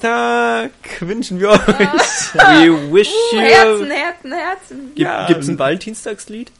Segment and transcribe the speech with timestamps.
[0.00, 0.70] Valentinstag
[1.00, 1.58] wünschen wir euch.
[2.34, 3.40] We wish Uh, you...
[3.40, 4.78] Herzen, Herzen, Herzen.
[4.94, 5.26] Gibt, Ja.
[5.26, 6.52] Gibt's ein Valentinstagslied?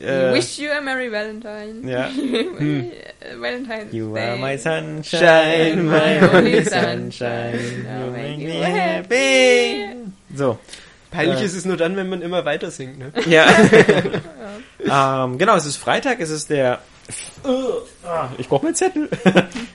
[0.00, 1.80] Äh, Wish you a Merry Valentine.
[1.90, 2.08] ja.
[3.40, 4.28] Valentine's You Day.
[4.30, 7.58] are my sunshine, my only sunshine.
[7.84, 9.86] You make me happy.
[10.34, 10.58] So.
[11.10, 11.44] Peinlich Äh.
[11.46, 13.12] ist es nur dann, wenn man immer weiter singt, ne?
[13.26, 13.46] Ja.
[15.24, 16.78] ähm, genau, es ist Freitag, es ist der.
[18.04, 19.08] Ah, Ich brauche meinen Zettel.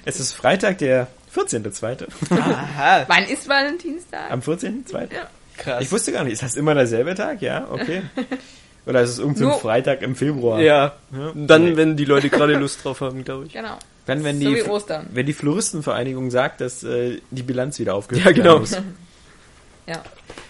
[0.05, 2.07] es ist Freitag, der 14.2.
[2.31, 3.03] Aha.
[3.07, 4.31] Wann ist Valentinstag?
[4.31, 4.93] Am 14.2.
[5.13, 5.27] Ja.
[5.57, 5.83] Krass.
[5.83, 7.41] Ich wusste gar nicht, ist das immer derselbe Tag?
[7.41, 8.01] Ja, okay.
[8.85, 10.59] Oder ist es irgendein so Freitag im Februar?
[10.59, 11.31] ja, Ja.
[11.35, 11.77] dann, Nee.
[11.77, 13.53] wenn die Leute gerade Lust drauf haben, glaube ich.
[13.53, 13.77] Genau.
[14.05, 15.07] Dann, wenn so die, wie Ostern.
[15.13, 18.59] wenn die Floristenvereinigung sagt, dass äh, die Bilanz wieder aufgehört Ja, genau.
[18.59, 18.71] muss.
[19.87, 20.01] Ja.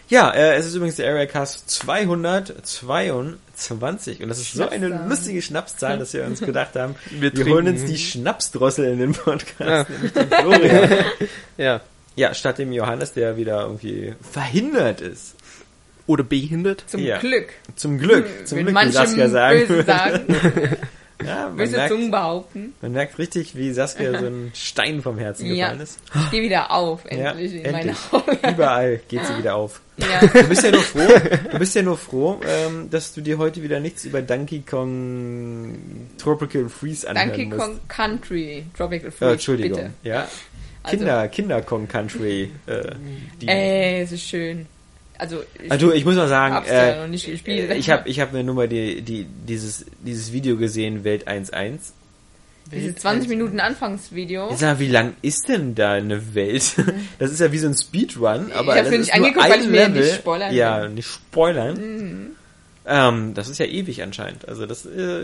[0.09, 5.41] Ja, äh, es ist übrigens der Area Cast 222 und das ist so eine lustige
[5.41, 9.59] Schnapszahl, dass wir uns gedacht haben, wir, Wir holen uns die Schnapsdrossel in den Podcast,
[9.59, 9.85] Ja.
[9.89, 10.89] nämlich den Florian.
[11.57, 11.81] Ja.
[12.15, 15.35] ja, statt dem Johannes, der wieder irgendwie verhindert ist.
[16.05, 16.83] Oder behindert.
[16.87, 17.17] Zum Ja.
[17.19, 17.47] Glück.
[17.77, 20.25] Zum Glück, zum Wenn Glück, wie manche Saskia sagen böse sagen,
[21.25, 22.73] Ja, man, böse merkt, Zungen behaupten.
[22.81, 25.67] man merkt richtig, wie Saskia so ein Stein vom Herzen Ja.
[25.69, 25.99] gefallen ist.
[26.15, 27.95] Ich gehe wieder auf, Ja, endlich in endlich.
[28.11, 28.38] meine Augen.
[28.53, 29.81] Überall geht sie wieder auf.
[29.97, 30.19] Ja.
[30.25, 31.07] Du bist ja nur froh,
[31.52, 35.75] du bist ja nur froh, ähm, dass du dir heute wieder nichts über Donkey Kong
[36.17, 37.59] Tropical Freeze anhören Donkey musst.
[37.61, 39.91] Kong Country Tropical Äh, Fruit, Entschuldigung, bitte.
[40.03, 40.27] ja.
[40.85, 42.52] Also- Kinder, Kinder Kong Country.
[42.65, 42.91] Äh,
[43.41, 44.65] die, Ey, es ist schön.
[45.23, 47.71] Also, ich also ich muss mal sagen, hab's ja äh, noch nicht gespielt.
[47.71, 51.80] ich habe ich hab mir nur mal die, die, dieses, dieses Video gesehen, Welt 1.1.
[52.71, 54.49] Diese 20 Minuten Anfangsvideo.
[54.52, 56.75] Ich sag, wie lang ist denn da eine Welt?
[57.20, 59.52] Das ist ja wie so ein Speedrun, aber hab's das mir ist nicht nur ein
[59.52, 60.02] weil ich mir Level.
[60.02, 60.89] nicht spoilern Ja, will.
[60.89, 62.36] nicht spoilern.
[62.86, 64.45] Ähm, das ist ja ewig anscheinend.
[64.49, 65.23] Also das, äh,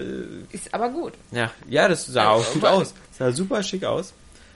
[0.51, 1.13] Ist aber gut.
[1.31, 2.93] ja, ja, das sah Also, auch gut aber- aus.
[3.17, 4.13] Sah super schick aus.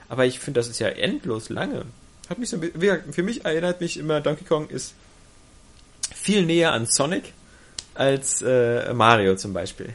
[0.08, 1.82] Aber ich finde, das ist ja endlos lange.
[2.30, 2.58] Hat mich so,
[3.10, 4.94] für mich erinnert mich immer, Donkey Kong ist
[6.24, 7.32] viel näher an Sonic
[7.94, 9.90] als äh, Mario zum Beispiel.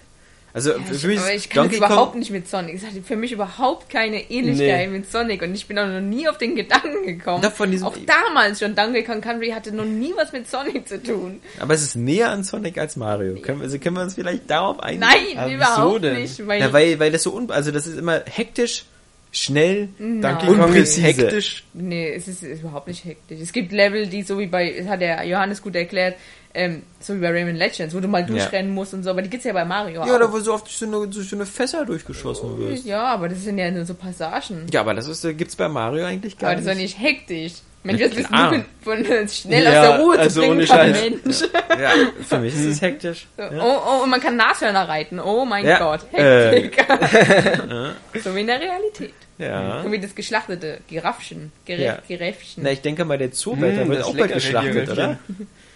[0.52, 2.76] Also Ja, für ich, mich aber ich kann Donkey überhaupt Kong nicht mit Sonic.
[2.76, 4.98] Es hat für mich überhaupt keine Ähnlichkeit Nee.
[4.98, 7.44] mit Sonic und ich bin auch noch nie auf den Gedanken gekommen.
[7.44, 10.88] Doch, von diesem- auch damals schon Donkey Kong Country hatte noch nie was mit Sonic
[10.88, 11.40] zu tun.
[11.60, 13.36] Aber es ist näher an Sonic als Mario.
[13.42, 15.02] Können, also können wir uns vielleicht darauf einigen?
[15.02, 16.48] Nein, Aber überhaupt nicht.
[16.48, 18.86] Weil, Ja, weil, weil das so un, also das ist immer hektisch,
[19.32, 21.64] schnell, Donkey Und Kong ist hektisch.
[21.74, 23.40] nee, es ist, ist überhaupt nicht hektisch.
[23.42, 26.16] Es gibt Level, die so wie bei, das hat der Johannes gut erklärt,
[26.54, 29.30] ähm, so wie bei Rayman Legends, wo du mal durchrennen musst und so, aber die
[29.30, 30.20] gibt's ja bei Mario Ja, auch.
[30.20, 32.86] da wo so oft durch so eine, so eine Fässer durchgeschossen wirst.
[32.86, 34.66] ja, aber das sind ja nur so Passagen.
[34.72, 36.98] Ja, aber das ist, äh, gibt's bei Mario eigentlich gar aber das ist doch nicht.
[37.00, 37.54] nicht hektisch.
[37.84, 38.52] Mensch, Ja, das ist klar.
[38.52, 40.92] nur von, schnell Ja, aus der Ruhe also zu bringen ohne kann.
[40.92, 41.42] Mensch.
[41.80, 41.92] Ja,
[42.28, 43.28] für mich ist es hektisch.
[43.38, 43.64] So, Ja.
[43.64, 45.20] Oh, oh, und man kann Nashörner reiten.
[45.20, 46.86] Oh mein Ja, Gott, äh, Hektik.
[48.24, 49.14] so wie in der Realität.
[49.38, 49.82] Ja.
[49.84, 51.54] So wie das geschlachtete Giraffchen.
[51.68, 52.00] Ja.
[52.06, 52.64] Giraffchen.
[52.64, 55.18] Na, ich denke mal, der Zoowärter Hm, wird auch bald geschlachtet, oder?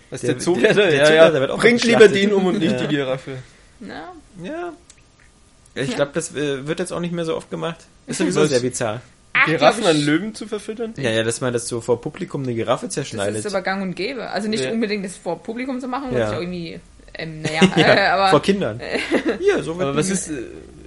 [0.09, 0.87] Was Der- der, Zoowärter?
[0.87, 1.33] der Ja, ja.
[1.33, 2.77] wird auch Bringt lieber den um und nicht Ja.
[2.79, 3.37] die Giraffe.
[3.79, 4.11] Na,
[4.43, 4.73] Ja.
[5.75, 7.77] Ich glaube, das äh, wird jetzt auch nicht mehr so oft gemacht.
[8.05, 9.01] Ist sowieso sehr bizarr.
[9.33, 10.93] Ach, Giraffen an Löwen zu verfüttern?
[10.97, 13.37] Ja, ja, dass man das so vor Publikum eine Giraffe Das zerschneidet.
[13.37, 14.29] ist aber gang und gäbe.
[14.29, 14.71] Also nicht Ja.
[14.71, 16.33] unbedingt das vor Publikum zu machen, Ja.
[16.39, 16.79] irgendwie,
[17.15, 18.79] ähm, naja, ja, äh, aber, vor Kindern.
[19.39, 20.29] Hier, so wird Aber was ist...
[20.29, 20.43] Äh,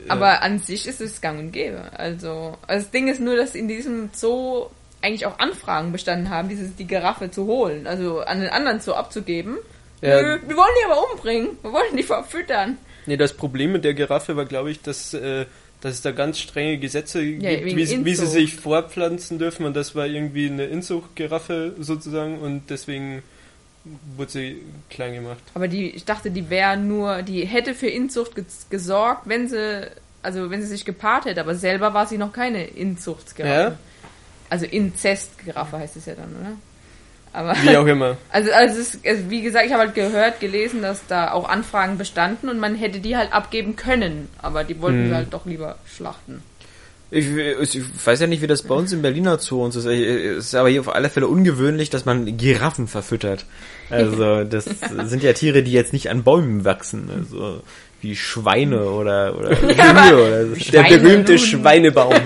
[0.09, 1.83] aber an sich ist es gang und gäbe.
[1.97, 4.67] Also, also das Ding ist nur, dass in diesem Zoo
[5.03, 8.93] eigentlich auch Anfragen bestanden haben, dieses, die Giraffe zu holen, also an den anderen Zoo
[8.93, 9.57] abzugeben.
[10.03, 10.23] Ja.
[10.23, 11.49] Nö, wir wollen die aber umbringen.
[11.63, 12.79] Wir wollen die verfüttern.
[13.07, 15.47] Nee, das Problem mit der Giraffe war, glaube ich, dass, äh,
[15.81, 19.67] dass es da ganz strenge Gesetze Ja, gibt, wie, sie- wie sie sich fortpflanzen dürfen
[19.67, 23.23] und das war irgendwie eine Inzuchtgiraffe sozusagen und deswegen
[24.17, 25.39] wurde sie klein gemacht.
[25.55, 29.89] Aber die, ich dachte, die wäre nur, die hätte für Inzucht ge gesorgt, wenn sie,
[30.23, 33.55] also wenn sie sich gepaart hätte, aber selber war sie noch keine Inzuchtsgiraffe.
[33.73, 33.79] Ja?
[34.51, 36.53] Also Inzestgiraffe heißt es ja dann, oder?
[37.37, 38.17] Aber, Wie auch immer.
[38.31, 41.99] also, also, es, also wie gesagt, ich habe halt gehört, gelesen, dass da auch Anfragen
[41.99, 45.09] bestanden und man hätte die halt abgeben können, aber die wollten Hm.
[45.09, 46.43] sie halt doch lieber schlachten.
[47.11, 49.87] Ich, ich weiß ja nicht, wie das bei uns im Berliner Zoo und so ist.
[49.87, 53.45] Es ist aber hier auf alle Fälle ungewöhnlich, dass man Giraffen verfüttert.
[53.91, 54.65] Also, das
[55.05, 57.11] sind ja Tiere, die jetzt nicht an Bäumen wachsen.
[57.15, 57.63] Also,
[58.01, 59.77] wie Schweine oder, oder Hunde
[60.27, 60.55] oder so.
[60.55, 61.39] Der Schweine- berühmte Hunde.
[61.39, 62.15] Schweinebaum.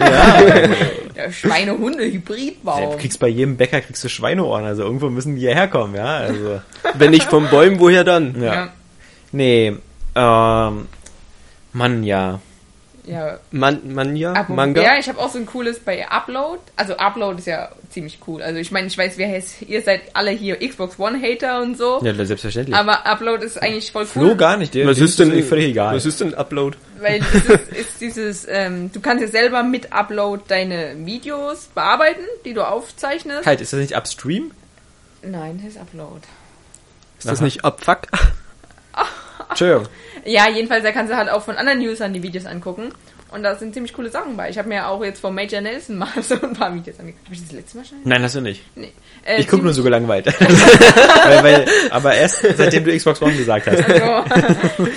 [1.17, 2.93] Der Schweinehunde-Hybridbaum.
[2.93, 6.17] Du kriegst bei jedem Bäcker kriegst du Schweineohren, also irgendwo müssen die ja herkommen, ja.
[6.19, 6.61] Also,
[6.94, 8.40] Wenn nicht vom Bäumen, woher dann?
[8.40, 8.55] ja.
[8.55, 8.72] Ja.
[9.32, 9.75] Nee,
[10.14, 10.87] ähm,
[11.72, 12.40] Mann, ja.
[13.11, 14.81] Ja, Man, Manja, Abo- Manga.
[14.83, 16.61] Ja, ich habe auch so ein cooles bei Upload.
[16.77, 18.41] Also Upload ist ja ziemlich cool.
[18.41, 21.77] Also ich meine, ich weiß, wer heißt, ihr seid alle hier Xbox One Hater und
[21.77, 22.01] so.
[22.05, 22.77] Ja, selbstverständlich.
[22.77, 24.37] Aber Upload ist eigentlich voll Flo cool.
[24.37, 25.97] gar nicht, der was ist denn eigentlich völlig egal.
[25.97, 26.77] Was ist denn Upload?
[27.01, 32.23] Weil es ist, ist dieses, ähm, du kannst ja selber mit Upload deine Videos bearbeiten,
[32.45, 33.45] die du aufzeichnest.
[33.47, 34.53] halt, ist das nicht Upstream?
[35.23, 36.21] Nein, das ist Upload.
[37.19, 37.45] Ist das Aha.
[37.45, 38.03] nicht Abfuck?
[39.51, 39.89] Entschuldigung.
[40.25, 42.93] Ja, jedenfalls, da kannst du halt auch von anderen Usern die Videos angucken.
[43.32, 44.50] Und da sind ziemlich coole Sachen bei.
[44.50, 47.26] Ich habe mir auch jetzt von Major Nelson mal so ein paar Videos angeguckt.
[47.26, 47.99] Habe ich das letzte Mal schon?
[48.02, 48.62] Nein, hast du nicht.
[48.75, 48.93] Nee.
[49.25, 50.26] Äh, Ich gucke nur so gelangweilt.
[50.40, 53.88] weil, weil, aber erst seitdem du Xbox One gesagt hast.
[53.88, 54.25] Also,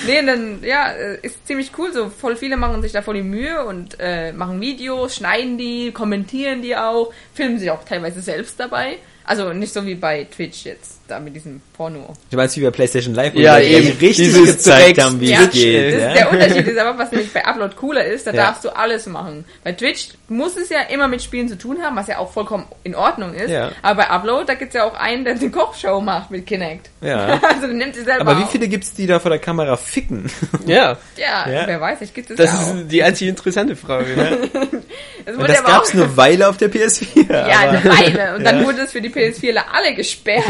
[0.08, 1.94] nee, und dann, ja, äh, ist ziemlich cool.
[1.94, 5.92] So voll viele machen sich da voll die Mühe und äh, machen Videos, schneiden die,
[5.92, 8.98] kommentieren die auch, filmen sich auch teilweise selbst dabei.
[9.26, 12.14] Also nicht so wie bei Twitch jetzt, da mit diesem Porno.
[12.32, 13.88] Du meinst wie bei PlayStation Live, wo Ja, die eben.
[14.00, 15.94] richtig Dieses gezeigt haben, wie Ja, es geht.
[15.96, 16.08] Das ja?
[16.10, 18.46] ist der Unterschied ist aber, was nämlich bei Upload cooler ist, da Ja.
[18.46, 19.44] darfst du alles machen.
[19.66, 22.66] Bei Twitch muss es ja immer mit Spielen zu tun haben, was ja auch vollkommen
[22.86, 23.50] in Ordnung ist.
[23.52, 23.72] Ja.
[23.82, 26.90] Aber bei Upload, da gibt's ja auch einen, der eine Kochshow macht mit Kinect.
[27.02, 27.40] Ja.
[27.54, 28.52] also du nimmst sie selber Aber wie auf.
[28.52, 30.32] viele gibt's, die da vor der Kamera ficken?
[30.66, 31.68] Ja, Ja, Ja.
[31.68, 32.76] wer weiß, ich gibt es das ja auch.
[32.76, 34.16] ist die einzige interessante Frage.
[34.16, 34.38] Ne?
[35.26, 37.32] Das Und wurde das gab's eine Weile auf der PS4.
[37.32, 38.36] Ja, aber, eine Weile.
[38.36, 40.44] Und dann wurde es für die PS4 alle gesperrt,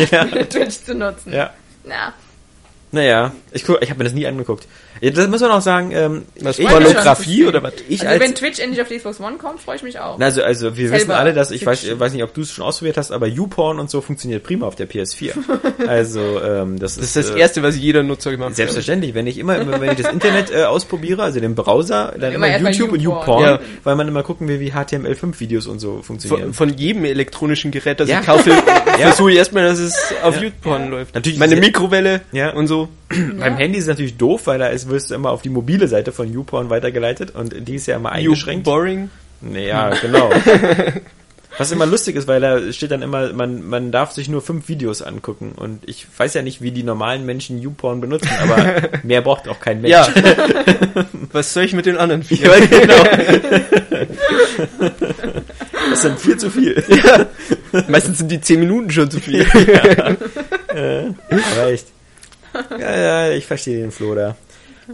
[0.59, 1.33] Twitch zu nutzen.
[1.33, 1.51] ja.
[1.85, 2.13] Na,
[2.93, 4.67] Naja, ich, guck, ich habe mir das nie angeguckt.
[5.01, 5.91] Ja, das muss man auch sagen.
[5.93, 7.73] Ähm, Was, Pornografie oder was?
[7.89, 10.19] ich also als, wenn Twitch endlich auf die Xbox One kommt, freue ich mich auch.
[10.19, 11.99] Also, also wir Selber wissen alle, dass ich weiß, Fiction.
[11.99, 14.75] weiß nicht, ob du es schon ausprobiert hast, aber YouPorn und so funktioniert prima auf
[14.75, 15.33] der PS4.
[15.87, 18.55] Also ähm, das, Das ist das äh, erste, was jeder Nutzer gemacht hat.
[18.55, 22.31] Selbstverständlich, wenn ich immer, immer wenn ich das Internet äh, ausprobiere, also den Browser, dann
[22.33, 23.43] Immer immer, YouTube und YouPorn.
[23.43, 23.59] Ja.
[23.83, 26.53] weil man immer gucken will, wie HTML5-Videos und so funktionieren.
[26.53, 28.19] Von, von jedem elektronischen Gerät, das Ja.
[28.21, 28.51] ich kaufe,
[28.97, 31.15] versuche ich erstmal, dass es auf YouPorn läuft.
[31.15, 32.53] Natürlich Meine Mikrowelle Ja.
[32.53, 32.82] und so.
[33.09, 35.87] Beim Handy ist es natürlich doof, weil da ist, wirst du immer auf die mobile
[35.87, 38.63] Seite von YouPorn weitergeleitet und die ist ja immer eingeschränkt.
[38.63, 39.09] boring.
[39.53, 40.29] Ja, genau.
[41.57, 44.67] Was immer lustig ist, weil da steht dann immer, man, man darf sich nur fünf
[44.69, 49.21] Videos angucken und ich weiß ja nicht, wie die normalen Menschen YouPorn benutzen, aber mehr
[49.21, 49.91] braucht auch kein Mensch.
[49.91, 50.07] Ja.
[51.31, 52.47] was soll ich mit den anderen vier?
[52.47, 53.03] Ja, genau.
[55.91, 56.83] Das sind viel zu viel.
[57.87, 59.45] Meistens sind die zehn Minuten schon zu viel.
[60.69, 61.85] Aber echt.
[62.79, 64.35] Ja, ja, ich verstehe den Flo da.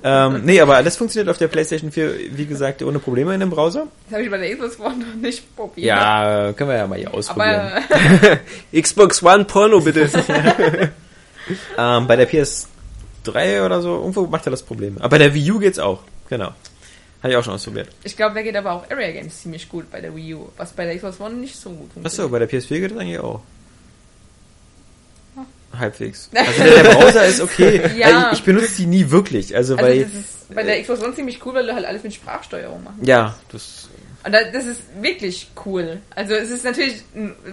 [0.03, 3.49] Ähm, nee, aber das funktioniert auf der PlayStation 4, wie gesagt, ohne Probleme in dem
[3.49, 3.87] Browser.
[4.05, 5.87] Das habe ich bei der Xbox One noch nicht probiert.
[5.87, 7.71] Ja, können wir ja mal hier ausprobieren.
[7.89, 8.39] Aber
[8.81, 10.09] Xbox One Porno bitte.
[11.79, 14.97] Ähm, bei der PS3 oder so, irgendwo macht er das Problem.
[14.99, 16.01] Aber bei der Wii U geht's auch.
[16.29, 16.53] Genau.
[17.23, 17.89] Habe ich auch schon ausprobiert.
[18.03, 20.71] ich glaube, da geht aber auch Area Games ziemlich gut bei der Wii U, was
[20.73, 22.05] bei der Xbox One nicht so gut funktioniert.
[22.05, 23.41] Achso, bei der PS4 geht das eigentlich auch.
[25.77, 26.29] Halbwegs.
[26.33, 27.81] Also der, der Browser ist okay.
[27.97, 28.31] Ja.
[28.31, 29.55] Ich, ich benutze die nie wirklich.
[29.55, 30.03] Also, Also weil.
[30.03, 32.97] das ist bei der Xbox One ziemlich cool, weil du halt alles mit Sprachsteuerung machst.
[33.05, 33.87] Ja, das.
[34.25, 35.99] Und da- das ist wirklich cool.
[36.13, 36.95] Also es ist natürlich,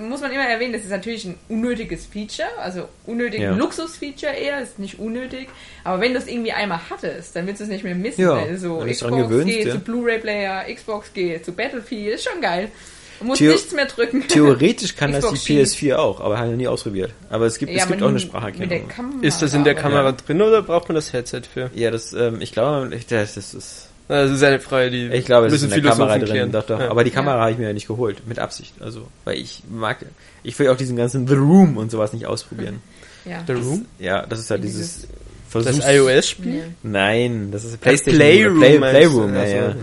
[0.00, 3.52] muss man immer erwähnen, das ist natürlich ein unnötiges Feature, also unnötig Ja.
[3.52, 5.48] ein Luxus-Feature eher, ist nicht unnötig.
[5.84, 8.20] Aber wenn du es irgendwie einmal hattest, dann willst du es nicht mehr missen.
[8.22, 9.72] Ja, weil so wenn du dich dran Xbox gewöhnst, geht ja.
[9.74, 12.70] zu Blu-ray-Player, Xbox geht zu Battlefield, ist schon geil.
[13.18, 14.26] Du musst Theo- nichts mehr drücken.
[14.28, 17.12] Theoretisch kann das die PS4 auch, aber habe ich noch nie ausprobiert.
[17.30, 18.90] Aber es gibt, Ja, es gibt auch eine mit der Spracherkennung.
[19.22, 21.70] Ist das in der Kamera drin oder braucht man das Headset für?
[21.74, 25.24] Ja, das, ähm, ich glaube, ich- das, das ist, Das ist eine Frage, die ich
[25.24, 26.52] glaube, es ist in der Kamera drin.
[26.52, 26.78] Doch, doch.
[26.78, 26.90] Ja.
[26.90, 27.40] Aber die Kamera Ja.
[27.42, 28.72] habe ich mir ja nicht geholt, mit Absicht.
[28.80, 29.98] Also, weil ich mag,
[30.44, 32.80] ich will auch diesen ganzen The Room und sowas nicht ausprobieren.
[33.24, 33.42] Ja.
[33.46, 33.86] The Room?
[33.98, 35.06] Ja, das ist halt Dieses-
[35.54, 36.54] dieses Das iOS-Spiel?
[36.58, 36.64] Ja.
[36.84, 39.74] Nein, das ist PlayStation Playroom Play, Playroom, ja, ja.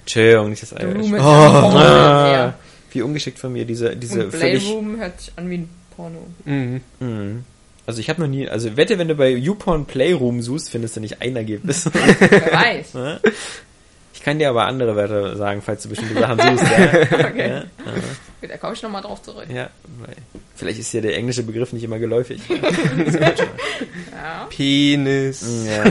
[0.00, 0.94] Entschuldigung, nicht das The iOS.
[0.96, 1.70] Room ist oh, ja.
[1.76, 2.54] ah, Ja.
[2.92, 6.26] Wie ungeschickt von mir, diese, diese Und völlig, Playroom hört sich an wie ein Porno.
[6.44, 6.80] Mhm.
[7.00, 7.44] Mhm.
[7.86, 11.00] Also ich habe noch nie, also wette, wenn du bei YouPorn Playroom suchst, findest du
[11.00, 11.88] nicht ein Ergebnis.
[11.92, 12.92] Wer weiß.
[14.14, 16.70] ich kann dir aber andere Wörter sagen, falls du bestimmte Sachen suchst.
[16.70, 17.48] Ja, Okay.
[17.48, 19.46] ja, Da komme ich nochmal drauf zurück.
[19.52, 19.70] ja,
[20.00, 20.14] weil
[20.54, 22.40] vielleicht ist ja der englische Begriff nicht immer geläufig.
[24.12, 24.46] Ja.
[24.50, 25.64] Penis.
[25.66, 25.84] Ja.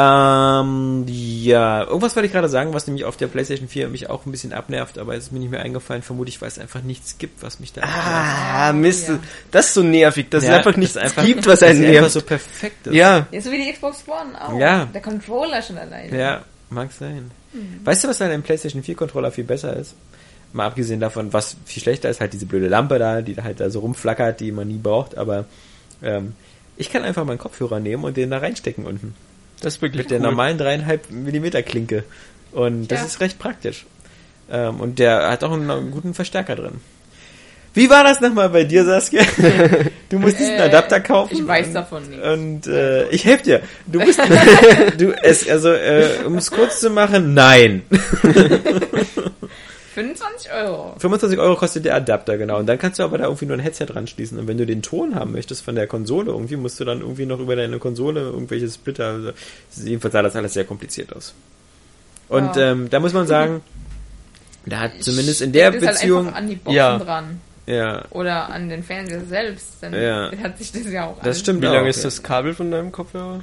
[0.00, 4.26] Ähm, ja, irgendwas wollte ich gerade sagen, was nämlich auf der PlayStation 4 mich auch
[4.26, 7.16] ein bisschen abnervt, aber es ist mir nicht mehr eingefallen, vermutlich, weil es einfach nichts
[7.18, 9.08] gibt, was mich da Ah, Mist.
[9.08, 9.18] Ja.
[9.50, 12.00] Das ist so nervig, dass Ja, es einfach nichts einfach- gibt, was einen sie einfach
[12.02, 12.12] nervt.
[12.12, 12.94] so perfekt ist.
[12.94, 13.26] Ja.
[13.30, 14.58] Ja, so wie die Xbox One auch.
[14.58, 14.84] Ja.
[14.86, 16.16] Der Controller schon alleine.
[16.18, 17.30] Ja, mag sein.
[17.84, 19.94] Weißt du, was an dem PlayStation 4 Controller viel besser ist?
[20.52, 23.60] Mal abgesehen davon, was viel schlechter ist, halt diese blöde Lampe da, die da halt
[23.60, 25.44] da so rumflackert, die man nie braucht, aber
[26.02, 26.34] ähm,
[26.76, 29.14] ich kann einfach meinen Kopfhörer nehmen und den da reinstecken unten.
[29.60, 30.26] Das ist wirklich Mit der cool.
[30.26, 32.04] normalen dreieinhalb Millimeter Klinke.
[32.52, 33.06] Und das Ja.
[33.06, 33.86] ist recht praktisch.
[34.50, 36.80] Ähm, und der hat auch einen, guten Verstärker drin.
[37.74, 39.22] Wie war das nochmal bei dir, Saskia?
[40.08, 41.34] Du musst diesen Äh, Adapter kaufen.
[41.36, 42.24] ich weiß und, davon nichts.
[42.26, 43.60] Und äh, ich helfe dir.
[43.88, 44.20] Du musst,
[44.98, 47.82] du es also äh, um es kurz zu machen, nein.
[49.96, 50.94] 25 Euro.
[50.98, 52.58] 25 Euro kostet der Adapter, genau.
[52.58, 54.38] Und dann kannst du aber da irgendwie nur ein Headset ranschließen.
[54.38, 57.24] Und wenn du den Ton haben möchtest von der Konsole, irgendwie musst du dann irgendwie
[57.24, 59.06] noch über deine Konsole irgendwelche Splitter.
[59.06, 59.30] Also,
[59.74, 61.32] jedenfalls sah das alles sehr kompliziert aus.
[62.28, 62.72] Und Ja.
[62.72, 63.62] ähm, da muss man sagen,
[64.66, 66.26] da hat zumindest in der das Beziehung.
[66.26, 66.98] Halt an die Boxen Ja.
[66.98, 67.40] dran.
[67.66, 69.76] ja, Oder an den Fernseher selbst.
[69.80, 70.30] Dann Ja.
[70.42, 71.72] hat sich das ja auch das stimmt Wie auch.
[71.72, 72.02] lang ist ja.
[72.04, 73.42] das Kabel von deinem Kopfhörer?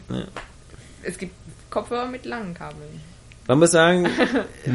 [1.01, 1.33] Es gibt
[1.71, 3.01] Kopfhörer mit langen Kabeln.
[3.47, 4.07] Man muss sagen,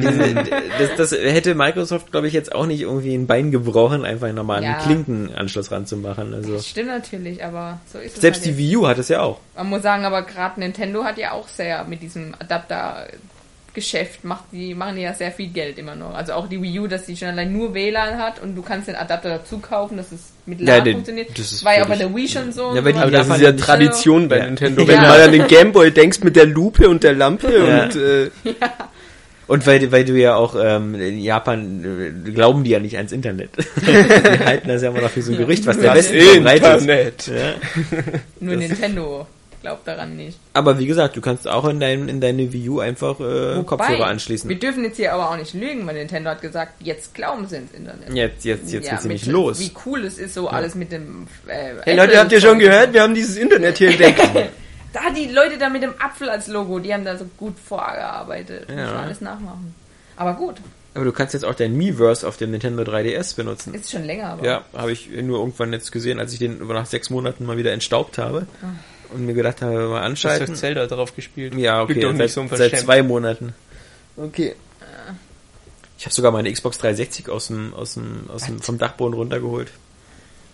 [0.78, 4.58] das, das hätte Microsoft, glaube ich, jetzt auch nicht irgendwie ein Bein gebrochen, einfach nochmal
[4.58, 4.78] einen Ja.
[4.78, 6.34] Klinkenanschluss ranzumachen.
[6.34, 9.08] Also Das stimmt natürlich, aber so ist es selbst halt die Wii U hat es
[9.08, 9.40] ja auch.
[9.56, 12.34] Man muss sagen, aber gerade Nintendo hat ja auch sehr mit diesem
[13.78, 16.14] Adapter-Geschäft, macht die, machen die ja sehr viel Geld immer noch.
[16.14, 18.88] Also auch die Wii U, dass die schon allein nur WLAN hat und du kannst
[18.88, 21.30] den Adapter dazu kaufen, dass es mit Ja, LAN den- funktioniert.
[21.38, 22.74] das ist war ja auch bei der Wii schon so.
[22.74, 22.98] Ja, weil so.
[22.98, 24.46] die Aber das ist ja Tradition bei Ja.
[24.46, 24.82] Nintendo.
[24.82, 24.88] Ja.
[24.88, 27.84] Wenn du mal an den Gameboy denkst mit der Lupe und der Lampe Ja.
[27.84, 28.30] und äh,
[29.46, 33.12] Und weil, weil du ja auch ähm, in Japan äh, glauben die ja nicht ans
[33.12, 33.50] Internet.
[33.86, 36.80] die halten das ja immer noch für so ein Gerücht, was der Das Westen verbreitet.
[36.82, 37.26] Internet.
[37.28, 37.54] Ja.
[38.40, 39.26] Nur Nintendo
[39.68, 40.38] glaubt daran nicht.
[40.54, 43.62] Aber wie gesagt, du kannst auch in, dein, in deine Wii U einfach äh, Wobei,
[43.64, 44.48] Kopfhörer anschließen.
[44.48, 47.56] Wir dürfen jetzt hier aber auch nicht lügen, weil Nintendo hat gesagt, jetzt glauben sie
[47.56, 48.12] ins Internet.
[48.14, 49.60] Jetzt, jetzt, jetzt Ja, geht's nämlich los.
[49.60, 51.26] Wie cool es ist, so alles mit dem.
[51.46, 52.92] Äh, Hey Leute, habt ihr schon gehört?
[52.94, 54.20] Wir haben dieses Internet hier entdeckt.
[54.90, 58.70] Da die Leute da mit dem Apfel als Logo, die haben da so gut vorgearbeitet.
[58.70, 58.74] Ja.
[58.76, 59.74] Muss man alles nachmachen.
[60.16, 60.56] Aber gut,
[60.94, 63.74] Aber du kannst jetzt auch dein Miiverse auf dem Nintendo 3DS benutzen.
[63.74, 64.46] ist schon länger, aber.
[64.46, 67.72] Ja, habe ich nur irgendwann jetzt gesehen, als ich den nach sechs Monaten mal wieder
[67.72, 68.46] entstaubt habe
[69.12, 70.46] und mir gedacht habe, mal Du hast anschalten.
[70.48, 71.54] doch Zelda drauf gespielt.
[71.54, 73.54] Ja, okay, seit, so seit zwei Monaten.
[74.16, 74.54] Okay.
[75.98, 79.70] Ich habe sogar meine Xbox 360 aus dem, aus dem, aus dem, vom Dachboden runtergeholt.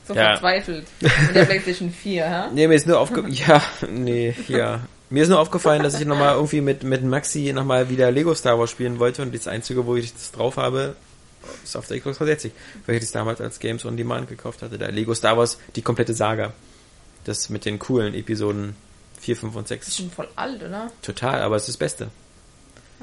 [0.08, 0.32] So Ja.
[0.32, 0.86] verzweifelt.
[1.00, 2.42] Mit der PlayStation 4, hä?
[2.54, 3.24] Nee, mir ist nur aufge...
[3.28, 4.80] ja, nee, ja.
[5.10, 8.58] Mir ist nur aufgefallen, dass ich nochmal irgendwie mit, mit Maxi nochmal wieder Lego Star
[8.58, 10.96] Wars spielen wollte und das Einzige, wo ich das drauf habe,
[11.62, 12.52] ist auf der Xbox 360,
[12.86, 14.78] weil ich das damals als Games on Demand gekauft hatte.
[14.78, 16.52] Da Lego Star Wars, die komplette Saga.
[17.24, 18.76] Das mit den coolen Episoden
[19.20, 19.96] 4, 5 und Das ist 6.
[19.96, 20.90] schon voll alt, oder?
[21.02, 22.08] Total, aber es ist das Beste.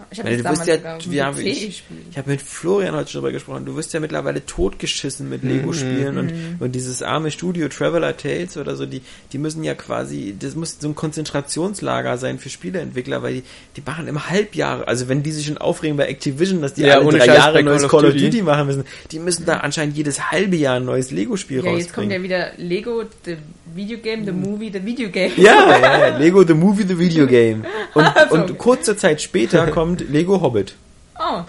[0.09, 0.77] Ich das du wirst ja-
[1.11, 1.83] wir haben- ich-.
[2.09, 3.65] Ich habe mit Florian heute schon drüber gesprochen.
[3.65, 8.75] Du wirst ja mittlerweile totgeschissen mit Lego-Spielen und, und dieses arme Studio Traveler Tales oder
[8.75, 9.01] so, die,
[9.31, 13.43] die müssen ja quasi, das muss so ein Konzentrationslager sein für Spieleentwickler, weil die,
[13.75, 16.97] die machen im Halbjahr, also wenn die sich schon aufregen bei Activision, dass die Ja,
[16.99, 18.29] alle drei Scheiß Jahre neues Call of Duty.
[18.29, 21.93] Duty machen müssen, die müssen da anscheinend jedes halbe Jahr ein neues Lego-Spiel Ja, jetzt
[21.93, 22.11] kommt rausbringen.
[22.11, 23.37] ja wieder Lego, the
[23.75, 25.31] Video Game, the Movie, the Video Game.
[25.37, 27.65] Ja, ja, ja, Lego The Movie, The Video Game.
[27.93, 28.35] Und, Also.
[28.35, 30.75] und kurze Zeit später kommt Lego Hobbit.
[31.19, 31.41] Oh,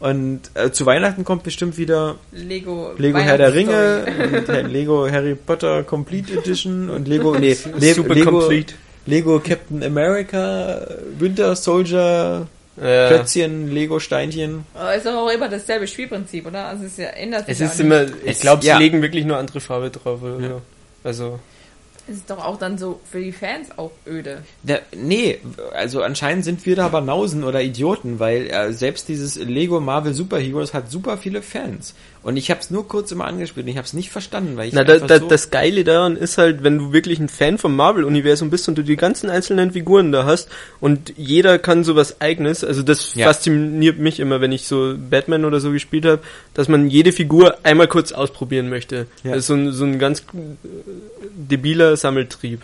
[0.00, 2.92] Und äh, zu Weihnachten kommt bestimmt wieder Lego.
[2.96, 4.04] Lego Herr der Ringe
[4.48, 8.74] und Lego Harry Potter Complete Edition und Lego nee, Le Super Lego, complete.
[9.06, 10.86] Lego Captain America,
[11.18, 12.46] Winter Soldier,
[12.80, 13.08] Ja.
[13.08, 14.64] Plötzchen, Lego Steinchen.
[14.74, 16.66] Aber ist doch auch immer dasselbe Spielprinzip, oder?
[16.66, 18.14] Also es ist ja, ändert sich Es ja ist auch immer, nicht.
[18.24, 18.78] ich glaube, sie ja.
[18.78, 20.22] legen wirklich nur andere Farbe drauf.
[20.22, 20.62] Oder so.
[21.04, 21.38] Also,
[22.10, 24.42] ist doch auch dann so für die Fans auch öde.
[24.62, 25.38] Der, nee,
[25.72, 30.38] also anscheinend sind wir da Banausen oder Idioten, weil äh, selbst dieses Lego Marvel Super
[30.38, 31.94] Heroes hat super viele Fans.
[32.22, 34.68] Und ich habe es nur kurz immer angespielt und ich habe es nicht verstanden, weil
[34.68, 37.56] ich na, da, da, so, das Geile daran ist halt, wenn du wirklich ein Fan
[37.56, 40.50] vom Marvel-Universum bist und du die ganzen einzelnen Figuren da hast
[40.80, 43.26] und jeder kann sowas eigenes, also das Ja.
[43.26, 46.20] fasziniert mich immer, wenn ich so Batman oder so gespielt habe,
[46.52, 49.06] dass man jede Figur einmal kurz ausprobieren möchte.
[49.24, 49.30] Ja.
[49.30, 50.24] Das ist so ein, so ein ganz äh,
[51.22, 52.62] debiler Sammeltrieb.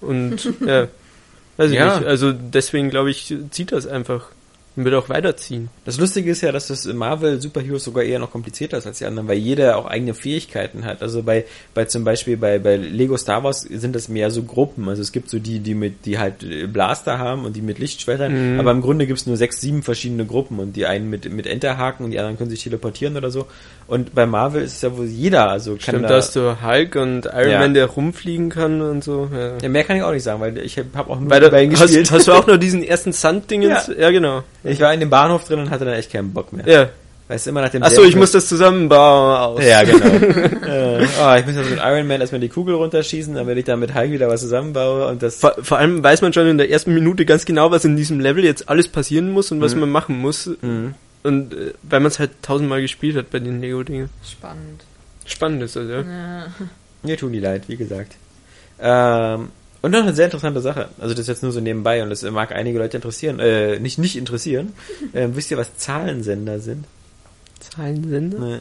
[0.00, 0.86] Und ja,
[1.56, 1.98] weiß ich Ja.
[1.98, 2.06] nicht.
[2.06, 4.28] Also deswegen glaube ich, zieht das einfach
[4.76, 5.70] und wird auch weiterziehen.
[5.84, 8.98] Das Lustige ist ja, dass das Marvel Super Heroes sogar eher noch komplizierter ist als
[8.98, 11.02] die anderen, weil jeder auch eigene Fähigkeiten hat.
[11.02, 14.88] Also bei, bei zum Beispiel bei, bei Lego Star Wars sind das mehr so Gruppen.
[14.88, 17.80] Also es gibt so die, die mit, die halt äh, Blaster haben und die mit
[17.80, 21.28] Lichtschwertern, aber im Grunde gibt es nur sechs, sieben verschiedene Gruppen und die einen mit,
[21.32, 23.48] mit Enterhaken und die anderen können sich teleportieren oder so.
[23.88, 26.94] Und bei Marvel ist es ja wohl jeder, also Stimmt, da, da hast du Hulk
[26.94, 27.58] und Iron Ja.
[27.58, 29.30] Man, der rumfliegen kann und so.
[29.32, 29.52] Ja.
[29.62, 31.72] ja, mehr kann ich auch nicht sagen, weil ich habe hab auch nur dabei da,
[31.72, 32.10] hast, gespielt.
[32.10, 33.86] hast du auch noch diesen ersten Sanddingens?
[33.86, 33.94] Ja.
[33.94, 34.10] Ja.
[34.10, 34.42] genau.
[34.62, 36.68] Ich war in dem Bahnhof drin und hatte dann echt keinen Bock mehr.
[36.68, 36.88] Ja.
[37.28, 39.36] Weißt du, immer nach dem Achso, ich muss das zusammenbauen.
[39.36, 39.64] Aus.
[39.64, 40.04] Ja, genau.
[40.66, 43.80] äh, oh, ich muss jetzt mit Iron Man erstmal die Kugel runterschießen, damit ich dann
[43.80, 45.36] mit Hulk wieder was zusammenbaue und das.
[45.36, 48.20] Vor, vor allem weiß man schon in der ersten Minute ganz genau, was in diesem
[48.20, 50.50] Level jetzt alles passieren muss und was man machen muss.
[50.60, 50.94] Mhm.
[51.22, 54.10] Und äh, weil man es halt tausendmal gespielt hat bei den Lego-Dingen.
[54.24, 54.84] Spannend.
[55.26, 56.02] Spannend ist das, ja.
[56.02, 56.46] Ja.
[57.02, 58.16] Mir tun die leid, wie gesagt.
[58.80, 60.88] Ähm, und noch eine sehr interessante Sache.
[60.98, 63.98] Also das ist jetzt nur so nebenbei und das mag einige Leute interessieren, äh, nicht
[63.98, 64.72] nicht interessieren.
[65.14, 66.84] Ähm, wisst ihr, was Zahlensender sind?
[67.60, 68.38] Zahlensender?
[68.38, 68.60] Ne.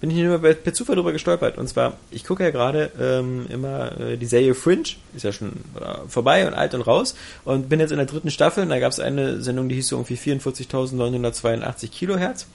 [0.00, 1.58] Bin ich nur per, Zufall drüber gestolpert.
[1.58, 5.52] Und zwar, ich gucke ja gerade ähm, immer äh, die Serie Fringe, ist ja schon
[5.80, 7.14] äh, vorbei und alt und raus.
[7.44, 9.88] Und bin jetzt in der dritten Staffel und da gab es eine Sendung, die hieß
[9.88, 12.46] so irgendwie 44.982 Kilohertz.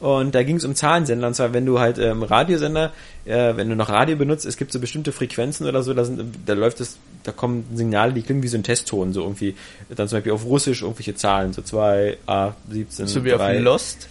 [0.00, 1.28] Und da ging es um Zahlensender.
[1.28, 2.92] Und zwar, wenn du halt ähm, Radiosender,
[3.24, 6.34] äh, wenn du noch Radio benutzt, es gibt so bestimmte Frequenzen oder so, da, sind,
[6.44, 9.54] da läuft es, da kommen Signale, die klingen wie so ein Testton, so irgendwie,
[9.88, 13.58] dann zum Beispiel auf Russisch irgendwelche Zahlen, so 2, 8, 17, So wie 3.
[13.58, 14.08] auf Lost.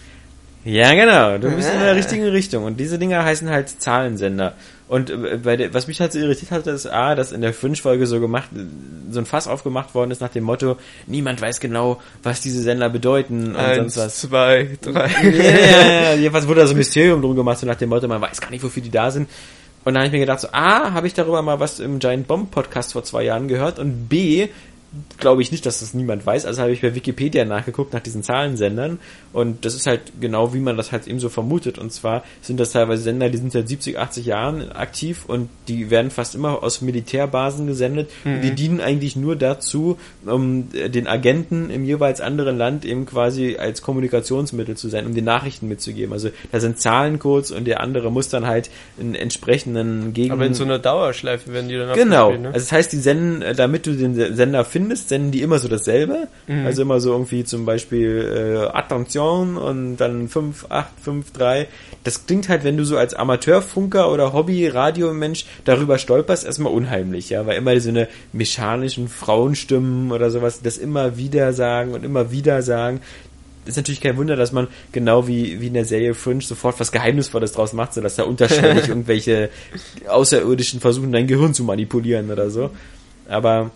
[0.64, 1.38] Ja, genau.
[1.38, 2.64] Du bist in der richtigen Richtung.
[2.64, 4.54] Und diese Dinger heißen halt Zahlensender.
[4.88, 7.54] Und äh, bei der, was mich halt so irritiert hat, ist A, dass in der
[7.54, 8.50] Fünf-Folge so gemacht,
[9.10, 10.76] so ein Fass aufgemacht worden ist nach dem Motto,
[11.06, 14.20] niemand weiß genau, was diese Sender bedeuten und Eins, sonst was.
[14.20, 15.08] zwei, drei.
[15.22, 16.14] Ja, ja, ja.
[16.14, 18.50] Jedenfalls wurde da so ein Mysterium drum gemacht, so nach dem Motto, man weiß gar
[18.50, 19.28] nicht, wofür die da sind.
[19.84, 22.28] Und dann habe ich mir gedacht, so, A, habe ich darüber mal was im Giant
[22.28, 24.48] Bomb Podcast vor zwei Jahren gehört und B,
[25.18, 26.44] glaube ich nicht, dass das niemand weiß.
[26.44, 28.98] Also habe ich bei Wikipedia nachgeguckt nach diesen Zahlensendern
[29.32, 31.78] und das ist halt genau wie man das halt eben so vermutet.
[31.78, 35.88] Und zwar sind das teilweise Sender, die sind seit 70, 80 Jahren aktiv und die
[35.90, 38.10] werden fast immer aus Militärbasen gesendet.
[38.24, 39.96] Und die dienen eigentlich nur dazu,
[40.26, 45.14] um äh, den Agenten im jeweils anderen Land eben quasi als Kommunikationsmittel zu sein, um
[45.14, 46.12] die Nachrichten mitzugeben.
[46.12, 48.68] Also da sind Zahlencodes und der andere muss dann halt
[49.00, 50.32] einen entsprechenden Gegen...
[50.32, 52.24] Aber in so einer Dauerschleife werden die dann Genau.
[52.26, 52.48] abgespielt, ne?
[52.48, 55.58] Also das heißt, die senden, äh, damit du den Se- Sender findest, senden die immer
[55.58, 56.28] so dasselbe.
[56.46, 56.66] Mhm.
[56.66, 61.68] Also immer so irgendwie zum Beispiel äh, Attention und dann 5, 8, 5, 3.
[62.04, 67.46] Das klingt halt, wenn du so als Amateurfunker oder Hobby-Radiomensch darüber stolperst, erstmal unheimlich, ja,
[67.46, 72.62] weil immer so eine mechanischen Frauenstimmen oder sowas das immer wieder sagen und immer wieder
[72.62, 73.00] sagen.
[73.64, 76.92] ist natürlich kein Wunder, dass man genau wie, wie in der Serie Fringe sofort was
[76.92, 79.50] Geheimnisvolles draus macht, so dass da unterschwellig irgendwelche
[80.08, 82.70] Außerirdischen versuchen, dein Gehirn zu manipulieren oder so.
[83.28, 83.70] Aber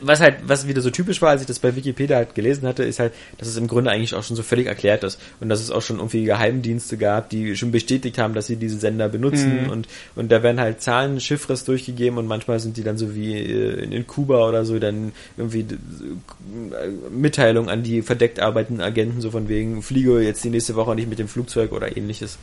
[0.00, 2.84] was halt, was wieder so typisch war, als ich das bei Wikipedia halt gelesen hatte,
[2.84, 5.60] ist halt, dass es im Grunde eigentlich auch schon so völlig erklärt ist und dass
[5.60, 9.64] es auch schon irgendwie Geheimdienste gab, die schon bestätigt haben, dass sie diese Sender benutzen
[9.64, 9.70] Mhm.
[9.70, 13.34] und und da werden halt Zahlen, Chiffres durchgegeben und manchmal sind die dann so wie
[13.34, 19.30] äh, in, Kuba oder so dann irgendwie äh, Mitteilung an die verdeckt arbeitenden Agenten so
[19.30, 22.38] von wegen fliege jetzt die nächste Woche nicht mit dem Flugzeug oder ähnliches.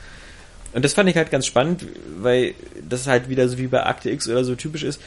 [0.73, 1.85] Und das fand ich halt ganz spannend,
[2.21, 2.53] weil
[2.87, 5.01] das halt wieder so wie bei Akte X oder so typisch ist.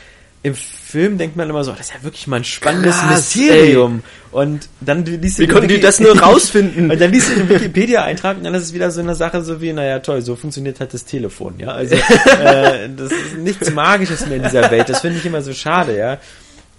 [0.44, 4.02] Im Film denkt man immer so, das ist ja wirklich mal ein spannendes Krass, Mysterium.
[4.32, 6.90] Und dann liest du Wie den konnten die das nur rausfinden?
[6.90, 9.60] Und dann liest du den Wikipedia-Eintrag und dann ist es wieder so eine Sache so
[9.60, 11.68] wie, naja toll, so funktioniert halt das Telefon, ja.
[11.68, 11.94] Also
[12.42, 14.88] äh, das ist nichts Magisches mehr in dieser Welt.
[14.88, 16.18] Das finde ich immer so schade, ja.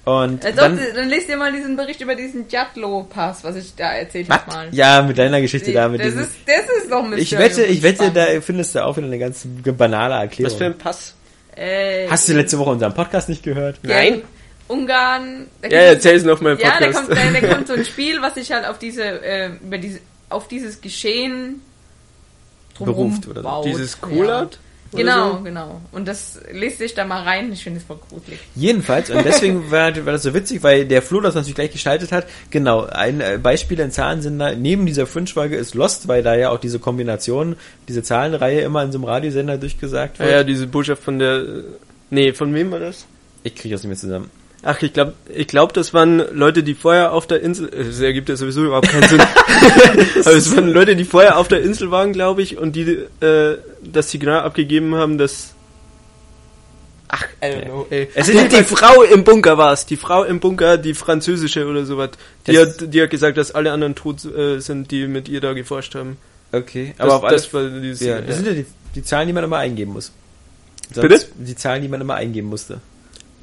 [0.06, 3.94] Und doch, dann, dann, lest ihr mal diesen Bericht über diesen Jatlo-Pass, was ich da
[3.94, 4.68] erzählt habe mal.
[4.72, 6.24] Ja, mit deiner Geschichte da, mit das, diesem.
[6.24, 7.50] ist, das ist doch ein Ich Mysterium.
[7.50, 9.48] wette, ich wette, da findest du auch wieder eine ganz
[9.78, 10.52] banale Erklärung.
[10.52, 11.14] Was für ein Pass?
[11.56, 13.80] Äh, Hast du letzte Woche unseren Podcast nicht gehört?
[13.84, 14.22] Nein.
[14.68, 15.48] Ungarn.
[15.62, 17.08] da Ja, erzähl's noch mal im Ja, da Podcast.
[17.08, 20.00] kommt, da, da kommt so ein Spiel, was sich halt auf diese, äh, über diese,
[20.30, 21.62] auf dieses Geschehen
[22.80, 23.62] Beruft oder so.
[23.66, 24.58] Dieses Colat?
[24.94, 25.00] Ja.
[25.00, 25.44] Genau, so?
[25.44, 25.82] genau.
[25.92, 27.52] Und das lest sich da mal rein.
[27.52, 28.40] Ich finde es voll gruselig.
[28.56, 32.12] Jedenfalls, und deswegen war, war das so witzig, weil der Flo das natürlich gleich geschaltet
[32.12, 32.26] hat.
[32.50, 36.60] Genau, ein äh, Beispiel in Zahlensender neben dieser Fringe-Folge ist Lost, weil da ja auch
[36.60, 37.56] diese Kombination,
[37.88, 40.32] diese Zahlenreihe immer in so einem Radiosender durchgesagt Ja, wird.
[40.36, 41.36] ja, diese Botschaft von der.
[41.38, 41.64] äh,
[42.10, 43.06] Nee, von wem war das?
[43.44, 44.30] Ich kriege das nicht mehr zusammen.
[44.66, 47.68] Ach, ich glaube, ich glaub, das waren Leute, die vorher auf der Insel.
[47.74, 49.20] äh, Das ergibt ja sowieso überhaupt keinen Sinn.
[50.26, 52.84] Aber es waren Leute, die vorher auf der Insel waren, glaube ich, und die
[53.20, 55.54] äh, das Signal abgegeben haben, dass.
[57.10, 58.08] Ach, I don't know, ey.
[58.16, 59.86] Es ist die Frau im Bunker war es.
[59.86, 62.12] Die Frau im Bunker, die französische oder sowas.
[62.48, 65.42] Die Das- hat, die hat gesagt, dass alle anderen tot äh, sind, die mit ihr
[65.42, 66.18] da geforscht haben.
[66.54, 69.28] Okay, Das, aber auf alles, das war dieses, ja, das sind ja die, die Zahlen,
[69.28, 70.12] die man immer eingeben muss.
[70.96, 71.20] Bitte?
[71.38, 72.80] Die Zahlen, die man immer eingeben musste.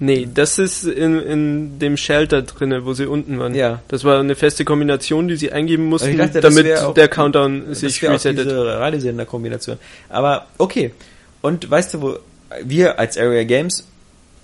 [0.03, 3.55] Nee, das ist in, in dem Shelter drinne, wo sie unten waren.
[3.55, 3.83] Ja.
[3.89, 7.75] Das war eine feste Kombination, die sie eingeben mussten, ich dachte, damit auch- der Countdown
[7.75, 8.47] sich resettet.
[8.47, 9.77] diese Radiosender-Kombination.
[10.09, 10.93] Aber okay.
[11.43, 12.17] Und weißt du, wo
[12.65, 13.87] wir als Area Games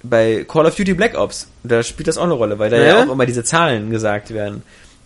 [0.03, 2.85] bei Call of Duty Black Ops, da spielt das auch eine Rolle, weil da ja,
[2.85, 3.05] Ja?
[3.07, 4.62] auch immer diese Zahlen gesagt werden.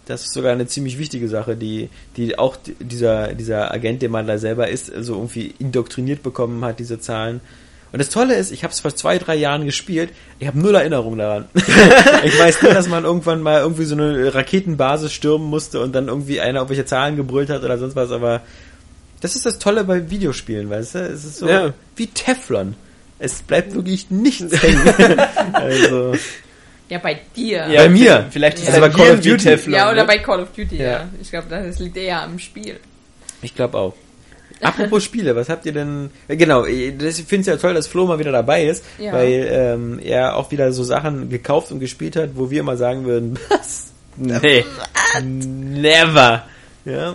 [0.06, 4.10] Das ist sogar eine ziemlich wichtige Sache, die, die auch die- dieser, dieser Agent, den
[4.10, 7.40] man da selber ist, so irgendwie indoktriniert bekommen hat, diese Zahlen.
[7.92, 10.74] Und das Tolle ist, ich habe es vor zwei, drei Jahren gespielt, ich habe null
[10.74, 11.46] Erinnerung daran.
[12.24, 16.06] ich weiß nur, dass man irgendwann mal irgendwie so eine Raketenbasis stürmen musste und dann
[16.08, 18.42] irgendwie einer irgendwelche Zahlen gebrüllt hat oder sonst was, aber
[19.20, 20.98] das ist das Tolle bei Videospielen, weißt du?
[21.00, 21.72] Es ist so Ja.
[21.96, 22.74] wie Teflon.
[23.18, 24.88] Es bleibt wirklich nichts hängen.
[25.52, 26.14] also,
[26.88, 27.66] Ja, bei dir.
[27.74, 28.26] bei mir.
[28.30, 29.44] Vielleicht ist das es aber bei Call of Duty Duty.
[29.44, 29.74] Teflon.
[29.74, 30.06] Ja, oder ne?
[30.06, 30.90] bei Call of Duty, ja.
[30.90, 31.08] Ja.
[31.20, 32.78] Ich glaube, das liegt eher am Spiel.
[33.42, 33.94] Ich glaube auch.
[34.62, 36.10] Apropos Spiele, was habt ihr denn?
[36.28, 36.92] äh, Genau, ich
[37.26, 39.12] finde es ja toll, dass Flo mal wieder dabei ist, Ja.
[39.12, 43.04] weil ähm, er auch wieder so Sachen gekauft und gespielt hat, wo wir immer sagen
[43.04, 43.86] würden, was?
[44.16, 44.64] Nee,
[45.22, 46.44] never.
[46.84, 47.14] Ja.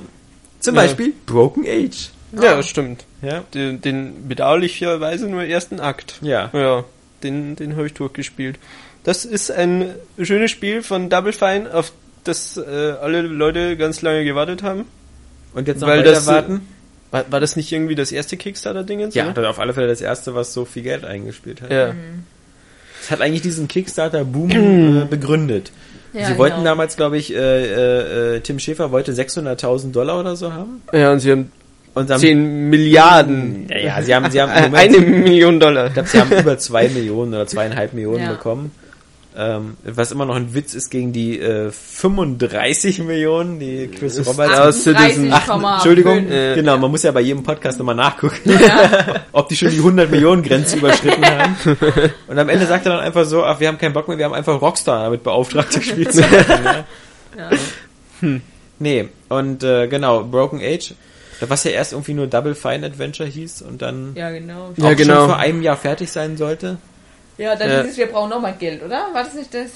[0.60, 0.82] Zum Ja.
[0.82, 2.10] Beispiel Broken Age.
[2.42, 3.06] Ja, stimmt.
[3.22, 3.44] Ja.
[3.54, 6.16] Den, den bedauerlicherweise nur ersten Akt.
[6.22, 6.50] Ja.
[6.54, 6.84] Ja,
[7.24, 8.58] den, den habe ich durchgespielt.
[9.04, 11.92] Das ist ein schönes Spiel von Double Fine, auf
[12.24, 12.62] das äh,
[13.02, 14.86] alle Leute ganz lange gewartet haben.
[15.54, 16.68] Und jetzt noch Weil weiter das, äh, warten?
[17.16, 19.00] War, war das nicht irgendwie das erste Kickstarter-Ding?
[19.12, 19.34] Ja, oder?
[19.34, 21.72] das ist auf alle Fälle das erste, was so viel Geld eingespielt hat.
[21.72, 21.94] ja.
[23.02, 24.50] Es hat eigentlich diesen Kickstarter-Boom
[25.04, 25.72] äh, begründet.
[26.14, 26.70] Ja, Sie wollten genau.
[26.72, 30.82] damals, glaube ich, äh, äh, äh, Tim Schäfer wollte 600.000 Dollar oder so haben.
[30.94, 31.52] Ja, und sie haben
[31.94, 33.68] Und haben, 10 Milliarden.
[33.70, 35.88] Ja, ja, sie haben, sie haben Moment, Eine Million Dollar.
[35.88, 38.32] ich glaube, sie haben über zwei Millionen oder zweieinhalb Millionen Ja.
[38.32, 38.72] bekommen.
[39.38, 44.28] Ähm, was immer noch ein Witz ist gegen die äh, 35 Millionen, die Chris Ist
[44.28, 45.34] Roberts aus Citizen- 38,5.
[45.34, 48.58] Ach, Entschuldigung, Äh, genau, man muss ja bei jedem Podcast immer nachgucken,
[49.34, 51.56] ob die schon die 100 Millionen Grenze überschritten haben.
[52.28, 54.24] Und am Ende sagt er dann einfach so, ach, wir haben keinen Bock mehr, wir
[54.26, 56.36] haben einfach Rockstar damit beauftragt, das Spiel zu machen.
[57.38, 57.50] Ja.
[57.52, 58.40] Ja.
[58.80, 60.94] Nee, und äh, genau, Broken Age,
[61.42, 64.70] was ja erst irgendwie nur Double Fine Adventure hieß und dann ja, genau.
[64.74, 65.16] auch Ja, genau.
[65.16, 66.78] schon vor einem Jahr fertig sein sollte.
[67.38, 67.82] Ja, dann Ja.
[67.82, 69.08] hieß es, wir brauchen nochmal Geld, oder?
[69.14, 69.70] War das nicht das?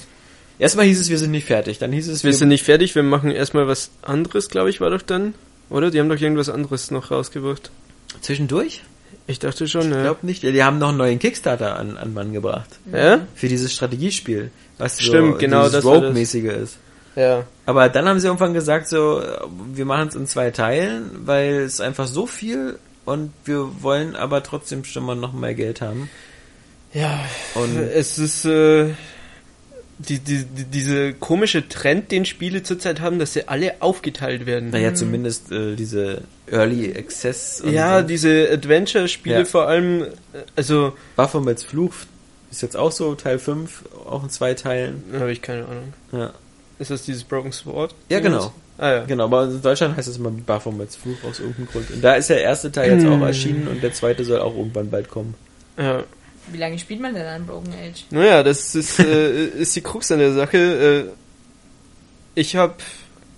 [0.58, 3.02] Erstmal hieß es, wir sind nicht fertig, dann hieß es, Wir sind nicht fertig, wir
[3.02, 5.34] machen erstmal was anderes, glaube ich, war doch dann.
[5.70, 5.90] Oder?
[5.90, 7.70] Die haben doch irgendwas anderes noch rausgebracht.
[8.20, 8.82] zwischendurch?
[9.26, 10.02] Ich dachte schon, Ich ja.
[10.02, 10.42] glaube nicht.
[10.42, 12.68] Die haben noch einen neuen Kickstarter an, an Mann gebracht.
[12.92, 13.20] Ja?
[13.36, 14.50] Für dieses Strategiespiel.
[14.78, 15.84] Was Stimmt, so genau, das.
[15.84, 16.78] Rogue-mäßige ist.
[17.14, 17.44] Ja.
[17.66, 19.22] Aber dann haben sie irgendwann gesagt, so,
[19.72, 24.42] wir machen es in zwei Teilen, weil es einfach so viel und wir wollen aber
[24.42, 26.10] trotzdem schon mal noch mehr Geld haben.
[26.92, 27.24] Ja,
[27.54, 28.86] Und es ist äh,
[29.98, 34.70] die, die, die, diese komische Trend, den Spiele zurzeit haben, dass sie alle aufgeteilt werden.
[34.70, 39.44] naja, zumindest äh, diese Early Access und ja, diese Adventure-Spiele Ja.
[39.44, 40.06] vor allem, äh,
[40.56, 41.92] also Baphomets Fluch
[42.50, 45.04] ist jetzt auch so, Teil 5, auch in zwei Teilen.
[45.12, 45.92] habe ich keine Ahnung.
[46.12, 46.32] Ja,
[46.80, 47.94] Ist das dieses Broken Sword?
[48.08, 48.52] ja genau.
[48.78, 49.04] Ah ja.
[49.04, 51.90] Genau, aber in Deutschland heißt es immer Baphomets Fluch aus irgendeinem Grund.
[51.90, 54.88] Und da ist der erste Teil jetzt auch erschienen und der zweite soll auch irgendwann
[54.90, 55.34] bald kommen.
[55.76, 56.02] ja.
[56.52, 58.04] Wie lange spielt man denn an Broken Age?
[58.10, 60.56] Naja, das ist, äh, ist die Krux an der Sache.
[60.56, 62.74] Äh, ich habe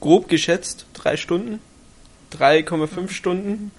[0.00, 1.60] grob geschätzt drei Stunden,
[2.32, 3.70] 3,5 Stunden.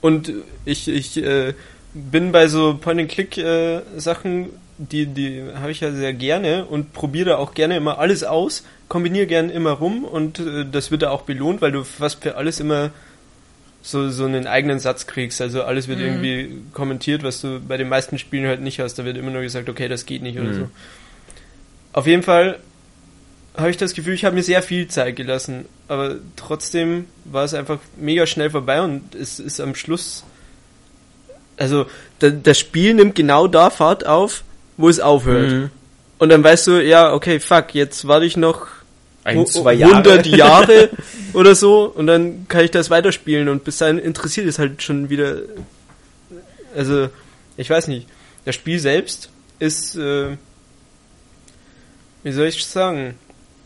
[0.00, 0.32] Und
[0.64, 1.54] ich, ich äh,
[1.94, 7.76] bin bei so Point-and-Click-Sachen, die, die habe ich ja sehr gerne und probiere auch gerne
[7.76, 11.72] immer alles aus, kombiniere gerne immer rum und äh, das wird da auch belohnt, weil
[11.72, 12.90] du fast für alles immer
[13.90, 15.40] so, so einen eigenen Satz kriegst.
[15.40, 18.98] Also alles wird irgendwie kommentiert, was du bei den meisten Spielen halt nicht hast.
[18.98, 20.54] Da wird immer nur gesagt, okay, das geht nicht oder Mhm.
[20.54, 20.70] so.
[21.94, 22.58] Auf jeden Fall
[23.56, 25.64] habe ich das Gefühl, ich habe mir sehr viel Zeit gelassen.
[25.88, 30.22] Aber trotzdem war es einfach mega schnell vorbei und es ist am Schluss.
[31.56, 31.86] Also,
[32.18, 34.44] da, das Spiel nimmt genau da Fahrt auf,
[34.76, 35.50] wo es aufhört.
[35.50, 35.70] Mhm.
[36.18, 38.66] Und dann weißt du, ja, okay, fuck, jetzt warte ich noch
[39.28, 39.94] Ein, zwei Jahre.
[39.94, 40.90] 100 Jahre
[41.32, 45.10] oder so und dann kann ich das weiterspielen und bis dahin interessiert es halt schon
[45.10, 45.42] wieder.
[46.76, 47.08] Also,
[47.56, 48.06] ich weiß nicht.
[48.44, 50.36] Das Spiel selbst ist, äh,
[52.22, 53.14] wie soll ich sagen,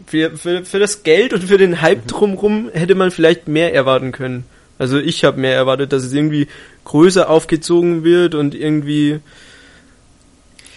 [0.06, 4.12] für, für, für das Geld und für den Hype drumrum hätte man vielleicht mehr erwarten
[4.12, 4.44] können.
[4.78, 6.48] Also ich habe mehr erwartet, dass es irgendwie
[6.84, 9.20] größer aufgezogen wird und irgendwie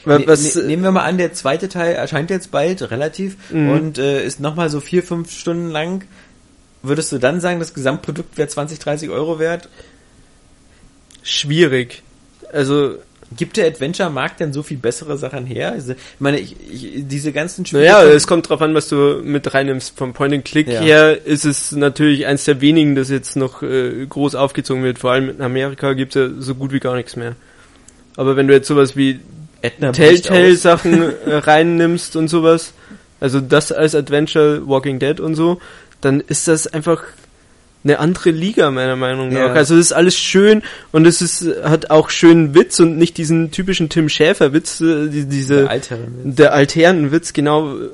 [0.06, 3.70] was ne- nehmen wir mal an, der zweite Teil erscheint jetzt bald, relativ, Mhm.
[3.70, 6.04] und äh, ist nochmal so vier, fünf Stunden lang.
[6.84, 9.70] Würdest du dann sagen, das Gesamtprodukt wäre 20, 30 Euro wert?
[11.24, 12.04] schwierig.
[12.54, 12.96] Also
[13.36, 15.72] Gibt der Adventure-Markt denn so viel bessere Sachen her?
[15.72, 17.82] Also, ich meine, ich, ich, diese ganzen Spiele...
[17.86, 19.98] Naja, es kommt drauf an, was du mit reinnimmst.
[19.98, 20.80] Vom Point-and-Click Ja.
[20.80, 25.00] her ist es natürlich eins der wenigen, das jetzt noch äh, groß aufgezogen wird.
[25.00, 27.36] Vor allem in Amerika gibt es ja so gut wie gar nichts mehr.
[28.16, 29.20] Aber wenn du jetzt sowas wie.
[29.70, 32.74] Telltale-Sachen äh, reinnimmst und sowas,
[33.20, 35.60] also das als Adventure, Walking Dead und so,
[36.02, 37.04] dann ist das einfach
[37.86, 39.40] eine andere Liga meiner Meinung nach.
[39.40, 39.54] Ja.
[39.54, 43.52] Also das ist alles schön und es ist hat auch schönen Witz und nicht diesen
[43.52, 45.70] typischen Tim Schäfer Witz, äh, die, diese
[46.24, 47.90] Der alternen Witz, genau, äh,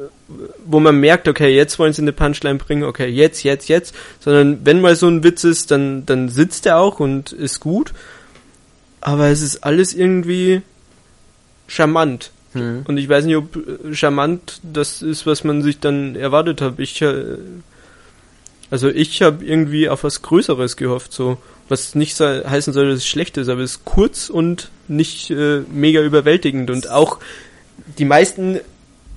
[0.65, 4.59] wo man merkt, okay, jetzt wollen sie eine Punchline bringen, okay, jetzt, jetzt, jetzt, sondern
[4.63, 7.91] wenn mal so ein Witz ist, dann, dann sitzt er auch und ist gut,
[9.01, 10.61] aber es ist alles irgendwie
[11.71, 12.31] charmant.
[12.53, 12.83] Hm.
[12.85, 16.79] Und ich weiß nicht, ob äh, charmant das ist, was man sich dann erwartet hat.
[16.79, 17.37] Ich, äh,
[18.69, 21.37] also ich habe irgendwie auf was Größeres gehofft, so.
[21.69, 25.29] Was nicht so heißen soll, dass es schlecht ist, aber es ist kurz und nicht
[25.31, 26.69] äh, mega überwältigend.
[26.69, 27.19] Und auch
[27.97, 28.59] die meisten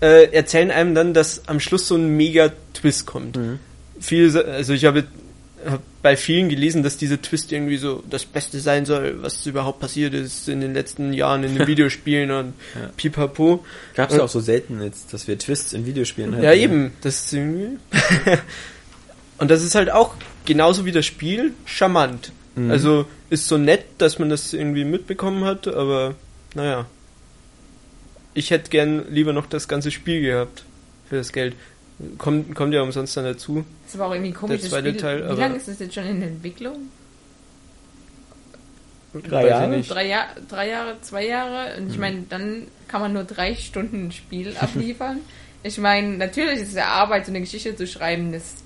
[0.00, 3.36] äh, erzählen einem dann, dass am Schluss so ein mega Twist kommt.
[3.36, 3.58] Mhm.
[3.98, 5.02] Viele, also ich habe
[5.66, 9.80] hab bei vielen gelesen, dass dieser Twist irgendwie so das Beste sein soll, was überhaupt
[9.80, 12.90] passiert ist in den letzten Jahren in den Videospielen und Ja.
[12.94, 13.64] pipapo.
[13.94, 16.44] Gab's ja auch so selten jetzt, dass wir Twists in Videospielen hatten.
[16.44, 16.92] Ja, eben.
[17.00, 17.78] Das ist irgendwie.
[19.38, 20.14] und das ist halt auch
[20.44, 22.32] genauso wie das Spiel charmant.
[22.54, 22.70] Mhm.
[22.70, 26.16] Also ist so nett, dass man das irgendwie mitbekommen hat, aber
[26.54, 26.84] naja.
[28.34, 30.64] Ich hätte gern lieber noch das ganze Spiel gehabt
[31.08, 31.54] für das Geld.
[32.18, 33.64] Kommt, kommt ja umsonst dann dazu.
[33.86, 34.60] Das war auch irgendwie komisch.
[34.62, 35.00] Der zweite das Spiel.
[35.02, 36.88] Teil, Wie aber- lange ist das jetzt schon in Entwicklung?
[39.28, 39.68] Drei Jahre?
[39.68, 39.90] nicht.
[39.90, 41.76] Drei, Jahr, drei Jahre, zwei Jahre?
[41.76, 41.90] Und Hm.
[41.92, 45.18] ich meine, dann kann man nur drei Stunden ein Spiel abliefern.
[45.62, 48.32] ich meine, natürlich ist es ja Arbeit, so eine Geschichte zu schreiben.
[48.32, 48.56] Das,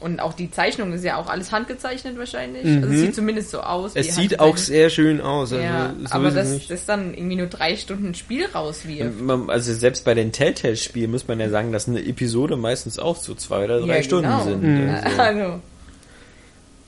[0.00, 2.64] und auch die Zeichnung ist ja auch alles handgezeichnet wahrscheinlich.
[2.66, 2.96] Also es Mhm.
[2.98, 3.92] sieht zumindest so aus.
[3.94, 4.66] Es wie sieht auch handgezeichnet.
[4.76, 5.52] sehr schön aus.
[5.52, 9.20] Also Ja, so aber ist das, dann irgendwie nur drei Stunden Spiel rauswirft.
[9.20, 13.16] Man- Also selbst bei den Telltale-Spielen muss man ja sagen, dass eine Episode meistens auch
[13.16, 14.44] so zwei oder drei Ja, Stunden genau.
[14.44, 14.62] sind.
[14.62, 14.88] Mhm.
[14.90, 15.16] Also.
[15.22, 15.60] Also,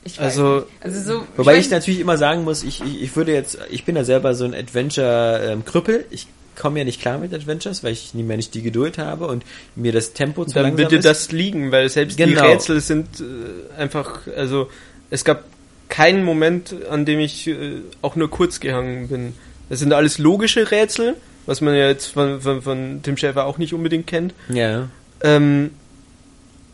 [0.05, 0.66] ich weiß Also- nicht.
[0.81, 3.85] also so, Wobei weiß ich natürlich immer sagen muss, ich, ich, ich würde jetzt, ich
[3.85, 6.07] bin ja selber so ein Adventure-Krüppel.
[6.11, 6.27] ich
[6.59, 9.44] komme ja nicht klar mit Adventures, weil ich nie mehr nicht die Geduld habe und
[9.77, 11.05] mir das Tempo zu Dann langsam wird dir ist.
[11.05, 12.44] das liegen, weil selbst die Genau.
[12.44, 14.68] Rätsel sind äh, einfach, also
[15.11, 15.44] es gab
[15.88, 19.33] keinen Moment, an dem ich äh, auch nur kurz gehangen bin.
[19.71, 21.14] Das sind alles logische Rätsel,
[21.47, 24.35] was man ja jetzt von, von, von Tim Schafer auch nicht unbedingt kennt.
[24.49, 24.88] Ja.
[25.23, 25.71] Ähm,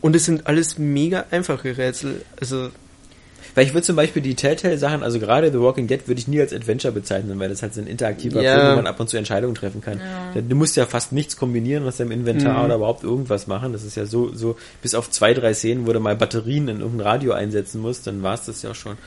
[0.01, 2.21] und es sind alles mega einfache Rätsel.
[2.39, 2.69] Also
[3.55, 6.41] Weil ich würde zum Beispiel die Telltale-Sachen, also gerade The Walking Dead würde ich nie
[6.41, 8.53] als Adventure bezeichnen, weil das halt so ein interaktiver Ja.
[8.55, 9.99] Film, wo man ab und zu Entscheidungen treffen kann.
[10.35, 10.41] Ja.
[10.41, 12.65] Du musst ja fast nichts kombinieren aus deinem Inventar Mhm.
[12.65, 13.71] oder überhaupt irgendwas machen.
[13.73, 16.81] Das ist ja so, so, bis auf zwei, drei Szenen, wo du mal Batterien in
[16.81, 18.97] irgendein Radio einsetzen musst, dann war's das ja schon.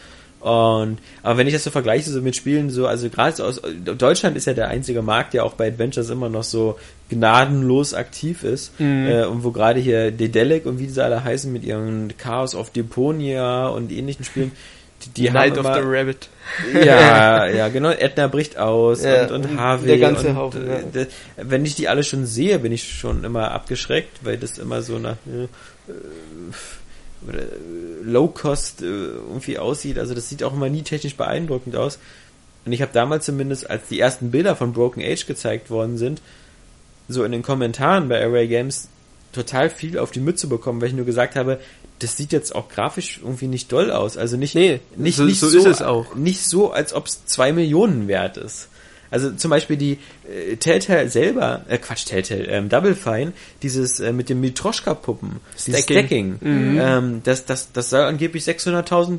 [0.41, 3.61] Und, aber wenn ich das so vergleiche, so mit Spielen, so, also gerade aus,
[3.99, 6.79] Deutschland ist ja der einzige Markt, der auch bei Adventures immer noch so
[7.11, 9.07] gnadenlos aktiv ist, Mhm.
[9.09, 12.71] äh, und wo gerade hier Dedelic und wie diese alle heißen mit ihren Chaos of
[12.71, 14.53] Deponia und ähnlichen Spielen,
[15.05, 16.29] die, die Night haben of immer, the Rabbit.
[16.85, 17.91] ja, ja, genau.
[17.91, 19.87] Edna bricht aus Ja, und, und Harvey.
[19.89, 20.79] der ganze und, Haufen, äh, ja.
[20.83, 24.83] d- wenn ich die alle schon sehe, bin ich schon immer abgeschreckt, weil das immer
[24.83, 25.49] so nach äh, äh,
[28.05, 29.99] Low-Cost äh, irgendwie aussieht.
[29.99, 31.99] Also das sieht auch immer nie technisch beeindruckend aus.
[32.65, 36.21] Und ich habe damals zumindest, als die ersten Bilder von Broken Age gezeigt worden sind,
[37.09, 38.89] so in den Kommentaren bei Array Games
[39.33, 41.59] total viel auf die Mütze bekommen, weil ich nur gesagt habe,
[42.01, 44.17] das sieht jetzt auch grafisch irgendwie nicht doll aus.
[44.17, 46.15] Also nicht, Nee, nicht, so- nicht so ist es auch.
[46.15, 48.69] Nicht so, als ob es zwei Millionen wert ist.
[49.11, 49.99] Also zum Beispiel die
[50.31, 55.83] äh, Telltale selber, äh, Quatsch, Telltale, ähm, Double Fine, dieses äh, mit den Mitroschka-Puppen, dieses
[55.83, 56.37] Stacking.
[56.37, 56.79] Stacking, Mhm.
[56.81, 59.19] ähm, das, das, das soll angeblich 600.000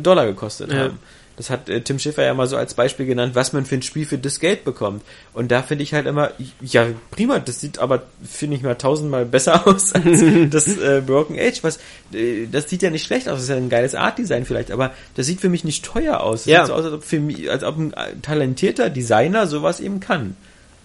[0.00, 0.78] Dollar gekostet Ja.
[0.84, 0.98] haben.
[1.36, 3.82] Das hat äh, Tim Schiffer ja mal so als Beispiel genannt, was man für ein
[3.82, 5.02] Spiel für das Geld bekommt.
[5.32, 9.26] Und da finde ich halt immer, ja prima, das sieht aber, finde ich mal tausendmal
[9.26, 11.62] besser aus als das äh, Broken Age.
[11.62, 11.78] Was,
[12.12, 14.92] äh, das sieht ja nicht schlecht aus, das ist ja ein geiles Art-Design vielleicht, aber
[15.16, 16.44] das sieht für mich nicht teuer aus.
[16.44, 16.60] Das Ja.
[16.60, 19.98] sieht so aus, als ob, für mich, als ob ein äh, talentierter Designer sowas eben
[20.00, 20.36] kann.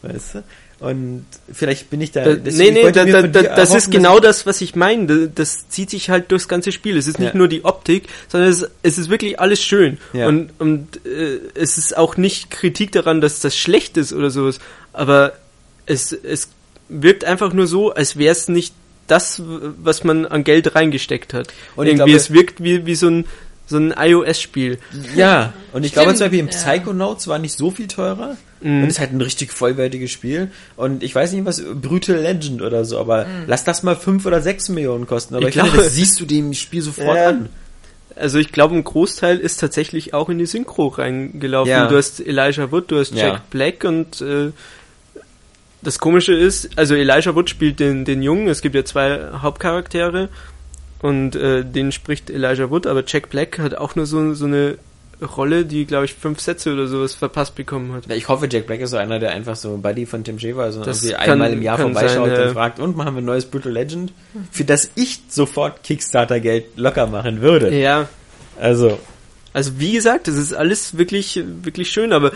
[0.01, 0.43] Weißt du?
[0.79, 2.23] Und vielleicht bin ich da.
[2.23, 5.05] Da, deswegen- nee, nee, da, da, da, das ist genau das, was ich meine.
[5.07, 6.97] Da- Das zieht sich halt durchs ganze Spiel.
[6.97, 7.37] Es ist nicht Ja.
[7.37, 9.97] nur die Optik, sondern es, es ist wirklich alles schön.
[10.13, 10.27] Ja.
[10.27, 14.59] Und, und äh, es ist auch nicht Kritik daran, dass das schlecht ist oder sowas.
[14.93, 15.33] Aber
[15.85, 16.47] es, es
[16.87, 18.73] wirkt einfach nur so, als wäre es nicht
[19.07, 21.47] das, was man an Geld reingesteckt hat.
[21.75, 23.25] Und Irgendwie, glaube- es wirkt wie, wie so ein,
[23.69, 24.79] so ein iOS-Spiel.
[25.15, 26.51] Ja, und ich Stimmt, glaube zum Beispiel im ja.
[26.51, 28.83] Psychonauts war nicht so viel teurer Mhm.
[28.83, 32.83] und ist halt ein richtig vollwertiges Spiel und ich weiß nicht was, Brutal Legend oder
[32.83, 35.85] so, aber lass das mal fünf oder sechs Millionen kosten, aber ich, Ich finde, glaube-
[35.85, 37.29] das siehst du dem Spiel sofort Ja.
[37.29, 37.47] an.
[38.17, 41.71] Also ich glaube, ein Großteil ist tatsächlich auch in die Synchro reingelaufen.
[41.71, 41.87] Ja.
[41.87, 43.27] Du hast Elijah Wood, du hast Ja.
[43.29, 44.51] Jack Black und äh,
[45.81, 50.27] das Komische ist, also Elijah Wood spielt den, den Jungen, es gibt ja zwei Hauptcharaktere
[51.01, 54.77] und äh, den spricht Elijah Wood, aber Jack Black hat auch nur so, so eine
[55.35, 58.05] Rolle, die, glaube ich, fünf Sätze oder sowas verpasst bekommen hat.
[58.07, 60.39] Ja, Ich hoffe, Jack Black ist so einer, der einfach so ein Buddy von Tim
[60.39, 63.21] Schäfer also Das irgendwie kann- einmal im Jahr vorbeischaut sein, und fragt, und machen wir
[63.21, 64.13] ein neues Brutal Legend,
[64.49, 67.77] für das ich sofort Kickstarter-Geld locker machen würde.
[67.77, 68.07] Ja,
[68.59, 68.97] Also,
[69.51, 72.31] Also wie gesagt, das ist alles wirklich, wirklich schön, aber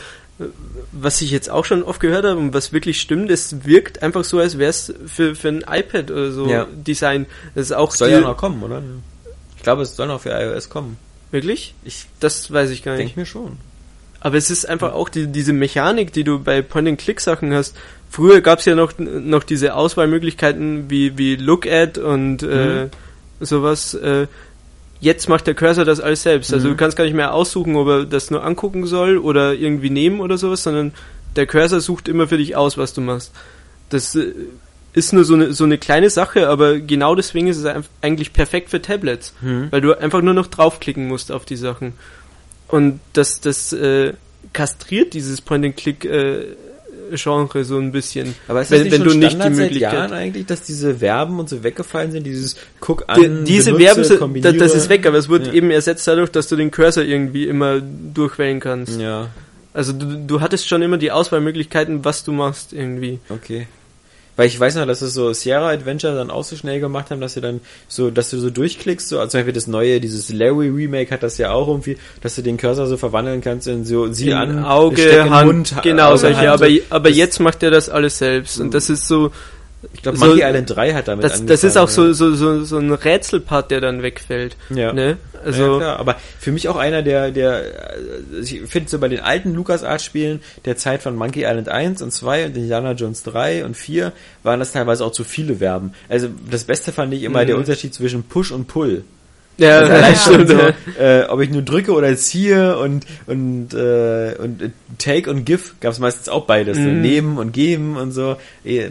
[0.92, 4.24] was ich jetzt auch schon oft gehört habe und was wirklich stimmt, es wirkt einfach
[4.24, 6.68] so, als wäre es für, für ein iPad oder so Ja.
[6.72, 7.26] Design.
[7.56, 8.82] Das ist auch soll ja noch kommen, oder?
[9.58, 10.98] Ich glaube, es soll noch für iOS kommen.
[11.32, 11.74] wirklich?
[11.84, 13.08] Ich Das weiß ich gar nicht.
[13.08, 13.58] denke mir schon.
[14.20, 17.76] Aber es ist einfach auch die, diese Mechanik, die du bei Point-and-Click-Sachen hast.
[18.10, 22.88] Früher gab es ja noch, noch diese Auswahlmöglichkeiten wie, wie Look at und äh,
[23.40, 23.94] sowas.
[23.96, 24.28] Äh,
[25.04, 26.54] jetzt macht der Cursor das alles selbst.
[26.54, 26.72] Also Mhm.
[26.72, 30.20] du kannst gar nicht mehr aussuchen, ob er das nur angucken soll oder irgendwie nehmen
[30.22, 30.94] oder sowas, sondern
[31.36, 33.32] der Cursor sucht immer für dich aus, was du machst.
[33.90, 34.34] Das äh,
[34.94, 37.66] ist nur so eine, so eine kleine Sache, aber genau deswegen ist es
[38.02, 39.68] eigentlich perfekt für Tablets Mhm.
[39.72, 41.94] weil du einfach nur noch draufklicken musst auf die Sachen.
[42.68, 44.14] Und das, das äh,
[44.54, 46.46] kastriert dieses Point-and-Click äh,
[47.14, 48.36] Genre so ein bisschen.
[48.48, 50.46] Aber ist das wenn, nicht wenn schon du nicht die Standard seit Möglichkeit Jahren eigentlich,
[50.46, 54.74] dass diese Verben und so weggefallen sind, dieses Guck an, diese benutze, Verben, sind- das
[54.76, 55.54] ist weg, aber es wird Ja.
[55.54, 59.00] eben ersetzt dadurch, dass du den Cursor irgendwie immer durchwählen kannst.
[59.00, 59.30] Ja,
[59.74, 63.20] Also du, du hattest schon immer die Auswahlmöglichkeiten, was du machst irgendwie.
[63.30, 63.68] okay.
[64.36, 67.22] Weil ich weiß noch, dass es so Sierra Adventure dann auch so schnell gemacht haben,
[67.22, 70.30] dass du dann so, dass du so durchklickst, so, also zum Beispiel das neue, dieses
[70.34, 73.86] Larry Remake hat das ja auch irgendwie, dass du den Cursor so verwandeln kannst in
[73.86, 76.38] so, sieh In an, Auge, Hand, Mund, genau solche.
[76.38, 79.32] Hand, aber aber Das- jetzt macht er das alles selbst und das ist so,
[79.94, 82.60] ich glaube so- Monkey Island 3 hat damit das, das ist auch angefangen, so, so
[82.60, 84.56] so so ein Rätselpart, der dann wegfällt.
[84.70, 84.94] Ja.
[84.94, 85.18] Ne?
[85.34, 89.08] ja, Also klar, aber für mich auch einer der, der, äh, ich finde so bei
[89.10, 93.66] den alten LucasArts-Spielen der Zeit von Monkey Island 1 und 2 und Indiana Jones 3
[93.66, 95.94] und 4 waren das teilweise auch zu viele Verben.
[96.10, 97.48] Also das Beste fand ich immer Mhm.
[97.48, 99.04] der Unterschied zwischen Push und Pull.
[99.58, 101.22] Ja, Also schon stimmt, so, ja.
[101.22, 105.62] äh, ob ich nur drücke oder ziehe und und äh, und äh, Take und Give
[105.80, 107.02] gab es meistens auch beides, so Mhm.
[107.02, 108.38] nehmen und geben und so.
[108.66, 108.90] Eh,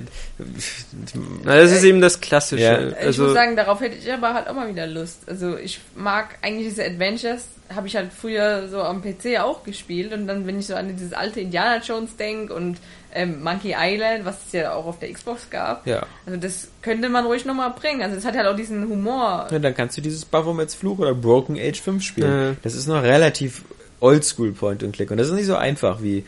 [1.44, 2.62] Na, das ist eben das Klassische.
[2.62, 2.88] Ja.
[2.88, 5.20] Ich Also muss sagen, darauf hätte ich aber halt auch mal wieder Lust.
[5.26, 10.12] Also ich mag eigentlich diese Adventures, habe ich halt früher so am PC auch gespielt
[10.12, 12.78] und dann, wenn ich so an dieses alte Indiana Jones denke und
[13.14, 16.06] ähm, Monkey Island, was es ja auch auf der Xbox gab, Ja.
[16.26, 18.02] also das könnte man ruhig nochmal bringen.
[18.02, 19.48] Also das hat halt auch diesen Humor.
[19.50, 22.46] Ja, dann kannst du dieses Baphomets Fluch oder Broken Age 5 spielen.
[22.50, 22.56] Ja.
[22.62, 23.62] Das ist noch relativ
[24.00, 26.24] oldschool Point and Click und das ist nicht so einfach wie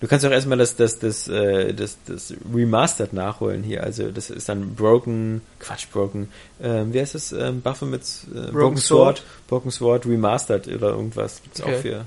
[0.00, 3.82] Du kannst auch erstmal das das das äh, das das Remastered nachholen hier.
[3.82, 6.28] Also das ist dann Broken Quatsch Broken.
[6.62, 7.32] Ähm, wie heißt das?
[7.32, 9.18] Ähm, Baphomets äh, Broken, Sword.
[9.18, 11.76] Sword, Broken Sword Remastered oder irgendwas gibt's Okay.
[11.76, 12.06] auch für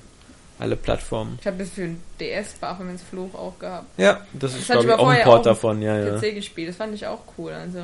[0.59, 1.37] alle Plattformen.
[1.41, 3.87] Ich habe das für den DS Baphomet's Fluch auch gehabt.
[3.97, 6.17] Ja, das ist Das hatte glaube ich auch ein Port auch davon, ja, ja.
[6.19, 7.53] PC gespielt, das fand ich auch cool.
[7.53, 7.79] Also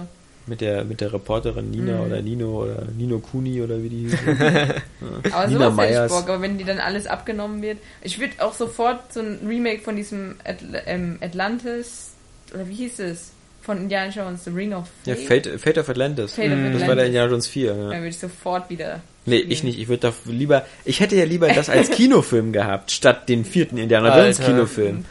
[0.48, 2.02] Mit der mit der Reporterin Nina Mhm.
[2.06, 4.14] oder Nino oder Nino Kuni oder wie die hieß.
[5.34, 6.12] Aber Nina sowas hätte ich.
[6.12, 7.78] Bock, aber wenn die dann alles abgenommen wird.
[8.04, 12.12] Ich würde auch sofort so ein Remake von diesem Atl ähm, Atlantis,
[12.54, 13.32] oder wie hieß es?
[13.64, 15.48] Von Indiana Jones, The Ring of ja, Fate.
[15.48, 16.34] Fate, Fate of Atlantis.
[16.34, 16.88] Fate of Das Das Atlantis.
[16.88, 17.66] war der Indiana Jones 4.
[17.66, 17.74] Ja.
[17.74, 19.02] Dann würde ich sofort wieder.
[19.26, 19.52] Nee, spielen.
[19.52, 19.80] ich nicht.
[19.80, 23.80] Ich würde doch lieber, ich hätte ja lieber das als Kinofilm gehabt, statt den vierten
[23.80, 24.40] Indiana Jones.
[24.40, 25.06] Kinofilm.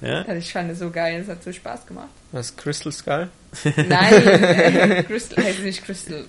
[0.00, 0.22] Ja?
[0.24, 2.08] Das ich fand es so geil, das hat so Spaß gemacht.
[2.32, 3.28] was Crystal Skull?
[3.76, 6.24] Nein, äh, Crystal, heißt es nicht Crystal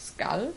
[0.00, 0.48] Skull?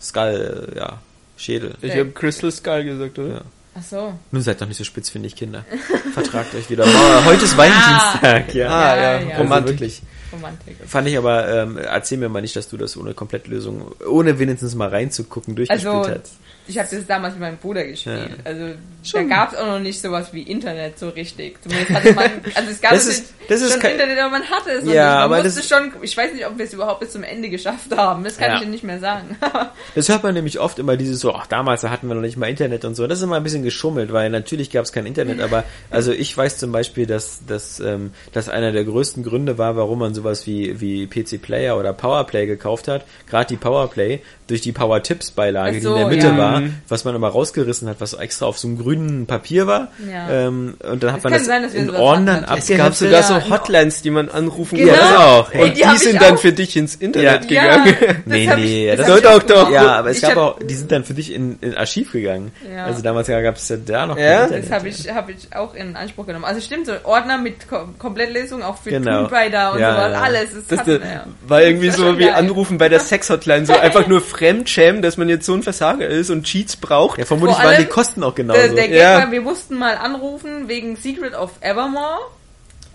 [0.00, 0.98] Skull, ja.
[1.36, 1.74] Schädel.
[1.80, 3.34] Ich habe Crystal Skull gesagt, oder?
[3.34, 3.40] Ja.
[3.76, 4.14] Ach so.
[4.30, 5.64] Nun seid doch nicht so spitzfindig, Kinder.
[6.12, 6.84] Vertragt euch wieder.
[6.86, 8.68] Oh, heute ist Valentinstag, ja.
[8.68, 9.28] Ah, Ja, ja, ja.
[9.30, 9.72] Also Romantik.
[9.72, 10.02] wirklich.
[10.32, 10.76] Romantik.
[10.86, 14.76] Fand ich aber, ähm, erzähl mir mal nicht, dass du das ohne Komplettlösung, ohne wenigstens
[14.76, 16.34] mal reinzugucken, durchgespielt Also, hast.
[16.66, 18.30] Ich habe das damals mit meinem Bruder gespielt.
[18.30, 18.36] Ja.
[18.44, 19.28] Also Schon.
[19.28, 21.62] da gab es auch noch nicht sowas wie Internet so richtig.
[21.62, 24.30] Zumindest hatte man, also es gab Das es ist- das ist schon kein- Internet, aber
[24.30, 27.00] man hatte es Ja, aber musste das- schon, ich weiß nicht, ob wir es überhaupt
[27.00, 28.24] bis zum Ende geschafft haben.
[28.24, 28.54] Das kann Ja.
[28.56, 29.36] ich dir nicht mehr sagen.
[29.94, 32.36] Das hört man nämlich oft immer dieses so, ach damals da hatten wir noch nicht
[32.38, 33.06] mal Internet und so.
[33.06, 36.36] Das ist immer ein bisschen geschummelt, weil natürlich gab es kein Internet, aber also ich
[36.36, 40.46] weiß zum Beispiel, dass dass ähm, das einer der größten Gründe war, warum man sowas
[40.46, 43.04] wie wie PC Player oder Powerplay gekauft hat.
[43.28, 46.38] Gerade die Powerplay durch die Power Tipps Beilage, so, die in der Mitte ja.
[46.38, 46.74] war, Mhm.
[46.88, 49.88] was man immer rausgerissen hat, was extra auf so einem grünen Papier war.
[50.10, 50.28] Ja.
[50.30, 53.22] Ähm, und dann hat Es man das sein, in Ordnern hatten, Es gab sogar Ja,
[53.22, 54.92] so in- Hotlines, die man anrufen Genau.
[54.92, 55.04] konnte.
[55.04, 55.52] Ja, das auch.
[55.52, 56.38] Ey, Und die die, sind dann auch.
[56.38, 57.96] für dich ins Internet Ja, gegangen.
[58.00, 59.70] das Nee, nee, ich, das sollte auch doch.
[59.70, 62.52] Ja, aber es Ich gab auch, die sind dann für dich in, in Archiv gegangen.
[62.74, 62.84] Ja.
[62.86, 65.96] Also damals gab es ja da noch kein Das habe ich, hab ich auch in
[65.96, 66.44] Anspruch genommen.
[66.44, 69.20] Also stimmt, so Ordner mit Kom Komplettlesung, auch für Genau.
[69.22, 70.20] Tomb Raider und Ja, sowas, ja.
[70.20, 70.50] alles.
[70.54, 71.26] Das, Das hatten ja.
[71.46, 72.34] war irgendwie Das so wie geil.
[72.34, 76.30] Anrufen bei der Sexhotline, so einfach nur Fremdschämen, dass man jetzt so ein Versager ist
[76.30, 77.18] und Cheats braucht.
[77.18, 78.74] Ja, vermutlich Vor waren die allem, Kosten auch Der, genauso.
[78.74, 79.18] der Gag Ja.
[79.18, 82.20] war, wir mussten mal anrufen wegen Secret of Evermore.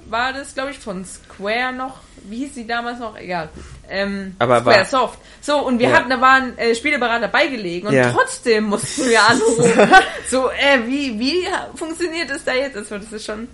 [0.10, 1.98] War das, glaube ich, von Square noch.
[2.24, 3.16] Wie hieß sie damals noch?
[3.18, 3.50] Egal.
[3.90, 5.20] Ähm, Aber Square war- Soft.
[5.42, 5.98] So, und wir Ja.
[5.98, 8.12] hatten, da waren äh, Spieleberater beigelegen und Ja.
[8.12, 9.72] trotzdem mussten wir anrufen.
[10.30, 12.76] so, äh, wie, wie funktioniert das da jetzt?
[12.76, 13.48] Also, das ist schon.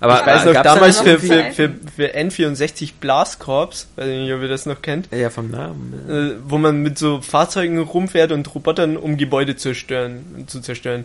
[0.00, 4.18] Aber Ich weiß noch, damals noch für, für, für, für N64 Blast Corps, weiß ich
[4.22, 6.04] nicht, ob ihr das noch kennt, Ja, vom Namen.
[6.08, 6.14] ja.
[6.26, 11.04] äh, wo man mit so Fahrzeugen rumfährt und Robotern, um Gebäude zu zerstören, zu zerstören.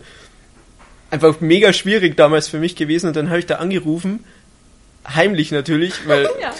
[1.10, 4.24] Einfach mega schwierig damals für mich gewesen und dann habe ich da angerufen,
[5.08, 6.50] heimlich natürlich, weil Ja.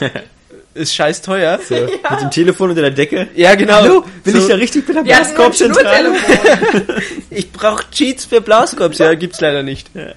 [0.75, 1.59] ist scheiß teuer.
[1.69, 3.29] So, Mit dem Telefon unter der Decke.
[3.35, 3.75] Ja, genau.
[3.75, 6.13] Hallo, bin So, ich da richtig mit der Blaskorbzentrale?
[6.17, 7.03] Schnurtelefon.
[7.31, 8.99] Ich brauche Cheats für Blastcorps.
[8.99, 9.91] Ja, gibt's leider nicht.
[9.95, 10.13] Ja,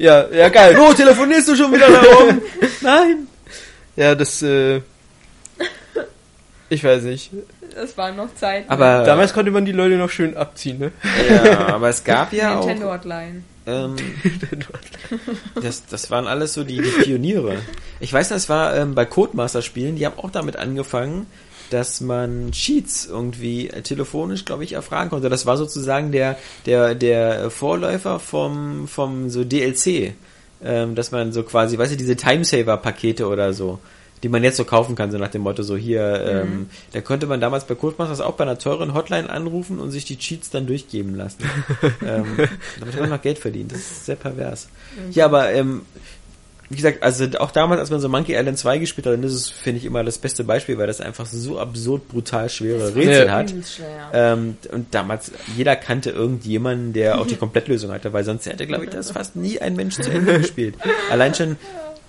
[0.00, 0.76] ja, geil.
[0.78, 2.42] Wo telefonierst du schon wieder da oben?
[2.80, 3.26] Nein.
[3.96, 4.80] Ja, das, äh,
[6.68, 7.30] ich weiß nicht.
[7.74, 8.70] Das waren noch Zeiten.
[8.70, 10.92] Aber Damals konnte man die Leute noch schön abziehen, ne?
[11.28, 13.42] ja, aber es gab ja auch Nintendo Hotline.
[13.66, 13.96] ähm,
[15.62, 17.58] das, das waren alles so die, die Pioniere.
[18.00, 21.26] Ich weiß noch, es war ähm, bei Codemaster-Spielen, die haben auch damit angefangen,
[21.70, 25.28] dass man Cheats irgendwie äh, telefonisch, glaube ich, erfragen konnte.
[25.28, 30.14] Das war sozusagen der, der, der Vorläufer vom, vom so DLC.
[30.62, 33.78] ähm, dass man so quasi, weißt du, diese Timesaver-Pakete oder so,
[34.22, 37.26] die man jetzt so kaufen kann, so nach dem Motto, so hier, ähm, da konnte
[37.26, 40.66] man damals bei Codemasters auch bei einer teuren Hotline anrufen und sich die Cheats dann
[40.66, 41.38] durchgeben lassen.
[42.06, 42.26] ähm,
[42.78, 43.72] damit hat man noch Geld verdient.
[43.72, 44.68] Das ist sehr pervers.
[45.12, 45.82] Ja, aber ähm,
[46.70, 49.34] wie gesagt, also auch damals, als man so Monkey Island 2 gespielt hat, dann ist
[49.34, 53.26] es, finde ich, immer das beste Beispiel, weil das einfach so absurd brutal schwere Rätsel
[53.26, 53.32] Ja.
[53.32, 53.52] hat.
[54.12, 58.84] Ähm, und damals, jeder kannte irgendjemanden, der auch die Komplettlösung hatte, weil sonst hätte, glaube
[58.84, 60.76] ich, das fast nie ein Mensch zu Ende gespielt.
[61.10, 61.56] Allein schon,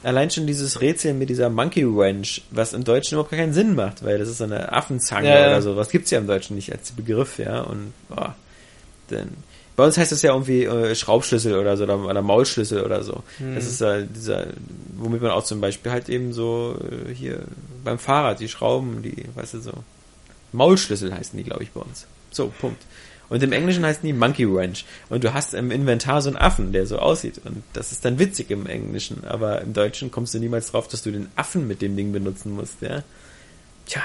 [0.04, 3.74] allein schon dieses Rätsel mit dieser Monkey Wrench, was im Deutschen überhaupt gar keinen Sinn
[3.76, 5.48] macht, weil das ist so eine Affenzange Ja, ja.
[5.48, 5.76] oder so.
[5.76, 7.62] Was gibt's ja im Deutschen nicht als Begriff, ja.
[7.62, 8.36] Und boah,
[9.12, 9.30] denn
[9.76, 13.24] bei uns heißt das ja irgendwie äh, Schraubschlüssel oder so oder, oder Maulschlüssel oder so.
[13.56, 14.48] Das ist äh, dieser,
[14.98, 17.44] womit man auch zum Beispiel halt eben so äh, hier
[17.84, 19.74] beim Fahrrad die Schrauben, die, weißt du so,
[20.52, 22.06] Maulschlüssel heißen die, glaube ich, bei uns.
[22.32, 22.82] So, Punkt.
[23.30, 24.86] Und im Englischen heißen die Monkey Wrench.
[25.10, 27.40] Und du hast im Inventar so einen Affen, der so aussieht.
[27.46, 29.24] Und das ist dann witzig im Englischen.
[29.24, 32.52] Aber im Deutschen kommst du niemals drauf, dass du den Affen mit dem Ding benutzen
[32.52, 33.04] musst, ja.
[33.86, 34.04] Tja,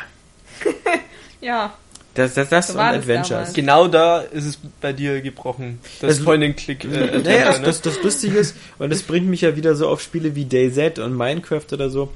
[1.41, 1.75] Ja,
[2.17, 3.29] das, das, das So und Adventures.
[3.29, 3.53] damals.
[3.55, 5.79] Genau da ist es bei dir gebrochen.
[6.01, 6.85] Das Das- Point-and-Click.
[6.85, 7.65] Äh, Naja, das, ne?
[7.67, 10.99] das, das Lustige ist, und das bringt mich ja wieder so auf Spiele wie DayZ
[10.99, 12.13] und Minecraft oder so.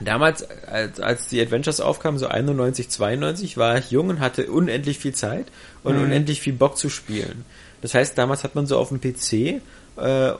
[0.00, 4.98] Damals, als, als die Adventures aufkamen, so 91, 92, war ich jung und hatte unendlich
[4.98, 5.46] viel Zeit
[5.84, 6.04] und Mhm.
[6.04, 7.44] unendlich viel Bock zu spielen.
[7.82, 9.60] Das heißt, damals hat man so auf dem PC
[9.96, 10.32] äh,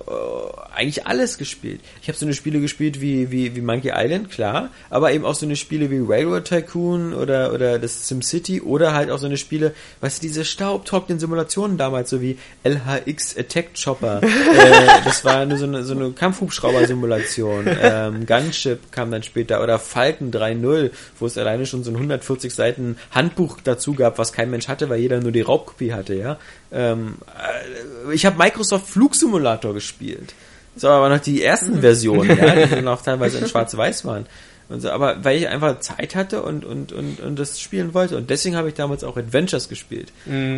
[0.74, 1.80] eigentlich alles gespielt.
[2.00, 5.34] Ich habe so eine Spiele gespielt wie, wie, wie Monkey Island, klar, aber eben auch
[5.34, 9.36] so eine Spiele wie Railroad Tycoon oder, oder das SimCity oder halt auch so eine
[9.36, 15.58] Spiele, was diese staubtrockenen Simulationen damals, so wie LHX Attack Chopper, äh, das war nur
[15.58, 21.36] so eine, so eine Kampfhubschrauber-Simulation, ähm, Gunship kam dann später oder Falcon 3.0, wo es
[21.36, 25.20] alleine schon so ein 140 Seiten Handbuch dazu gab, was kein Mensch hatte, weil jeder
[25.20, 26.38] nur die Raubkopie hatte, ja.
[26.72, 30.34] Ähm, äh, ich habe Microsoft Flugsimulator gespielt.
[30.80, 34.26] War aber noch die ersten Versionen, ja, die noch teilweise in Schwarz-Weiß waren.
[34.68, 38.16] Und so, aber weil ich einfach Zeit hatte und, und, und, und das spielen wollte.
[38.16, 40.12] Und deswegen habe ich damals auch Adventures gespielt.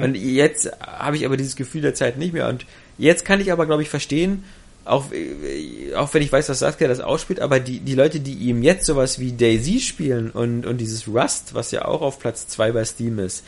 [0.05, 2.49] Und jetzt habe ich aber dieses Gefühl der Zeit nicht mehr.
[2.49, 2.65] Und
[2.97, 4.45] jetzt kann ich aber, glaube ich, verstehen,
[4.85, 8.35] auch, äh, auch wenn ich weiß, dass Saskia das ausspielt, aber die, die Leute, die
[8.35, 12.49] ihm jetzt sowas wie Daisy spielen und, und dieses Rust, was ja auch auf Platz
[12.49, 13.45] 2 bei Steam ist,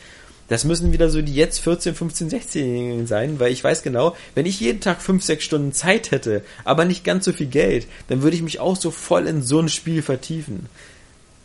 [0.47, 4.45] das müssen wieder so die jetzt 14, 15, 16-Jährigen sein, weil ich weiß genau, wenn
[4.45, 8.21] ich jeden Tag 5, 6 Stunden Zeit hätte, aber nicht ganz so viel Geld, dann
[8.21, 10.67] würde ich mich auch so voll in so ein Spiel vertiefen.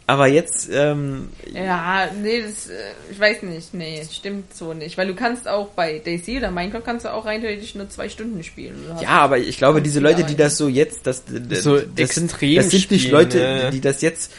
[0.06, 2.72] Aber jetzt, ähm, Ja, nee, das, äh,
[3.10, 4.98] ich weiß nicht, nee, stimmt so nicht.
[4.98, 8.08] Weil du kannst auch bei Daisy oder Minecraft kannst du auch rein theoretisch nur zwei
[8.08, 8.74] Stunden spielen.
[9.00, 12.24] Ja, aber ich glaube, diese Leute, die das so jetzt, das, das, So das, sind,
[12.24, 13.70] extrem das sind nicht spielen, Leute, ja.
[13.70, 14.32] die das jetzt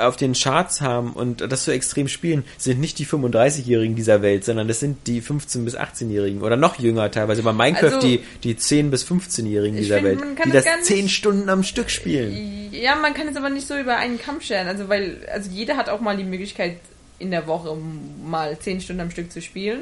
[0.00, 4.44] auf den Charts haben und das so extrem spielen, sind nicht die 35-Jährigen dieser Welt,
[4.44, 7.42] sondern das sind die 15- bis 18-Jährigen oder noch jünger teilweise.
[7.42, 10.64] Bei Minecraft Also- die, die 10- bis 15-Jährigen Ich dieser find, Welt, die das das
[10.64, 12.70] gar nicht- 10 Stunden am Stück spielen.
[12.72, 14.66] Ja, man kann es aber nicht so über einen Kamm scheren.
[14.68, 16.78] Also, weil, also jeder hat auch mal die Möglichkeit,
[17.18, 17.76] in der Woche
[18.24, 19.80] mal zehn Stunden am Stück zu spielen.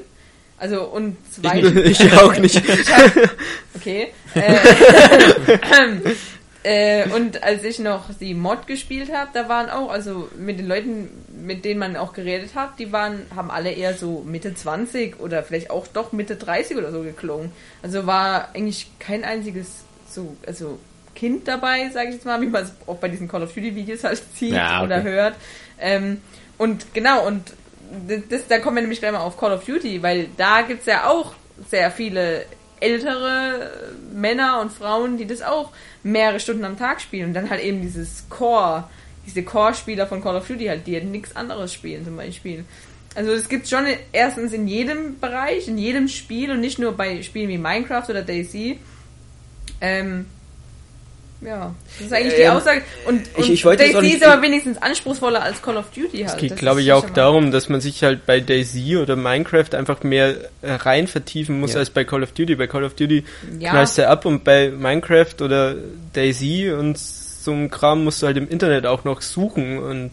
[0.59, 1.61] Also, und zwei.
[1.61, 2.63] Ich auch nicht.
[3.77, 4.09] Okay.
[4.35, 4.57] Äh,
[6.65, 10.67] äh, und als ich noch die Mod gespielt habe, da waren auch, also mit den
[10.67, 11.11] Leuten,
[11.45, 15.43] mit denen man auch geredet hat, die waren, haben alle eher so Mitte 20 oder
[15.43, 17.53] vielleicht auch doch Mitte 30 oder so geklungen.
[17.83, 20.79] Also war eigentlich kein einziges so, also
[21.15, 23.75] Kind dabei, sage ich jetzt mal, wie man es auch bei diesen Call of Duty
[23.75, 24.87] Videos halt sieht Ja, okay.
[24.87, 25.35] oder hört.
[25.79, 26.23] Ähm,
[26.57, 27.53] und genau, und
[28.09, 30.87] das, das, da kommen wir nämlich gleich mal auf Call of Duty, weil da gibt's
[30.87, 31.35] ja auch
[31.71, 32.47] sehr viele
[32.81, 33.71] ältere
[34.13, 35.71] Männer und Frauen, die das auch
[36.05, 38.89] mehrere Stunden am Tag spielen und dann halt eben dieses Core,
[39.27, 42.65] diese Core-Spieler von Call of Duty halt, die halt nichts anderes spielen zum Beispiel.
[43.17, 47.23] Also es gibt schon erstens in jedem Bereich, in jedem Spiel und nicht nur bei
[47.23, 48.79] Spielen wie Minecraft oder Daisy.
[49.81, 50.27] Ähm,
[51.41, 52.83] ja, das ist eigentlich die Ähm, Aussage.
[53.07, 56.19] Und, und ich- ich wollte Daisy nicht- ist aber wenigstens anspruchsvoller als Call of Duty
[56.25, 56.29] halt.
[56.35, 60.03] Es geht, glaube ich, auch darum, dass man sich halt bei Daisy oder Minecraft einfach
[60.03, 61.81] mehr äh, rein vertiefen muss Ja.
[61.81, 62.55] als bei Call of Duty.
[62.57, 63.25] Bei Call of Duty
[63.61, 63.71] Ja.
[63.71, 65.75] knallst du ab und bei Minecraft oder
[66.15, 70.13] Daisy und so einem Kram musst du halt im Internet auch noch suchen und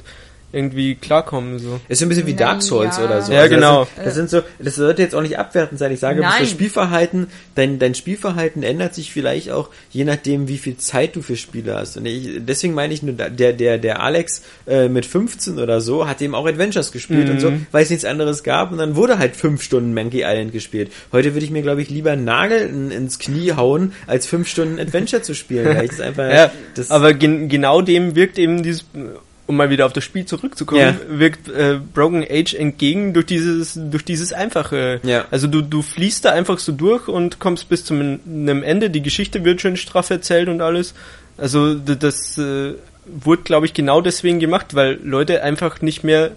[0.52, 1.60] irgendwie klarkommen.
[1.60, 1.80] So.
[1.88, 3.06] Ist so ein bisschen wie Dark Souls ja.
[3.06, 3.32] oder so.
[3.32, 3.80] Ja, Also genau.
[3.82, 5.92] Das, sind, das sind so, das sollte jetzt auch nicht abwertend sein.
[5.92, 10.78] Ich sage, das Spielverhalten, dein, dein Spielverhalten ändert sich vielleicht auch je nachdem, wie viel
[10.78, 11.98] Zeit du für Spiele hast.
[11.98, 16.08] Und ich, deswegen meine ich nur, der, der, der Alex äh, mit 15 oder so
[16.08, 19.18] hat eben auch Adventures gespielt und so, weil es nichts anderes gab und dann wurde
[19.18, 20.92] halt fünf Stunden Monkey Island gespielt.
[21.12, 24.48] Heute würde ich mir, glaube ich, lieber einen Nagel in, ins Knie hauen, als fünf
[24.48, 28.38] Stunden Adventure zu spielen, weil ich das einfach, Ja, das, aber gen genau dem wirkt
[28.38, 28.86] eben dieses
[29.52, 30.96] um mal wieder auf das Spiel zurückzukommen, Ja.
[31.08, 35.00] wirkt äh, Broken Age entgegen durch dieses, durch dieses einfache.
[35.04, 35.26] Ja.
[35.30, 38.90] Also du, du fließt da einfach so durch und kommst bis zum einem Ende.
[38.90, 40.94] Die Geschichte wird schön straff erzählt und alles.
[41.38, 42.74] Also das äh,
[43.06, 46.32] wurde, glaube ich, genau deswegen gemacht, weil Leute einfach nicht mehr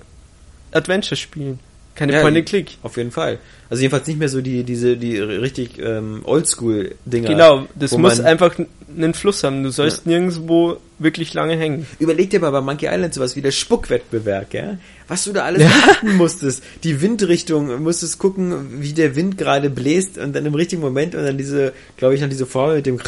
[0.73, 1.59] Adventure spielen.
[1.95, 2.79] Keine Ja, Point-and-Click.
[2.83, 3.39] Auf jeden Fall.
[3.71, 7.29] Also jedenfalls nicht mehr so die, diese, die richtig ähm, Oldschool-Dinger.
[7.29, 8.57] Genau, das muss einfach
[8.97, 9.63] einen Fluss haben.
[9.63, 11.87] Du sollst nirgendwo wirklich lange hängen.
[11.99, 14.79] Überleg dir mal bei Monkey Island sowas wie der Spuckwettbewerb, ja?
[15.09, 16.63] Was du da alles beachten musstest.
[16.85, 21.25] Die Windrichtung, musstest gucken, wie der Wind gerade bläst und dann im richtigen Moment und
[21.25, 23.01] dann diese, glaube ich, dann diese Formel mit dem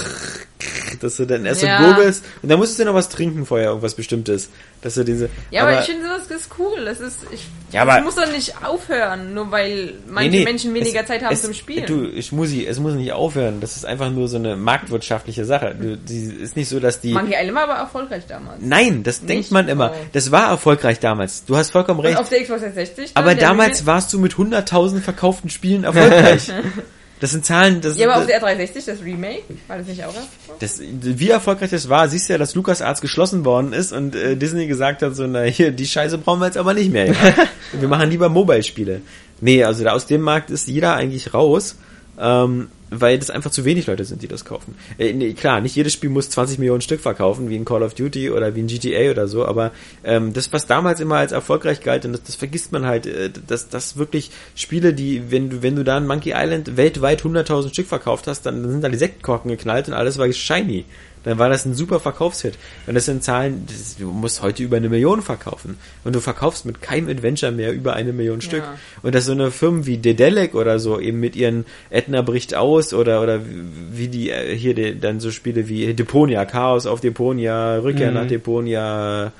[1.00, 1.78] dass du dann erst Ja.
[1.78, 4.48] so gurgelst und dann musstest du noch was trinken vorher, irgendwas bestimmtes.
[4.82, 5.30] Dass du diese.
[5.50, 6.84] Ja, aber, ich finde sowas ist cool.
[6.84, 10.44] Das ist, ich, Ja, aber- das muss doch nicht aufhören, nur weil manche Nee, nee,
[10.44, 11.86] Menschen weniger es, Zeit haben es, zum Spielen.
[11.86, 13.60] Du, ich muss, es muss nicht aufhören.
[13.60, 15.74] Das ist einfach nur so eine marktwirtschaftliche Sache.
[15.80, 17.14] Du, die ist nicht so, dass die.
[17.14, 18.58] Monkey Island war aber erfolgreich damals.
[18.60, 19.50] Nein, das denkt Nicht?
[19.50, 19.92] man immer.
[19.94, 20.06] Oh.
[20.12, 21.44] Das war erfolgreich damals.
[21.46, 22.18] Du hast vollkommen Und recht.
[22.18, 23.14] auf der Xbox 360.
[23.14, 26.52] dann Aber damals warst du mit 100.000 verkauften Spielen erfolgreich.
[27.20, 30.04] Das sind Zahlen, das, Ja, aber auf das, der 360 das Remake, war das nicht
[30.04, 30.12] auch
[30.58, 34.36] das, wie erfolgreich das war, siehst du ja, dass LucasArts geschlossen worden ist und äh,
[34.36, 37.06] Disney gesagt hat, so, na hier, die Scheiße brauchen wir jetzt aber nicht mehr.
[37.06, 37.14] Ja?
[37.72, 39.00] wir machen lieber Mobile-Spiele.
[39.40, 41.76] Nee, also da aus dem Markt ist jeder eigentlich raus,
[42.18, 44.76] ähm, weil das einfach zu wenig Leute sind, die das kaufen.
[44.98, 47.94] Äh, nee, klar, nicht jedes Spiel muss 20 Millionen Stück verkaufen, wie ein Call of
[47.94, 49.72] Duty oder wie ein GTA oder so, aber
[50.04, 53.30] ähm, das, was damals immer als erfolgreich galt, und das, das vergisst man halt, äh,
[53.46, 57.70] dass das wirklich Spiele, die, wenn du, wenn du da in Monkey Island weltweit 100.000
[57.70, 60.84] Stück verkauft hast, dann sind da die Sektkorken geknallt und alles war shiny.
[61.26, 62.54] Dann war das ein super Verkaufshit.
[62.86, 65.76] Und das sind Zahlen, das, du musst heute über eine Million verkaufen.
[66.04, 68.62] Und du verkaufst mit keinem Adventure mehr über eine Million Stück.
[68.62, 68.78] Ja.
[69.02, 72.94] Und dass so eine Firmen wie Dedelic oder so eben mit ihren Edna bricht aus
[72.94, 77.78] oder oder wie die äh, hier die, dann so Spiele wie Deponia, Chaos auf Deponia,
[77.78, 79.32] Rückkehr nach Deponia,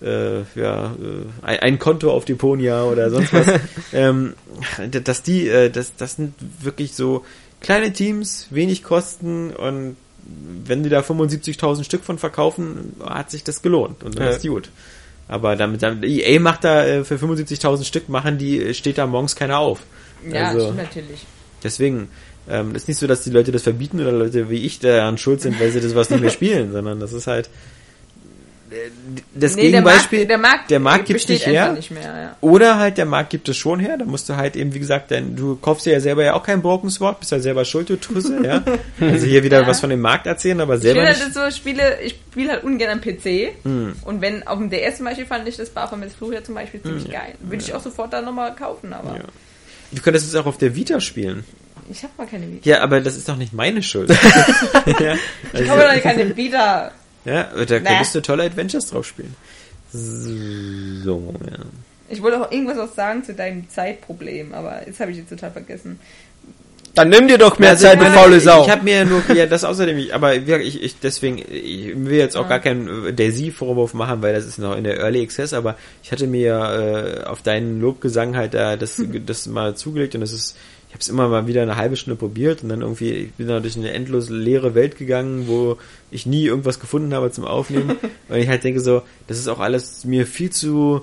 [0.00, 0.96] äh, ja,
[1.44, 3.46] äh, ein, Konto auf Deponia oder sonst was,
[3.92, 4.32] ähm,
[5.04, 7.26] dass die, äh, das, das sind wirklich so
[7.60, 9.96] kleine Teams, wenig Kosten und
[10.64, 14.30] wenn die da 75.000 Stück von verkaufen, hat sich das gelohnt und dann Ja.
[14.32, 14.70] ist gut.
[15.26, 19.06] Aber damit, damit EA macht da äh, für 75.000 Stück machen die äh, steht da
[19.06, 19.80] morgens keiner auf.
[20.30, 21.26] Ja, Also- stimmt natürlich.
[21.62, 22.08] Deswegen
[22.48, 25.40] ähm, ist nicht so, dass die Leute das verbieten oder Leute wie ich daran schuld
[25.42, 27.50] sind, weil sie das was nicht mehr spielen, sondern das ist halt
[29.34, 30.18] das Nee, der Gegenbeispiel.
[30.20, 31.72] Markt, der Markt, der Markt gibt's besteht nicht her.
[31.72, 32.36] nicht mehr, ja.
[32.40, 35.10] Oder halt der Markt gibt es schon her, da musst du halt eben, wie gesagt,
[35.10, 37.88] denn du kaufst dir ja selber ja auch kein Broken Sword, bist ja selber schuld,
[37.88, 38.62] du Trusse, ja.
[39.00, 39.66] Also hier wieder Ja.
[39.66, 41.16] was von dem Markt erzählen, aber Ich selber nicht.
[41.24, 41.34] Hm.
[41.34, 43.54] halt so Spiele, ich spiele halt ungern am PC.
[44.04, 46.82] Und wenn auf dem DS zum Beispiel fand ich das Baphomets Fluch ja zum Beispiel
[46.82, 47.34] ziemlich geil.
[47.40, 49.16] Würde ich auch sofort dann nochmal kaufen, aber.
[49.16, 49.22] Ja.
[49.92, 51.44] Du könntest es auch auf der Vita spielen.
[51.90, 52.64] ich habe mal keine Videos.
[52.66, 54.10] Ja, aber das ist doch nicht meine Schuld.
[55.00, 55.14] ja,
[55.54, 56.92] Ich habe doch keine Vita.
[57.28, 57.84] Ja, da Nee.
[57.84, 59.34] könntest du tolle Adventures drauf spielen.
[59.92, 61.58] So, ja.
[62.10, 65.50] Ich wollte auch irgendwas auch sagen zu deinem Zeitproblem, aber jetzt habe ich jetzt total
[65.50, 65.98] vergessen.
[66.94, 68.64] Dann nimm dir doch mehr Also Zeit, du faule Sau.
[68.64, 72.18] Ich habe mir nur, ja, das außerdem, ich, aber wirklich, ich, ich deswegen, ich will
[72.18, 75.76] jetzt auch gar keinen Daisy-Vorwurf machen, weil das ist noch in der Early Access, aber
[76.02, 80.32] ich hatte mir äh, auf deinen Lobgesang halt da das, das mal zugelegt und das
[80.32, 80.56] ist,
[80.88, 83.46] ich habe es immer mal wieder eine halbe Stunde probiert und dann irgendwie, ich bin
[83.46, 85.76] da durch eine endlos leere Welt gegangen, wo
[86.10, 87.96] ich nie irgendwas gefunden habe zum Aufnehmen,
[88.28, 91.02] weil ich halt denke so, das ist auch alles mir viel zu,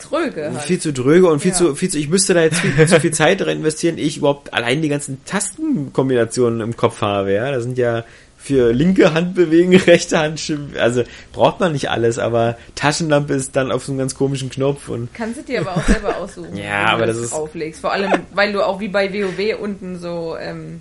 [0.00, 0.62] Tröge halt.
[0.62, 1.56] viel zu dröge und viel Ja.
[1.56, 4.52] zu viel zu ich müsste da jetzt viel, zu viel Zeit rein investieren, ich überhaupt
[4.54, 7.50] allein die ganzen Tastenkombinationen im Kopf habe, ja.
[7.50, 8.04] Das sind ja
[8.48, 10.72] für linke Hand bewegen, rechte Hand, schieben.
[10.78, 14.88] also braucht man nicht alles, aber Taschenlampe ist dann auf so einem ganz komischen Knopf
[14.88, 16.56] und Kannst du dir aber auch selber aussuchen.
[16.56, 17.82] Ja, aber das ist- Auflegst.
[17.82, 20.80] Vor allem, weil du auch wie bei WoW unten so ähm,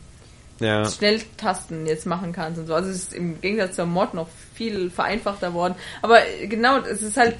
[0.61, 0.89] ja.
[0.89, 2.73] Schnelltasten jetzt machen kannst und so.
[2.73, 5.75] Also es ist im Gegensatz zur Mod noch viel vereinfachter worden.
[6.01, 7.35] Aber äh, genau, es ist halt,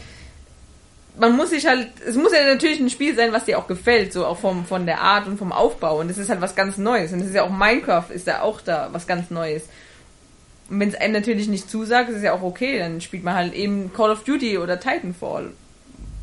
[1.20, 4.14] man muss sich halt, es muss ja natürlich ein Spiel sein, was dir auch gefällt,
[4.14, 6.00] so auch vom, von der Art und vom Aufbau.
[6.00, 7.12] Und es ist halt was ganz Neues.
[7.14, 9.64] Und es ist ja auch Minecraft, ist ja auch da was ganz Neues.
[10.70, 13.36] Und wenn es einem natürlich nicht zusagt, ist es ja auch okay, dann spielt man
[13.36, 15.52] halt eben Call of Duty oder Titanfall.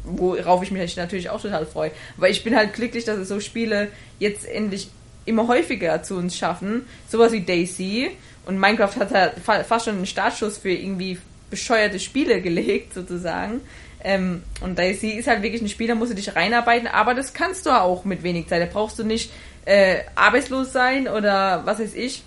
[0.05, 1.91] Worauf ich mich natürlich auch total freue.
[2.19, 3.89] Aber ich bin halt glücklich, dass es so Spiele
[4.19, 4.91] jetzt endlich
[5.25, 6.85] immer häufiger zu uns schaffen.
[7.09, 8.11] Sowas wie Daisy.
[8.45, 11.19] Und Minecraft hat halt fa- fast schon einen Startschuss für irgendwie
[11.49, 13.63] bescheuerte Spiele gelegt, sozusagen.
[14.03, 17.33] Ähm, und Daisy ist halt wirklich ein Spiel, da musst du dich reinarbeiten, aber das
[17.33, 18.61] kannst du auch mit wenig Zeit.
[18.61, 19.33] Da brauchst du nicht
[19.65, 22.23] äh, arbeitslos sein oder was weiß ich.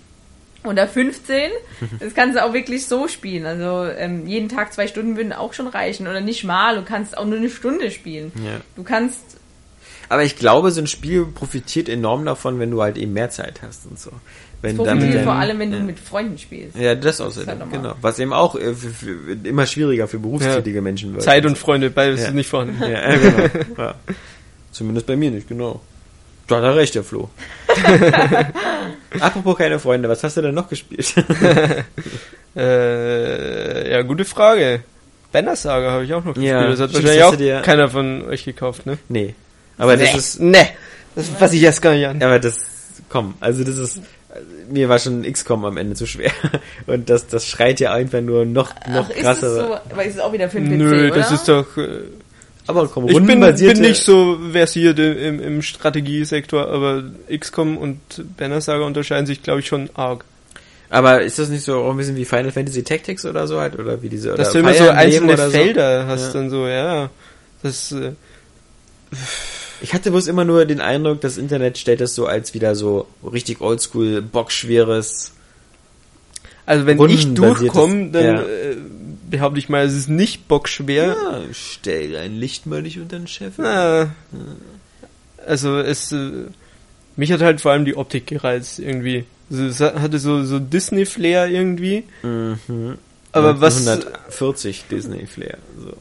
[0.64, 1.50] Oder 15.
[2.00, 3.46] Das kannst du auch wirklich so spielen.
[3.46, 6.08] Also ähm, jeden Tag zwei Stunden würden auch schon reichen.
[6.08, 6.76] Oder nicht mal.
[6.76, 8.32] Du kannst auch nur eine Stunde spielen.
[8.44, 8.60] Ja.
[8.76, 9.20] Du kannst
[10.08, 13.60] Aber ich glaube, so ein Spiel profitiert enorm davon, wenn du halt eben mehr Zeit
[13.62, 14.10] hast und so.
[14.60, 15.78] Wenn Das damit funktioniert dein- vor allem, wenn ja.
[15.78, 16.76] du mit Freunden spielst.
[16.76, 17.94] Ja, das ist außerdem, halt genau.
[18.00, 21.22] Was eben auch äh, für, für, immer schwieriger für berufstätige Menschen wird.
[21.22, 22.26] Zeit und Freunde, beides Ja.
[22.28, 22.82] ist nicht vorhanden.
[22.82, 23.48] Ja, ja, genau.
[23.78, 23.94] Ja.
[24.72, 25.80] Zumindest bei mir nicht, genau.
[26.48, 27.28] Da hat er recht, der Flo.
[29.20, 31.14] Apropos keine Freunde, was hast du denn noch gespielt?
[32.56, 34.80] Äh, ja, gute Frage.
[35.30, 36.50] Banner Saga habe ich auch noch gespielt.
[36.50, 38.98] Ja, das hat wahrscheinlich auch dir- keiner von euch gekauft, ne?
[39.08, 39.34] nee.
[39.76, 40.66] Aber das nee, ist, Nee,
[41.14, 42.20] das fasse ich erst gar nicht an.
[42.20, 42.56] aber das,
[43.08, 44.00] komm, also das ist,
[44.70, 46.32] mir war schon XCOM am Ende zu schwer.
[46.86, 49.54] Und das, das schreit ja einfach nur noch, noch Ach, ist es krassere.
[49.54, 49.74] so?
[49.92, 51.16] Aber ist es auch wieder für den PC, Nö, oder?
[51.16, 51.76] das ist doch...
[51.76, 52.00] Äh,
[52.68, 57.02] Aber komm, ich bin, bin nicht so versiert im, im, Strategiesektor, aber
[57.34, 57.98] XCOM und
[58.36, 60.22] Banner Saga unterscheiden sich, glaube ich, schon arg.
[60.90, 63.78] Aber ist das nicht so auch ein bisschen wie Final Fantasy Tactics oder so halt?
[63.78, 65.50] Oder wie diese, Dass du immer so einzelne so?
[65.50, 66.32] Felder hast Ja.
[66.34, 67.08] dann so, ja.
[67.62, 68.12] Das, äh,
[69.80, 73.06] Ich hatte bloß immer nur den Eindruck, das Internet stellt das so als wieder so
[73.24, 75.32] richtig oldschool, bockschweres.
[76.66, 78.42] also wenn ich durchkomme, dann ja.
[78.42, 78.76] äh,
[79.30, 81.06] behaupte ich mal, es ist nicht bockschwer.
[81.08, 83.54] Ja, stell dein Licht mal nicht unter den Chef.
[83.58, 84.10] Na,
[85.46, 86.30] also es äh,
[87.16, 89.24] mich hat halt vor allem die Optik gereizt irgendwie.
[89.50, 92.98] Also es hatte so so Disney Flair irgendwie, Mhm.
[93.32, 95.58] aber was 140 Disney Flair.
[95.82, 95.94] So.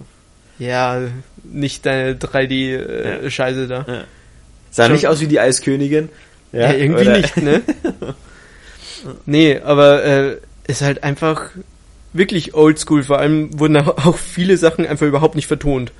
[0.59, 1.01] ja,
[1.43, 3.29] nicht deine 3D äh, Ja.
[3.29, 3.85] Scheiße da.
[3.87, 4.03] Ja.
[4.69, 6.09] Sah Schon- nicht aus wie die Eiskönigin.
[6.51, 7.61] Ja, irgendwie oder- nicht, ne?
[9.25, 11.49] nee, aber äh, ist halt einfach
[12.17, 13.03] wirklich oldschool.
[13.03, 15.91] Vor allem wurden auch auch viele Sachen einfach überhaupt nicht vertont.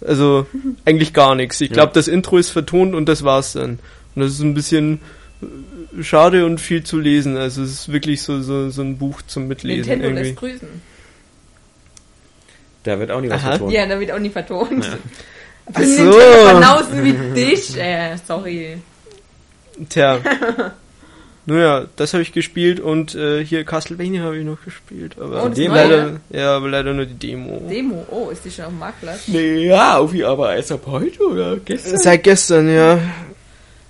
[0.00, 0.46] Also
[0.84, 1.60] eigentlich gar nichts.
[1.60, 1.74] Ich Ja.
[1.74, 3.78] glaube, das Intro ist vertont und das war's dann.
[4.14, 5.00] Und das ist ein bisschen
[5.42, 7.36] äh, schade und viel zu lesen.
[7.36, 10.22] Also es ist wirklich so, so, so ein Buch zum Mitlesen Nintendo irgendwie.
[10.24, 10.68] lässt grüßen.
[12.84, 13.52] Da wird auch nie was Aha.
[13.52, 13.72] betont.
[13.72, 14.84] Ja, da wird auch nie vertont.
[14.84, 14.98] Ja.
[15.72, 16.02] Ach so.
[16.04, 17.76] Nintendo wie dich.
[17.78, 18.76] Äh, sorry.
[19.88, 20.18] Tja.
[21.46, 25.16] Naja, das habe ich gespielt und äh, hier Castlevania habe ich noch gespielt.
[25.18, 27.62] Aber Und das leider, ja, aber leider nur die Demo.
[27.70, 28.06] Demo.
[28.10, 29.28] Oh, ist die schon auf dem Marktplatz?
[29.28, 31.98] Nee, ja, irgendwie aber erst ab heute oder gestern?
[31.98, 32.98] Seit gestern, ja.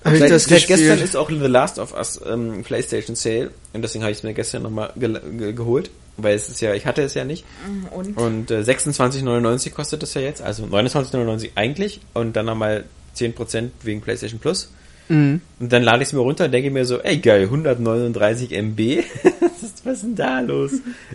[0.04, 3.50] Hab ich Seit, das seit gestern ist auch The Last of Us ähm, PlayStation Sale
[3.72, 6.74] und deswegen habe ich es mir gestern nochmal ge ge geholt, weil es ist ja,
[6.74, 7.44] ich hatte es ja nicht
[7.90, 8.16] Und?
[8.18, 12.84] und äh, 26,99 kostet das ja jetzt, also 29,99 eigentlich und dann nochmal
[13.16, 14.68] 10% wegen PlayStation Plus
[15.08, 15.40] Mhm.
[15.60, 18.78] und dann lade ich es mir runter und denke mir so, ey geil, 139 MB,
[19.40, 20.72] was ist- denn da los?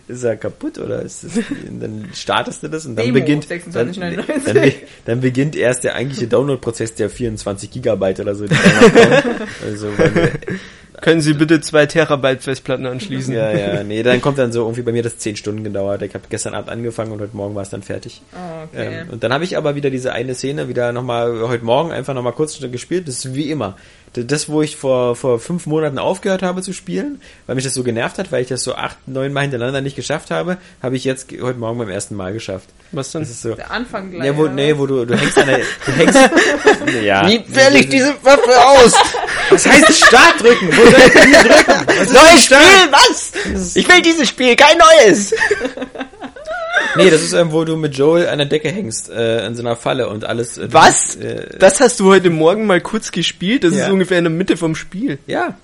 [0.07, 1.31] Ist er kaputt oder ist das,
[1.79, 4.53] dann startest du das und dann Demo, beginnt dann, 26,99.
[4.53, 4.71] dann,
[5.05, 8.45] dann beginnt erst der eigentliche Download-Prozess der 24 Gigabyte oder so.
[9.65, 10.39] Also, weil
[11.01, 13.33] Können Sie bitte zwei Terabyte Festplatten anschließen?
[13.33, 16.01] ja, ja, nee, dann kommt dann so irgendwie bei mir das 10 Stunden gedauert.
[16.01, 18.21] Ich habe gestern Abend angefangen und heute Morgen war es dann fertig.
[18.33, 19.01] Oh, okay.
[19.01, 22.13] Ähm, und dann habe ich aber wieder diese eine Szene wieder nochmal heute Morgen einfach
[22.13, 23.07] nochmal kurz gespielt.
[23.07, 23.77] Das ist wie immer.
[24.13, 27.83] Das, wo ich vor, vor fünf Monaten aufgehört habe zu spielen, weil mich das so
[27.83, 31.03] genervt hat, weil ich das so acht, neun Mal hintereinander nicht geschafft habe, habe ich
[31.03, 32.69] jetzt heute Morgen beim ersten Mal geschafft.
[32.91, 33.21] Was dann?
[33.21, 33.53] Das ist so.
[33.53, 34.25] Der Anfang gleich.
[34.25, 36.17] Ja, wo, nee, wo du, du hängst an der, du hängst,
[37.03, 37.27] ja.
[37.27, 38.93] Wie wähle ich diese Waffe aus?
[39.51, 40.69] Was heißt Start drücken?
[40.75, 41.85] Wo soll ich denn hier drücken?
[41.87, 42.91] Neues denn Spiel, Start?
[42.91, 43.75] was?
[43.75, 45.33] Ich will dieses Spiel, kein neues!
[46.95, 49.61] Nee, das ist, ähm, wo du mit Joel an der Decke hängst, äh, in so
[49.61, 50.57] einer Falle und alles.
[50.57, 51.15] Äh, du Was?
[51.15, 53.63] Äh, Das hast du heute Morgen mal kurz gespielt?
[53.63, 53.85] Das Ja.
[53.85, 55.19] ist ungefähr in der Mitte vom Spiel.
[55.27, 55.55] ja.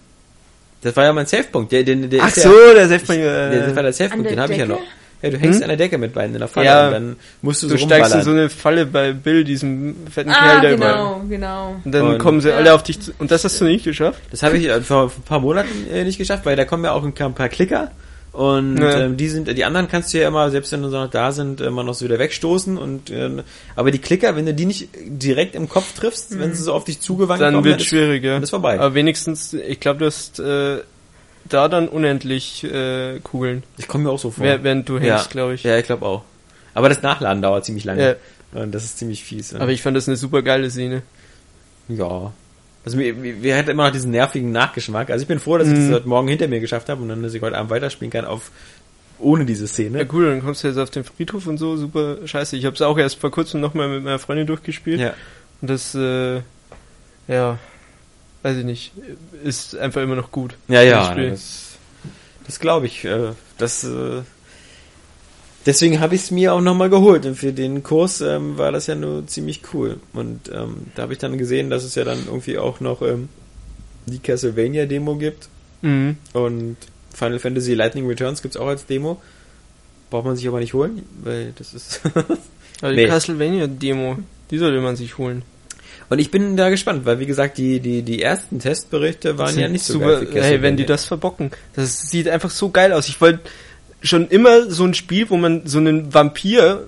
[0.82, 1.72] Das war ja mein Safe-Punkt.
[1.72, 4.34] Der, der, der Ach ist so, ja, der man der, das war der Safe-Punkt, An
[4.36, 4.80] den habe ich ja Decke?
[4.80, 4.86] noch.
[5.24, 5.64] Ja, du hängst Hm?
[5.64, 6.86] an der Decke mit beiden in der Falle Ja.
[6.88, 10.30] und dann musst du, Du so steigst in so eine Falle bei Bill, diesem fetten
[10.30, 10.94] Ah, Kerl, der überall.
[10.94, 11.76] genau, genau.
[11.84, 12.58] Und dann Und- kommen sie Ja.
[12.58, 13.14] alle auf dich zu.
[13.18, 14.22] Und das hast du nicht geschafft?
[14.30, 16.92] Das habe ich äh, vor ein paar Monaten äh, nicht geschafft, weil da kommen ja
[16.92, 17.90] auch ein paar Klicker
[18.36, 19.00] und Ja.
[19.02, 21.32] ähm, die sind, die anderen kannst du ja immer, selbst wenn du so noch da
[21.32, 23.30] sind, immer noch so wieder wegstoßen und äh,
[23.76, 26.84] aber die Klicker, wenn du die nicht direkt im Kopf triffst, wenn sie so auf
[26.84, 28.34] dich zugewandt Dann kommen, wird ist- schwierig, ja.
[28.34, 28.80] dann ist vorbei.
[28.80, 30.80] Aber wenigstens, ich glaube, du hast äh,
[31.48, 33.64] da dann unendlich äh, Kugeln.
[33.78, 34.44] Ich komme mir auch so vor.
[34.46, 35.64] Während du hängst, glaube ich.
[35.64, 36.24] Ja, ich glaube auch.
[36.74, 38.18] Aber das Nachladen dauert ziemlich lange.
[38.54, 38.62] Ja.
[38.62, 39.54] Und das ist ziemlich fies.
[39.54, 41.04] Aber ich fand das eine super geile Szene.
[41.88, 42.32] ja.
[42.86, 45.10] Also mir, mir hat immer noch diesen nervigen Nachgeschmack.
[45.10, 45.90] Also ich bin froh, dass ich Mhm.
[45.90, 48.26] das heute Morgen hinter mir geschafft habe und dann, dass ich heute Abend weiterspielen kann
[48.26, 48.52] auf
[49.18, 50.00] ohne diese Szene.
[50.00, 52.56] Ja cool, dann kommst du jetzt auf den Friedhof und so, super scheiße.
[52.58, 55.00] Ich habe es auch erst vor kurzem nochmal mit meiner Freundin durchgespielt.
[55.00, 55.14] Ja.
[55.62, 56.42] Und das, äh,
[57.28, 57.58] ja,
[58.44, 58.92] weiß ich nicht,
[59.44, 60.56] ist einfach immer noch gut.
[60.68, 61.78] Ja, ja, das,
[62.46, 63.04] das glaube ich.
[63.06, 64.22] Äh, das, äh,
[65.66, 67.26] deswegen habe ich es mir auch nochmal geholt.
[67.26, 69.98] Und für den Kurs ähm, war das ja nur ziemlich cool.
[70.14, 73.30] Und ähm, da habe ich dann gesehen, dass es ja dann irgendwie auch noch ähm,
[74.06, 75.50] die Castlevania-Demo gibt.
[75.82, 76.18] Mhm.
[76.34, 76.78] Und
[77.14, 79.22] Final Fantasy Lightning Returns gibt's auch als Demo.
[80.10, 82.02] Braucht man sich aber nicht holen, weil das ist...
[82.82, 83.08] Aber die Nee.
[83.08, 84.18] Castlevania-Demo,
[84.52, 85.44] die sollte man sich holen.
[86.10, 89.68] Und ich bin da gespannt, weil wie gesagt, die, die, die ersten Testberichte waren ja
[89.68, 91.52] nicht so super, geil hey, wenn die das verbocken.
[91.76, 93.08] Das sieht einfach so geil aus.
[93.08, 93.40] Ich wollte
[94.02, 96.88] schon immer so ein Spiel, wo man so einen Vampir,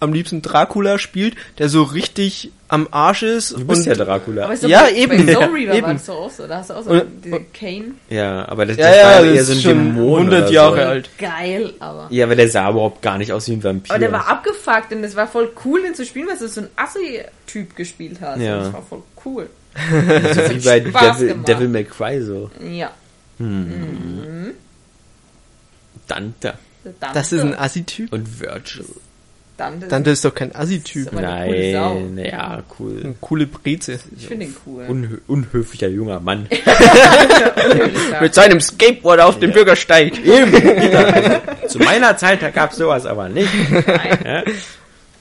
[0.00, 3.50] am liebsten Dracula spielt, der so richtig am Arsch ist.
[3.52, 4.44] Du bist und ja Dracula.
[4.44, 5.86] Aber ist doch Ja, bei, eben, Bei Soul ja, Reaver eben.
[5.86, 6.46] war das so auch so.
[6.46, 7.84] Da hast du auch so Und- diese Kane.
[8.10, 10.42] ja, aber das, ja, das ja, war das eher so ein ist schon Dämon 100
[10.44, 10.82] oder Jahre so.
[10.82, 11.10] alt.
[11.18, 12.06] Geil, aber.
[12.10, 13.90] Ja, aber der sah überhaupt gar nicht aus wie ein Vampir.
[13.90, 16.60] Aber der war abgefuckt und es war voll cool, den zu spielen, weil du so
[16.60, 18.40] ein Assi-Typ gespielt hast.
[18.40, 18.58] Ja.
[18.58, 19.48] Und Das war voll cool.
[19.90, 21.48] so wie bei Devil, gemacht.
[21.48, 22.50] Devil May Cry so.
[22.70, 22.90] Ja.
[26.08, 26.54] Dante
[26.84, 27.14] Dante.
[27.14, 28.12] Das ist ein Assi-Typ.
[28.12, 28.84] und Virgil.
[29.56, 29.88] Dante.
[29.88, 31.12] Dante ist doch kein Assi-Typ.
[31.12, 33.00] Nein, naja, cool.
[33.02, 33.98] Eine coole Breze.
[34.16, 34.84] Ich finde ihn cool.
[34.88, 36.48] Unhö unhöflicher junger Mann.
[38.20, 40.14] Mit seinem Skateboard auf dem Bürgersteig.
[41.68, 43.50] Zu meiner Zeit gab es sowas aber nicht.
[44.24, 44.44] Ja,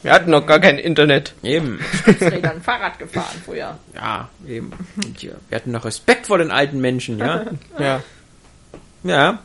[0.03, 1.33] Wir hatten noch gar kein Internet.
[1.43, 1.79] eben.
[2.21, 3.77] Rädern Fahrrad gefahren früher.
[3.95, 4.71] Ja, eben.
[5.19, 7.45] Wir hatten noch Respekt vor den alten Menschen, ja?
[7.79, 8.01] Ja,
[9.03, 9.39] Ja.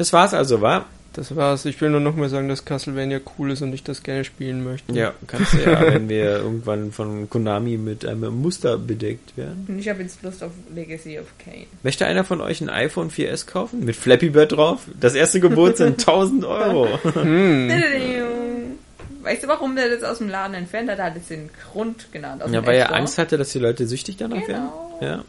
[0.00, 0.86] Das war's also, war?
[1.12, 1.66] das war's.
[1.66, 4.64] Ich will nur noch mal sagen, dass Castlevania cool ist und ich das gerne spielen
[4.64, 4.94] möchte.
[4.94, 9.66] Ja, kannst du ja, wenn wir irgendwann von Konami mit einem Muster bedeckt werden.
[9.68, 11.66] Und ich habe jetzt Lust auf Legacy of Kane.
[11.82, 13.84] Möchte einer von euch ein iPhone 4S kaufen?
[13.84, 14.84] Mit Flappy Bird drauf?
[14.98, 16.88] Das erste Gebot sind 1000 Euro.
[19.22, 20.98] Weißt du, warum der das aus dem Laden entfernt hat?
[20.98, 22.42] Er hat jetzt den Grund genannt.
[22.42, 22.94] Aus Ja, weil er.
[22.94, 24.48] Angst hatte, dass die Leute süchtig danach Genau.
[24.48, 24.68] werden.
[25.02, 25.24] Ja.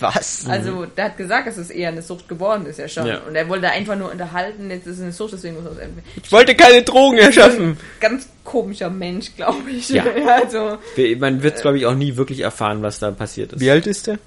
[0.00, 0.46] Was?
[0.48, 3.06] Also, der hat gesagt, dass es eher eine Sucht geworden ist, ja schon.
[3.06, 3.18] Ja.
[3.18, 5.78] Und er wollte einfach nur unterhalten, jetzt ist es eine Sucht, deswegen muss er es
[5.78, 6.02] entfernen.
[6.22, 7.76] Ich wollte keine Drogen erschaffen.
[8.00, 9.88] Ganz komischer Mensch, glaube ich.
[9.88, 10.04] Ja.
[10.26, 10.78] also,
[11.18, 13.60] Man wird, glaube ich, auch nie wirklich erfahren, was da passiert ist.
[13.60, 14.18] Wie alt ist der?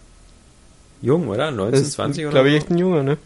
[1.02, 1.52] Jung, oder?
[1.52, 3.18] 19, 20 oder glaube ich, echt ein Junge, ne?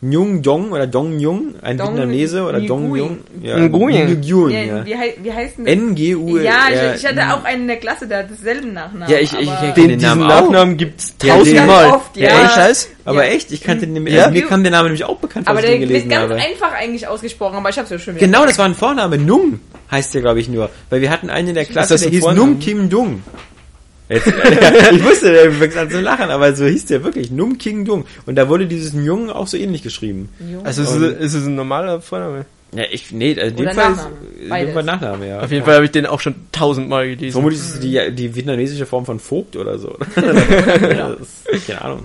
[0.00, 2.94] Jung Dong oder Dong Jung, ein Dong Vietnamese oder Dong.
[2.94, 3.18] Jung.
[3.42, 4.20] Ja, Nguyen.
[4.20, 4.86] Nguyen, ja, ja.
[4.86, 5.74] Wie, wie heißt denn das?
[5.74, 6.38] N-G-U.
[6.38, 6.52] Ja,
[6.94, 9.10] ich, ich hatte auch einen in der Klasse, der hat denselben Nachnamen.
[9.12, 10.42] Ja, ich- ich- aber- ich- Den, Den diesen Namen auch?
[10.44, 11.84] Nachnamen gibt's Ja, tausendmal.
[11.86, 12.28] den- oft, ja.
[12.28, 12.88] echt Scheiß?
[13.04, 13.30] Aber Ja.
[13.32, 14.30] echt, ich kannte den, Ja?
[14.30, 16.34] mir kam der Name nämlich auch bekannt, aber als ich der den gelesen ganz habe.
[16.36, 19.18] einfach eigentlich ausgesprochen, aber ich habe es ja schon wieder Genau, das war ein Vorname.
[19.18, 19.58] Nung
[19.90, 20.70] heißt der, glaube ich, nur.
[20.90, 22.24] Weil wir hatten einen in der Klasse, das der hieß?
[22.34, 23.22] Nung Kim Dung.
[24.08, 24.26] Jetzt,
[24.92, 27.30] ich wusste, der fängt an zu lachen, aber so hieß der wirklich.
[27.30, 28.06] Nung Kim Dung.
[28.26, 30.30] Und da wurde dieses Jung auch so ähnlich geschrieben.
[30.40, 30.64] Jung.
[30.64, 32.46] Also ist, es, ist es ein normaler Vorname?
[32.72, 34.16] Ja, ich, nee, also in dem Fall Nachname.
[34.40, 34.62] ist Beides.
[34.62, 35.40] irgendwann Nachname, ja.
[35.40, 37.32] Auf jeden Fall habe ich den auch schon tausendmal gelesen.
[37.32, 39.96] Vermutlich ist es die, die vietnamesische Form von Vogt oder so.
[40.14, 40.24] das
[41.50, 42.02] ist, keine Ahnung.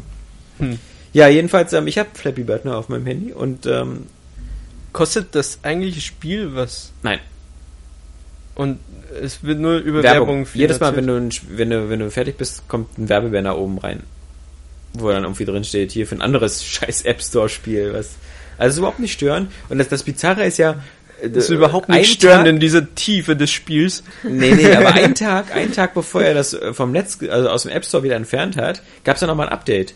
[0.60, 0.80] Hm.
[1.12, 4.08] Ja, jedenfalls, ähm, ich habe Flappy Bird noch auf meinem Handy und ähm,
[4.94, 6.92] Kostet das eigentliche Spiel was?
[7.02, 7.20] nein,
[8.54, 8.78] Und
[9.22, 10.28] es wird nur über Werbung.
[10.30, 13.78] Werbung, Jedes Mal, wenn du, wenn du, wenn du fertig bist, kommt ein Werbebanner oben
[13.78, 14.04] rein.
[14.94, 18.12] Wo dann irgendwie drin steht, hier für ein anderes scheiß App Store Spiel, was,
[18.58, 19.48] also überhaupt nicht stören.
[19.70, 20.84] Und das, das Bizarre ist ja,
[21.22, 24.04] äh, Das ist überhaupt ein nicht störend Tag- in dieser Tiefe des Spiels.
[24.24, 27.64] Nee, nee, aber einen Tag, einen Tag bevor er das äh, vom Netz, also aus
[27.64, 29.94] dem App Store wieder entfernt hat, gab es ja nochmal ein Update.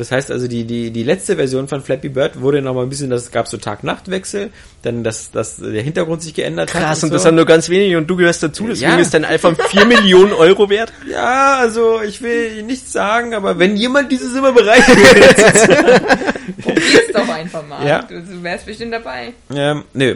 [0.00, 3.10] Das heißt also, die, die, die letzte Version von Flappy Bird wurde nochmal ein bisschen,
[3.10, 4.48] das gab so Tag-Nacht-Wechsel,
[4.80, 6.82] dann dass, dass der Hintergrund sich geändert hat.
[6.82, 7.16] Krass, und so.
[7.16, 8.98] das haben nur ganz wenige und du gehörst dazu, deswegen Ja.
[8.98, 10.90] ist dein iPhone 4 Millionen Euro wert.
[11.10, 15.68] Ja, also ich will nichts sagen, aber wenn jemand dieses immer bereit ist.
[16.62, 17.86] Probier's doch einfach mal.
[17.86, 18.02] Ja.
[18.02, 19.34] Du, du wärst bestimmt dabei.
[19.54, 20.12] ähm, nö.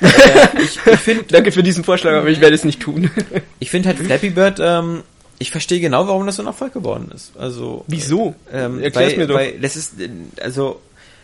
[0.00, 3.10] Äh, ich ich finde Danke für diesen Vorschlag, aber ich werde es nicht tun.
[3.58, 5.02] ich find halt Flappy Bird, ähm,
[5.38, 7.36] ich verstehe genau, warum das so ein Erfolg geworden ist.
[7.36, 8.34] Also Wieso?
[8.52, 9.34] Ähm, Erklär's weil, mir doch.
[9.36, 10.08] Weil das ist, äh,
[10.40, 10.80] also,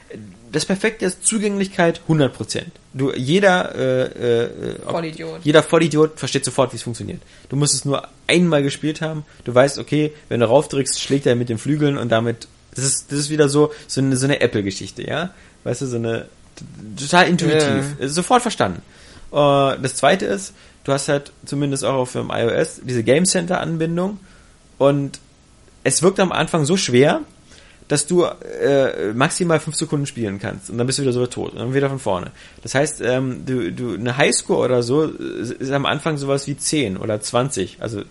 [0.08, 0.16] äh,
[0.52, 2.62] das Perfekte ist Zugänglichkeit 100%.
[2.92, 4.02] Du, jeder, äh,
[4.44, 5.40] äh, ob- Vollidiot.
[5.44, 7.20] jeder Vollidiot versteht sofort, wie es funktioniert.
[7.48, 9.24] Du musst es nur einmal gespielt haben.
[9.44, 13.12] Du weißt, okay, wenn du raufdrückst, schlägt er mit den Flügeln und damit, das ist,
[13.12, 15.30] das ist wieder so, so eine, so eine Apple-Geschichte, ja?
[15.62, 16.26] Weißt du, so eine,
[16.98, 17.84] total intuitiv.
[18.00, 18.82] Ist Sofort verstanden.
[19.32, 20.54] Äh, das zweite ist,
[20.84, 24.18] du hast halt zumindest auch auf dem iOS diese Game Center Anbindung
[24.78, 25.20] und
[25.84, 27.22] es wirkt am Anfang so schwer,
[27.88, 31.52] dass du äh, maximal fünf Sekunden spielen kannst und dann bist du wieder so tot
[31.52, 32.30] und dann wieder von vorne.
[32.62, 36.56] Das heißt, ähm, du, du eine Highscore oder so äh, ist am Anfang sowas wie
[36.56, 38.02] 10 oder 20, also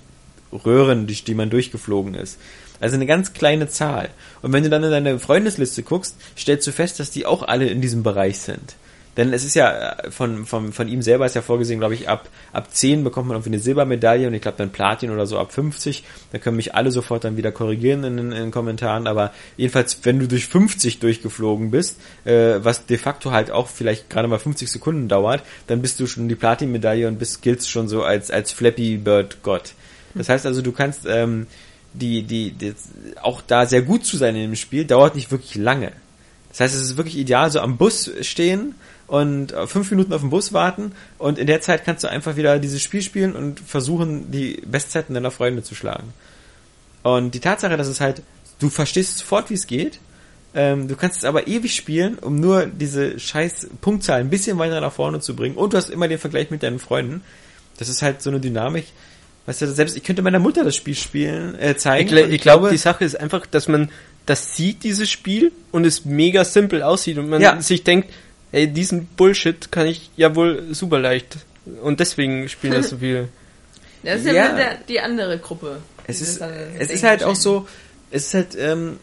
[0.51, 2.39] Röhren, die, die man durchgeflogen ist.
[2.81, 4.09] Also eine ganz kleine Zahl.
[4.41, 7.67] Und wenn du dann in deine Freundesliste guckst, stellst du fest, dass die auch alle
[7.67, 8.75] in diesem Bereich sind.
[9.19, 12.07] Denn es ist ja äh, von, von, von ihm selber ist ja vorgesehen, glaube ich,
[12.07, 15.37] ab, ab 10 bekommt man irgendwie eine Silbermedaille und ich glaube dann Platin oder so
[15.37, 16.05] ab 50.
[16.31, 19.07] Da können mich alle sofort dann wieder korrigieren in, den- in den Kommentaren.
[19.07, 24.09] Aber jedenfalls, wenn du durch 50 durchgeflogen bist, äh, was de facto halt auch vielleicht
[24.09, 27.89] gerade mal 50 Sekunden dauert, dann bist du schon die Platin-Medaille und bist giltst schon
[27.89, 29.73] so als, als Flappy Bird Gott.
[30.15, 31.45] Das heißt also, du kannst ähm,
[31.93, 32.73] die, die, die,
[33.21, 35.91] auch da sehr gut zu sein in dem Spiel, dauert nicht wirklich lange.
[36.51, 38.75] Das heißt, es ist wirklich ideal, so am Bus stehen
[39.09, 42.35] und äh, fünf Minuten auf den Bus warten und in der Zeit kannst du einfach
[42.35, 46.13] wieder dieses Spiel spielen und versuchen, die Bestzeiten deiner Freunde zu schlagen.
[47.03, 48.21] Und die Tatsache, dass es halt,
[48.59, 49.99] du verstehst sofort, wie es geht,
[50.53, 54.81] ähm, du kannst es aber ewig spielen, um nur diese scheiß Punktzahl ein bisschen weiter
[54.81, 57.21] nach vorne zu bringen und du hast immer den Vergleich mit deinen Freunden.
[57.77, 58.85] Das ist halt so eine Dynamik.
[59.45, 62.15] Weißt du, selbst ich könnte meiner Mutter das Spiel spielen, äh, zeigen.
[62.15, 63.89] Ich, und ich glaube, die Sache ist einfach, dass man
[64.25, 67.59] das sieht, dieses Spiel, und es mega simpel aussieht und man Ja.
[67.61, 68.09] sich denkt,
[68.51, 71.37] ey, diesen Bullshit kann ich ja wohl super leicht.
[71.83, 73.29] Und deswegen spielen das so viele.
[74.03, 74.55] Das ist ja, Ja.
[74.55, 75.77] der, die andere Gruppe.
[76.07, 76.41] Es ist,
[76.79, 77.67] es ist halt auch so,
[78.09, 78.97] es ist halt, ähm,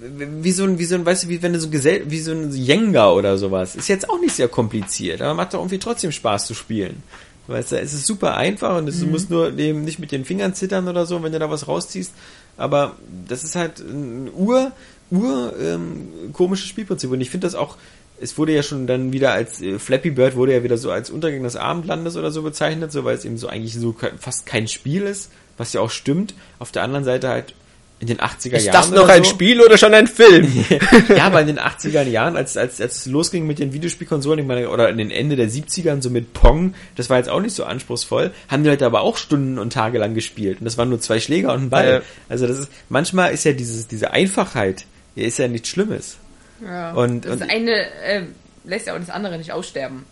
[0.00, 2.32] wie so ein, wie so ein, weißt du, wie wenn du so Gesell wie so
[2.32, 3.76] ein Jenga oder sowas.
[3.76, 7.02] Ist jetzt auch nicht sehr kompliziert, aber macht doch irgendwie trotzdem Spaß zu spielen.
[7.48, 10.24] Weißt du, es ist super einfach und es, du musst nur eben nicht mit den
[10.24, 12.12] Fingern zittern oder so, wenn du da was rausziehst.
[12.56, 12.96] Aber
[13.28, 14.72] das ist halt ein ur,
[15.10, 17.10] ur ähm, komisches Spielprinzip.
[17.10, 17.76] Und ich finde das auch,
[18.22, 21.10] es wurde ja schon dann wieder als äh, Flappy Bird wurde ja wieder so als
[21.10, 24.68] Untergang des Abendlandes oder so bezeichnet, so weil es eben so eigentlich so fast kein
[24.68, 26.34] Spiel ist, was ja auch stimmt.
[26.58, 27.54] Auf der anderen Seite halt
[27.98, 28.72] in den 80er Ist Jahren.
[28.72, 29.30] das noch ein so.
[29.30, 30.48] Spiel oder schon ein Film?
[31.16, 34.46] ja, aber in den 80er Jahren, als, als, als es losging mit den Videospielkonsolen, ich
[34.46, 37.54] meine, oder in den Ende der 70ern, so mit Pong, das war jetzt auch nicht
[37.54, 40.58] so anspruchsvoll, haben die Leute aber auch Stunden und Tage lang gespielt.
[40.58, 41.92] Und das waren nur zwei Schläger und ein Ball.
[41.92, 42.00] Ja.
[42.28, 46.16] Also das ist, manchmal ist ja dieses, diese Einfachheit, ist ja nichts Schlimmes.
[46.64, 46.92] Ja.
[46.92, 48.22] Und- das und- eine äh,
[48.64, 50.04] lässt ja auch das andere nicht aussterben.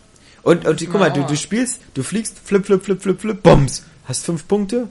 [0.43, 3.83] Und, und guck mal, du, du spielst, du fliegst, flip, flip, flip, flip, flip, bombs,
[4.05, 4.87] hast fünf Punkte,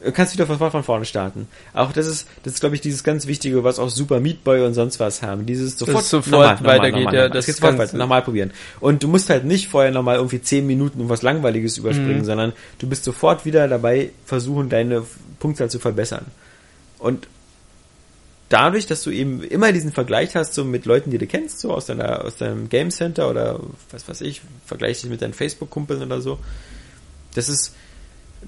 [0.00, 1.46] äh, kannst wieder von, von vorne starten.
[1.74, 4.62] Auch das ist, das ist, glaube ich, dieses ganz Wichtige, was auch Super Meat Boy
[4.64, 5.44] und sonst was haben.
[5.44, 8.50] Dieses sofort, sofort weitergeht, ja, das das geht sofort weiter, nochmal probieren.
[8.80, 12.24] Und du musst halt nicht vorher nochmal irgendwie zehn Minuten um was Langweiliges überspringen, Mhm.
[12.24, 15.02] sondern du bist sofort wieder dabei, versuchen, deine
[15.38, 16.24] Punktzahl zu verbessern.
[16.98, 17.28] Und
[18.54, 21.72] dadurch, dass du eben immer diesen Vergleich hast, so mit Leuten, die du kennst, so
[21.72, 23.58] aus deiner, aus deinem Game Center oder
[23.90, 26.38] was weiß ich, vergleich dich mit deinen Facebook-Kumpeln oder so,
[27.34, 27.74] das ist,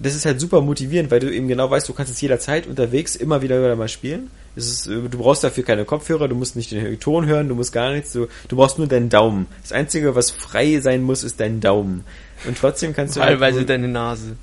[0.00, 3.16] das ist halt super motivierend, weil du eben genau weißt, du kannst es jederzeit unterwegs
[3.16, 4.30] immer wieder, wieder mal spielen.
[4.54, 7.72] Ist, äh, du brauchst dafür keine Kopfhörer, du musst nicht den Ton hören, du musst
[7.72, 9.46] gar nichts, du, du brauchst nur deinen Daumen.
[9.62, 12.04] Das Einzige, was frei sein muss, ist dein Daumen.
[12.46, 14.36] Und trotzdem kannst du halt Teilweise wohl- deine Nase.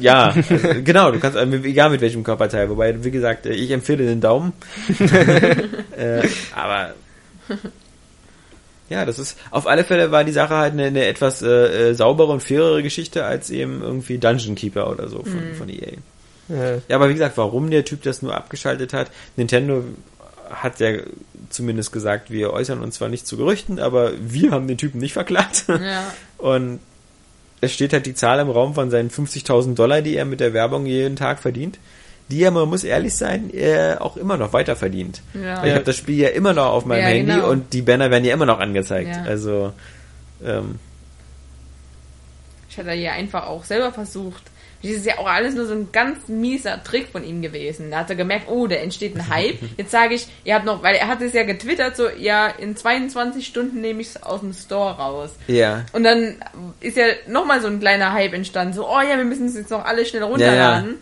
[0.00, 3.70] ja, also, genau, du kannst, äh, egal mit welchem Körperteil, wobei, wie gesagt, äh, ich
[3.70, 4.52] empfehle den Daumen.
[5.96, 6.94] äh, aber,
[8.88, 11.94] ja, das ist, auf alle Fälle war die Sache halt eine, eine etwas äh, äh,
[11.94, 15.92] saubere und fairere Geschichte als eben irgendwie Dungeon Keeper oder so von, von EA.
[16.48, 16.74] Ja.
[16.88, 19.84] Ja, aber wie gesagt, warum der Typ das nur abgeschaltet hat, Nintendo
[20.50, 20.98] hat ja
[21.48, 25.12] zumindest gesagt, wir äußern uns zwar nicht zu Gerüchten, aber wir haben den Typen nicht
[25.12, 25.66] verklagt.
[25.68, 26.12] Ja.
[26.38, 26.80] Und
[27.60, 30.52] es steht halt die Zahl im Raum von seinen 50.000 Dollar, die er mit der
[30.52, 31.78] Werbung jeden Tag verdient,
[32.30, 35.20] die er, man muss ehrlich sein, er auch immer noch weiter verdient.
[35.34, 35.64] Ja.
[35.64, 37.50] Ich habe das Spiel ja immer noch auf meinem Ja, Handy genau.
[37.50, 39.14] und die Banner werden ja immer noch angezeigt.
[39.14, 39.22] Ja.
[39.24, 39.72] Also,
[40.44, 40.78] ähm,
[42.70, 44.44] Ich hatte ja einfach auch selber versucht.
[44.82, 47.90] Das ist ja auch alles nur so ein ganz mieser Trick von ihm gewesen.
[47.90, 49.58] Da hat er gemerkt, oh, da entsteht ein Hype.
[49.76, 52.76] Jetzt sage ich, ihr habt noch, weil er hat es ja getwittert, so, ja, in
[52.76, 55.30] 22 Stunden nehme ich es aus dem Store raus.
[55.46, 55.84] ja.
[55.92, 56.36] Und dann
[56.80, 59.70] ist ja nochmal so ein kleiner Hype entstanden, so, oh ja, wir müssen es jetzt
[59.70, 60.96] noch alle schnell runterladen.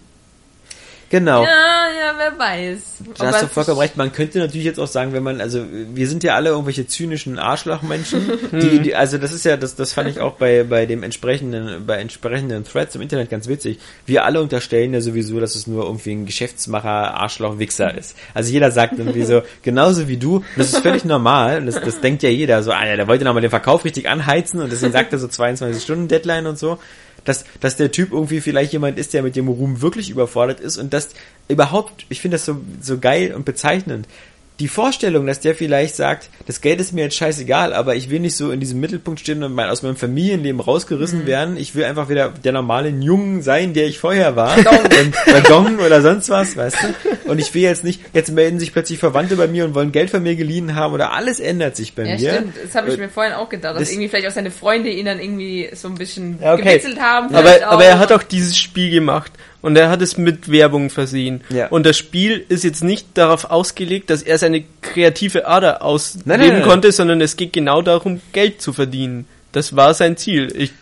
[1.11, 1.43] Genau.
[1.43, 2.81] Ja, ja, wer weiß.
[3.17, 3.97] Da hast du vollkommen recht.
[3.97, 7.39] Man könnte natürlich jetzt auch sagen, wenn man, also wir sind ja alle irgendwelche zynischen
[7.39, 11.03] Arschlochmenschen, die, die, also das ist ja, das, das fand ich auch bei, bei dem
[11.03, 13.79] entsprechenden, bei entsprechenden Threads im Internet ganz witzig.
[14.05, 18.15] Wir alle unterstellen ja sowieso, dass es nur irgendwie ein Geschäftsmacher, Arschloch, Wichser ist.
[18.35, 22.01] Also jeder sagt irgendwie so, genauso wie du, das ist völlig normal, und das, das
[22.01, 24.93] denkt ja jeder, so, ah ja, der wollte nochmal den Verkauf richtig anheizen und deswegen
[24.93, 26.79] sagt er so 22 Stunden Deadline und so
[27.29, 30.79] dass, dass der Typ irgendwie vielleicht jemand ist, der mit dem Ruhm wirklich überfordert ist
[30.79, 31.11] und das
[31.49, 34.07] überhaupt, ich finde das so, so geil und bezeichnend.
[34.61, 38.19] Die Vorstellung, dass der vielleicht sagt, das Geld ist mir jetzt scheißegal, aber ich will
[38.19, 41.57] nicht so in diesem Mittelpunkt stehen und mal aus meinem Familienleben rausgerissen werden.
[41.57, 44.57] Ich will einfach wieder der normale Jungen sein, der ich vorher war.
[44.59, 44.67] und
[45.33, 47.31] Waggon oder sonst was, weißt du?
[47.31, 50.11] Und ich will jetzt nicht, jetzt melden sich plötzlich Verwandte bei mir und wollen Geld
[50.11, 52.35] von mir geliehen haben oder alles ändert sich bei Ja, mir.
[52.35, 52.55] stimmt.
[52.65, 55.07] Das habe ich mir vorhin auch gedacht, dass das- irgendwie vielleicht auch seine Freunde ihn
[55.07, 56.63] dann irgendwie so ein bisschen Ja, okay.
[56.79, 57.33] gewitzelt haben.
[57.33, 59.31] Aber, aber er hat auch dieses Spiel gemacht
[59.61, 61.43] und er hat es mit Werbung versehen.
[61.51, 61.69] Ja.
[61.69, 66.41] Und das Spiel ist jetzt nicht darauf ausgelegt, dass er seine kreative Ader ausleben Nein,
[66.41, 69.27] nein, nein, konnte, sondern es geht genau darum, Geld zu verdienen.
[69.53, 70.53] Das war sein Ziel.
[70.57, 70.73] Ich,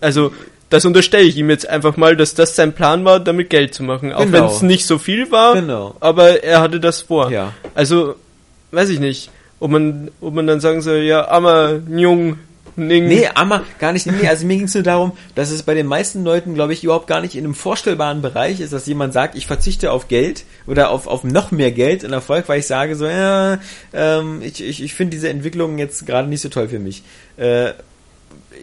[0.00, 0.32] also,
[0.70, 3.84] das unterstelle ich ihm jetzt einfach mal, dass das sein Plan war, damit Geld zu
[3.84, 4.12] machen.
[4.12, 4.32] Auch Genau.
[4.32, 5.94] wenn es nicht so viel war, Genau.
[6.00, 7.30] aber er hatte das vor.
[7.30, 7.52] Ja.
[7.74, 8.16] Also,
[8.72, 12.38] weiß ich nicht, ob man, ob man dann sagen soll, ja, armer Jung,
[12.76, 13.08] Ammerning.
[13.08, 14.06] Nee, Ammer, gar nicht.
[14.06, 16.84] Nee, also mir ging es nur darum, dass es bei den meisten Leuten, glaube ich,
[16.84, 20.44] überhaupt gar nicht in einem vorstellbaren Bereich ist, dass jemand sagt, ich verzichte auf Geld
[20.66, 23.58] oder auf, auf noch mehr Geld in Erfolg, weil ich sage so, ja,
[23.92, 27.02] ähm, ich, ich, ich finde diese Entwicklung jetzt gerade nicht so toll für mich.
[27.36, 27.72] Äh,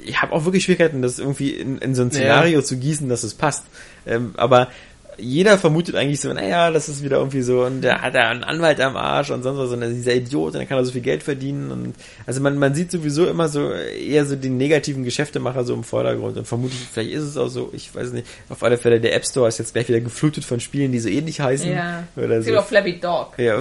[0.06, 3.24] ich habe auch wirklich Schwierigkeiten, das irgendwie in, in so ein Szenario zu gießen, dass
[3.24, 3.64] es passt.
[4.06, 4.70] Ähm, aber
[5.18, 8.44] jeder vermutet eigentlich so, naja, das ist wieder irgendwie so, und der hat da einen
[8.44, 11.02] Anwalt am Arsch und sonst was, und dieser Idiot, und dann kann er so viel
[11.02, 11.72] Geld verdienen.
[11.72, 11.96] Und
[12.26, 16.38] also man, man sieht sowieso immer so eher so den negativen Geschäftemacher so im Vordergrund.
[16.38, 19.26] Und vermutlich, vielleicht ist es auch so, ich weiß nicht, auf alle Fälle, der App
[19.26, 21.72] Store ist jetzt gleich wieder geflutet von Spielen, die so ähnlich heißen.
[21.72, 22.04] Ja.
[22.16, 22.62] Oder Es gibt so.
[22.64, 23.34] auch Flappy Dog.
[23.38, 23.60] Ja.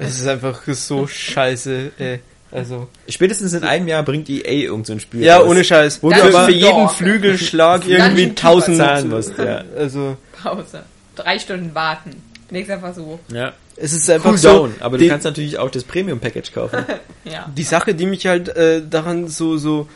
[0.00, 2.20] Es ist einfach so scheiße, ey.
[2.50, 2.88] Also.
[3.08, 6.02] Spätestens in einem Jahr bringt EA irgend so ein Spiel Ja, raus, ohne Scheiß.
[6.02, 6.88] Wo du aber- für jeden.
[6.88, 9.64] Flügelschlag irgendwie tausend zahlen musst, ja.
[9.76, 10.84] Also, Pause.
[11.16, 12.22] Drei Stunden warten.
[12.50, 13.18] Nächster Versuch.
[13.32, 13.52] Ja.
[13.76, 14.48] es ist einfach Cool so.
[14.48, 16.84] down, aber du kannst natürlich auch das Premium-Package kaufen.
[17.24, 17.50] Ja.
[17.54, 19.86] die Sache, die mich halt äh, daran so, so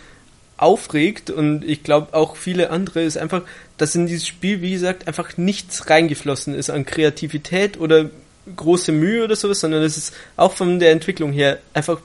[0.58, 3.42] aufregt und ich glaube auch viele andere ist einfach,
[3.78, 8.10] dass in dieses Spiel, wie gesagt, einfach nichts reingeflossen ist an Kreativität oder
[8.54, 12.00] große Mühe oder sowas, sondern es ist auch von der Entwicklung her einfach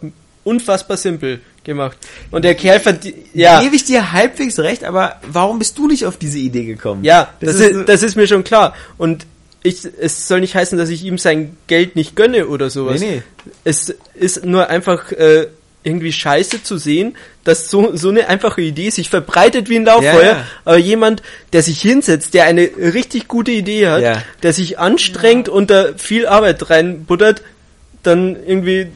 [0.45, 1.95] unfassbar simpel gemacht.
[2.31, 6.07] Und der Kerl verdient, ja, Gebe ich dir halbwegs recht, aber warum bist du nicht
[6.07, 7.03] auf diese Idee gekommen?
[7.03, 8.73] ja, das, Das ist, ist- das ist mir schon klar.
[8.97, 9.27] Und
[9.61, 12.99] ich, es soll nicht heißen, dass ich ihm sein Geld nicht gönne oder sowas.
[13.01, 13.51] Nee, nee.
[13.63, 15.47] Es ist nur einfach äh,
[15.83, 20.13] irgendwie scheiße zu sehen, dass so, so eine einfache Idee sich verbreitet wie ein Lauffeuer,
[20.23, 20.43] Ja, ja.
[20.65, 21.21] aber jemand,
[21.53, 24.23] der sich hinsetzt, der eine richtig gute Idee hat, Ja.
[24.43, 27.41] der sich anstrengt und da viel Arbeit reinbuttert,
[28.03, 28.87] dann irgendwie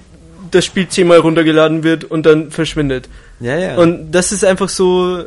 [0.51, 3.09] das Spiel zehnmal runtergeladen wird und dann verschwindet.
[3.39, 3.77] Ja, ja.
[3.77, 5.23] Und das ist einfach so,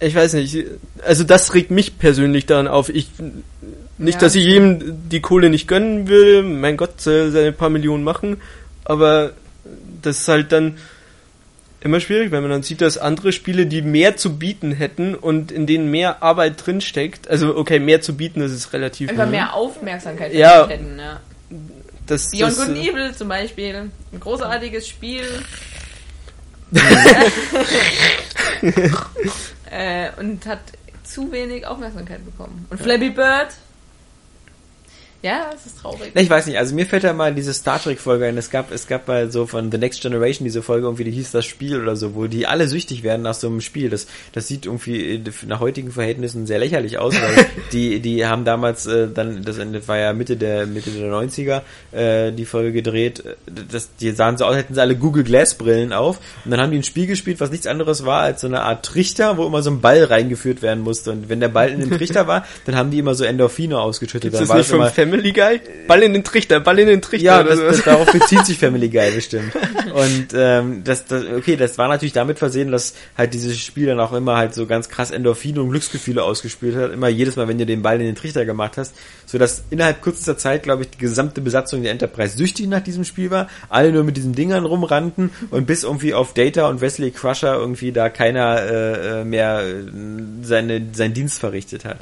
[0.00, 0.64] ich weiß nicht,
[1.06, 2.88] also das regt mich persönlich daran auf.
[2.88, 3.08] Ich
[3.98, 7.70] nicht, Ja, dass ich ihm die Kohle nicht gönnen will, mein Gott, soll seine paar
[7.70, 8.38] Millionen machen,
[8.84, 9.32] aber
[10.02, 10.78] das ist halt dann
[11.80, 15.52] immer schwierig, wenn man dann sieht, dass andere Spiele, die mehr zu bieten hätten und
[15.52, 19.10] in denen mehr Arbeit drinsteckt, also okay, mehr zu bieten, das ist relativ.
[19.10, 20.68] Einfach mehr Aufmerksamkeit Ja.
[20.68, 20.98] hätten.
[20.98, 21.20] Ja.
[22.06, 23.90] Das, Beyond das, Good and Evil zum Beispiel.
[24.12, 25.24] Ein großartiges Spiel.
[29.70, 30.60] äh, und hat
[31.04, 32.66] zu wenig Aufmerksamkeit bekommen.
[32.70, 33.48] Und Flappy Bird.
[35.22, 36.10] Ja, es ist traurig.
[36.16, 38.36] Ich weiß nicht, also mir fällt da mal diese Star Trek Folge ein.
[38.36, 41.30] Es gab, es gab mal so von The Next Generation diese Folge irgendwie, die hieß
[41.30, 43.88] das Spiel oder so, wo die alle süchtig werden nach so einem Spiel.
[43.88, 48.86] Das, das sieht irgendwie nach heutigen Verhältnissen sehr lächerlich aus, weil die, die haben damals
[48.86, 51.62] äh, dann, das war ja Mitte der, Mitte der 90er,
[51.92, 53.22] äh, die Folge gedreht.
[53.46, 56.18] Das, die sahen so aus, hätten sie alle Google Glass Brillen auf.
[56.44, 58.84] Und dann haben die ein Spiel gespielt, was nichts anderes war als so eine Art
[58.84, 61.12] Trichter, wo immer so ein Ball reingeführt werden musste.
[61.12, 64.32] Und wenn der Ball in den Trichter war, dann haben die immer so Endorphine ausgeschüttet.
[64.32, 65.60] ist Dann das war nicht es vom immer, Family Guy?
[65.86, 67.24] Ball in den Trichter, Ball in den Trichter.
[67.24, 69.52] ja, das, das, darauf bezieht sich Family Guy bestimmt.
[69.92, 74.00] Und ähm, das, das, okay, das war natürlich damit versehen, dass halt dieses Spiel dann
[74.00, 76.92] auch immer halt so ganz krass Endorphine und Glücksgefühle ausgespielt hat.
[76.92, 78.94] Immer jedes Mal, wenn du den Ball in den Trichter gemacht hast,
[79.26, 83.04] so dass innerhalb kürzester Zeit, glaube ich, die gesamte Besatzung der Enterprise süchtig nach diesem
[83.04, 83.48] Spiel war.
[83.68, 87.92] Alle nur mit diesen Dingern rumrannten und bis irgendwie auf Data und Wesley Crusher irgendwie
[87.92, 89.74] da keiner äh, äh, mehr äh,
[90.40, 91.98] seine, seinen Dienst verrichtet hat.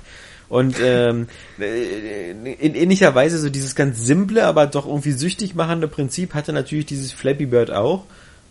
[0.51, 1.29] Und ähm,
[1.61, 6.53] äh, in ähnlicher Weise so dieses ganz simple, aber doch irgendwie süchtig machende Prinzip hatte
[6.53, 8.05] natürlich dieses Flappy Bird auch.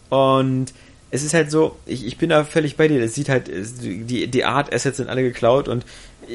[0.10, 0.74] Und
[1.12, 3.02] es ist halt so, ich, ich bin da völlig bei dir.
[3.04, 5.86] Es sieht halt, die, die Art Assets sind alle geklaut und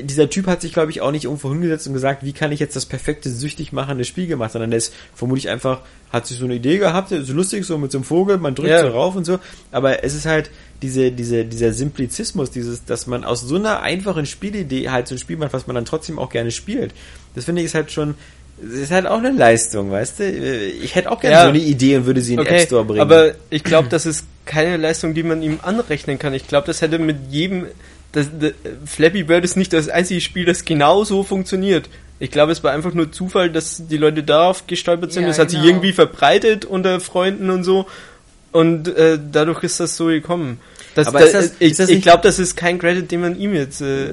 [0.03, 2.61] dieser Typ hat sich, glaube ich, auch nicht irgendwo hingesetzt und gesagt, wie kann ich
[2.61, 5.81] jetzt das perfekte süchtig machende Spiel gemacht, sondern der ist vermutlich einfach,
[6.13, 8.71] hat sich so eine Idee gehabt, so lustig, so mit so einem Vogel, man drückt
[8.71, 8.81] Ja.
[8.81, 9.39] so rauf und so,
[9.71, 10.51] aber es ist halt
[10.85, 15.19] diese, diese, dieser Simplizismus, dieses, dass man aus so einer einfachen Spielidee halt so ein
[15.19, 16.93] Spiel macht, was man dann trotzdem auch gerne spielt.
[17.35, 18.17] Das finde ich ist halt schon,
[18.63, 20.29] ist halt auch eine Leistung, weißt du?
[20.29, 21.43] Ich hätte auch gerne Ja.
[21.45, 23.01] so eine Idee und würde sie in den App Store bringen.
[23.01, 26.35] Aber ich glaube, das ist keine Leistung, die man ihm anrechnen kann.
[26.35, 27.67] Ich glaube, das hätte mit jedem.
[28.13, 28.53] Das, das,
[28.85, 31.89] Flappy Bird ist nicht das einzige Spiel, das genau so funktioniert.
[32.19, 35.23] Ich glaube, es war einfach nur Zufall, dass die Leute darauf gestolpert sind.
[35.23, 35.73] Ja, das hat sich genau.
[35.73, 37.87] irgendwie verbreitet unter Freunden und so.
[38.53, 40.61] Und äh, dadurch ist das so gekommen.
[40.95, 43.55] Das, Aber das- ich das ich nicht- glaube, das ist kein Credit, den man ihm
[43.55, 44.09] jetzt äh,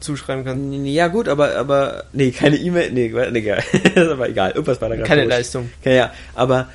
[0.00, 0.84] zuschreiben kann.
[0.86, 3.62] Ja, gut, aber, aber, nee, keine E-Mail, nee, nee, egal.
[3.72, 5.36] ist aber egal, irgendwas war da gerade Keine wurscht.
[5.38, 5.70] Leistung.
[5.84, 6.68] Ja, ja, aber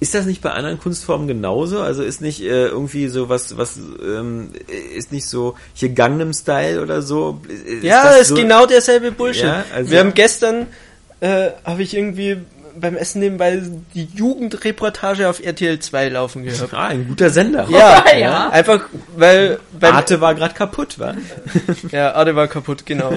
[0.00, 1.80] ist das nicht bei anderen Kunstformen genauso?
[1.80, 4.50] Also ist nicht äh, irgendwie so was, was, ähm,
[4.96, 7.40] ist nicht so hier Gangnam Style oder so?
[7.48, 8.34] Ist Ja, ist so?
[8.34, 9.44] genau derselbe Bullshit.
[9.44, 10.66] Ja, also- Wir haben gestern,
[11.20, 12.38] äh, habe ich irgendwie
[12.78, 13.62] beim Essen nebenbei
[13.94, 16.72] die Jugendreportage auf RTL 2 laufen gehört.
[16.74, 17.66] Ah, ein guter Sender.
[17.70, 18.50] Ja, Ja.
[18.50, 18.82] einfach,
[19.16, 21.14] weil beim, Arte war gerade kaputt, war?
[21.90, 23.14] ja, Arte war kaputt, genau.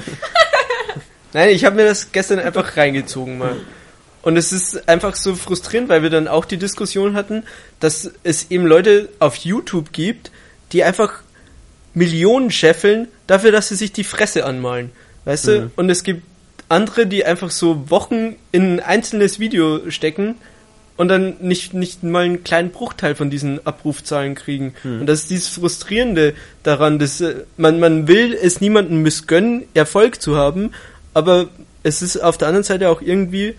[1.33, 3.55] Nein, ich habe mir das gestern einfach reingezogen mal.
[4.21, 7.43] Und es ist einfach so frustrierend, weil wir dann auch die Diskussion hatten,
[7.79, 10.31] dass es eben Leute auf YouTube gibt,
[10.71, 11.21] die einfach
[11.93, 14.91] Millionen scheffeln dafür, dass sie sich die Fresse anmalen.
[15.25, 15.61] Weißt du?
[15.61, 15.71] Mhm.
[15.75, 16.23] Und es gibt
[16.75, 20.35] andere, die einfach so Wochen in ein einzelnes Video stecken
[20.97, 24.73] und dann nicht, nicht mal einen kleinen Bruchteil von diesen Abrufzahlen kriegen.
[25.01, 30.21] Und das ist dieses Frustrierende daran, dass äh, man, man will es niemandem missgönnen, Erfolg
[30.21, 30.71] zu haben,
[31.13, 31.49] aber
[31.83, 33.55] es ist auf der anderen Seite auch irgendwie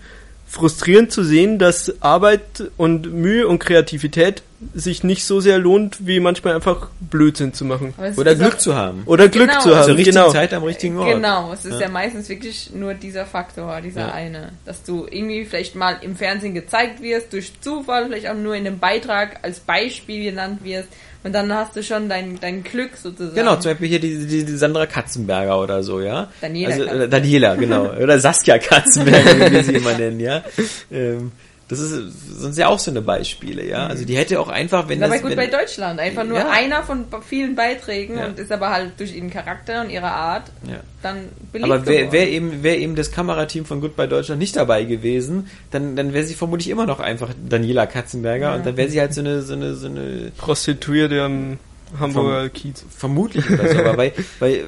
[0.47, 2.41] frustrierend zu sehen, dass Arbeit
[2.77, 4.43] und Mühe und Kreativität
[4.73, 7.93] sich nicht so sehr lohnt, wie manchmal einfach Blödsinn zu machen.
[8.15, 9.03] Oder Glück zu haben.
[9.05, 9.61] Oder Glück Genau.
[9.61, 9.85] zu haben.
[9.85, 10.31] Zur richtigen genau.
[10.31, 11.13] Zeit am richtigen Ort.
[11.13, 11.81] Genau, es ist ja.
[11.81, 11.89] Ja.
[11.89, 14.11] meistens wirklich nur dieser Faktor, dieser Ja.
[14.13, 18.55] eine, dass du irgendwie vielleicht mal im Fernsehen gezeigt wirst, durch Zufall, vielleicht auch nur
[18.55, 20.87] in einem Beitrag als Beispiel genannt wirst
[21.27, 23.35] und dann hast du schon dein, dein Glück sozusagen.
[23.35, 26.31] Genau, zum Beispiel hier die, die, die Sandra Katzenberger oder so, ja.
[26.39, 27.91] Daniela also, äh, Daniela, genau.
[28.01, 30.41] Oder Saskia Katzenberger, wie wir sie immer nennen, ja.
[30.89, 31.33] Ähm,
[31.69, 33.87] das ist, sind ja auch so eine Beispiele, ja.
[33.87, 36.37] Also die hätte auch einfach, wenn ist aber das, gut wenn, bei Deutschland, einfach nur
[36.37, 36.49] Ja.
[36.49, 38.27] einer von vielen Beiträgen Ja.
[38.27, 40.77] und ist aber halt durch ihren Charakter und ihre Art Ja.
[41.03, 44.85] dann beliebt Aber wäre wär eben, wär eben das Kamerateam von Goodbye Deutschland nicht dabei
[44.85, 49.01] gewesen, dann, dann wäre sie vermutlich immer noch einfach Daniela Katzenberger und dann wäre sie
[49.01, 51.57] halt so eine, so eine, so eine Prostituierte am
[51.99, 52.85] Hamburger Kiez.
[52.97, 54.65] Vermutlich oder so, aber weil, weil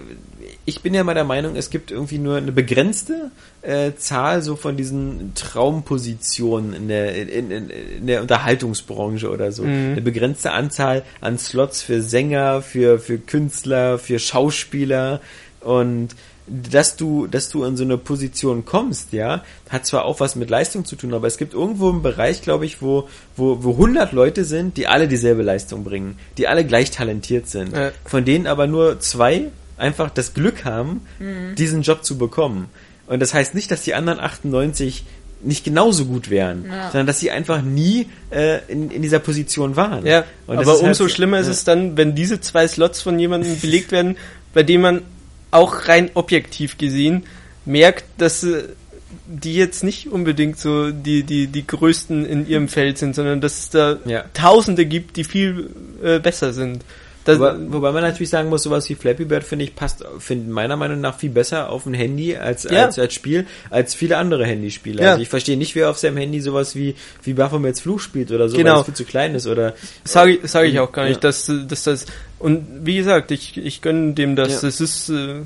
[0.70, 4.56] ich bin ja mal der Meinung, es gibt irgendwie nur eine begrenzte äh, Zahl so
[4.56, 9.64] von diesen Traumpositionen in der, in, in, in der Unterhaltungsbranche oder so.
[9.64, 9.92] Mhm.
[9.94, 15.20] Eine begrenzte Anzahl an Slots für Sänger, für, für Künstler, für Schauspieler
[15.62, 16.10] und
[16.52, 20.50] dass du, dass du in so eine Position kommst, ja, hat zwar auch was mit
[20.50, 24.14] Leistung zu tun, aber es gibt irgendwo einen Bereich, glaube ich, wo, wo, wo 100
[24.14, 27.92] Leute sind, die alle dieselbe Leistung bringen, die alle gleich talentiert sind, Ja.
[28.04, 29.50] von denen aber nur zwei
[29.80, 31.56] einfach das Glück haben, Mhm.
[31.56, 32.68] diesen Job zu bekommen.
[33.08, 35.04] Und das heißt nicht, dass die anderen 98
[35.42, 36.92] nicht genauso gut wären, Ja.
[36.92, 40.06] sondern dass sie einfach nie äh, in, in dieser Position waren.
[40.06, 41.54] Ja, Und aber ist halt umso so- schlimmer ist ja.
[41.54, 44.18] es dann, wenn diese zwei Slots von jemandem belegt werden,
[44.54, 45.02] bei dem man
[45.52, 47.24] auch rein objektiv gesehen
[47.66, 48.64] merkt, dass äh,
[49.28, 53.58] die jetzt nicht unbedingt so die, die, die größten in ihrem Feld sind, sondern dass
[53.60, 54.26] es da Ja.
[54.34, 55.70] Tausende gibt, die viel
[56.04, 56.84] äh, besser sind.
[57.26, 60.78] Das, Wobei, man natürlich sagen muss, sowas wie Flappy Bird finde ich passt, finde meiner
[60.78, 62.86] Meinung nach viel besser auf ein Handy als, Ja.
[62.86, 65.04] als, als Spiel, als viele andere Handyspiele.
[65.04, 65.10] Ja.
[65.12, 68.48] Also ich verstehe nicht, wer auf seinem Handy sowas wie, wie Baphomets Fluch spielt oder
[68.50, 68.72] so, Genau.
[68.74, 69.74] weil es viel zu klein ist oder,
[70.06, 71.30] Sage sag ich auch gar nicht, Ja.
[71.30, 72.06] dass, dass das.
[72.40, 74.64] Und wie gesagt, ich, ich gönne dem das.
[74.64, 75.42] Es ist äh,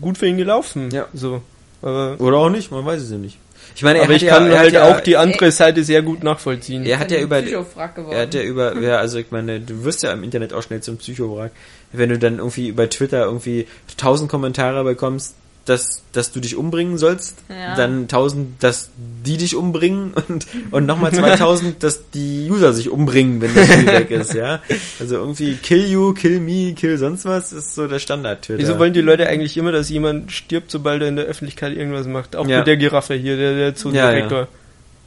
[0.00, 0.90] gut für ihn gelaufen.
[0.90, 1.06] Ja.
[1.14, 1.42] So.
[1.82, 3.38] Aber, oder auch nicht, man weiß es ja nicht.
[3.74, 6.22] Ich meine, aber ich ja, kann er halt ja, auch die andere Seite sehr gut
[6.22, 6.84] nachvollziehen.
[6.84, 7.42] er hat ja über.
[7.42, 10.80] Er hat ja über, ja, also ich meine, du wirst ja im Internet auch schnell
[10.80, 11.52] zum Psychowrack.
[11.92, 15.34] Wenn du dann irgendwie bei Twitter irgendwie tausend Kommentare bekommst,
[15.66, 17.74] dass, dass du dich umbringen sollst, Ja.
[17.76, 18.90] dann tausend, dass
[19.24, 23.86] die dich umbringen und, und nochmal 2000, dass die User sich umbringen, wenn das Spiel
[23.86, 24.60] weg ist, ja.
[25.00, 28.60] Also irgendwie kill you, kill me, kill sonst was, ist so der Standard Twitter.
[28.60, 32.06] Wieso wollen die Leute eigentlich immer, dass jemand stirbt, sobald er in der Öffentlichkeit irgendwas
[32.06, 32.36] macht?
[32.36, 32.58] Auch Ja.
[32.58, 34.40] mit der Giraffe hier, der, der Zoodirektor.
[34.40, 34.48] Ja,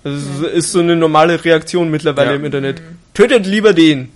[0.04, 2.36] Also es ist so eine normale Reaktion mittlerweile Ja.
[2.36, 2.82] im Internet.
[3.14, 4.10] Tötet lieber den.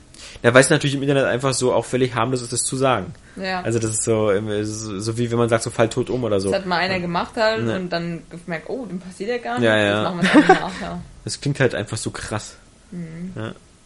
[0.43, 3.13] Ja, weil es natürlich im Internet einfach so auch völlig harmlos ist, das zu sagen.
[3.37, 3.61] ja.
[3.61, 6.39] Also das ist so, ähm, so wie wenn man sagt, so fall tot um oder
[6.41, 6.49] so.
[6.51, 7.77] das hat mal einer gemacht halt Ja.
[7.77, 9.65] und dann gemerkt, oh, dem passiert ja gar nichts.
[9.65, 10.03] Ja, ja.
[10.03, 11.01] Jetzt machen wir einfach nach, ja.
[11.23, 12.55] Das klingt halt einfach so krass.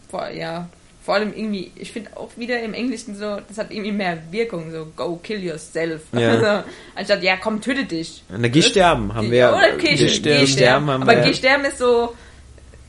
[0.10, 0.68] Vor, ja.
[1.04, 4.72] Vor allem irgendwie, ich finde auch wieder im Englischen so, das hat irgendwie mehr Wirkung,
[4.72, 6.02] so go kill yourself.
[6.12, 6.32] Ja.
[6.34, 6.64] Also,
[6.96, 8.24] anstatt, ja komm, töte dich.
[8.30, 9.58] Dann geh sterben, haben wir ja, ja.
[9.58, 10.48] oder okay, Geh geh sterben.
[10.48, 10.88] sterben.
[10.90, 12.14] haben Aber wir- geh sterben ist so,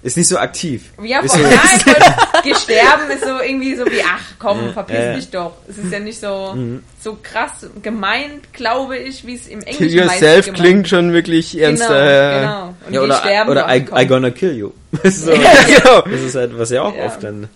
[0.01, 0.90] Ist nicht so aktiv.
[1.03, 4.72] ja, voll, so- nein, voll, geh sterben ist so irgendwie so wie, ach komm, Ja,
[4.72, 5.09] verpiss ja, Mhm.
[5.11, 5.14] ja.
[5.16, 5.53] dich doch.
[5.68, 6.57] Es ist ja nicht so,
[7.03, 11.12] so krass gemeint, glaube ich, wie es im Kill Englischen meistens yourself gemeint klingt schon
[11.12, 12.36] wirklich Genau, ernster.
[12.36, 12.74] äh, genau.
[12.86, 13.84] Und Ja, oder sterben oder I.
[14.03, 14.70] I gonna kill you.
[15.05, 15.30] so,
[15.66, 16.01] genau.
[16.03, 17.07] das ist halt, was ja auch Ja.
[17.07, 17.49] oft dann.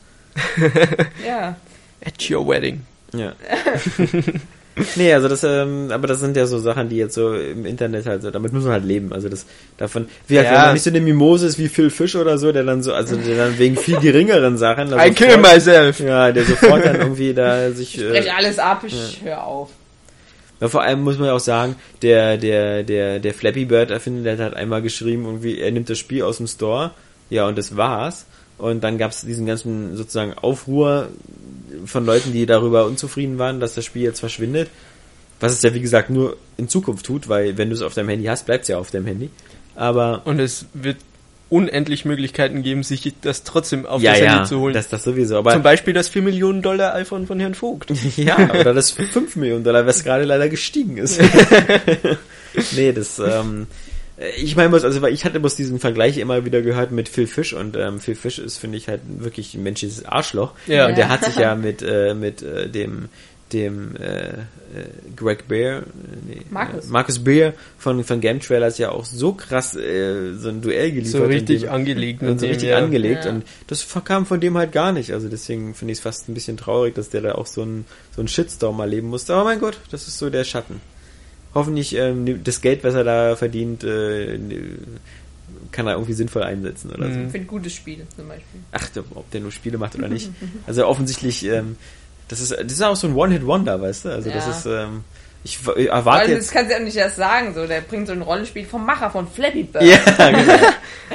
[1.24, 1.56] Ja.
[2.04, 2.80] At your wedding.
[3.14, 3.34] Ja.
[4.96, 8.06] Nee, also das, ähm, aber das sind ja so Sachen, die jetzt so im Internet
[8.06, 9.12] halt so, damit muss man halt leben.
[9.12, 9.46] Also das
[9.76, 10.52] davon, wie halt, Ja.
[10.54, 12.92] wenn man nicht so eine Mimose ist wie Phil Fish oder so, der dann so,
[12.94, 14.90] also der dann wegen viel geringeren Sachen.
[14.90, 16.00] da I kill sofort- myself.
[16.00, 17.96] Ja, der sofort dann irgendwie da sich.
[17.98, 19.70] Brech Äh, alles ab, ich hör auf.
[20.60, 24.22] Ja, vor allem muss man ja auch sagen, der, der, der, der Flappy Bird Erfinder,
[24.22, 26.92] der hat halt einmal geschrieben, irgendwie, er nimmt das Spiel aus dem Store,
[27.30, 28.26] ja, und das war's.
[28.62, 31.08] Und dann gab's diesen ganzen sozusagen Aufruhr
[31.84, 34.70] von Leuten, die darüber unzufrieden waren, dass das Spiel jetzt verschwindet.
[35.40, 38.10] Was es ja wie gesagt nur in Zukunft tut, weil wenn du es auf deinem
[38.10, 39.30] Handy hast, bleibt's ja auf deinem Handy.
[39.74, 40.98] Aber Und es wird
[41.48, 44.74] unendlich Möglichkeiten geben, sich das trotzdem auf ja, das ja, Handy zu holen.
[44.74, 45.38] das, das sowieso.
[45.38, 47.92] Aber Zum Beispiel das 4 Millionen Dollar iPhone von Herrn Vogt.
[48.16, 51.20] Ja, oder das 5 Millionen Dollar, was gerade leider gestiegen ist.
[52.76, 53.91] nee, das, ähm, Äh,
[54.36, 57.26] Ich meine, was- also weil ich hatte bloß diesen Vergleich immer wieder gehört mit Phil
[57.26, 60.52] Fish und ähm, Phil Fish ist, finde ich, halt wirklich ein menschliches Arschloch.
[60.66, 60.86] Ja.
[60.86, 61.08] Und der Ja.
[61.10, 63.08] hat sich ja mit, äh, mit äh, dem
[63.52, 64.34] dem äh, äh,
[65.14, 65.84] Greg Bear, äh,
[66.26, 66.86] nee, Markus.
[66.86, 70.90] äh, Markus Bear von, von Game Trailers ja auch so krass äh, so ein Duell
[70.90, 71.20] geliefert.
[71.20, 72.22] So richtig dem- angelegt.
[72.22, 72.78] und so richtig ja.
[72.78, 73.30] angelegt Ja.
[73.32, 75.12] und das kam von dem halt gar nicht.
[75.12, 77.84] Also deswegen finde ich es fast ein bisschen traurig, dass der da auch so ein
[78.16, 79.34] so ein Shitstorm erleben musste.
[79.34, 80.80] Aber mein Gott, das ist so der Schatten.
[81.54, 84.38] Hoffentlich ähm, das Geld, was er da verdient, äh,
[85.70, 87.18] kann er irgendwie sinnvoll einsetzen oder so.
[87.18, 87.30] Mhm.
[87.30, 88.60] Für ein gutes Spiel zum Beispiel.
[88.72, 90.30] Ach, ob der nur Spiele macht oder nicht.
[90.66, 91.76] Also offensichtlich, ähm,
[92.28, 94.08] das ist das ist auch so ein One-Hit-Wonder, weißt du?
[94.10, 94.50] Also das Ja.
[94.50, 95.04] ist ähm,
[95.44, 98.22] ich erwarte Also das kannst du ja nicht erst sagen, so, der bringt so ein
[98.22, 99.82] Rollenspiel vom Macher von Flappy Bird.
[99.84, 99.98] ja,
[100.30, 100.52] genau.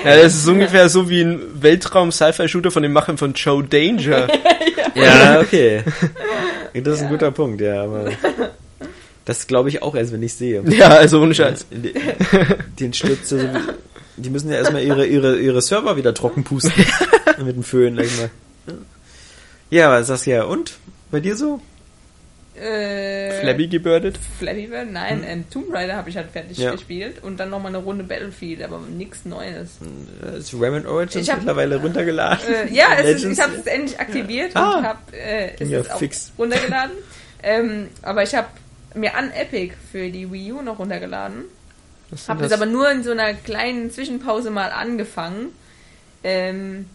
[0.03, 4.27] Ja, das ist ungefähr so wie ein Weltraum-Sci-Fi-Shooter von den Machern von Joe Danger.
[4.95, 5.83] Ja, okay.
[6.73, 8.05] Das ist ein guter Punkt, ja, aber
[9.27, 10.63] das glaube ich auch erst, wenn ich sehe.
[10.67, 11.67] ja, also ohne Scheiß.
[11.71, 11.93] Den-
[12.79, 13.37] Den stürzt so
[14.19, 16.73] die müssen ja erstmal ihre, ihre, ihre Server wieder trocken pusten.
[17.45, 18.31] mit dem Föhn irgendwann.
[19.69, 20.43] Ja, was sagst du ja?
[20.45, 20.73] Und?
[21.11, 21.61] Bei dir so?
[22.59, 24.17] Äh, Flabby gebürdet.
[24.39, 24.91] Flappy Bird?
[24.91, 26.71] Nein, ähm, Tomb Raider habe ich halt fertig Ja.
[26.71, 29.77] gespielt und dann nochmal eine Runde Battlefield, aber nichts Neues.
[30.25, 32.41] Äh, Ist Remnant Origins Ich hab- mittlerweile runtergeladen?
[32.51, 34.77] Äh, ja, es ist, ich habe es endlich aktiviert Ah.
[34.79, 36.31] und habe äh, es ja ist auch fix.
[36.39, 36.97] runtergeladen.
[37.43, 38.47] ähm, aber ich habe
[38.97, 41.45] mir an Epic für die Wii U noch runtergeladen.
[42.11, 45.49] Habe sind das aber nur in so einer kleinen Zwischenpause mal angefangen.
[46.23, 46.85] Ähm,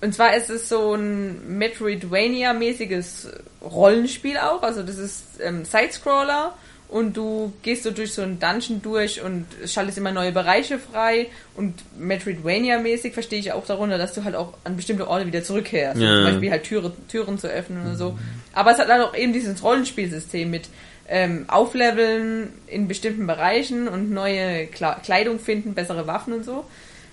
[0.00, 3.28] und zwar ist es so ein Metroidvania-mäßiges
[3.62, 4.62] Rollenspiel auch.
[4.62, 6.54] Also das ist ähm, Sidescroller
[6.90, 11.28] und du gehst so durch so einen Dungeon durch und schaltest immer neue Bereiche frei.
[11.54, 16.00] Und Metroidvania-mäßig verstehe ich auch darunter, dass du halt auch an bestimmte Orte wieder zurückkehrst.
[16.00, 16.16] Ja.
[16.16, 18.18] Zum Beispiel halt Türe, Türen zu öffnen oder so.
[18.52, 20.68] Aber es hat dann auch eben dieses Rollenspielsystem mit
[21.08, 26.64] ähm, Aufleveln in bestimmten Bereichen und neue Kla Kleidung finden, bessere Waffen und so.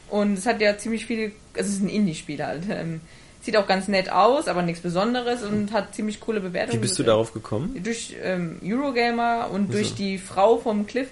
[0.09, 2.63] Und es hat ja ziemlich viele, also es ist ein Indie-Spiel halt.
[2.69, 3.01] Ähm,
[3.41, 6.77] sieht auch ganz nett aus, aber nichts Besonderes und hat ziemlich coole Bewertungen.
[6.77, 7.79] Wie bist du darauf gekommen?
[7.83, 11.07] Durch ähm, Eurogamer und durch die Frau vom Cliff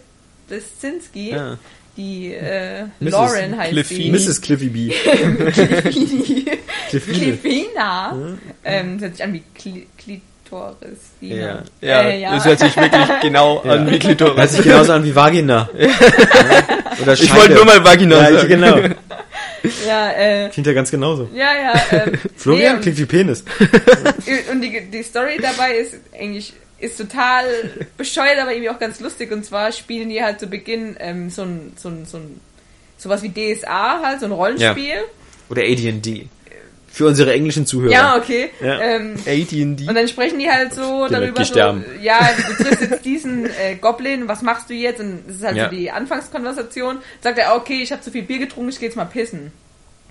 [0.48, 1.58] Blesinski, Ja.
[1.98, 3.12] die äh, Mrs.
[3.12, 3.96] Lauren heißt Cliffy.
[3.96, 4.12] die.
[4.12, 4.42] Mrs.
[4.42, 4.90] Cliffy B.
[5.52, 6.46] Cliffini.
[6.90, 7.18] Cliffine.
[7.18, 8.16] Cliffina.
[8.64, 11.00] Ähm, das hört sich an wie Kli Klitoris.
[11.22, 11.64] Ja.
[11.82, 12.36] Ja, Äh, ja.
[12.36, 14.52] das hört sich wirklich genau an wie Hört Klitoris.
[14.52, 15.70] sich genauso an wie Vagina.
[15.78, 15.90] Ja.
[17.02, 18.50] Oder Ich wollte nur mal Vagina ja, ich, sagen.
[18.50, 18.78] genau.
[19.88, 21.30] Ja, äh, Klingt ja ganz genauso.
[21.34, 21.74] ja, ja.
[21.92, 23.44] Ähm, Florian nee, klingt wie Penis.
[24.52, 27.46] und, die, die Story dabei ist eigentlich ist total
[27.98, 29.32] bescheuert, aber irgendwie auch ganz lustig.
[29.32, 32.42] Und zwar spielen die halt zu Beginn ähm, so ein, so ein, so ein
[32.98, 35.04] sowas wie DSA halt, so ein Rollenspiel.
[35.50, 36.28] Oder AD&D.
[36.96, 37.92] Für unsere englischen Zuhörer.
[37.92, 38.52] Ja, okay.
[38.62, 38.80] Ja.
[38.80, 39.86] Ähm, AD&D.
[39.88, 41.84] Und dann sprechen die halt so Die darüber, die so, sterben.
[42.02, 45.02] ja, du triffst jetzt diesen äh, Goblin, was machst du jetzt?
[45.02, 45.70] Und das ist halt Ja.
[45.70, 47.00] so die Anfangskonversation.
[47.20, 49.52] Sagt er, okay, ich habe zu viel Bier getrunken, ich gehe jetzt mal pissen.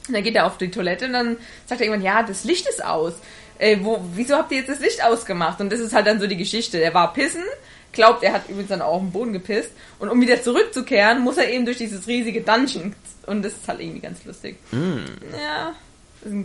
[0.08, 2.68] Und dann geht er auf die Toilette und dann sagt er irgendwann, ja, das Licht
[2.68, 3.14] ist aus.
[3.58, 5.60] Äh, wo, wieso habt ihr jetzt das Licht ausgemacht?
[5.62, 6.82] Und das ist halt dann so die Geschichte.
[6.82, 7.44] Er war pissen,
[7.92, 9.70] glaubt, er hat übrigens dann auch auf den Boden gepisst.
[9.98, 12.94] Und um wieder zurückzukehren, muss er eben durch dieses riesige Dungeon.
[13.26, 14.56] Und das ist halt irgendwie ganz lustig.
[14.72, 15.93] Ja, das ist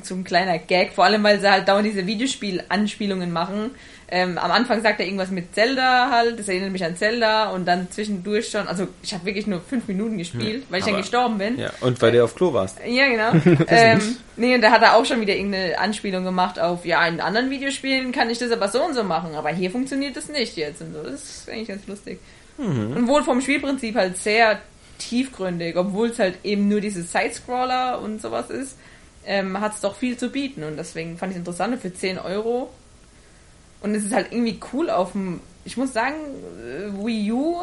[0.04, 3.72] so ein kleiner Gag, vor allem weil sie halt dauernd diese Videospiel-Anspielungen machen.
[4.12, 7.68] Ähm, am Anfang sagt er irgendwas mit Zelda halt, das erinnert mich an Zelda und
[7.68, 11.04] dann zwischendurch schon, also ich habe wirklich nur fünf Minuten gespielt, weil ich dann aber-
[11.04, 11.60] gestorben bin.
[11.60, 12.80] Ja, und weil du auf Klo warst.
[12.86, 13.34] Ja, genau.
[13.68, 14.00] ähm,
[14.36, 17.52] nee, und da hat er auch schon wieder irgendeine Anspielung gemacht auf, ja, in anderen
[17.52, 20.82] Videospielen kann ich das aber so und so machen, aber hier funktioniert das nicht jetzt
[20.82, 21.04] und so.
[21.04, 22.20] Das ist eigentlich ganz lustig.
[22.58, 24.60] Und wohl vom Spielprinzip halt sehr
[24.98, 28.78] tiefgründig, obwohl es halt eben nur dieses Sidescroller und sowas ist,
[29.30, 32.18] ähm, hat es doch viel zu bieten und deswegen fand ich es interessant für 10
[32.18, 32.72] Euro.
[33.80, 36.16] Und es ist halt irgendwie cool auf dem, ich muss sagen,
[36.66, 37.58] äh, Wii U,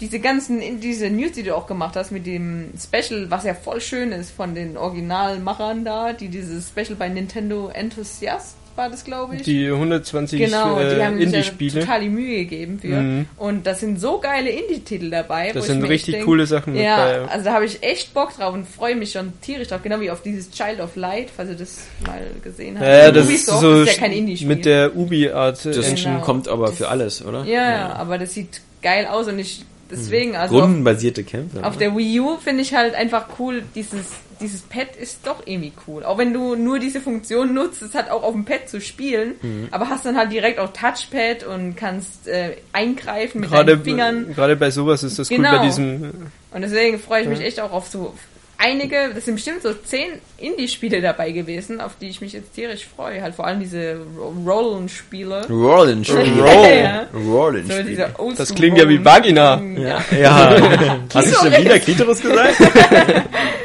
[0.00, 3.82] diese ganzen, diese News, die du auch gemacht hast mit dem Special, was ja voll
[3.82, 9.36] schön ist von den Originalmachern da, die dieses Special bei Nintendo Enthusiast war das, glaube
[9.36, 9.42] ich.
[9.42, 11.80] Die 120 Genau, die äh, haben sich ja Indie-Spiele.
[11.80, 12.88] total die Mühe gegeben für.
[12.88, 13.26] Mhm.
[13.36, 15.52] Und das sind so geile Indie-Titel dabei.
[15.52, 17.20] Das sind richtig denk, coole Sachen Ja, bei.
[17.30, 19.80] also da habe ich echt Bock drauf und freue mich schon tierisch drauf.
[19.82, 22.86] Genau wie auf dieses Child of Light, falls ihr das mal gesehen habt.
[22.86, 24.48] Ja, ja, das ist Ubisoft so ist ja kein Indie-Spiel.
[24.48, 26.14] mit der Ubi-Art Das Engine.
[26.14, 26.24] Genau.
[26.24, 27.44] kommt aber für alles, oder?
[27.44, 31.64] ja, ja, aber das sieht geil aus und ich deswegen, also auf, Rundenbasierte Kämpfe.
[31.64, 34.06] auf der Wii U finde ich halt einfach cool, dieses,
[34.40, 36.02] dieses Pad ist doch irgendwie cool.
[36.04, 39.34] Auch wenn du nur diese Funktion nutzt, es hat auch auf dem Pad zu spielen,
[39.42, 39.68] Mhm.
[39.70, 44.34] aber hast dann halt direkt auch Touchpad und kannst äh, eingreifen mit Gerade, deinen Fingern.
[44.34, 45.50] gerade bei sowas ist das Genau.
[45.52, 46.12] cool bei diesem
[46.52, 48.14] Und deswegen freue ich mich echt auch auf so
[48.58, 52.86] einige, das sind bestimmt so zehn Indie-Spiele dabei gewesen, auf die ich mich jetzt tierisch
[52.96, 53.20] freue.
[53.22, 55.46] Halt vor allem diese Ro- Rollenspiele.
[55.48, 56.32] Rollenspiel.
[56.46, 57.06] Ja.
[57.12, 57.84] So Rollenspiel.
[57.84, 59.60] diese Oldschool Das klingt ja wie Vagina.
[59.76, 60.04] Ja.
[60.16, 60.98] Ja.
[61.14, 62.54] Hast du schon wieder Klitoris gesagt?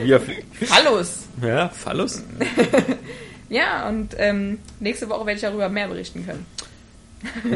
[0.02, 0.22] Wie auf,
[0.72, 1.20] Hallus.
[1.42, 2.24] ja, Phallus?
[3.50, 6.46] Ja, und ähm, nächste Woche werde ich darüber mehr berichten können.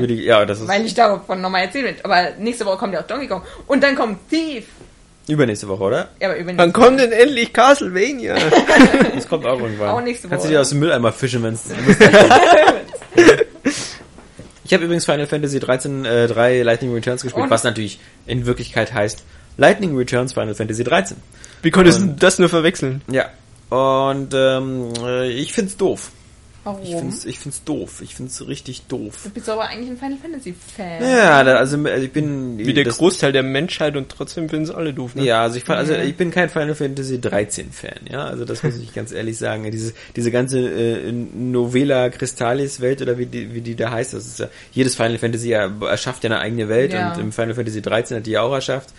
[0.10, 1.96] Ja, das ist Weil ich davon nochmal erzählen will.
[2.04, 3.42] Aber nächste Woche kommt ja auch Donkey Kong.
[3.68, 4.68] Und dann kommt Thief.
[5.32, 6.10] Übernächste Woche, oder?
[6.20, 8.36] Ja, aber über Wann kommt denn endlich Castlevania?
[9.16, 9.90] Das kommt auch irgendwann.
[9.90, 10.56] Auch nächste Kannst du Woche.
[10.56, 11.66] dir aus dem Mülleimer fischen, wenn es
[14.64, 17.50] Ich habe übrigens Final Fantasy 13 äh, 3 Lightning Returns gespielt, Und?
[17.50, 19.24] was natürlich in Wirklichkeit heißt
[19.58, 21.18] Lightning Returns Final Fantasy 13.
[21.62, 23.02] Wie konntest du das nur verwechseln?
[23.12, 23.26] Ja.
[23.70, 26.12] Und ähm, äh, ich find's doof.
[26.64, 26.84] Warum?
[26.84, 28.02] Ich find's, ich find's doof.
[28.04, 29.20] Ich find's richtig doof.
[29.24, 31.02] Du bist aber eigentlich ein Final Fantasy Fan.
[31.02, 34.94] Ja, also also ich bin Wie der Großteil der Menschheit und trotzdem finden es alle
[34.94, 35.16] doof.
[35.16, 35.24] Ne?
[35.24, 38.62] Ja, also ich fand, also ich bin kein Final Fantasy 13 Fan, ja, also das
[38.62, 39.70] muss ich ganz ehrlich sagen.
[39.72, 44.26] Diese diese ganze äh, Novela Crystallis Welt oder wie die wie die da heißt, das
[44.28, 47.14] ist ja jedes Final Fantasy ja, erschafft ja eine eigene Welt Ja.
[47.14, 48.90] und im Final Fantasy 13 hat die ja auch erschafft.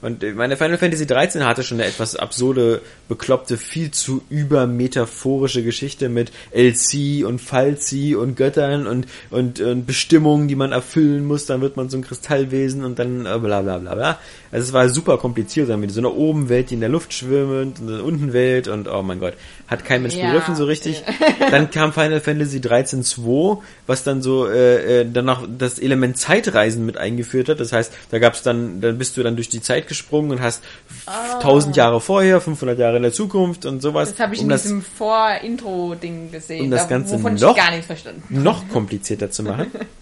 [0.00, 5.62] Und äh, meine Final Fantasy 13 hatte schon eine etwas absurde, bekloppte, viel zu übermetaphorische
[5.62, 11.46] Geschichte mit LC und Falzi und Göttern und, und, und Bestimmungen, die man erfüllen muss,
[11.46, 14.18] dann wird man so ein Kristallwesen und dann äh, bla bla bla bla.
[14.50, 17.80] Also es war super kompliziert, dann mit so einer Obenwelt, die in der Luft schwimmt
[17.80, 19.34] und eine Untenwelt und oh mein Gott,
[19.66, 20.26] hat kein Mensch Ja.
[20.30, 21.02] begriffen so richtig.
[21.50, 26.16] Dann kam Final Fantasy 13 2, was dann so äh, äh, dann noch das Element
[26.18, 27.60] Zeitreisen mit eingeführt hat.
[27.60, 30.62] Das heißt, da gab's dann, dann bist du dann durch die Zeit gesprungen und hast
[31.06, 31.38] Ah.
[31.38, 34.10] 1000 Jahre vorher, 500 Jahre in der Zukunft und sowas.
[34.10, 36.64] Das habe ich um in das diesem Vor-Intro-Ding gesehen.
[36.64, 38.22] um das da- Ganze wovon noch- ich gar nichts verstanden.
[38.42, 39.66] noch komplizierter zu machen.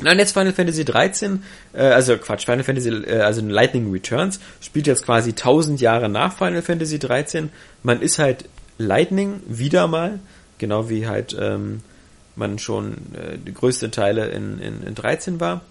[0.00, 1.42] Und jetzt Final Fantasy 13,
[1.72, 6.36] äh, also Quatsch, Final Fantasy, äh, also Lightning Returns, spielt jetzt quasi 1000 Jahre nach
[6.36, 7.50] Final Fantasy 13.
[7.82, 8.44] Man ist halt
[8.78, 10.18] Lightning wieder mal,
[10.58, 11.82] genau wie halt ähm,
[12.34, 15.62] man schon äh, die größte Teile in, in, in 13 war.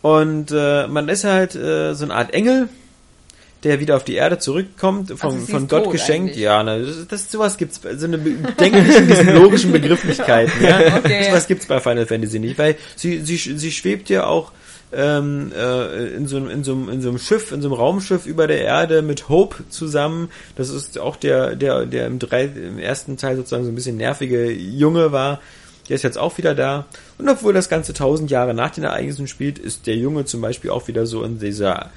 [0.00, 2.68] Und äh, man ist halt äh, so eine Art Engel,
[3.64, 6.30] der wieder auf die Erde zurückkommt, von, Also von Gott geschenkt.
[6.30, 6.42] eigentlich.
[6.44, 10.62] Ja, ne, das, das sowas gibt's, so eine denke nicht in diesen logischen Begrifflichkeiten.
[10.62, 10.78] Ja?
[10.98, 11.24] Okay.
[11.24, 14.52] Sowas gibt's bei Final Fantasy nicht, weil sie sie sie schwebt ja auch
[14.92, 18.26] ähm, äh, in so einem in so in so einem Schiff, in so einem Raumschiff
[18.26, 20.30] über der Erde mit Hope zusammen.
[20.56, 23.96] Das ist auch der der der im drei im ersten Teil sozusagen so ein bisschen
[23.96, 25.40] nervige Junge war.
[25.88, 26.86] Der ist jetzt auch wieder da.
[27.16, 30.70] Und obwohl das Ganze tausend Jahre nach den Ereignissen spielt, ist der Junge zum Beispiel
[30.70, 31.90] auch wieder so in dieser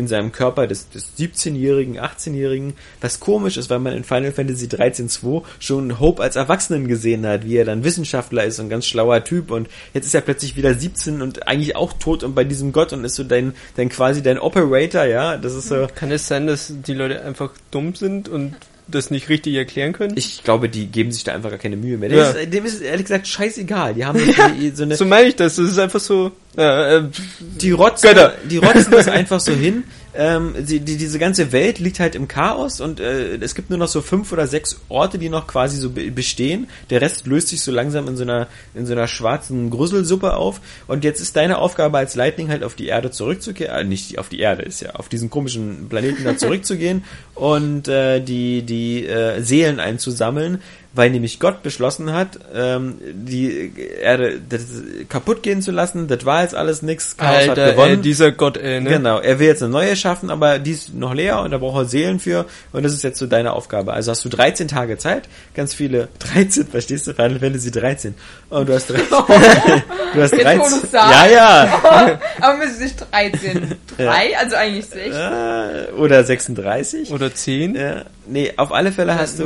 [0.00, 4.66] in seinem Körper des, des 17-Jährigen, 18-Jährigen, was komisch ist, weil man in Final Fantasy
[4.66, 9.22] 13.2 schon Hope als Erwachsenen gesehen hat, wie er dann Wissenschaftler ist und ganz schlauer
[9.22, 12.72] Typ und jetzt ist er plötzlich wieder 17 und eigentlich auch tot und bei diesem
[12.72, 16.26] Gott und ist so dein, dein quasi dein Operator, ja, das ist so, Kann es
[16.26, 18.56] sein, dass die Leute einfach dumm sind und
[18.94, 20.16] das nicht richtig erklären können?
[20.16, 22.10] ich glaube, die geben sich da einfach gar keine Mühe mehr.
[22.10, 22.32] Ja.
[22.32, 24.32] Dem, ist, dem ist ehrlich gesagt scheißegal, die haben so,
[24.74, 25.56] so eine, so meine ich das.
[25.56, 26.32] Das ist einfach so.
[26.56, 27.02] Äh, äh,
[27.40, 28.34] die rotzen, Götter.
[28.48, 29.84] die rotzen das einfach so hin.
[30.12, 33.78] Ähm, die, die, diese ganze Welt liegt halt im Chaos und äh, es gibt nur
[33.78, 36.68] noch so fünf oder sechs Orte, die noch quasi so be bestehen.
[36.90, 40.60] Der Rest löst sich so langsam in so einer in so einer schwarzen Grusselsuppe auf.
[40.88, 44.28] Und jetzt ist deine Aufgabe als Lightning halt auf die Erde zurückzukehren, äh, nicht auf
[44.28, 47.04] die Erde ist ja, auf diesen komischen Planeten da zurückzugehen
[47.34, 50.60] und äh, die die äh, Seelen einzusammeln,
[50.92, 53.72] weil nämlich Gott beschlossen hat, ähm, die
[54.02, 54.62] Erde das,
[55.08, 56.08] kaputt gehen zu lassen.
[56.08, 57.16] Das war jetzt alles nix.
[57.16, 57.90] Chaos hat Alter, gewonnen.
[57.90, 58.90] ey, dieser Gott, ey, ne?
[58.90, 61.76] Genau, er will jetzt eine neue schaffen, aber die ist noch leer und da braucht
[61.76, 63.92] er Seelen für und das ist jetzt so deine Aufgabe.
[63.92, 67.14] Also hast du 13 Tage Zeit, ganz viele 13, verstehst du?
[67.14, 68.14] Final Fantasy 13.
[68.48, 69.06] Und du hast 13.
[69.08, 70.58] du hast Jetzt, wo 13.
[70.80, 71.14] du's sagst.
[71.14, 72.18] Ja, ja.
[72.40, 75.14] Aber müsste sich 13, 3, also eigentlich 6.
[75.16, 77.12] Äh, Oder 36.
[77.12, 77.74] Oder 10?
[77.76, 79.44] Ja, nee, auf alle Fälle hast du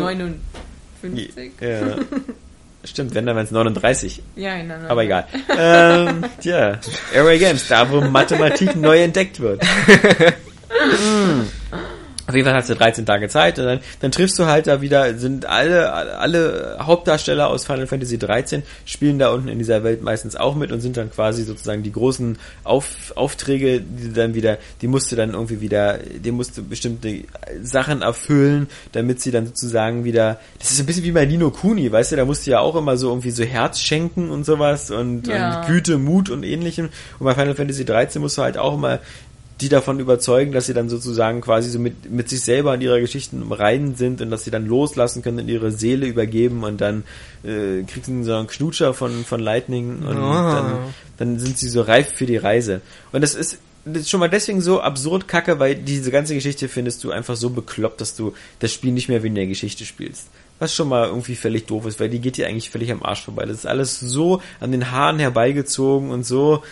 [1.10, 1.52] 59.
[1.60, 1.96] ja.
[2.86, 4.22] Stimmt, wenn dann wären es 39.
[4.36, 4.86] Ja, nein, nein.
[4.88, 5.26] Aber egal.
[5.58, 6.78] ähm, tja,
[7.14, 9.62] Airway Games, da wo Mathematik neu entdeckt wird.
[9.62, 11.42] Mm.
[12.26, 14.80] Auf jeden Fall hast du 13 Tage Zeit und dann, dann triffst du halt da
[14.80, 20.02] wieder, sind alle, alle Hauptdarsteller aus Final Fantasy 13 spielen da unten in dieser Welt
[20.02, 24.34] meistens auch mit und sind dann quasi sozusagen die großen Auf, Aufträge, die du dann
[24.34, 27.24] wieder, die musst du dann irgendwie wieder, die musst du bestimmte
[27.62, 31.92] Sachen erfüllen, damit sie dann sozusagen wieder, das ist ein bisschen wie bei Nino Kuni,
[31.92, 34.90] weißt du, da musst du ja auch immer so irgendwie so Herz schenken und sowas
[34.90, 35.60] und, Ja.
[35.60, 36.88] und Güte, Mut und ähnlichem.
[37.18, 39.00] Und bei Final Fantasy 13 musst du halt auch immer
[39.60, 42.98] die davon überzeugen, dass sie dann sozusagen quasi so mit, mit sich selber und ihrer
[43.00, 46.80] Geschichten im Reinen sind und dass sie dann loslassen können und ihre Seele übergeben und
[46.80, 47.04] dann
[47.44, 50.54] äh, kriegen sie so einen Knutscher von, von Lightning und Ah.
[50.54, 50.78] dann,
[51.18, 52.80] dann sind sie so reif für die Reise.
[53.12, 56.68] Und das ist das ist schon mal deswegen so absurd kacke, weil diese ganze Geschichte
[56.68, 59.84] findest du einfach so bekloppt, dass du das Spiel nicht mehr wie in der Geschichte
[59.84, 60.28] spielst.
[60.58, 63.22] Was schon mal irgendwie völlig doof ist, weil die geht dir eigentlich völlig am Arsch
[63.22, 63.44] vorbei.
[63.44, 66.62] Das ist alles so an den Haaren herbeigezogen und so,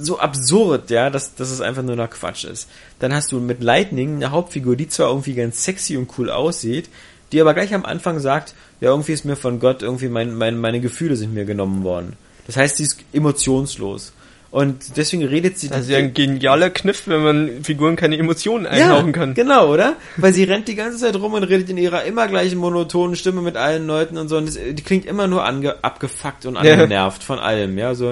[0.00, 2.68] so absurd, ja, dass, dass es einfach nur noch Quatsch ist.
[2.98, 6.88] Dann hast du mit Lightning eine Hauptfigur, die zwar irgendwie ganz sexy und cool aussieht,
[7.32, 10.58] die aber gleich am Anfang sagt, ja, irgendwie ist mir von Gott, irgendwie mein, mein,
[10.58, 12.14] meine Gefühle sind mir genommen worden.
[12.46, 14.12] Das heißt, sie ist emotionslos.
[14.50, 15.68] Und deswegen redet sie.
[15.68, 19.34] Das ist ja ein genialer Kniff, wenn man Figuren keine Emotionen einhauchen ja, kann.
[19.34, 19.96] Genau, oder?
[20.16, 23.42] Weil sie rennt die ganze Zeit rum und redet in ihrer immer gleichen monotonen Stimme
[23.42, 24.38] mit allen Leuten und so.
[24.38, 26.60] Und das, die klingt immer nur ange, abgefuckt und Ja.
[26.72, 27.94] angenervt von allem, ja.
[27.94, 28.06] So,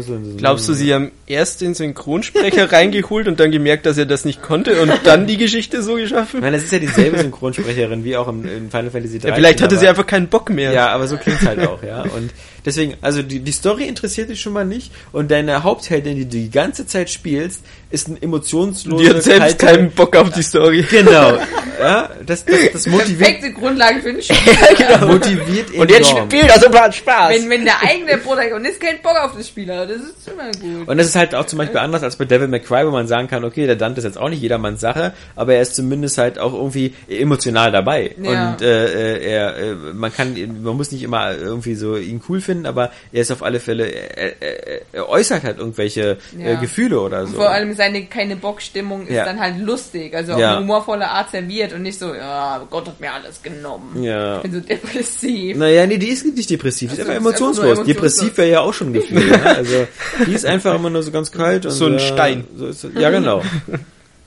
[0.00, 0.36] so, so.
[0.38, 4.40] Glaubst du, sie haben erst den Synchronsprecher reingeholt und dann gemerkt, dass er das nicht
[4.40, 6.40] konnte und dann die Geschichte so Ich geschaffen?
[6.40, 9.28] meine, das ist ja dieselbe Synchronsprecherin wie auch im, in Final Fantasy 13.
[9.28, 10.72] Ja, vielleicht hatte sie einfach keinen Bock mehr.
[10.72, 12.00] Ja, aber so klingt's halt auch, ja.
[12.02, 12.30] Und
[12.64, 16.30] deswegen, also die, die Story interessiert dich schon mal nicht und deine Hauptheldin, die du
[16.30, 20.42] die ganze Zeit spielst, ist ein emotionsloser, Die hat selbst kalter- keinen Bock auf die
[20.42, 20.84] Story.
[20.90, 21.38] Genau.
[21.82, 24.36] Ja, das, das, das motiviert, Perfekte Grundlage für ein Spiel.
[25.06, 26.30] motiviert Und jetzt enorm.
[26.30, 27.30] spielt er hat Spaß.
[27.34, 30.88] Wenn, wenn der eigene Protagonist keinen Bock auf das Spiel hat, das ist immer gut.
[30.88, 33.06] Und das ist halt auch zum Beispiel anders als bei Devil May Cry, wo man
[33.06, 36.18] sagen kann, okay, der Dante ist jetzt auch nicht jedermanns Sache, aber er ist zumindest
[36.18, 38.14] halt auch irgendwie emotional dabei.
[38.22, 38.50] Ja.
[38.52, 42.40] Und äh, äh, er, äh, man kann, man muss nicht immer irgendwie so ihn cool
[42.40, 46.60] finden, aber er ist auf alle Fälle, er, er, er äußert halt irgendwelche äh, Ja.
[46.60, 47.36] Gefühle oder so.
[47.36, 49.24] Vor allem seine keine Bock-Stimmung ist Ja.
[49.24, 50.52] dann halt lustig, also auf Ja.
[50.52, 54.02] eine humorvolle Art serviert und nicht so, ja, Gott hat mir alles genommen.
[54.02, 54.36] Ja.
[54.36, 55.56] Ich bin so depressiv.
[55.56, 57.64] Naja, nee, die ist nicht depressiv, die ist einfach ist einfach nur emotionslos.
[57.64, 57.86] emotionslos.
[57.86, 59.26] Depressiv wäre ja auch schon ein Gefühl.
[59.26, 59.42] ne?
[59.56, 59.86] Also
[60.26, 62.44] die ist einfach immer nur so ganz kalt und So ein äh, Stein.
[62.56, 63.42] So ist, ja, genau.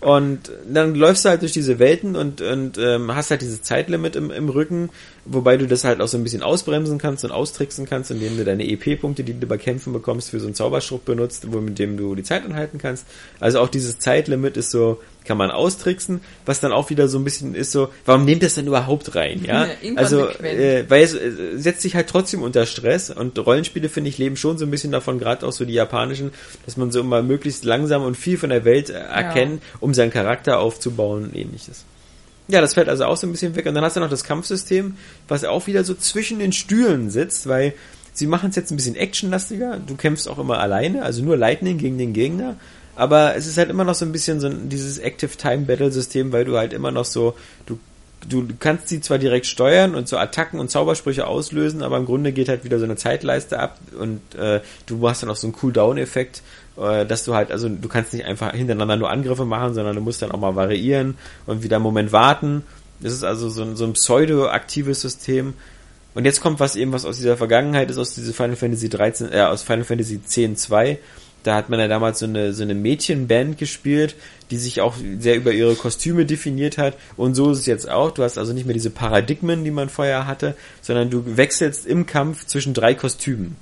[0.06, 4.16] Und dann läufst du halt durch diese Welten und, und ähm, hast halt dieses Zeitlimit
[4.16, 4.90] im, im Rücken,
[5.26, 8.46] wobei du das halt auch so ein bisschen ausbremsen kannst und austricksen kannst, indem du
[8.46, 11.98] deine EP-Punkte, die du bei Kämpfen bekommst, für so einen Zauberspruch benutzt, wo, mit dem
[11.98, 13.08] du die Zeit anhalten kannst.
[13.40, 17.24] Also auch dieses Zeitlimit ist so, kann man austricksen, was dann auch wieder so ein
[17.24, 19.66] bisschen ist so, warum nehmt das denn überhaupt rein, ja?
[19.66, 24.10] Ja, also, äh, weil es äh, setzt sich halt trotzdem unter Stress und Rollenspiele, finde
[24.10, 26.32] ich, leben schon so ein bisschen davon, gerade auch so die japanischen,
[26.66, 30.12] dass man so immer möglichst langsam und viel von der Welt äh, erkennt, um seinen
[30.12, 31.86] Charakter aufzubauen und ähnliches.
[32.48, 33.66] Ja, das fällt also auch so ein bisschen weg.
[33.66, 34.96] Und dann hast du noch das Kampfsystem,
[35.28, 37.74] was auch wieder so zwischen den Stühlen sitzt, weil
[38.14, 39.80] sie machen es jetzt ein bisschen actionlastiger.
[39.86, 42.56] Du kämpfst auch immer alleine, also nur Lightning gegen den Gegner.
[42.96, 46.32] Aber es ist halt immer noch so ein bisschen so dieses Active Time Battle System,
[46.32, 47.36] weil du halt immer noch so,
[47.66, 47.78] du,
[48.28, 52.32] du kannst sie zwar direkt steuern und so Attacken und Zaubersprüche auslösen, aber im Grunde
[52.32, 55.54] geht halt wieder so eine Zeitleiste ab und äh, du hast dann auch so einen
[55.54, 56.42] Cooldown-Effekt,
[56.78, 60.02] äh, dass du halt, also du kannst nicht einfach hintereinander nur Angriffe machen, sondern du
[60.02, 62.64] musst dann auch mal variieren und wieder einen Moment warten.
[63.00, 65.54] Das ist also so ein, so ein pseudo-aktives System.
[66.14, 69.34] Und jetzt kommt was eben, was aus dieser Vergangenheit ist, aus dieser Final Fantasy 13,
[69.34, 70.98] äh, aus Final Fantasy 10 2.
[71.46, 74.16] Da hat man ja damals so eine, so eine Mädchenband gespielt,
[74.50, 76.98] die sich auch sehr über ihre Kostüme definiert hat.
[77.18, 78.10] Und so ist es jetzt auch.
[78.10, 82.08] Du hast also nicht mehr diese Paradigmen, die man vorher hatte, sondern du wechselst im
[82.08, 83.58] Kampf zwischen drei Kostümen.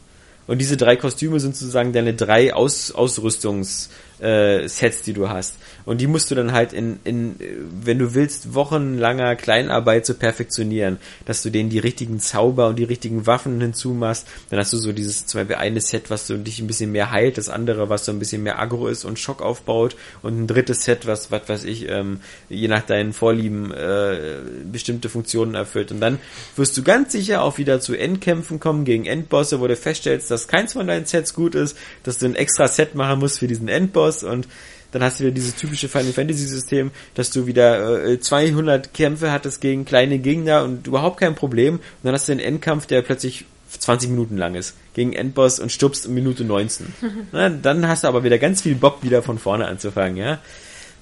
[0.47, 3.89] Und diese drei Kostüme sind sozusagen deine drei Aus Ausrüstungs
[4.24, 5.58] äh, Sets, die du hast.
[5.86, 7.36] Und die musst du dann halt in, in,
[7.84, 12.86] wenn du willst, wochenlanger Kleinarbeit zu perfektionieren, dass du denen die richtigen Zauber und die
[12.86, 14.28] richtigen Waffen hinzumachst.
[14.50, 17.12] Dann hast du so dieses, zum Beispiel eine Set, was so dich ein bisschen mehr
[17.12, 20.48] heilt, das andere, was so ein bisschen mehr Aggro ist und Schock aufbaut und ein
[20.48, 24.41] drittes Set, was, was weiß ich, ähm, je nach deinen Vorlieben äh,
[24.72, 25.91] bestimmte Funktionen erfüllt.
[25.91, 26.20] Und dann
[26.56, 30.48] wirst du ganz sicher auch wieder zu Endkämpfen kommen gegen Endbosse, wo du feststellst, dass
[30.48, 33.68] keins von deinen Sets gut ist, dass du ein extra Set machen musst für diesen
[33.68, 34.48] Endboss und
[34.94, 39.31] dann hast du wieder dieses typische Final Fantasy System, dass du wieder äh, 200 Kämpfe
[39.31, 41.76] hattest gegen kleine Gegner und überhaupt kein Problem.
[41.76, 43.45] Und dann hast du einen Endkampf, der plötzlich
[43.80, 46.94] 20 Minuten lang ist, gegen Endboss und stirbst in Minute 19.
[47.31, 50.40] Na, dann hast du aber wieder ganz viel Bock, wieder von vorne anzufangen, ja.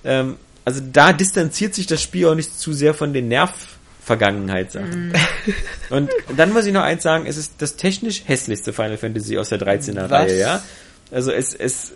[0.06, 5.12] Ähm, also da distanziert sich das Spiel auch nicht zu sehr von den Nerv-Vergangenheitssachen.
[5.90, 9.50] Und dann muss ich noch eins sagen, es ist das technisch hässlichste Final Fantasy aus
[9.50, 10.12] der 13er Was?
[10.12, 10.64] Reihe, ja.
[11.12, 11.94] Also es, es, äh,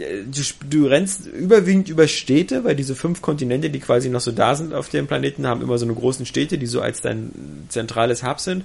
[0.00, 4.54] du, du rennst überwiegend über Städte, weil diese fünf Kontinente, die quasi noch so da
[4.54, 7.30] sind auf dem Planeten, haben immer so eine großen Städte, die so als dein
[7.68, 8.64] zentrales Hub sind.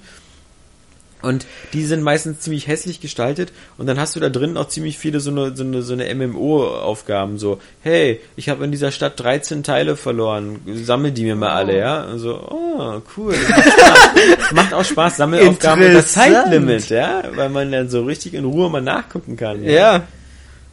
[1.22, 4.98] Und die sind meistens ziemlich hässlich gestaltet und dann hast du da drin auch ziemlich
[4.98, 9.18] viele so eine, so eine, so eine MMO-Aufgaben, so, hey, ich habe in dieser Stadt
[9.18, 12.04] 13 Teile verloren, sammel die mir mal alle, ja?
[12.04, 14.52] Und so, oh, cool, macht Spaß.
[14.52, 16.06] macht auch Spaß, Sammelaufgaben unter.
[16.06, 17.22] Zeitlimit, ja?
[17.34, 19.64] Weil man dann so richtig in Ruhe mal nachgucken kann.
[19.64, 20.06] Ja.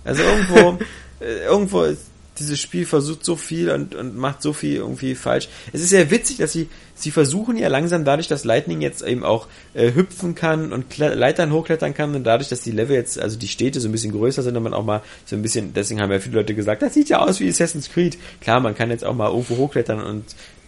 [0.03, 0.77] Also irgendwo,
[1.19, 2.05] äh, irgendwo ist,
[2.39, 5.49] dieses Spiel versucht so viel und, und macht so viel irgendwie falsch.
[5.71, 9.23] Es ist sehr witzig, dass sie, sie versuchen ja langsam dadurch, dass Lightning jetzt eben
[9.23, 13.37] auch äh, hüpfen kann und Leitern hochklettern kann und dadurch, dass die Level jetzt, also
[13.37, 16.01] die Städte so ein bisschen größer sind und man auch mal so ein bisschen, deswegen
[16.01, 18.17] haben ja viele Leute gesagt, das sieht ja aus wie Assassin's Creed.
[18.41, 20.25] Klar, man kann jetzt auch mal irgendwo hochklettern und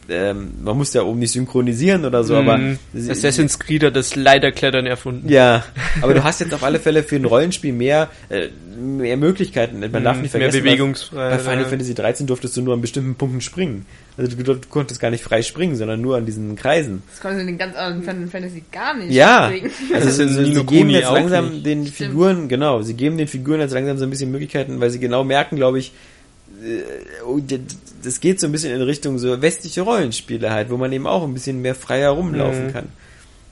[0.09, 2.77] ähm, man muss ja oben nicht synchronisieren oder so, aber Mhm.
[3.09, 5.27] Assassin's Creed hat das Leiderklettern erfunden.
[5.29, 5.63] ja,
[6.01, 8.47] aber du hast jetzt auf alle Fälle für ein Rollenspiel mehr, äh,
[8.79, 9.79] mehr Möglichkeiten.
[9.79, 11.69] Man darf Mhm, nicht mehr vergessen, Bewegungsfreiheit, Bei Final ja.
[11.69, 13.85] Fantasy 13 durftest du nur an bestimmten Punkten springen.
[14.17, 17.03] Also du, du konntest gar nicht frei springen, sondern nur an diesen Kreisen.
[17.11, 19.11] Das konnte in den ganz anderen Final Fantasy gar nicht.
[19.11, 19.71] Ja, Deswegen.
[19.93, 21.65] also in sie, geben jetzt langsam nicht.
[21.65, 21.95] den Stimmt.
[22.11, 25.23] Figuren, genau, sie geben den Figuren jetzt langsam so ein bisschen Möglichkeiten, weil sie genau
[25.23, 25.91] merken, glaube ich,
[28.03, 31.23] das geht so ein bisschen in Richtung so westliche Rollenspiele halt, wo man eben auch
[31.23, 32.73] ein bisschen mehr freier rumlaufen Mhm.
[32.73, 32.87] kann.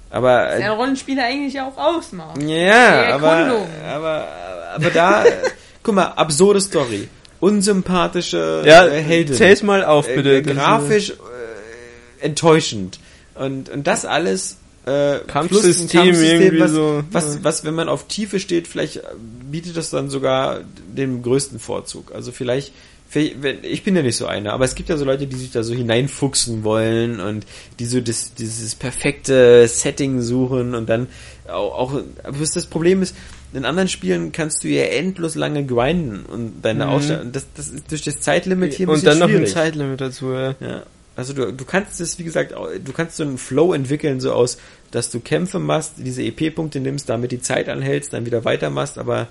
[0.10, 2.42] Aber Was äh, ja Rollenspiele eigentlich auch ausmacht.
[2.44, 4.28] Ja, aber, aber
[4.76, 5.32] aber da, äh,
[5.84, 7.08] guck mal, absurde Story,
[7.40, 10.38] unsympathische Ja, äh, Heldin, zähl's mal auf, äh, bitte.
[10.38, 13.00] äh, Das ist- grafisch äh, enttäuschend
[13.36, 18.08] und und das alles äh, Kampfsystem Kampfsystem, irgendwie was, so, was, was, wenn man auf
[18.08, 19.02] Tiefe steht, vielleicht
[19.50, 20.62] bietet das dann sogar
[20.96, 22.14] den größten Vorzug.
[22.14, 22.74] Also vielleicht,
[23.08, 25.52] vielleicht ich bin ja nicht so einer, aber es gibt ja so Leute, die sich
[25.52, 27.46] da so hineinfuchsen wollen und
[27.80, 31.08] die so das, dieses perfekte Setting suchen und dann
[31.48, 31.94] auch, auch
[32.24, 33.16] aber was das Problem ist,
[33.54, 36.92] in anderen Spielen kannst du ja endlos lange grinden und deine Mhm.
[36.92, 39.48] Ausstellung, das, das ist durch das Zeitlimit hier ein Und bisschen dann noch ein.
[39.48, 40.56] Zeitlimit dazu, ja.
[40.60, 40.84] Ja.
[41.16, 44.58] Also du, du kannst es, wie gesagt, du kannst so einen Flow entwickeln, so aus,
[44.92, 49.28] dass du Kämpfe machst, diese EP-Punkte nimmst, damit die Zeit anhältst, dann wieder weitermachst, aber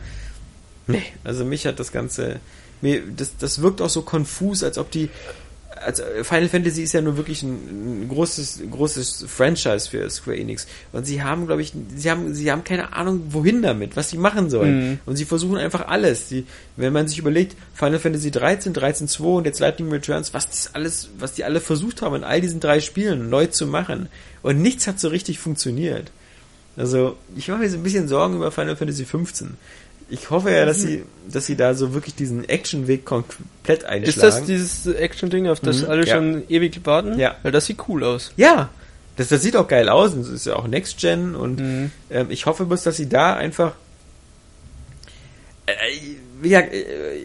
[0.87, 2.41] nee, also mich hat das Ganze,
[2.81, 5.09] mir, das, das wirkt auch so konfus, als ob die,
[5.85, 10.67] also Final Fantasy ist ja nur wirklich ein, ein großes, großes Franchise für Square Enix.
[10.93, 14.19] Und sie haben, glaube ich, sie haben, sie haben keine Ahnung, wohin damit, was sie
[14.19, 14.91] machen sollen.
[14.91, 14.99] Mhm.
[15.07, 16.29] Und sie versuchen einfach alles.
[16.29, 16.47] Die,
[16.77, 21.11] wenn man sich überlegt, Final Fantasy 13, 13.2 und jetzt Lightning Returns, was das alles,
[21.19, 24.09] was die alle versucht haben, in all diesen drei Spielen neu zu machen.
[24.43, 26.11] Und nichts hat so richtig funktioniert.
[26.77, 29.57] Also, ich mache mir so ein bisschen Sorgen über Final Fantasy 15.
[30.13, 34.05] Ich hoffe ja, dass sie, dass sie da so wirklich diesen Actionweg komplett einschlagen.
[34.09, 36.15] Ist das dieses Action-Ding, auf das Mhm, alle ja.
[36.17, 37.19] schon ewig warten?
[37.19, 37.37] Ja.
[37.43, 38.31] Weil das sieht cool aus.
[38.37, 38.69] Ja,
[39.17, 41.91] das, das sieht auch geil aus und es ist ja auch Next Gen und Mhm.
[42.11, 43.73] ähm, ich hoffe bloß, dass sie da einfach
[45.67, 45.73] äh,
[46.43, 47.17] gesagt, äh,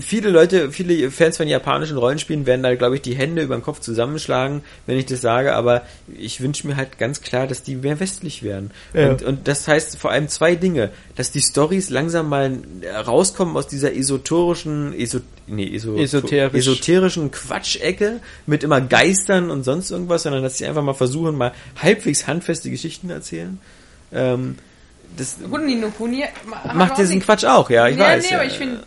[0.00, 3.62] viele Leute, viele Fans von japanischen Rollenspielen werden da, glaube ich, die Hände über den
[3.62, 5.82] Kopf zusammenschlagen, wenn ich das sage, aber
[6.16, 8.70] ich wünsche mir halt ganz klar, dass die mehr westlich werden.
[8.92, 9.10] Ja.
[9.10, 12.58] Und, und das heißt vor allem zwei Dinge, dass die Stories langsam mal
[13.06, 16.54] rauskommen aus dieser esoterischen, eso, nee, eso, Esoterisch.
[16.54, 21.52] esoterischen Quatschecke mit immer Geistern und sonst irgendwas, sondern dass sie einfach mal versuchen, mal
[21.82, 23.58] halbwegs handfeste Geschichten erzählen.
[24.12, 24.56] Ähm,
[25.16, 28.24] das Gut, Nino Kuni ma- hat macht diesen Quatsch auch, ja, ich ja, weiß.
[28.24, 28.36] Nee, ja.
[28.38, 28.82] aber ich finde,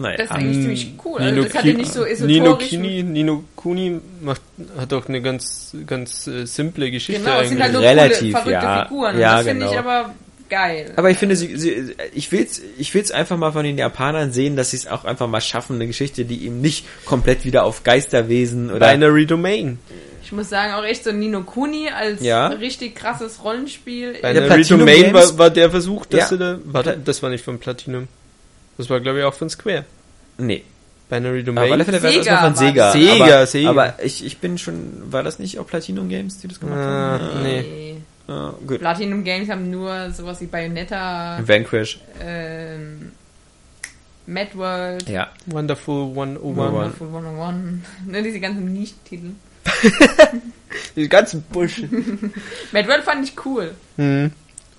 [0.00, 0.16] Naja.
[0.16, 1.20] das ist eigentlich ziemlich cool.
[1.20, 2.56] Also Nino, das hat ja nicht so Nino.
[2.58, 4.40] Kuni, Nino Kuni macht,
[4.78, 7.72] hat doch eine ganz, ganz äh, simple Geschichte Genau, halt eigentlich.
[7.72, 8.84] nur Relativ, coole, verrückte ja.
[8.84, 9.14] Figuren.
[9.14, 9.82] Und Ja, das finde ich genau.
[9.88, 10.14] aber
[10.48, 10.92] geil.
[10.96, 14.56] Aber ich finde, sie, sie, ich will's, ich will's einfach mal von den Japanern sehen,
[14.56, 17.84] dass sie es auch einfach mal schaffen, eine Geschichte, die eben nicht komplett wieder auf
[17.84, 19.78] Geisterwesen oder Binary Domain.
[20.22, 22.48] Ich muss sagen, auch echt so Nino Kuni als Ja.
[22.48, 24.12] richtig krasses Rollenspiel.
[24.22, 26.26] Binary Domain war, war der Versuch, dass Ja.
[26.28, 28.06] sie da, warte, das war nicht von Platinum.
[28.80, 29.84] Das war, glaube ich, auch von Square.
[30.38, 30.64] nee.
[31.10, 31.84] Binary Aber auf alle Domain.
[31.84, 32.92] Fälle war das Sega noch von Sega.
[32.92, 33.70] Sega, aber, Sega.
[33.70, 37.18] Aber ich, ich bin schon, war das nicht auch Platinum Games, die das gemacht Ah,
[37.20, 37.42] haben?
[37.42, 37.62] nee.
[37.62, 37.96] Nee.
[38.32, 38.78] Ah, gut.
[38.78, 41.98] Platinum Games haben nur sowas wie Bayonetta, Vanquish.
[42.22, 43.10] ähm,
[44.26, 45.30] Mad World, Ja.
[45.46, 46.40] Wonderful 101.
[46.56, 49.30] Wonderful 101, ne, diese ganzen Nicht-Titel.
[50.94, 51.90] Die ganzen Bullshit.
[52.72, 53.72] Mad World fand ich cool.
[53.96, 54.30] hm.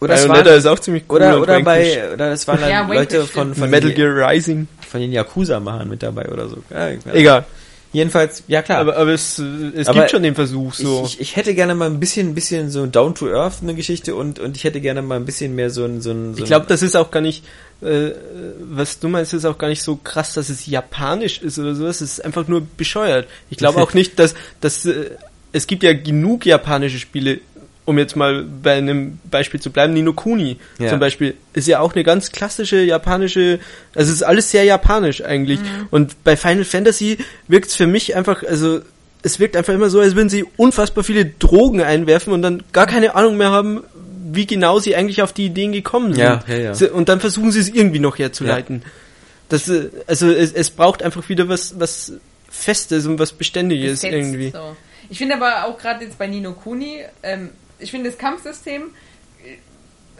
[0.01, 1.17] Oder es Bayonetta ist auch ziemlich cool.
[1.17, 4.67] oder, oder bei, oder das waren dann Ja, Leute von, von, Metal Gear Rising.
[4.89, 6.57] von den Yakuza-Machern mit dabei oder so.
[6.71, 6.89] Ja.
[7.13, 7.45] Egal.
[7.93, 8.79] Jedenfalls, ja klar.
[8.79, 11.03] Aber, aber es, es Aber gibt schon den Versuch, so.
[11.05, 13.75] Ich, ich, ich hätte gerne mal ein bisschen, ein bisschen so down to earth eine
[13.75, 16.41] Geschichte und, und ich hätte gerne mal ein bisschen mehr so ein, so ein, so
[16.41, 17.43] Ich glaube, das ist auch gar nicht,
[17.81, 18.11] äh,
[18.59, 21.99] was du meinst, ist auch gar nicht so krass, dass es japanisch ist oder sowas.
[21.99, 23.27] Es ist einfach nur bescheuert.
[23.49, 25.11] Ich glaube auch nicht, dass, dass äh,
[25.51, 27.41] es gibt ja genug japanische Spiele,
[27.85, 30.89] um jetzt mal bei einem Beispiel zu bleiben, Nino Kuni Ja.
[30.89, 33.59] zum Beispiel, ist ja auch eine ganz klassische japanische,
[33.95, 35.59] also es ist alles sehr japanisch eigentlich.
[35.89, 37.17] Und bei Final Fantasy
[37.47, 38.81] wirkt es für mich einfach, also
[39.23, 42.87] es wirkt einfach immer so, als würden sie unfassbar viele Drogen einwerfen und dann gar
[42.87, 43.83] keine Ahnung mehr haben,
[44.33, 46.23] wie genau sie eigentlich auf die Ideen gekommen sind.
[46.23, 46.91] Ja, ja, ja.
[46.91, 48.83] Und dann versuchen sie es irgendwie noch herzuleiten.
[49.49, 52.13] Das, äh, also es, es braucht einfach wieder was, was
[52.49, 54.51] Festes und was Beständiges irgendwie.
[54.51, 54.75] So.
[55.09, 57.49] Ich finde aber auch gerade jetzt bei Nino Kuni, ähm,
[57.81, 58.83] ich finde das Kampfsystem
[59.43, 59.57] äh,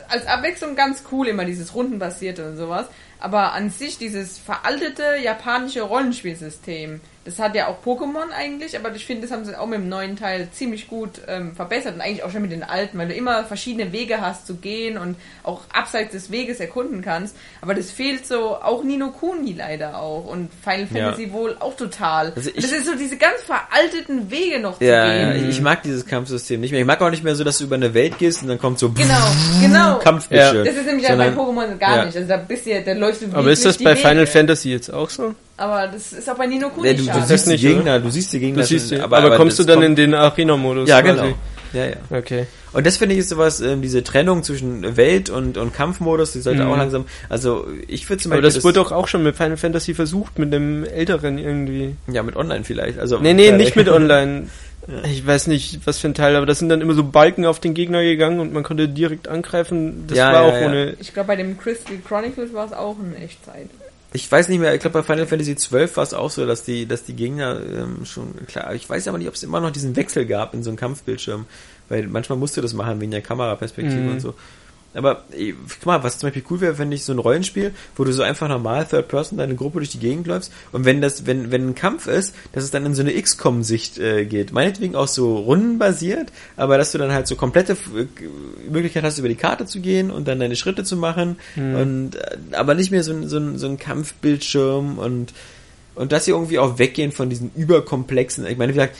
[0.10, 2.88] als Abwechslung ganz cool, immer dieses Rundenbasierte und sowas.
[3.20, 9.06] Aber an sich dieses veraltete japanische Rollenspielsystem, das hat ja auch Pokémon eigentlich, aber ich
[9.06, 12.24] finde, das haben sie auch mit dem neuen Teil ziemlich gut ähm, verbessert und eigentlich
[12.24, 15.62] auch schon mit den alten, weil du immer verschiedene Wege hast zu gehen und auch
[15.72, 17.36] abseits des Weges erkunden kannst.
[17.62, 21.04] Aber das fehlt so auch Nino Kuni leider auch und Final Ja.
[21.12, 22.34] Fantasy wohl auch total.
[22.36, 25.50] Also ich- das ist so diese ganz veralteten Wege noch Ja, zu ja, gehen.
[25.50, 26.80] ich mag dieses Kampfsystem nicht mehr.
[26.82, 28.80] Ich mag auch nicht mehr so, dass du über eine Welt gehst und dann kommt
[28.80, 29.14] so Genau,
[29.62, 30.00] genau.
[30.00, 30.66] Kampfbildschirm.
[30.66, 32.06] Das ist nämlich ja bei Pokémon gar ja.
[32.06, 32.16] nicht.
[32.16, 34.08] Also da bist du, ja- da läufst du Aber ist das bei Wege.
[34.08, 35.36] Final Fantasy jetzt auch so?
[35.62, 38.10] Aber das ist auch bei Nino Kuni Nee, du, du siehst die nicht, Gegner, du
[38.10, 38.62] siehst die Gegner.
[38.62, 40.90] Du siehst die, aber, kommst du das dann kommt- in den Arena-Modus?
[40.90, 41.22] Ja, quasi?
[41.22, 41.36] genau.
[41.74, 41.96] Ja, ja.
[42.10, 42.48] Okay.
[42.74, 46.42] Und das finde ich ist sowas, ähm, diese Trennung zwischen Welt und, und Kampfmodus, die
[46.42, 46.72] sollte Mhm.
[46.72, 49.56] auch langsam, also ich würde zum Aber Beispiel das wurde doch auch schon mit Final
[49.58, 51.96] Fantasy versucht, mit dem älteren irgendwie.
[52.12, 54.48] ja mit Online vielleicht, also Nee, nee, nicht mit online.
[55.06, 57.60] Ich weiß nicht, was für ein Teil, aber das sind dann immer so Balken auf
[57.60, 60.06] den Gegner gegangen und man konnte direkt angreifen.
[60.08, 60.66] Das Ja, war ja, auch ja.
[60.68, 60.96] ohne.
[61.00, 63.70] Ich glaube, bei dem Crystal Chronicles war es auch in Echtzeit.
[64.14, 66.64] Ich weiß nicht mehr, ich glaube bei Final Fantasy 12 war es auch so, dass
[66.64, 69.72] die, dass die Gegner ähm, schon klar, ich weiß aber nicht, ob es immer noch
[69.72, 71.46] diesen Wechsel gab in so einem Kampfbildschirm,
[71.88, 74.12] weil manchmal musst du das machen wegen der Kameraperspektive Mhm.
[74.12, 74.34] und so.
[74.94, 78.04] Aber eh, guck mal, was zum Beispiel cool wäre, wenn ich so ein Rollenspiel, wo
[78.04, 81.26] du so einfach normal Third Person deine Gruppe durch die Gegend läufst und wenn das,
[81.26, 84.52] wenn, wenn ein Kampf ist, dass es dann in so eine XCOM-Sicht äh, geht.
[84.52, 88.06] Meinetwegen auch so rundenbasiert, aber dass du dann halt so komplette äh,
[88.70, 92.38] Möglichkeit hast, über die Karte zu gehen und dann deine Schritte zu machen und äh,
[92.52, 95.34] aber nicht mehr so ein, so ein, so ein Kampfbildschirm und
[95.94, 98.96] und dass sie irgendwie auch weggehen von diesen überkomplexen, ich meine, wie gesagt,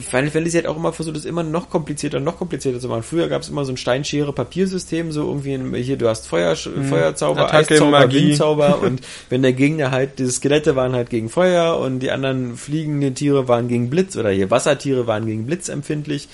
[0.00, 3.02] Final Fantasy hat auch immer versucht, es immer noch komplizierter und noch komplizierter zu machen.
[3.02, 7.40] Früher gab es immer so ein Steinschere-Papiersystem, so irgendwie in, hier, du hast Feuer, Feuerzauber,
[7.42, 7.46] Mhm.
[7.46, 8.28] Attacke, Eiszauber, Magie.
[8.30, 12.56] Windzauber und wenn der Gegner halt, diese Skelette waren halt gegen Feuer und die anderen
[12.56, 16.28] fliegenden Tiere waren gegen Blitz oder hier Wassertiere waren gegen Blitz empfindlich.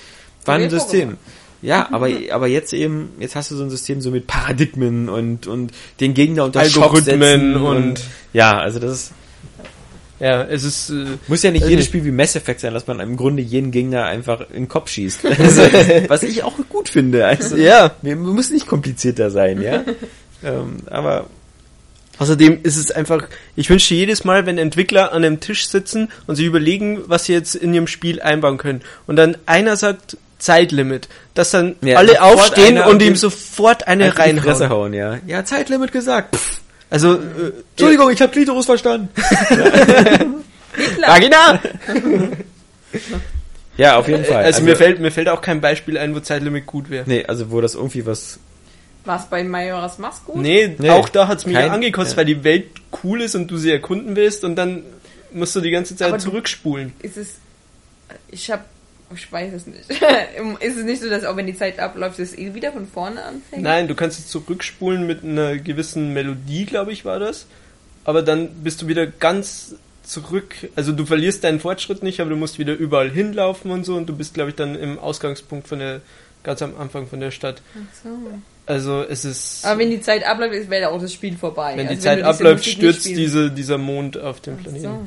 [0.45, 0.71] War ein.
[0.71, 1.17] System.
[1.63, 5.47] Ja, aber, aber jetzt eben, jetzt hast du so ein System so mit Paradigmen und,
[5.47, 7.21] und den Gegner unter Schock Algorithmen
[7.53, 8.01] setzen und-
[8.33, 9.13] ja, also das ist,
[10.19, 10.91] Ja, es ist.
[10.91, 11.87] Äh, muss ja nicht Weiß jedes.
[11.87, 14.91] Spiel wie Mass Effect sein, dass man im Grunde jeden Gegner einfach in den Kopf
[14.91, 15.21] schießt.
[15.39, 15.63] Also,
[16.09, 17.27] was ich auch gut finde.
[17.27, 17.93] Also, ja.
[18.03, 19.85] wir muss nicht komplizierter sein, ja.
[20.45, 21.27] ähm, aber
[22.19, 26.37] Außerdem ist es einfach, ich wünsche jedes Mal, wenn Entwickler an einem Tisch sitzen und
[26.37, 28.81] sich überlegen, was sie jetzt in ihrem Spiel einbauen können.
[29.07, 34.69] Und dann einer sagt Zeitlimit, dass dann Ja, alle aufstehen und ihm sofort eine reinhauen.
[34.69, 35.19] hauen, ja.
[35.27, 36.37] Ja, Zeitlimit gesagt.
[36.37, 36.61] Pff,
[36.91, 39.09] Also, äh, Entschuldigung, ich habe Klitoris verstanden.
[41.07, 41.61] Vagina!
[43.77, 44.43] Ja, auf jeden Fall.
[44.43, 47.05] Also, mir fällt mir fällt auch kein Beispiel ein, wo Zeitlimit gut wäre.
[47.07, 48.39] Nee, also wo das irgendwie was.
[49.05, 50.37] War es bei Majora's Mask gut?
[50.37, 52.17] Nee, Nee, auch da hat's mich kein- angekostet, ja.
[52.19, 52.65] weil die Welt
[53.05, 54.83] cool ist und du sie erkunden willst und dann
[55.31, 56.95] musst du die ganze Zeit Aber zurückspulen.
[57.03, 57.35] Ist es.
[58.31, 58.65] Ich hab.
[59.15, 59.89] Ich weiß es nicht.
[60.61, 63.23] ist es nicht so, dass auch wenn die Zeit abläuft, es eh wieder von vorne
[63.23, 63.63] anfängt?
[63.63, 67.47] Nein, du kannst jetzt zurückspulen mit einer gewissen Melodie, glaube ich, war das.
[68.05, 70.55] Aber dann bist du wieder ganz zurück.
[70.77, 74.07] Also du verlierst deinen Fortschritt nicht, aber du musst wieder überall hinlaufen und so und
[74.07, 76.01] du bist, glaube ich, dann im Ausgangspunkt von der,
[76.45, 77.63] ganz am Anfang von der Stadt.
[77.75, 78.09] Ach so.
[78.67, 81.75] Also es ist, Aber wenn die Zeit abläuft, ist- wäre auch das Spiel vorbei.
[81.77, 84.83] wenn die Also Zeit du diese abläuft, stürzt diese, dieser Mond auf den Planeten.
[84.83, 85.07] so.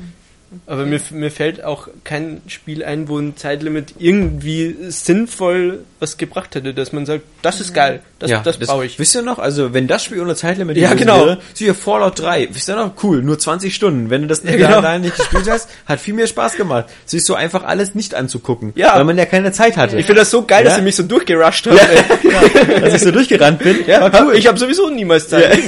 [0.66, 6.54] Aber mir, mir fällt auch kein Spiel ein, wo ein Zeitlimit irgendwie sinnvoll was gebracht
[6.54, 8.98] hätte, dass man sagt, das ist geil, das, ja, das brauche ich.
[8.98, 11.18] Wisst ihr noch, also wenn das Spiel ohne Zeitlimit Ja, genau.
[11.26, 14.10] wäre, siehe Fallout 3, wisst ihr noch, cool, nur 20 Stunden.
[14.10, 14.76] Wenn du das Ja, ja, genau.
[14.80, 14.98] genau.
[14.98, 16.86] nicht gespielt hast, hat viel mehr Spaß gemacht.
[17.04, 18.96] Sich so einfach alles nicht anzugucken, Ja.
[18.96, 19.98] weil man ja keine Zeit hatte.
[19.98, 20.70] Ich finde das so geil, Ja?
[20.70, 21.78] dass ihr mich so durchgerusht habt.
[21.78, 22.82] ey.
[22.82, 24.34] Als ich so durchgerannt bin, Ja, war cool.
[24.36, 25.58] Ich habe sowieso niemals Zeit.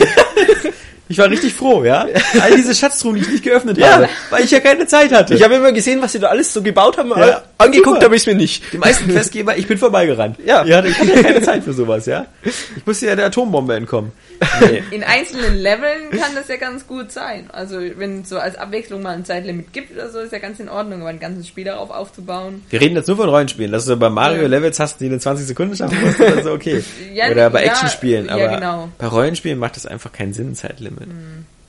[1.08, 2.06] Ich war richtig froh, ja.
[2.40, 3.92] All diese Schatztruhen, die ich nicht geöffnet Ja.
[3.96, 5.34] habe, weil ich ja keine Zeit hatte.
[5.34, 7.10] Ich habe immer gesehen, was sie da alles so gebaut haben.
[7.10, 8.72] Ja, aber angeguckt habe ich es mir nicht.
[8.72, 10.38] die meisten Questgeber, ich bin vorbeigerannt.
[10.46, 10.64] Ja.
[10.64, 12.26] Ich hatte, ich hatte keine Zeit für sowas, ja.
[12.44, 14.12] Ich musste ja der Atombombe entkommen.
[14.60, 14.82] Nee.
[14.90, 17.48] In einzelnen Leveln kann das ja ganz gut sein.
[17.52, 20.60] Also wenn es so als Abwechslung mal ein Zeitlimit gibt oder so, ist ja ganz
[20.60, 22.62] in Ordnung, aber ein ganzes Spiel darauf aufzubauen.
[22.70, 23.70] Wir reden jetzt nur von Rollenspielen.
[23.70, 24.48] Dass du bei Mario Ja.
[24.48, 26.82] Levels hast, die in 20 Sekunden schaffen musst, das ist okay.
[27.12, 28.26] Ja, Oder bei ja, Actionspielen.
[28.26, 28.88] ja, Aber genau.
[28.98, 31.01] bei Rollenspielen macht das einfach keinen Sinn, ein Zeitlimit.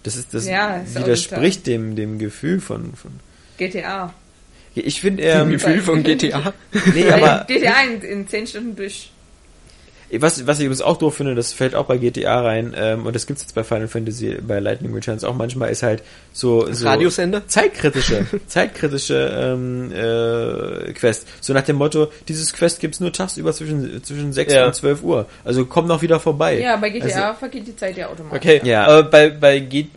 [0.04, 3.12] Das ist, das Ja, ist widerspricht dem, dem Gefühl von, von,
[3.58, 4.14] GTA.
[4.76, 6.54] ich finde, Im ähm, Gefühl von GTA.
[6.94, 9.13] nee, aber GTA in, in 10 Stunden durch.
[10.20, 13.16] Was, was ich übrigens auch doof finde, das fällt auch bei GTA rein, ähm, und
[13.16, 16.86] das gibt's jetzt bei Final Fantasy, bei Lightning Returns auch manchmal, ist halt so, so
[16.88, 17.48] Radiosender?
[17.48, 21.28] zeitkritische, zeitkritische ähm, äh, Quest.
[21.42, 24.66] So nach dem Motto, dieses Quest gibt's nur tagsüber zwischen, zwischen 6 Ja.
[24.68, 25.26] und 12 Uhr.
[25.44, 26.60] Also komm noch wieder vorbei.
[26.60, 28.38] Ja, bei GTA Also, vergeht die Zeit ja automatisch.
[28.40, 28.86] Okay, Ja.
[28.86, 29.88] aber bei, bei G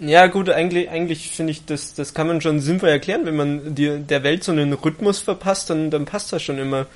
[0.00, 3.74] ja gut, eigentlich, eigentlich finde ich, das, das kann man schon sinnvoll erklären, wenn man
[3.74, 6.86] dir, der Welt so einen Rhythmus verpasst, dann, dann passt das schon immer.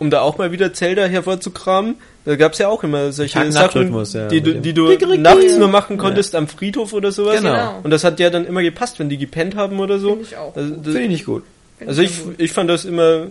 [0.00, 4.28] Um da auch mal wieder Zelda hervorzukramen, da gab's ja auch immer solche Sachen, ja.
[4.28, 7.36] die du, die du nachts nur machen konntest am Friedhof oder sowas.
[7.36, 7.80] Genau.
[7.82, 10.10] Und das hat ja dann immer gepasst, wenn die gepennt haben oder so.
[10.10, 10.56] Finde ich auch.
[10.56, 11.44] Also, das, Finde ich nicht gut.
[11.86, 12.34] Also ich, gut.
[12.38, 13.28] ich fand das immer,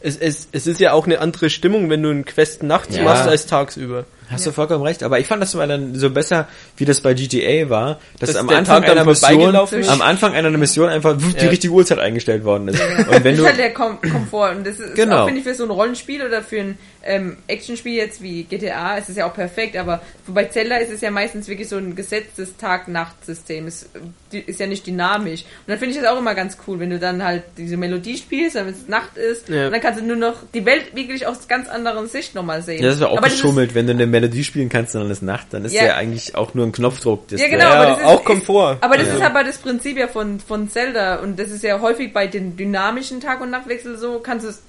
[0.00, 3.04] es, es, es ist ja auch eine andere Stimmung, wenn du einen Quest nachts Ja.
[3.04, 4.04] machst als tagsüber.
[4.30, 7.14] Hast du vollkommen recht, aber ich fand das mal dann so besser, wie das bei
[7.14, 11.48] GTA war, dass, Dass am Anfang einer Mission, am Anfang einer Mission einfach die Ja.
[11.48, 12.80] richtige Uhrzeit eingestellt worden ist.
[12.80, 14.50] Und wenn das du, ist halt der Kom Komfort.
[14.56, 15.24] Und das ist Genau.
[15.24, 19.08] finde ich, für so ein Rollenspiel oder für ein ähm, Actionspiel jetzt wie GTA ist
[19.08, 22.56] es ja auch perfekt, aber bei Zelda ist es ja meistens wirklich so ein gesetztes
[22.56, 23.66] Tag-Nacht-System.
[23.66, 23.88] Es
[24.32, 25.42] äh, ist ja nicht dynamisch.
[25.42, 28.16] Und dann finde ich das auch immer ganz cool, wenn du dann halt diese Melodie
[28.16, 29.66] spielst, wenn es Nacht ist, Ja.
[29.66, 32.82] und dann kannst du nur noch die Welt wirklich aus ganz anderen Sicht nochmal sehen.
[32.82, 35.10] ja, das ist auch aber ist- geschummelt, wenn du eine Melodie spielen kannst und dann
[35.10, 35.94] ist Nacht, dann ist ja, Ja.
[35.96, 37.28] eigentlich auch nur ein Knopfdruck.
[37.28, 38.78] Das Ja, genau, Ja, aber das ist, auch ist, Komfort.
[38.80, 39.14] Aber das Ja.
[39.14, 42.56] ist aber das Prinzip ja von, von Zelda und das ist ja häufig bei den
[42.56, 44.62] dynamischen Tag- und Nachtwechsel so, kannst du es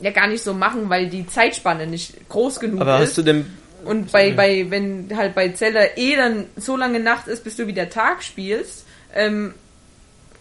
[0.00, 3.10] ja gar nicht so machen, weil die Zeitspanne nicht groß genug Aber ist.
[3.10, 3.46] hast du denn,
[3.84, 7.66] und bei, bei, wenn halt bei Zelda eh dann so lange Nacht ist, bis du
[7.66, 9.54] wieder Tag spielst, ähm,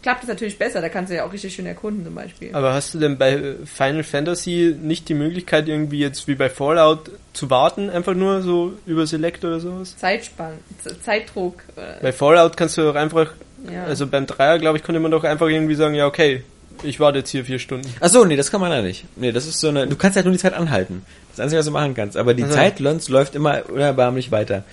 [0.02, 0.82] klappt es natürlich besser.
[0.82, 2.50] Da kannst du ja auch richtig schön erkunden zum Beispiel.
[2.54, 7.12] aber hast du denn bei Final Fantasy nicht die Möglichkeit irgendwie jetzt wie bei Fallout
[7.34, 9.96] zu warten, einfach nur so über Select oder sowas?
[9.98, 10.54] Zeitspann,
[11.02, 11.64] Zeitdruck.
[11.76, 13.34] Äh, Bei Fallout kannst du doch einfach,
[13.72, 13.84] ja.
[13.86, 16.44] also beim Dreier, glaube ich, konnte man doch einfach irgendwie sagen, ja okay,
[16.82, 17.88] ich warte jetzt hier vier Stunden.
[18.00, 19.06] Ach so, nee, das kann man ja nicht.
[19.16, 21.04] Nee, das ist so eine, du kannst halt nur die Zeit anhalten.
[21.32, 22.18] Das Einzige, was du machen kannst.
[22.18, 22.56] Aber die Also.
[22.56, 24.64] Zeit läuft läuft immer unerbarmlich weiter.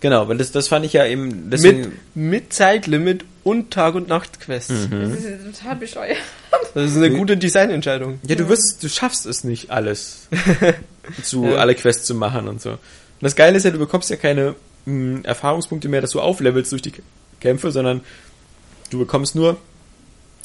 [0.00, 4.08] Genau, weil das, das fand ich ja eben, deswegen, Mit, mit Zeitlimit und Tag- und
[4.08, 4.88] Nachtquests.
[4.90, 6.16] das ist ja total bescheuert.
[6.74, 8.18] Das ist eine gute Designentscheidung.
[8.26, 10.28] Ja, du wirst, du schaffst es nicht alles
[11.22, 11.56] zu Ja.
[11.56, 12.70] alle Quests zu machen und so.
[12.70, 12.78] Und
[13.20, 14.54] das Geile ist ja, du bekommst ja keine
[14.86, 16.92] mh, Erfahrungspunkte mehr, dass du auflevelst durch die
[17.40, 18.00] Kämpfe, sondern
[18.90, 19.58] du bekommst nur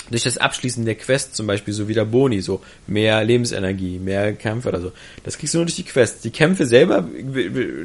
[0.09, 4.69] durch das Abschließen der Quest zum Beispiel so wieder Boni, so mehr Lebensenergie, mehr Kämpfe
[4.69, 4.91] oder so.
[5.23, 6.21] Das kriegst du nur durch die Quests.
[6.21, 7.07] Die Kämpfe selber,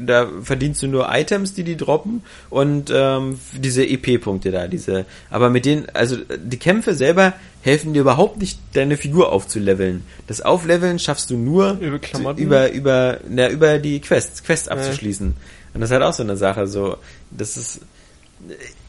[0.01, 5.07] da verdienst du nur Items, die die droppen und ähm, diese EP-Punkte da, diese.
[5.31, 10.05] Aber mit denen, also die Kämpfe selber helfen dir überhaupt nicht, deine Figur aufzuleveln.
[10.27, 15.35] Das Aufleveln schaffst du nur Über über über na, über die Quests, Quests abzuschließen.
[15.73, 16.97] Und das ist halt auch so eine Sache, so
[17.31, 17.81] das ist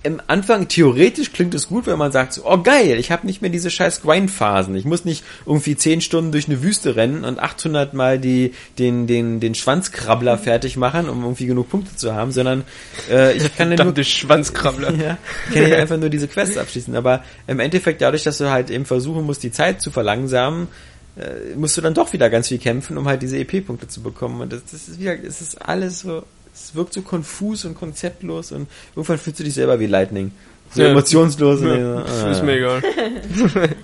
[0.04, 3.42] im Anfang theoretisch klingt es gut, wenn man sagt, so, oh geil, ich habe nicht
[3.42, 4.76] mehr diese scheiß Grindphasen.
[4.76, 9.06] Ich muss nicht irgendwie 10 Stunden durch eine Wüste rennen und 800 mal die, den,
[9.06, 12.64] den, den Schwanzkrabbler fertig machen, um irgendwie genug Punkte zu haben, sondern
[13.12, 14.92] äh, ich kann ja nur Schwanzkrabbler.
[14.98, 15.18] ja,
[15.50, 16.96] ich kann ja einfach nur diese Quests abschließen.
[16.96, 20.68] Aber im Endeffekt, dadurch, dass du halt eben versuchen musst, die Zeit zu verlangsamen,
[21.16, 24.42] äh, musst du dann doch wieder ganz viel kämpfen, um halt diese EP-Punkte zu bekommen.
[24.42, 26.24] Und das, das ist wieder, es ist alles so,
[26.54, 30.32] es wirkt so konfus und konzeptlos und irgendwann fühlst du dich selber wie Lightning.
[30.74, 30.90] So Ja.
[30.92, 31.60] emotionslos.
[31.62, 32.32] und Ja, so, ah.
[32.32, 32.82] Ist mir egal.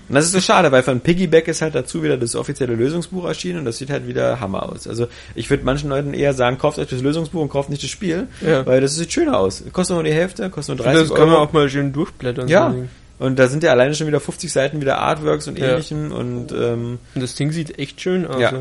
[0.08, 3.26] Und das ist so schade, weil von Piggyback ist halt dazu wieder das offizielle Lösungsbuch
[3.26, 4.88] erschienen und das sieht halt wieder Hammer aus.
[4.88, 7.90] Also ich würde manchen Leuten eher sagen, kauft euch das Lösungsbuch und kauft nicht das
[7.90, 8.66] Spiel, Ja.
[8.66, 9.64] weil das sieht schöner aus.
[9.74, 12.48] Kostet nur die Hälfte, kostet nur 30 Das kann man auch mal schön durchblättern.
[12.48, 12.72] Ja.
[12.72, 12.86] so.
[13.20, 15.72] Und da sind ja alleine schon wieder 50 Seiten wieder Artworks und Ja.
[15.72, 18.40] ähnlichem und ähm, Und das Ding sieht echt schön aus.
[18.40, 18.52] Ja.
[18.54, 18.60] ja.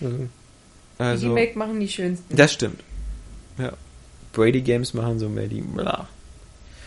[0.00, 0.18] Also,
[0.98, 2.36] also die Mac machen die schönsten.
[2.36, 2.80] das stimmt.
[3.58, 3.72] Ja.
[4.32, 6.08] Brady Games machen so mehr die bla.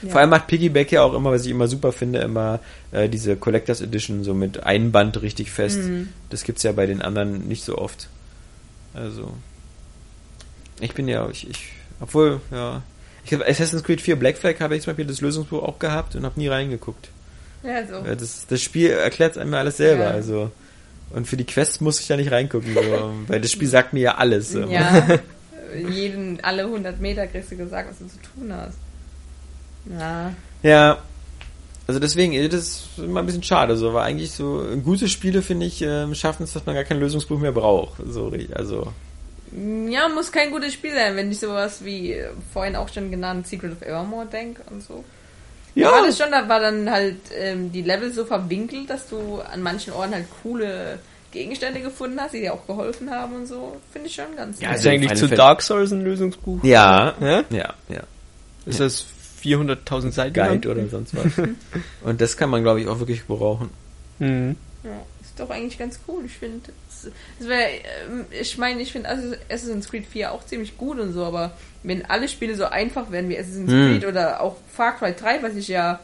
[0.01, 0.09] Ja.
[0.11, 2.59] Vor allem macht Piggyback ja auch immer, was ich immer super finde, immer
[2.91, 5.79] äh, diese Collectors Edition so mit Einband richtig fest.
[5.79, 6.09] Mhm.
[6.29, 8.09] Das gibt's ja bei den anderen nicht so oft.
[8.93, 9.33] Also
[10.79, 11.69] ich bin ja ich, ich
[11.99, 12.81] obwohl ja
[13.25, 16.15] ich habe Assassin's Creed 4 Black Flag habe ich zum Beispiel das Lösungsbuch auch gehabt
[16.15, 17.09] und habe nie reingeguckt.
[17.63, 18.05] Ja, so.
[18.07, 20.11] Ja, Das, das Spiel erklärt einem alles selber, Ja.
[20.11, 20.51] also.
[21.11, 22.81] Und für die Quests muss ich da nicht reingucken, so,
[23.27, 24.51] weil das Spiel sagt mir ja alles.
[24.51, 24.61] So.
[24.65, 25.19] Ja,
[25.73, 28.77] jeden, alle 100 Meter kriegst du gesagt, was du zu tun hast.
[29.99, 30.33] Ja,
[30.63, 30.97] Ja.
[31.87, 35.67] Also deswegen, das ist immer ein bisschen schade, so, weil eigentlich so gute Spiele, finde
[35.67, 38.01] ich, ähm, schaffen es, dass man gar kein Lösungsbuch mehr braucht.
[38.07, 38.91] So, also.
[39.87, 43.45] ja, muss kein gutes Spiel sein, wenn ich sowas wie äh, vorhin auch schon genannt
[43.45, 45.03] Secret of Evermore denk und so.
[45.75, 49.41] Ja, War das schon, da war dann halt ähm, die Level so verwinkelt, dass du
[49.41, 50.97] an manchen Orten halt coole
[51.35, 53.77] Gegenstände gefunden hast, die dir auch geholfen haben und so.
[53.93, 54.79] Finde ich schon ganz Ja, nett.
[54.79, 56.63] ist also eigentlich Final zu Fan- Dark Souls ein Lösungsbuch?
[56.63, 57.43] ja, Ja?
[57.51, 58.01] ja, ja.
[58.65, 59.05] Ist das
[59.43, 60.77] 400.000 Seiten Guide lang?
[60.77, 61.33] oder sonst was.
[62.03, 63.69] Und das kann man, glaube ich, auch wirklich gebrauchen.
[64.17, 64.55] Mhm.
[64.83, 64.91] Ja,
[65.21, 66.23] ist doch eigentlich ganz cool.
[66.25, 67.09] Ich finde, es-
[67.39, 67.69] es wäre,
[68.09, 69.09] ähm, ich meine, ich finde
[69.49, 71.51] Assassin's Creed 4 auch ziemlich gut und so, aber
[71.83, 73.99] wenn alle Spiele so einfach wären wie Assassin's Hm.
[73.99, 75.99] Creed oder auch Far Cry 3, was ich ja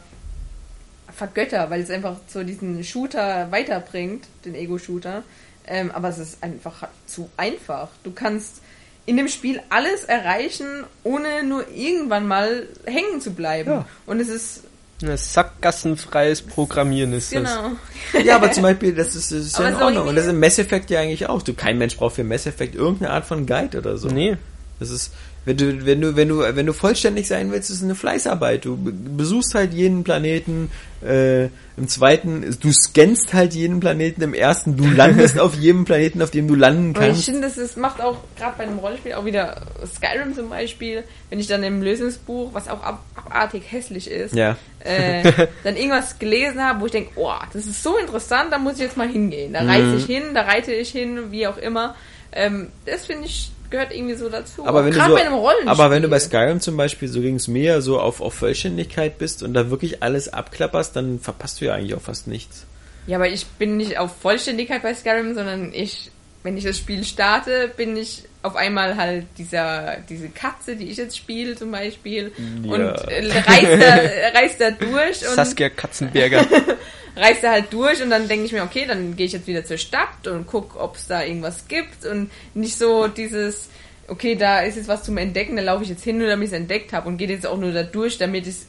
[1.14, 5.22] vergötter, weil es einfach so diesen Shooter weiterbringt, den Ego-Shooter,
[5.66, 7.88] ähm, aber es ist einfach zu einfach.
[8.02, 8.62] Du kannst
[9.06, 13.70] in dem Spiel alles erreichen, ohne nur irgendwann mal hängen zu bleiben.
[13.70, 13.86] Ja.
[14.06, 14.62] Und es ist
[15.02, 17.42] Ein sackgassenfreies Programmieren ist das.
[17.42, 17.72] Genau.
[18.24, 20.08] Ja, aber zum Beispiel, das ist, das ist ja in Ordnung.
[20.08, 21.42] Und das ist im Mass Effect ja eigentlich auch.
[21.42, 24.08] Du, kein Mensch braucht für Mass Effect irgendeine Art von Guide oder so.
[24.08, 24.36] Nee.
[24.78, 25.12] Das ist,
[25.44, 28.64] wenn du, wenn du, wenn du, wenn du vollständig sein willst, ist es eine Fleißarbeit.
[28.64, 30.70] Du be- besuchst halt jeden Planeten,
[31.04, 31.46] äh,
[31.76, 36.30] im zweiten, du scannst halt jeden Planeten, im ersten, du landest auf jedem Planeten, auf
[36.30, 37.24] dem du landen Aber ich kannst.
[37.24, 41.48] finde, das macht auch gerade bei einem Rollenspiel auch wieder Skyrim zum Beispiel, wenn ich
[41.48, 44.56] dann im Lösungsbuch, was auch ab, abartig hässlich ist, Ja.
[44.84, 45.24] äh,
[45.64, 48.80] dann irgendwas gelesen habe, wo ich denke, oh, das ist so interessant, da muss ich
[48.82, 49.52] jetzt mal hingehen.
[49.54, 49.68] Da Mhm.
[49.70, 51.96] reise ich hin, da reite ich hin, wie auch immer.
[52.32, 54.64] Ähm, das finde ich gehört irgendwie so dazu.
[54.64, 55.68] Aber wenn du gerade so, bei einem Rollenspiel.
[55.68, 58.34] aber wenn du bei Skyrim zum Beispiel, so ging es mir ja so auf, auf
[58.34, 62.66] Vollständigkeit bist und da wirklich alles abklapperst, dann verpasst du ja eigentlich auch fast nichts.
[63.08, 66.11] Ja, aber ich bin nicht auf Vollständigkeit bei Skyrim, sondern ich,
[66.42, 70.96] wenn ich das Spiel starte, bin ich auf einmal halt dieser, diese Katze, die ich
[70.96, 72.32] jetzt spiele zum Beispiel
[72.64, 72.72] Ja.
[72.72, 76.44] und äh, reißt da, reißt da durch und Saskia Katzenberger.
[77.16, 79.64] reißt da halt durch und dann denke ich mir, okay, dann gehe ich jetzt wieder
[79.64, 83.68] zur Stadt und guck, ob es da irgendwas gibt und nicht so dieses,
[84.08, 86.52] okay, da ist jetzt was zum Entdecken, da laufe ich jetzt hin, nur damit ich
[86.52, 88.66] es entdeckt habe und gehe jetzt auch nur da durch, damit ich es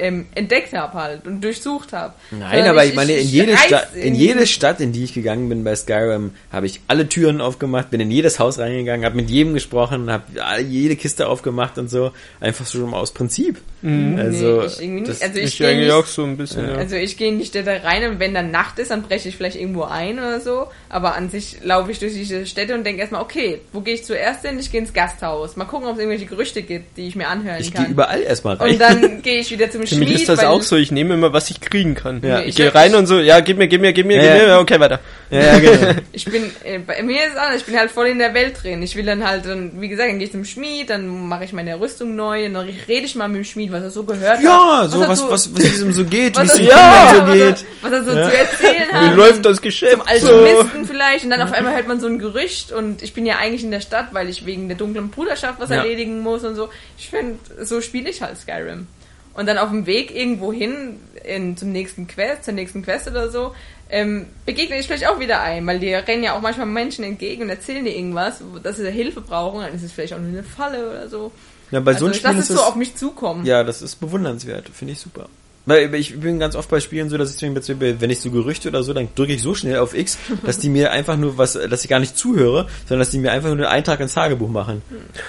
[0.00, 2.14] ähm, entdeckt habe halt und durchsucht habe.
[2.30, 5.62] Nein, aber ich, meine, in jede, Stadt, in jede Stadt, in die ich gegangen bin
[5.64, 9.54] bei Skyrim, habe ich alle Türen aufgemacht, bin in jedes Haus reingegangen, habe mit jedem
[9.54, 10.24] gesprochen, habe
[10.62, 12.12] jede Kiste aufgemacht und so.
[12.40, 13.60] Einfach so aus Prinzip.
[13.82, 15.22] Also, nee, ich irgendwie nicht.
[15.22, 16.74] Also ich Ich gehe nicht, auch so ein bisschen, ja.
[16.74, 19.56] also ich gehe nicht da rein und wenn dann Nacht ist, dann breche ich vielleicht
[19.56, 20.66] irgendwo ein oder so.
[20.90, 24.04] Aber an sich laufe ich durch diese Städte und denke erstmal, okay, wo gehe ich
[24.04, 24.58] zuerst hin?
[24.58, 25.56] Ich gehe ins Gasthaus.
[25.56, 27.92] Mal gucken, ob es irgendwelche Gerüchte gibt, die ich mir anhören ich gehe kann.
[27.92, 28.72] überall erstmal rein.
[28.72, 30.20] Und dann gehe ich wieder zum Für mich Schmied.
[30.20, 32.20] ist das auch so, ich nehme immer, was ich kriegen kann.
[32.22, 32.40] Ja.
[32.40, 34.42] Ich Ich gehe rein und so, ja, gib mir, gib mir, gib mir, Ja, gib
[34.42, 35.00] mir, ja, okay, weiter.
[35.30, 35.92] ja, ja, genau.
[36.12, 38.62] Ich bin, äh, bei mir ist es anders, ich bin halt voll in der Welt
[38.62, 38.82] drin.
[38.82, 41.52] Ich will dann halt, dann, wie gesagt, dann gehe ich zum Schmied, dann mache ich
[41.52, 44.42] meine Rüstung neu, und dann rede ich mal mit dem Schmied, was er so gehört
[44.42, 44.90] Ja, hat.
[44.90, 47.26] so was, so- was, was diesem so geht, wie was es er den so, so
[47.26, 47.66] was geht.
[47.82, 48.28] Was er so Ja.
[48.30, 49.10] zu erzählen hat.
[49.12, 49.92] Wie läuft das Geschäft?
[49.98, 53.26] zum Alchemisten vielleicht und dann auf einmal hört man so ein Gerücht und ich bin
[53.26, 55.76] ja eigentlich in der Stadt, weil ich wegen der dunklen Bruderschaft was Ja.
[55.76, 56.68] erledigen muss und so.
[56.98, 58.86] Ich finde, so spiele ich halt Skyrim.
[59.32, 63.30] Und dann auf dem Weg irgendwo hin in, zum nächsten Quest, zur nächsten Quest oder
[63.30, 63.54] so,
[63.88, 67.42] ähm, begegne ich vielleicht auch wieder ein, weil die rennen ja auch manchmal Menschen entgegen
[67.42, 70.42] und erzählen dir irgendwas, dass sie Hilfe brauchen, dann ist es vielleicht auch nur eine
[70.42, 71.30] Falle oder so.
[71.70, 73.46] Ja, bei so also einem ich Spiel lasse ist es es, so auf mich zukommen.
[73.46, 75.28] ja, das ist bewundernswert, finde ich super.
[75.66, 78.30] Weil ich bin ganz oft bei Spielen so, dass ich zum Beispiel, wenn ich so
[78.30, 81.36] Gerüchte oder so, dann drücke ich so schnell auf X, dass die mir einfach nur
[81.36, 84.14] was, dass ich gar nicht zuhöre, sondern dass die mir einfach nur einen Eintrag ins
[84.14, 84.80] Tagebuch machen.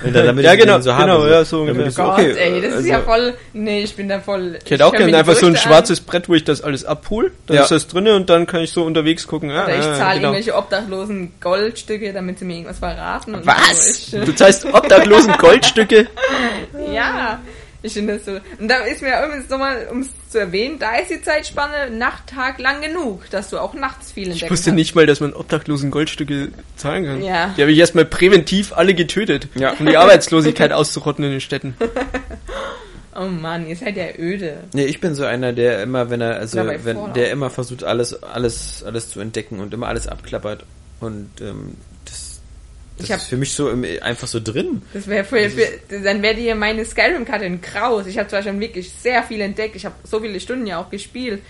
[0.04, 2.14] Und dann, damit Ja, ich den genau, so habe, genau, ja, so ich so, Gott,
[2.14, 3.34] okay, ey, das ist also- ja voll.
[3.54, 4.58] Nee, ich bin da voll.
[4.64, 5.58] Ich hätte auch gerne einfach so ein an.
[5.62, 7.32] schwarzes Brett, wo ich das alles abhole.
[7.48, 7.64] Dann Ja.
[7.64, 9.52] ist das drinne und dann kann ich so unterwegs gucken.
[9.52, 10.30] Ah, Oder ich ah, zahle genau.
[10.30, 13.36] irgendwelche Obdachlosen Goldstücke, damit sie mir irgendwas verraten.
[13.36, 14.12] Und Was?
[14.12, 14.24] So.
[14.24, 16.08] Du zahlst obdachlosen Goldstücke?
[16.88, 17.40] Ich, ja,
[17.84, 18.32] ich finde das so.
[18.60, 22.28] Und da ist mir übrigens nochmal, um es zu erwähnen, da ist die Zeitspanne Nacht,
[22.28, 24.76] Tag lang genug, dass du auch nachts viel entdecken Ich wusste kannst.
[24.76, 27.24] nicht mal, dass man obdachlosen Goldstücke zahlen kann.
[27.24, 27.54] Ja.
[27.58, 29.74] Die habe ich erstmal präventiv alle getötet, Ja.
[29.80, 31.76] um die Arbeitslosigkeit auszurotten in den Städten.
[33.14, 34.60] Oh Mann, ihr seid ja öde.
[34.72, 37.14] Nee, ich bin so einer, der immer, wenn er, also, wenn, Fallout.
[37.18, 40.64] der immer versucht, alles, alles, alles zu entdecken und immer alles abklappert.
[41.02, 41.76] Und, ähm,
[42.06, 42.31] das,
[43.02, 44.82] das Ich hab- ist für mich so im, einfach so drin.
[44.94, 48.06] Das wäre für, für, dann wäre hier meine Skyrim-Karte in Kraus.
[48.08, 50.90] Ich habe zwar schon wirklich sehr viel entdeckt, ich habe so viele Stunden ja auch
[50.90, 51.42] gespielt.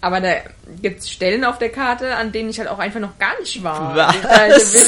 [0.00, 0.34] Aber da
[0.80, 3.96] gibt's Stellen auf der Karte, an denen ich halt auch einfach noch gar nicht war.
[3.96, 4.24] Was?
[4.24, 4.78] Also,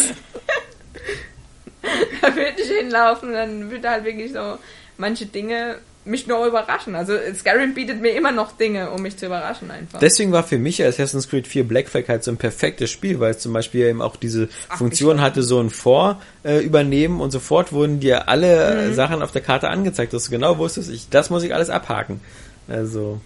[2.22, 4.58] da würde ich hinlaufen und dann würde halt wirklich so
[4.98, 6.94] manche Dinge mich nur überraschen.
[6.94, 9.98] Also Skyrim bietet mir immer noch Dinge, um mich zu überraschen einfach.
[10.01, 13.32] Deswegen war für mich Assassin's Creed 4 Black Flag halt so ein perfektes Spiel, weil
[13.32, 17.31] es zum Beispiel eben auch diese Ach, Funktion hatte, so ein Vor äh, übernehmen und
[17.31, 18.90] sofort wurden dir alle Mhm.
[18.93, 21.68] äh, Sachen auf der Karte angezeigt, dass du genau wusstest, ich, das muss ich alles
[21.70, 22.20] abhaken.
[22.68, 23.20] Also,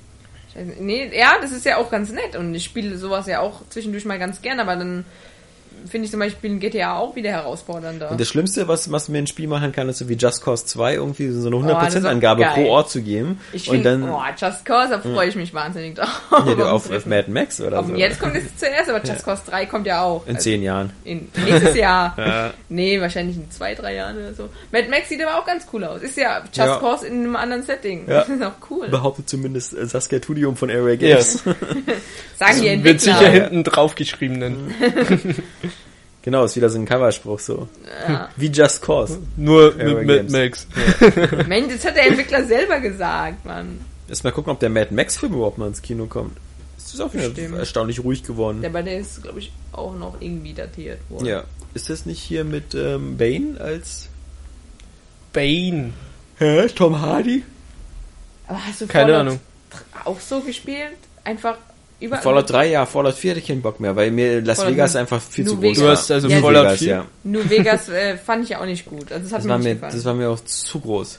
[0.78, 4.05] Nee, ja, das ist ja auch ganz nett und ich spiele sowas ja auch zwischendurch
[4.05, 5.05] mal ganz gern, aber dann
[5.86, 8.11] finde ich zum Beispiel in GTA auch wieder herausfordernder.
[8.11, 10.65] und das Schlimmste, was, was mir ein Spiel machen kann, ist so wie Just Cause
[10.66, 12.52] 2 irgendwie so eine Oh, das ist auch 100% Angabe geil.
[12.55, 13.40] pro Ort zu geben.
[13.52, 16.20] Ich und dann, oh, Just Cause, da freue ich mich wahnsinnig drauf.
[16.47, 17.94] nee, du auf, auf Mad Max oder Auf- so.
[17.94, 20.27] Jetzt kommt es zuerst, aber Just Cause 3 kommt ja auch.
[20.27, 20.90] in Also zehn Jahren.
[21.05, 22.15] in, nächstes Jahr.
[22.24, 22.51] Ja.
[22.69, 24.48] Nee, wahrscheinlich in zwei, drei Jahren oder so.
[24.73, 26.01] Mad Max sieht aber auch ganz cool aus.
[26.02, 26.77] Ist ja Just Ja.
[26.78, 28.09] Cause in einem anderen Setting.
[28.09, 28.20] Ja.
[28.20, 28.89] Das ist auch cool.
[28.89, 31.15] Behauptet zumindest äh, Saskia Tudium von Area Ja.
[31.16, 31.43] Games.
[32.36, 33.19] Sagen die Wird Entwickler.
[33.19, 34.74] sicher hinten drauf geschrieben dann.
[36.24, 37.68] Genau, ist wieder so ein Coverspruch so.
[38.09, 38.30] Ja.
[38.36, 39.18] Wie Just Cause.
[39.36, 40.24] Nur mit Mad.
[40.30, 40.66] Max.
[41.46, 43.78] Mensch, das hat der Entwickler selber gesagt, Mann.
[44.09, 46.38] Erst mal gucken, ob der Mad Max-Film überhaupt mal ins Kino kommt.
[46.78, 47.59] Das ist auch wieder Bestimmt.
[47.59, 48.62] erstaunlich ruhig geworden.
[48.62, 51.26] Der, aber der ist, glaube ich, auch noch irgendwie datiert worden.
[51.26, 51.44] Ja.
[51.74, 54.09] Ist das nicht hier mit ähm, Bane als
[55.34, 55.92] Bane.
[56.38, 56.68] Hä?
[56.68, 57.42] Tom Hardy?
[58.46, 59.40] Aber hast du Keine Ahnung.
[60.05, 60.96] auch so gespielt.
[61.22, 61.59] Einfach
[62.00, 62.22] überall.
[62.22, 64.96] Fallout 3, ja, Fallout 4 hatte ich keinen Bock mehr, weil mir Las Fallout Vegas
[64.96, 65.78] einfach viel New zu groß Vegas.
[65.80, 65.86] war.
[65.86, 66.88] Du hast also Ja, Fallout Vegas, 4.
[66.88, 67.04] ja.
[67.24, 69.10] New Vegas äh, fand ich auch nicht gut.
[69.12, 71.18] Also das hat Das mir war, nicht mir, das war mir auch zu groß.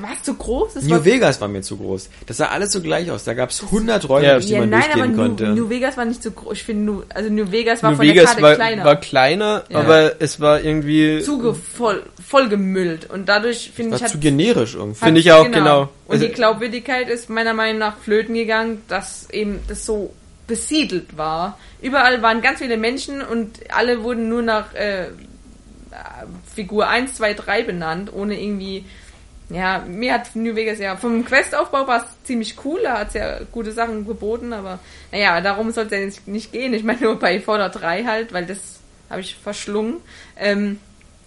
[0.00, 0.74] War es zu groß?
[0.74, 2.10] Das New war Vegas war mir zu groß.
[2.26, 3.24] Das sah alles so gleich aus.
[3.24, 4.32] Da gab es 100 Räume, Ja.
[4.34, 5.48] durch die ja, man nein, aber durchgehen New, konnte.
[5.48, 6.52] New Vegas war nicht so groß.
[6.52, 8.84] Ich finde, New, also New Vegas war New von Vegas der Karte war kleiner.
[8.84, 9.78] war kleiner, Ja.
[9.78, 13.08] aber es war irgendwie, Zuge voll, voll gemüllt.
[13.08, 14.98] Und dadurch, finde war ich, hat zu generisch irgendwie.
[15.04, 15.82] Finde ich auch, genau.
[16.06, 20.12] Und Also- die Glaubwürdigkeit ist meiner Meinung nach flöten gegangen, dass eben das so
[20.46, 21.58] besiedelt war.
[21.80, 25.06] Überall waren ganz viele Menschen und alle wurden nur nach äh,
[26.54, 28.84] Figur 1, 2, 3 benannt, ohne irgendwie.
[29.50, 33.14] Ja, mir hat New Vegas ja vom Questaufbau war es ziemlich cool, da hat es
[33.14, 34.78] ja gute Sachen geboten, aber
[35.10, 36.72] naja, darum soll es ja nicht, nicht gehen.
[36.72, 38.78] Ich meine nur bei Fallout 3 halt, weil das
[39.10, 39.96] habe ich verschlungen.
[40.36, 40.78] Ähm,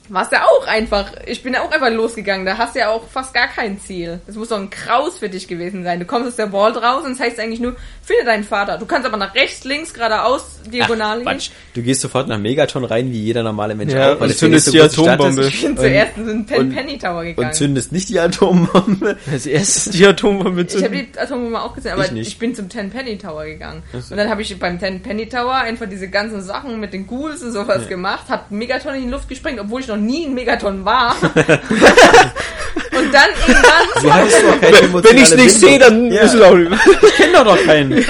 [0.09, 2.89] war es ja auch einfach, ich bin ja auch einfach losgegangen, da hast du ja
[2.89, 4.19] auch fast gar kein Ziel.
[4.27, 5.99] Das muss doch ein Kraus für dich gewesen sein.
[5.99, 8.77] Du kommst aus der Vault raus und es heißt eigentlich nur, finde deinen Vater.
[8.77, 11.25] Du kannst aber nach rechts, links, geradeaus, diagonal gehen.
[11.25, 11.49] Quatsch.
[11.73, 14.31] Du gehst sofort nach Megaton rein, wie jeder normale Mensch Ja, auch, weil und das
[14.31, 15.41] die zündest die Atombombe.
[15.43, 15.47] ist.
[15.53, 17.47] Ich bin Und- zuerst in den Pen und- Penny Tower gegangen.
[17.47, 19.17] Und zündest nicht die Atombombe.
[19.31, 21.07] als erstes die Atombombe Ich habe zünden.
[21.13, 23.83] die Atombombe auch gesehen, aber Ich ich, bin zum Ten Penny Tower gegangen.
[23.93, 24.11] So.
[24.13, 27.41] Und dann habe ich beim Ten Penny Tower einfach diese ganzen Sachen mit den Ghouls
[27.41, 30.85] und sowas gemacht, hab Megaton in die Luft gesprengt, obwohl ich noch nie in Megaton
[30.85, 31.15] war.
[31.23, 36.21] und dann irgendwann, keine Wenn ich nicht sehe, dann ja.
[36.21, 36.71] ist es auch nicht.
[37.01, 37.97] Ich kenn doch noch keinen.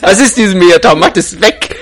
[0.00, 0.98] Was ist dieses Megaton?
[0.98, 1.74] Mach das weg!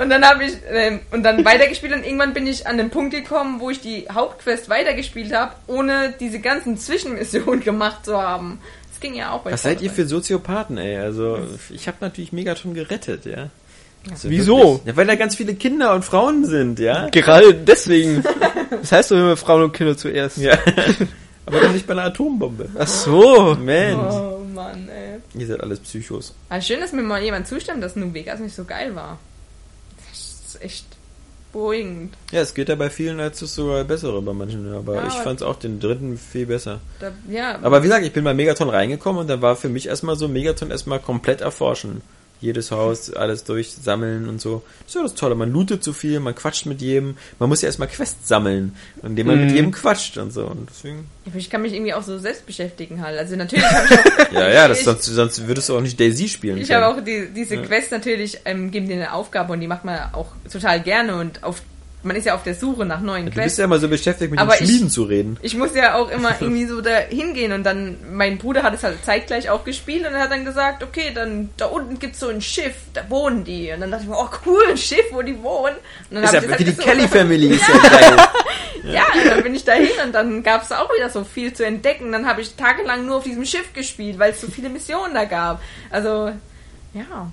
[0.00, 3.14] und dann habe ich ähm, und dann weitergespielt und irgendwann bin ich an den Punkt
[3.14, 8.60] gekommen, wo ich die Hauptquest weitergespielt habe, ohne diese ganzen Zwischenmissionen gemacht zu haben.
[8.90, 10.98] Das ging ja auch bei Was seid ihr für Soziopathen, ey?
[10.98, 11.38] Also,
[11.70, 13.48] ich habe natürlich Megaton gerettet, ja.
[14.10, 14.58] Also Wieso?
[14.58, 14.86] wirklich.
[14.86, 17.08] Ja, weil da ganz viele Kinder und Frauen sind, ja.
[17.10, 18.22] Gerade deswegen.
[18.70, 20.36] Das heißt doch immer Frauen und Kinder zuerst.
[20.38, 20.58] Ja.
[21.46, 22.68] Aber doch nicht bei einer Atombombe.
[22.78, 23.54] Ach so.
[23.60, 23.98] Mensch.
[24.14, 25.20] Oh Mann, ey.
[25.40, 26.34] Ihr seid alles Psychos.
[26.48, 29.18] Aber schön, dass mir mal jemand zustimmt, dass New Vegas nicht so geil war.
[30.10, 30.18] Das
[30.54, 30.86] ist echt
[31.52, 32.14] beruhigend.
[32.32, 35.06] Ja, es geht ja bei vielen als es sogar bessere bei manchen, ja, aber Ja,
[35.06, 36.80] ich aber- fand's auch den dritten viel besser.
[37.00, 39.86] Da, ja, Aber wie gesagt, ich bin bei Megaton reingekommen und da war für mich
[39.86, 42.00] erstmal so Megaton erstmal komplett erforschen.
[42.44, 44.62] Jedes Haus, alles durchsammeln und so.
[44.80, 45.34] Das ist ja das Tolle.
[45.34, 47.16] Man lootet so viel, man quatscht mit jedem.
[47.38, 49.56] Man muss ja erstmal Quests sammeln, indem man mit Mhm.
[49.56, 50.44] jedem quatscht und so.
[50.46, 53.18] Und deswegen, ich kann mich irgendwie auch so selbst beschäftigen halt.
[53.18, 55.98] Also natürlich habe ich auch, ja, ja, das, ich, sonst, sonst würdest du auch nicht
[55.98, 56.82] Daisy spielen ich können.
[56.84, 60.12] habe auch die, diese Quest natürlich, ähm, geben dir eine Aufgabe und die macht man
[60.12, 61.62] auch total gerne und auf,
[62.04, 63.58] man ist ja auf der Suche nach neuen du bist Quests.
[63.58, 65.38] ja immer so beschäftigt, mit Aber den ich- Schmieden zu reden.
[65.42, 68.82] Ich muss ja auch immer irgendwie so da hingehen und dann, mein Bruder hat es
[68.84, 72.28] halt zeitgleich auch gespielt und er hat dann gesagt, okay, dann da unten gibt's so
[72.28, 73.72] ein Schiff, da wohnen die.
[73.72, 75.74] Und dann dachte ich mir, oh cool, ein Schiff, wo die wohnen.
[76.10, 78.16] Und dann Ist ja ich das die halt so- Kelly Family ist ja geil.
[78.86, 81.64] Ja, und dann bin ich dahin und dann gab's da auch wieder so viel zu
[81.64, 82.12] entdecken.
[82.12, 85.24] Dann habe ich tagelang nur auf diesem Schiff gespielt, weil es so viele Missionen da
[85.24, 85.62] gab.
[85.90, 86.30] Also,
[86.92, 87.32] ja.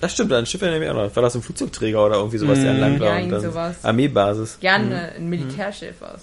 [0.00, 1.16] Das stimmt, ein Schiff erinnert mich auch noch.
[1.16, 3.16] War das ein Flugzeugträger oder irgendwie sowas, der an Land war?
[3.18, 3.76] Ja, und dann sowas.
[3.82, 4.58] Armeebasis.
[4.60, 6.20] Gerne ein Militärschiff aus.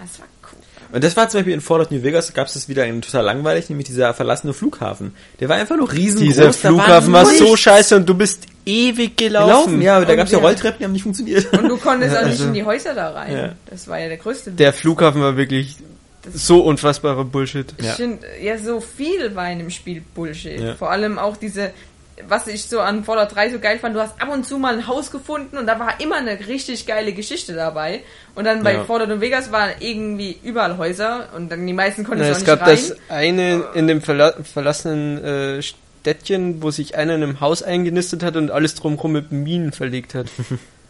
[0.00, 0.58] Das war cool.
[0.92, 3.24] Und das war zum Beispiel in Fallout New Vegas, gab es das wieder in total
[3.24, 5.14] langweilig, nämlich dieser verlassene Flughafen.
[5.40, 6.28] Der war einfach nur riesengroß.
[6.34, 9.48] Dieser Flughafen war so nichts scheiße und du bist ewig gelaufen.
[9.48, 9.82] gelaufen.
[9.82, 10.44] Ja, aber da Und gab es ja ja.
[10.44, 11.52] Rolltreppen, die haben nicht funktioniert.
[11.52, 13.36] Und du konntest auch nicht Also- in die Häuser da rein.
[13.36, 13.52] Ja.
[13.66, 15.76] Das war ja der größte Der Flughafen war wirklich
[16.32, 17.74] so unfassbarer Bullshit.
[17.78, 17.92] Ich Ja.
[17.94, 20.60] finde, ja, so viel war in dem Spiel Bullshit.
[20.60, 20.74] Ja.
[20.74, 21.70] Vor allem auch diese,
[22.26, 24.74] was ich so an Fallout 3 so geil fand, du hast ab und zu mal
[24.74, 28.02] ein Haus gefunden und da war immer eine richtig geile Geschichte dabei.
[28.34, 28.84] Und dann bei Ja.
[28.84, 32.38] Fallout New Vegas waren irgendwie überall Häuser und dann die meisten konnten Ja, auch es
[32.38, 32.70] nicht gab rein.
[32.76, 38.22] das eine in dem verla verlassenen äh, Städtchen, wo sich einer in einem Haus eingenistet
[38.22, 40.26] hat und alles drumherum mit Minen verlegt hat.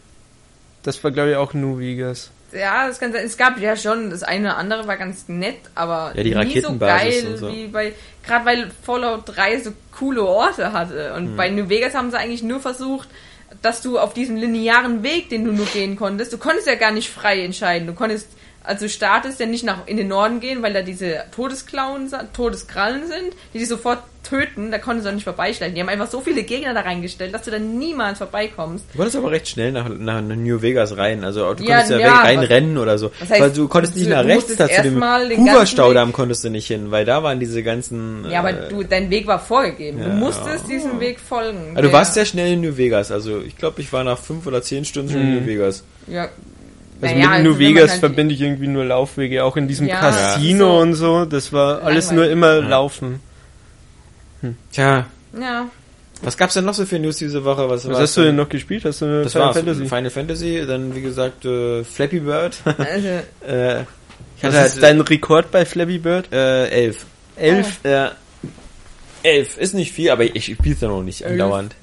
[0.83, 2.31] das war, glaube ich, auch New Vegas.
[2.51, 3.25] Ja, das kann sein.
[3.25, 6.61] Es gab ja schon, das eine oder andere war ganz nett, aber Ja, die nie
[6.61, 7.51] so geil so.
[7.51, 7.93] wie bei,
[8.25, 11.13] gerade weil Fallout 3 so coole Orte hatte.
[11.15, 11.35] Und Hm.
[11.35, 13.07] bei New Vegas haben sie eigentlich nur versucht,
[13.61, 16.91] dass du auf diesem linearen Weg, den du nur gehen konntest, du konntest ja gar
[16.91, 17.87] nicht frei entscheiden.
[17.87, 18.27] Du konntest,
[18.63, 23.07] also du startest ja nicht nach in den Norden gehen, weil da diese Todesklauen, Todeskrallen
[23.07, 24.69] sind, die dich sofort töten.
[24.69, 25.73] Da konntest du auch nicht vorbeischleichen.
[25.75, 28.83] Die haben einfach so viele Gegner da reingestellt, dass du dann niemals vorbeikommst.
[28.91, 31.23] Du konntest aber recht schnell nach, nach New Vegas rein.
[31.23, 33.11] Also du Ja, konntest ja, ja, weg- reinrennen oder so.
[33.21, 36.49] heißt, weil du konntest nicht du- nach du rechts, da zu dem Hoover-Staudamm konntest du
[36.49, 38.29] nicht hin, weil da waren diese ganzen...
[38.29, 39.99] Ja, aber äh, du, dein Weg war vorgegeben.
[40.03, 40.13] du ja.
[40.15, 41.71] musstest diesem Weg folgen.
[41.75, 43.11] also du warst sehr schnell in New Vegas.
[43.11, 45.83] Also ich glaube, ich war nach fünf oder zehn Stunden schon in New Vegas.
[46.07, 46.27] Ja.
[47.01, 49.67] Also Naja, mit New wenn man Vegas halt- verbinde ich irgendwie nur Laufwege, auch in
[49.67, 51.25] diesem Ja, Casino so und so.
[51.25, 52.67] Das war alles nur immer Ja.
[52.67, 53.21] Laufen.
[54.71, 55.05] Tja,
[55.39, 55.69] Ja.
[56.21, 57.69] was gab's denn noch so für News diese Woche?
[57.69, 58.85] Was, Was war's hast du denn noch gespielt?
[58.85, 59.57] Hast du eine Das Final war's.
[59.57, 59.85] Fantasy?
[59.85, 62.57] Final Fantasy, dann wie gesagt äh, Flappy Bird.
[62.65, 63.07] Also,
[63.47, 66.31] äh, ich Was hatte ist dein Rekord bei Flappy Bird?
[66.31, 67.05] äh, elf.
[67.35, 67.79] Elf?
[67.83, 68.11] Ja.
[69.23, 71.31] Elf ist nicht viel, aber ich spiele es ja noch nicht Elf.
[71.33, 71.75] andauernd.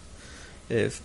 [0.70, 1.00] Elf.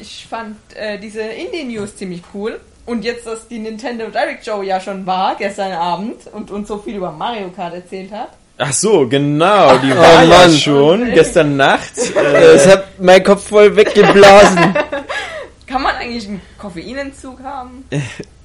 [0.00, 2.58] Ich fand äh, diese Indie-News ziemlich cool.
[2.90, 6.76] Und jetzt, dass die Nintendo Direct Show ja schon war, gestern Abend, und uns so
[6.78, 8.30] viel über Mario Kart erzählt hat.
[8.58, 10.52] Ach so, genau, die war ja Mann.
[10.52, 11.12] schon Okay.
[11.14, 11.92] gestern Nacht.
[11.96, 14.74] Es Äh, hat mein Kopf voll weggeblasen.
[15.68, 17.84] Kann man eigentlich einen Koffeinentzug haben?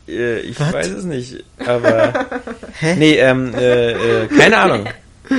[0.08, 2.14] äh, ich weiß es nicht, aber
[2.98, 4.86] nee, ähm, äh, äh, keine Ahnung.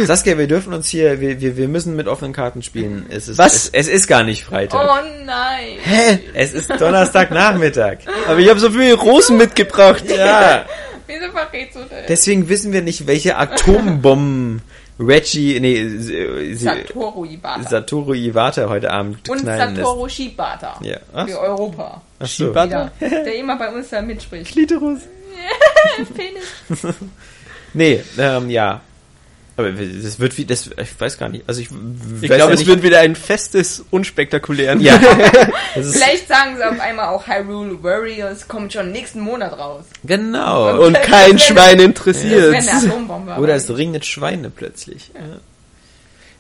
[0.05, 3.07] Saskia, wir dürfen uns hier, wir, wir, wir müssen mit offenen Karten spielen.
[3.09, 3.55] Es ist, Was?
[3.69, 4.81] Es, es ist gar nicht Freitag.
[4.83, 5.79] Oh nein!
[5.83, 6.19] Hä?
[6.35, 7.99] Es ist Donnerstagnachmittag.
[8.29, 10.05] Aber ich habe so viele Rosen mitgebracht.
[10.17, 10.65] Ja,
[11.07, 12.07] Wieso verrätst du das?
[12.09, 14.61] deswegen wissen wir nicht, welche Atombomben
[14.99, 17.69] Reggie, nee, Satoru Iwata.
[17.69, 19.77] Satoru Iwata heute Abend und knallen.
[19.77, 20.81] Satoru Shibata.
[20.83, 20.97] Ja.
[21.13, 22.01] Ach, Für Europa.
[22.19, 22.47] ach so.
[22.47, 22.91] Shibata?
[23.01, 24.53] Ja, der immer bei uns da mitspricht.
[24.53, 25.01] Klitoris.
[26.17, 26.95] Penis.
[27.75, 28.81] Nee, ähm, ja.
[29.59, 31.45] Aber das wird wie, das, ich weiß gar nicht.
[31.47, 31.69] Also ich,
[32.21, 34.81] Ich glaube, es wird wieder ein festes, unspektakulären.
[34.83, 34.99] ja.
[35.73, 39.85] Vielleicht sagen sie auf einmal auch Hyrule Warriors kommt schon nächsten Monat raus.
[40.05, 40.85] genau.
[40.85, 42.55] Und kein Das wär- Schwein interessiert.
[43.39, 45.11] Oder es regnet Schweine plötzlich.
[45.15, 45.21] Ja.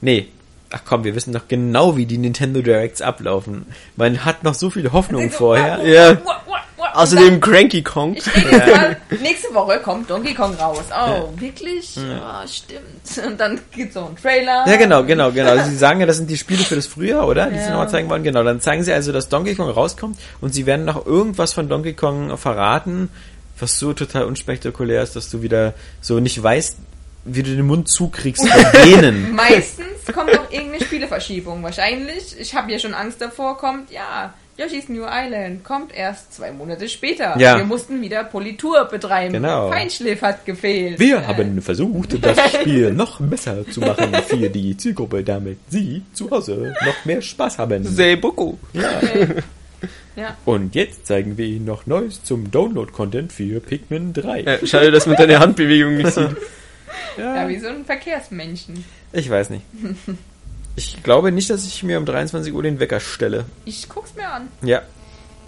[0.03, 0.29] Nee.
[0.71, 3.67] Ach komm, wir wissen doch genau, wie die Nintendo Directs ablaufen.
[3.95, 5.81] Man hat noch so viel Hoffnung vorher.
[5.87, 6.19] Ja.
[6.25, 6.61] Wah, wah.
[6.97, 8.15] Außerdem Cranky Kong.
[8.17, 10.85] Ich jetzt mal, nächste Woche kommt Donkey Kong raus.
[10.91, 11.97] Oh, wirklich?
[11.99, 13.27] Oh, stimmt.
[13.27, 14.65] Und dann gibt's so einen Trailer.
[14.67, 15.51] Ja, genau, genau, genau.
[15.51, 17.47] Also Sie sagen ja, das sind die Spiele für das Frühjahr, oder?
[17.47, 17.71] Die Sie Ja.
[17.71, 18.23] nochmal zeigen wollen.
[18.23, 21.69] Genau, dann zeigen Sie also, dass Donkey Kong rauskommt und Sie werden noch irgendwas von
[21.69, 23.11] Donkey Kong verraten,
[23.59, 26.77] was so total unspektakulär ist, dass du wieder so nicht weißt,
[27.25, 29.35] wie du den Mund zukriegst von denen.
[29.35, 31.63] Meistens kommt auch irgendeine Spieleverschiebung.
[31.63, 36.51] Wahrscheinlich, ich habe ja schon Angst davor, kommt, ja, Yoshi's New Island kommt erst zwei
[36.51, 37.39] Monate später.
[37.39, 37.59] Ja.
[37.59, 39.35] Wir mussten wieder Politur betreiben.
[39.35, 39.69] Genau.
[39.71, 40.99] Feinschliff hat gefehlt.
[40.99, 46.03] Wir Äh, haben versucht, das Spiel noch besser zu machen für die Zielgruppe, damit Sie
[46.15, 47.85] zu Hause noch mehr Spaß haben.
[47.85, 48.55] Seibuku.
[48.73, 50.37] Ja.
[50.47, 54.41] Und jetzt zeigen wir Ihnen noch Neues zum Download-Content für Pikmin 3.
[54.41, 56.35] Ja, schade, dass man deine Handbewegung nicht sieht.
[57.19, 58.83] ja, wie so ein Verkehrsmännchen.
[59.13, 59.65] Ich weiß nicht.
[60.77, 63.47] Ich glaube nicht, dass ich mir um 23 Uhr den Wecker stelle.
[63.65, 64.49] Ich guck's mir an.
[64.63, 64.83] Ja.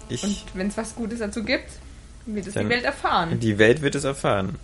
[0.09, 1.69] Ich, Und wenn es was Gutes dazu gibt,
[2.25, 3.39] wird es die Welt erfahren.
[3.39, 4.55] die Welt wird es erfahren.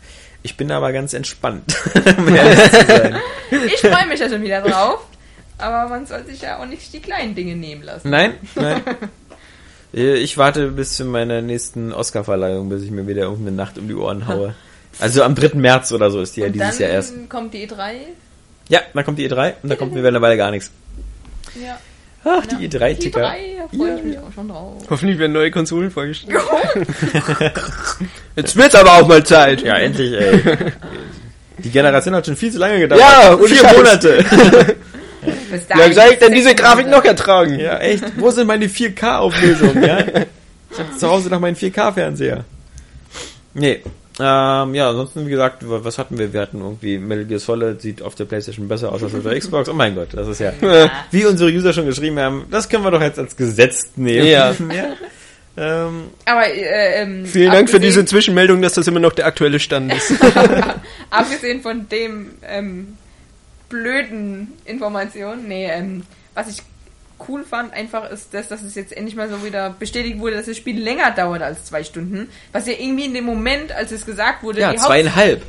[0.43, 1.75] Ich bin aber ganz entspannt.
[2.17, 3.15] um ehrlich zu sein.
[3.51, 5.05] Ich freue mich ja schon wieder drauf.
[5.57, 8.09] Aber man soll sich ja auch nicht die kleinen Dinge nehmen lassen.
[8.09, 8.81] Nein, nein.
[9.93, 13.87] Äh, Ich warte bis zu meiner nächsten Oscar-Verleihung, bis ich mir wieder irgendeine Nacht um
[13.87, 14.53] die Ohren haue.
[14.99, 15.57] Also am 3.
[15.57, 17.29] März oder so ist die ja Und dieses dann Jahr erst.
[17.29, 17.93] kommt die E3.
[18.69, 20.71] Ja, dann kommt die E3 und dann kommt mir mittlerweile gar nichts.
[21.63, 21.77] Ja.
[22.23, 22.79] Ach, die Ja.
[22.79, 23.21] E3-Ticker.
[23.21, 24.83] E3, da freue Ja, ich mich auch schon drauf.
[24.89, 26.35] Hoffentlich werden neue Konsolen vorgestellt.
[28.35, 29.61] Jetzt wird's aber auch mal Zeit.
[29.61, 30.41] Ja, endlich, ey.
[31.59, 33.01] Die Generation hat schon viel zu lange gedauert.
[33.01, 33.77] Ja, und vier Scheiß.
[33.77, 34.25] Monate.
[35.51, 37.59] Bis Wie lange soll ich denn diese Grafik noch ertragen?
[37.59, 38.03] Ja, echt.
[38.17, 39.99] Wo sind meine 4K-Auflösungen, ja?
[39.99, 42.43] Ich habe zu Hause noch meinen 4K-Fernseher.
[43.53, 43.81] Nee.
[44.17, 46.31] Ähm, ja, ansonsten, wie gesagt, was hatten wir?
[46.31, 49.37] Wir hatten irgendwie Metal Gear Solid sieht auf der Playstation besser aus als auf der
[49.37, 49.67] Xbox.
[49.67, 50.89] Oh mein Gott, das ist ja, Ja.
[51.11, 54.25] wie unsere User schon geschrieben haben, das können wir doch jetzt als Gesetz nehmen.
[54.27, 54.51] Ja.
[54.73, 54.93] ja.
[55.57, 59.59] Ähm, Aber äh, ähm, Vielen Dank für diese Zwischenmeldung, dass das immer noch der aktuelle
[59.59, 60.13] Stand ist.
[61.09, 62.97] Abgesehen von dem ähm,
[63.69, 66.57] blöden Informationen, nee, ähm, was ich
[67.27, 70.45] cool fand, einfach ist das, dass es jetzt endlich mal so wieder bestätigt wurde, dass
[70.47, 72.29] das Spiel länger dauert als zwei Stunden.
[72.51, 75.41] Was ja irgendwie in dem Moment, als es gesagt wurde, ja, zweieinhalb.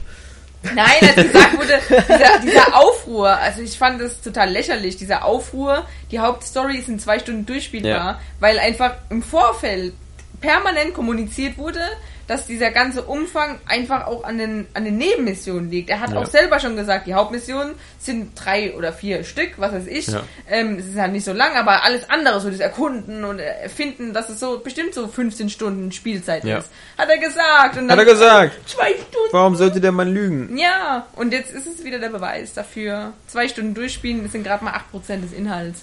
[0.75, 5.87] Nein, als gesagt wurde, dieser, dieser Aufruhr, also ich fand das total lächerlich, dieser Aufruhr,
[6.11, 8.21] die Hauptstory ist in zwei Stunden durchspielbar, Ja.
[8.41, 9.93] weil einfach im Vorfeld
[10.41, 11.81] permanent kommuniziert wurde,
[12.27, 15.91] dass dieser ganze Umfang einfach auch an den, an den Nebenmissionen liegt.
[15.91, 16.19] Er hat Ja.
[16.19, 20.09] auch selber schon gesagt, die Hauptmissionen sind drei oder vier Stück, was weiß ich.
[20.09, 20.23] Ja.
[20.49, 24.13] Ähm, es ist halt nicht so lang, aber alles andere, so das Erkunden und Erfinden,
[24.13, 26.59] dass es so bestimmt so 15 Stunden Spielzeit Ja.
[26.59, 26.69] ist.
[26.99, 27.77] Hat er gesagt.
[27.77, 28.69] Und Hat dann- er gesagt.
[28.69, 29.33] Zwei Stunden.
[29.33, 30.57] Warum sollte der Mann lügen?
[30.59, 33.13] Ja, und jetzt ist es wieder der Beweis dafür.
[33.29, 35.83] Zwei Stunden durchspielen, das sind gerade mal 8% des Inhalts.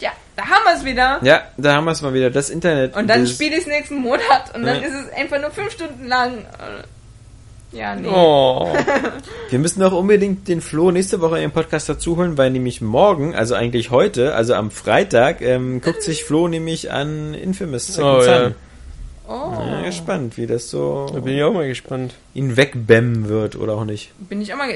[0.00, 1.18] Ja, da haben wir es wieder.
[1.22, 2.30] Ja, da haben wir es mal wieder.
[2.30, 2.94] Das Internet.
[2.96, 4.88] Und dann spiele ich es nächsten Monat und dann Ja.
[4.88, 6.44] ist es einfach nur fünf Stunden lang.
[7.72, 8.08] Ja, nee.
[8.08, 8.72] Oh.
[9.50, 12.80] Wir müssen auch unbedingt den Flo nächste Woche in den Podcast dazu holen, weil nämlich
[12.80, 18.06] morgen, also eigentlich heute, also am Freitag, ähm, guckt sich Flo nämlich an Infamous Second
[18.18, 18.32] Oh, Son.
[18.34, 18.50] ja.
[19.28, 22.14] Oh, Ja, gespannt, wie das so Da bin ich auch mal gespannt.
[22.34, 24.12] ihn wegbämmen wird oder auch nicht.
[24.28, 24.68] bin ich auch mal.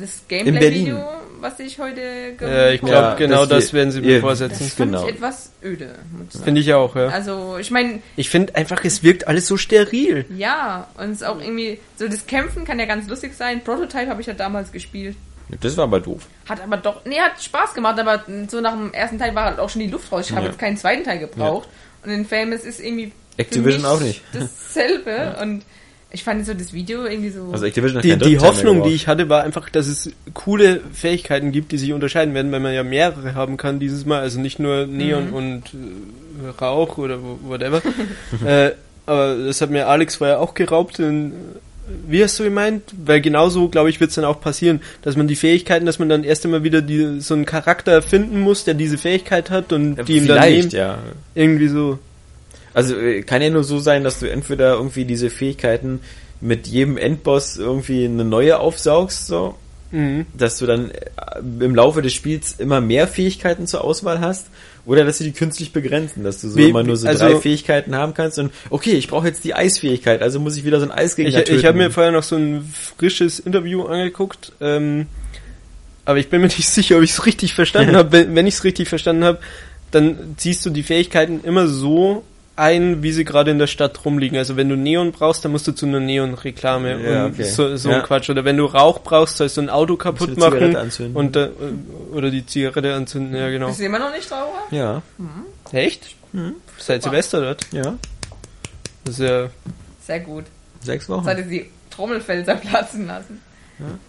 [0.00, 0.44] Das Berlin.
[0.54, 0.98] Gameplay-Video,
[1.42, 4.68] was ich heute Äh, ich gepostet glaube, Ja, genau das das, werden sie das vorsetzen.
[4.70, 5.04] fand genau.
[5.06, 5.94] ich etwas öde.
[6.32, 6.40] ich.
[6.40, 7.08] Finde ich auch, ja.
[7.08, 10.24] Also, ich meine, Ich finde einfach, es wirkt alles so steril.
[10.36, 13.62] ja, und es ist auch irgendwie, so das Kämpfen kann ja ganz lustig sein.
[13.62, 15.16] Prototype habe ich ja damals gespielt.
[15.60, 16.22] Das war aber doof.
[16.48, 19.58] Hat aber doch, nee, hat Spaß gemacht, aber so nach dem ersten Teil war halt
[19.58, 20.26] auch schon die Luft raus.
[20.30, 20.48] Ich habe Ja.
[20.50, 21.68] jetzt keinen zweiten Teil gebraucht.
[22.04, 24.22] Und in Famous ist irgendwie Activision auch nicht.
[24.32, 25.36] dasselbe.
[25.42, 25.64] Und
[26.12, 27.50] ich fand so das Video irgendwie so.
[27.52, 31.52] Also Activision hat Die, die Hoffnung, die ich hatte, war einfach, dass es coole Fähigkeiten
[31.52, 34.20] gibt, die sich unterscheiden werden, weil man ja mehrere haben kann dieses Mal.
[34.20, 35.34] Also nicht nur Neon Mhm.
[35.34, 37.80] und äh, Rauch oder whatever.
[38.44, 38.72] äh,
[39.06, 40.98] aber das hat mir Alex vorher auch geraubt.
[40.98, 41.32] In,
[42.06, 42.82] wie hast du gemeint?
[43.04, 46.08] Weil genauso, glaube ich, wird es dann auch passieren, dass man die Fähigkeiten, dass man
[46.08, 49.96] dann erst einmal wieder die, so einen Charakter finden muss, der diese Fähigkeit hat und
[50.06, 50.70] die ihm dann nehmen.
[50.70, 50.98] Ja.
[51.34, 51.98] Irgendwie so.
[52.74, 56.00] Also äh, kann ja nur so sein, dass du entweder irgendwie diese Fähigkeiten
[56.40, 59.54] mit jedem Endboss irgendwie eine neue aufsaugst, so,
[59.94, 60.24] Mhm.
[60.32, 61.04] dass du dann äh,
[61.60, 64.46] im Laufe des Spiels immer mehr Fähigkeiten zur Auswahl hast,
[64.86, 67.36] oder dass sie die künstlich begrenzen, dass du so Wie- immer nur so also- drei
[67.36, 70.86] Fähigkeiten haben kannst und okay, ich brauche jetzt die Eisfähigkeit, also muss ich wieder so
[70.86, 71.58] ein Eisgegner Ich, töten.
[71.60, 75.06] ich habe mir vorher noch so ein frisches Interview angeguckt, ähm,
[76.06, 78.12] aber ich bin mir nicht sicher, ob ich es richtig verstanden habe.
[78.12, 79.38] Wenn, wenn ich es richtig verstanden habe,
[79.90, 82.24] dann ziehst du die Fähigkeiten immer so
[82.56, 84.36] ein, wie sie gerade in der Stadt rumliegen.
[84.38, 87.44] Also wenn du Neon brauchst, dann musst du zu einer Neon-Reklame Ja, und okay.
[87.44, 87.96] so, so Ja.
[87.98, 88.28] ein Quatsch.
[88.30, 91.16] Oder wenn du Rauch brauchst, sollst du ein Auto kaputt machen anzünden.
[91.16, 91.48] und äh,
[92.12, 93.34] oder die Zigarette anzünden.
[93.34, 93.68] Ja, genau.
[93.68, 94.52] Bist du immer noch nicht Trauer?
[94.70, 95.02] ja,
[95.72, 96.14] Echt?
[96.78, 97.66] Seit Silvester dort?
[97.72, 97.94] ja,
[99.04, 99.48] Das ist ja
[100.06, 100.44] Sehr gut.
[100.82, 101.26] sechs Wochen.
[101.26, 103.40] Er die Trommelfelser platzen lassen.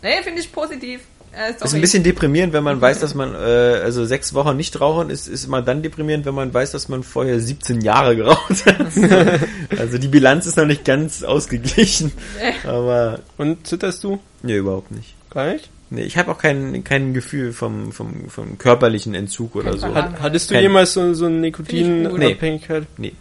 [0.01, 1.01] Nee, finde ich positiv.
[1.35, 4.79] Äh, Ist ein bisschen deprimierend, wenn man weiß, dass man, äh, also sechs Wochen nicht
[4.79, 8.65] rauchen, ist, ist immer dann deprimierend, wenn man weiß, dass man vorher 17 Jahre geraucht
[8.65, 8.77] hat.
[9.79, 12.11] also die Bilanz ist noch nicht ganz ausgeglichen.
[12.39, 12.69] Nee.
[12.69, 14.19] Aber, und zitterst du?
[14.43, 15.15] nee, überhaupt nicht.
[15.31, 15.69] Gar nicht?
[15.89, 19.93] Nee, ich habe auch kein, kein Gefühl vom, vom, vom körperlichen Entzug oder so.
[19.93, 21.35] Hat, hattest du Kein- jemals so, so eine.
[21.37, 22.85] Nikotinabhängigkeit?
[22.97, 23.13] Nee.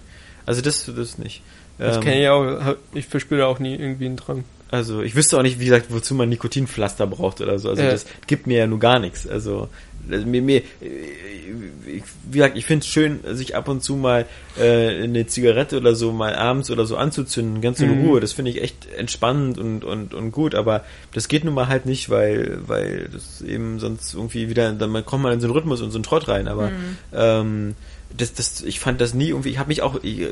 [0.46, 1.42] Also das, das nicht.
[1.78, 2.76] Das Ähm, kenne ich auch.
[2.94, 4.44] Ich verspüre auch nie irgendwie einen Drang.
[4.72, 7.68] Also ich wüsste auch nicht, wie gesagt, wozu man Nikotinpflaster braucht oder so.
[7.68, 7.90] Also Ja.
[7.90, 9.26] das gibt mir ja nur gar nichts.
[9.28, 9.68] Also
[10.08, 14.26] mir, mir, ich, wie gesagt, ich finde es schön, sich ab und zu mal
[14.58, 18.00] äh, eine Zigarette oder so mal abends oder so anzuzünden, ganz in Mhm.
[18.00, 18.20] Ruhe.
[18.20, 21.86] Das finde ich echt entspannend und, und, und gut, aber das geht nun mal halt
[21.86, 25.82] nicht, weil, weil das eben sonst irgendwie wieder, dann kommt man in so einen Rhythmus
[25.82, 26.72] und so einen Trott rein, aber
[27.14, 27.74] ähm,
[28.16, 30.26] das, das, ich fand das nie irgendwie, ich habe mich auch, ich,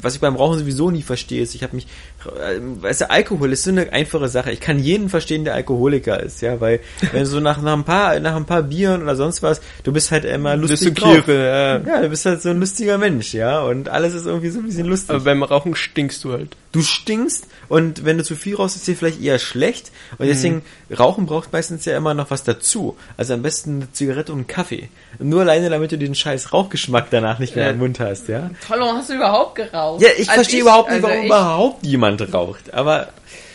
[0.00, 1.86] was ich beim Rauchen sowieso nie verstehe, ist, ich habe mich,
[2.26, 4.52] äh, weißt du, Alkohol ist so eine einfache Sache.
[4.52, 6.80] Ich kann jeden verstehen, der Alkoholiker ist, ja, weil
[7.12, 9.92] wenn du so nach, nach ein paar, nach ein paar Bieren oder sonst was, du
[9.92, 11.24] bist halt immer lustig Bist du drauf.
[11.24, 11.94] Kiere, ja.
[11.94, 14.66] Ja, du bist halt so ein lustiger Mensch, ja, und alles ist irgendwie so ein
[14.66, 15.10] bisschen lustig.
[15.10, 16.56] Aber beim Rauchen stinkst du halt.
[16.72, 19.90] Du stinkst und wenn du zu viel rauchst, ist dir vielleicht eher schlecht.
[20.18, 20.62] Und deswegen,
[20.96, 22.96] Rauchen braucht meistens ja immer noch was dazu.
[23.16, 24.88] Also am besten eine Zigarette und einen Kaffee.
[25.18, 27.70] Nur alleine, damit du den scheiß Rauchgeschmack danach nicht mehr Ja.
[27.72, 28.50] im Mund hast, ja.
[28.66, 30.00] Toll, warum hast du überhaupt geraucht?
[30.02, 32.72] Ja, ich Als verstehe überhaupt nicht, also warum ich, überhaupt jemand raucht.
[32.72, 33.08] Aber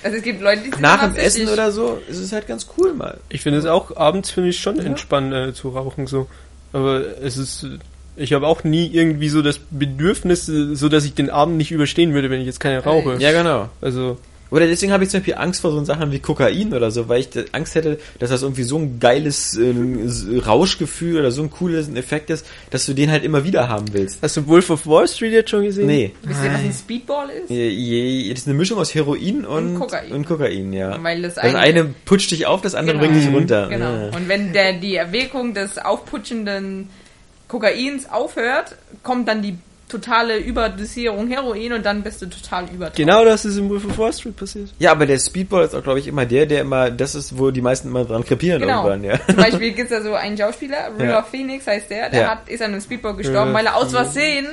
[0.04, 1.16] Also es gibt Leute, die nach dem.
[1.16, 3.18] Essen oder so ist es halt ganz cool mal.
[3.30, 6.28] Ich finde es auch, abends finde ich schon entspannt äh, zu rauchen so.
[6.74, 7.66] Aber es ist,
[8.18, 12.14] ich habe auch nie irgendwie so das Bedürfnis, so dass ich den Abend nicht überstehen
[12.14, 13.18] würde, wenn ich jetzt keine rauche.
[13.20, 13.70] Ja, genau.
[13.82, 14.18] Also,
[14.52, 17.20] Oder deswegen habe ich zum Beispiel Angst vor so Sachen wie Kokain oder so, weil
[17.22, 19.74] ich Angst hätte, dass das irgendwie so ein geiles äh,
[20.46, 24.20] Rauschgefühl oder so ein cooles Effekt ist, dass du den halt immer wieder haben willst.
[24.22, 25.88] hast du Wolf of Wall Street jetzt schon gesehen?
[25.88, 26.12] Nee.
[26.24, 27.50] Wisst ihr, was ein Speedball ist?
[27.50, 30.12] Je- je- Das ist eine Mischung aus Heroin und, Und Kokain.
[30.12, 31.02] und Kokain, ja.
[31.04, 33.10] Weil das das eine- eine putscht dich auf, das andere Genau.
[33.12, 33.68] bringt dich runter.
[33.70, 33.86] Genau.
[33.92, 34.06] Ja.
[34.16, 36.90] Und wenn der die Wirkung des aufputschenden
[37.48, 39.58] Kokains aufhört, kommt dann die
[39.88, 42.96] totale Überdosierung Heroin und dann bist du total übertragen.
[42.98, 44.70] Genau das ist im Wolf of Wall Street passiert.
[44.80, 47.52] Ja, aber der Speedball ist auch, glaube ich, immer der, der immer, das ist, wo
[47.52, 48.88] die meisten immer dran krepieren Genau.
[48.88, 49.20] irgendwann, ja.
[49.28, 51.22] Zum Beispiel gibt es da so einen Schauspieler, River Ja.
[51.24, 52.30] Phoenix heißt der, der Ja.
[52.32, 53.54] hat, ist an einem Speedball gestorben, Ja.
[53.54, 54.48] weil er aus Versehen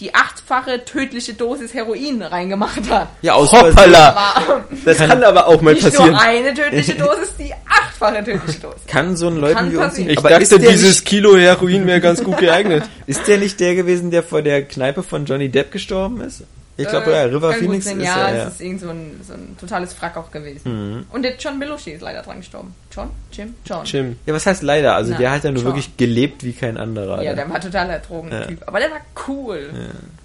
[0.00, 3.08] die achtfache tödliche Dosis Heroin reingemacht hat.
[3.22, 4.14] Ja, aus Hoppala!
[4.14, 6.10] War Das kann, aber auch mal nicht passieren.
[6.10, 8.86] nur eine tödliche Dosis, die achtfache tödliche Dosis.
[8.86, 10.08] Kann so einen Leuten Kann wie uns passieren.
[10.08, 10.18] nicht.
[10.18, 12.84] Ich Aber dachte, dieses nicht, Kilo Heroin wäre ganz gut geeignet.
[13.06, 16.42] ist der nicht der gewesen, der vor der Kneipe von Johnny Depp gestorben ist?
[16.78, 18.46] Ich glaube, ja, River Äh, Phoenix sein, ist ja, ja, es ja.
[18.48, 20.96] ist irgend so ein, so ein totales Frack auch gewesen.
[20.98, 21.06] Mhm.
[21.10, 22.74] Und der John Belushi ist leider dran gestorben.
[22.94, 23.08] John?
[23.32, 23.54] Jim?
[23.64, 23.84] John.
[23.86, 24.18] Jim.
[24.26, 24.94] Ja, was heißt leider?
[24.94, 25.70] Also Na, der hat ja nur schon.
[25.72, 27.22] wirklich gelebt wie kein anderer.
[27.22, 28.62] Ja, der war totaler Drogentyp.
[28.66, 29.70] Aber der war cool.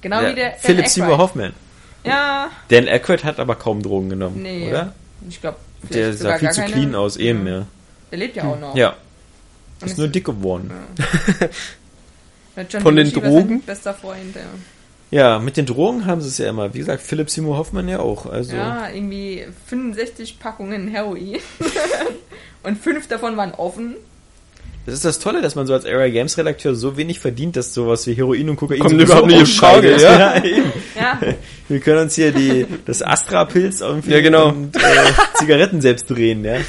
[0.02, 1.18] Genau Ja, wie der Philip Seymour.
[1.18, 1.54] Hoffman.
[2.04, 4.68] Ja, Dan Aykroyd hat aber kaum Drogen genommen, nee.
[4.70, 4.94] oder?
[5.30, 5.58] Ich glaube,
[5.90, 7.66] Der sah viel zu clean aus, eben, ja.
[8.12, 8.76] Der lebt ja auch noch.
[8.76, 8.96] Ja,
[9.82, 10.72] Und ist nur dick geworden.
[12.56, 13.50] Der John Von den Belushi war Drogen?
[13.50, 14.42] sein Bester Freund, ja.
[15.12, 16.74] Ja, mit den Drogen haben sie es ja immer.
[16.74, 18.26] Wie gesagt, Philip Seymour Hoffman ja auch.
[18.26, 21.38] Also Ja, irgendwie 65 Packungen Heroin.
[22.64, 23.96] Und fünf davon waren offen.
[24.86, 27.74] das ist das Tolle, dass man so als Area Games Redakteur so wenig verdient, dass
[27.74, 29.46] sowas wie Heroin und Kokain Kommt überhaupt nicht in.
[29.48, 30.42] Frage, ja.
[30.44, 30.72] eben.
[30.96, 31.20] Ja,
[31.68, 34.50] Wir können uns hier die das Astra Pilz irgendwie Ja, genau.
[34.50, 34.80] und äh,
[35.40, 36.56] Zigaretten selbst drehen, ja.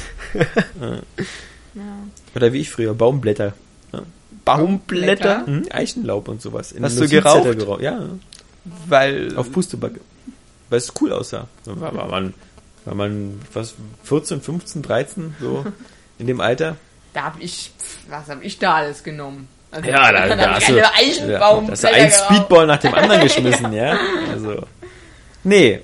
[1.75, 1.83] ja
[2.35, 3.53] Oder wie ich früher, Baumblätter.
[4.45, 6.71] Baumblätter, Hm, Eichenlaub und sowas.
[6.73, 7.57] In Hast der du geraucht?
[7.57, 7.81] geraucht.
[7.81, 8.09] Ja,
[8.87, 9.99] weil auf Pustebacke.
[10.69, 11.47] Weil es cool aussah.
[11.65, 12.33] War, war man,
[12.85, 15.65] war man, was, 14, 15, 13, so
[16.17, 16.75] in dem Alter?
[17.13, 19.47] Da hab ich, pff, was hab ich da alles genommen?
[19.71, 22.79] Also, Ja, da, da, ich hast du, eine da Eichenbaum hast du einen Speedball nach
[22.79, 23.97] dem anderen geschmissen, ja.
[24.31, 24.63] Also.
[25.45, 25.81] Nee, äh,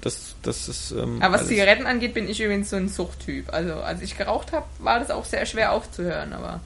[0.00, 0.90] das, das ist.
[0.92, 3.52] Ähm, Aber was alles- Zigaretten angeht, bin ich übrigens so ein Suchttyp.
[3.52, 6.60] Also als ich geraucht habe, war das auch sehr schwer aufzuhören, aber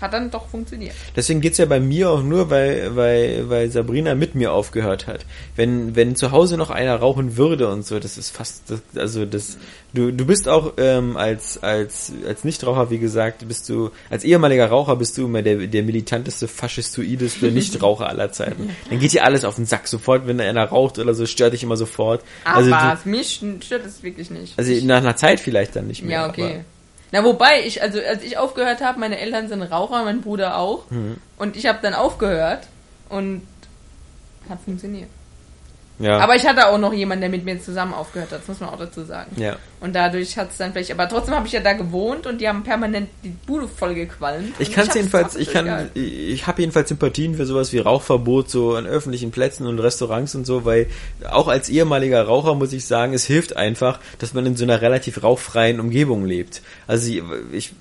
[0.00, 0.94] hat dann doch funktioniert.
[1.16, 5.26] Deswegen geht's ja bei mir auch nur, weil, weil, weil Sabrina mit mir aufgehört hat.
[5.56, 9.24] Wenn, wenn zu Hause noch einer rauchen würde und so, das ist fast, das, also
[9.24, 9.58] das,
[9.92, 14.66] du, du bist auch ähm, als, als, als Nichtraucher, wie gesagt, bist du, als ehemaliger
[14.66, 18.70] Raucher bist du immer der, der militanteste, faschistoideste Nichtraucher aller Zeiten.
[18.88, 21.62] Dann geht dir alles auf den Sack sofort, wenn einer raucht oder so, stört dich
[21.62, 22.22] immer sofort.
[22.44, 22.70] Aber also,
[23.04, 24.58] du, mich stört das wirklich nicht.
[24.58, 26.20] also nach einer Zeit vielleicht dann nicht mehr.
[26.20, 26.60] ja, okay.
[27.10, 30.90] Na, wobei, ich, also als ich aufgehört habe, meine Eltern sind Raucher, mein Bruder auch.
[30.90, 31.16] Mhm.
[31.38, 32.66] Und ich habe dann aufgehört
[33.08, 33.46] und
[34.48, 35.08] hat funktioniert.
[35.98, 36.18] Aber, ja.
[36.18, 38.70] Aber ich hatte auch noch jemanden, der mit mir zusammen aufgehört hat, das muss man
[38.70, 39.30] auch dazu sagen.
[39.36, 39.56] ja.
[39.80, 42.48] Und dadurch hat es dann vielleicht, aber trotzdem habe ich ja da gewohnt und die
[42.48, 44.54] haben permanent die Bude voll gequalmt.
[44.58, 45.90] Ich kann es jedenfalls, ich kann, egal.
[45.94, 50.46] ich habe jedenfalls Sympathien für sowas wie Rauchverbot so an öffentlichen Plätzen und Restaurants und
[50.46, 50.86] so, weil
[51.30, 54.80] auch als ehemaliger Raucher muss ich sagen, es hilft einfach, dass man in so einer
[54.80, 56.62] relativ rauchfreien Umgebung lebt.
[56.88, 57.22] Also ich,
[57.52, 57.72] ich,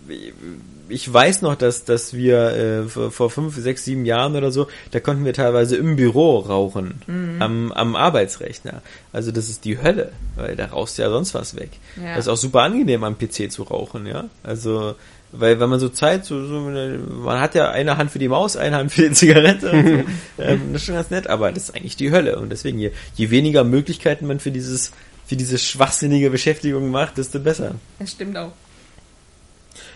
[0.89, 4.67] ich weiß noch, dass, dass wir äh, vor, vor fünf, sechs, sieben Jahren oder so,
[4.91, 7.41] da konnten wir teilweise im Büro rauchen, Mhm.
[7.41, 8.81] am, am Arbeitsrechner.
[9.11, 11.71] Also das ist die Hölle, weil da rauchst du ja sonst was weg.
[11.95, 12.15] Ja.
[12.15, 14.25] Das ist auch super angenehm am PC zu rauchen, ja.
[14.43, 14.95] Also
[15.31, 18.55] weil wenn man so Zeit, so, so man hat ja eine Hand für die Maus,
[18.55, 19.93] eine Hand für die Zigarette und so.
[20.43, 22.39] ähm, das ist schon ganz nett, aber das ist eigentlich die Hölle.
[22.39, 24.91] Und deswegen, je, je weniger Möglichkeiten man für dieses,
[25.25, 27.75] für diese schwachsinnige Beschäftigung macht, desto besser.
[27.99, 28.53] Das stimmt auch.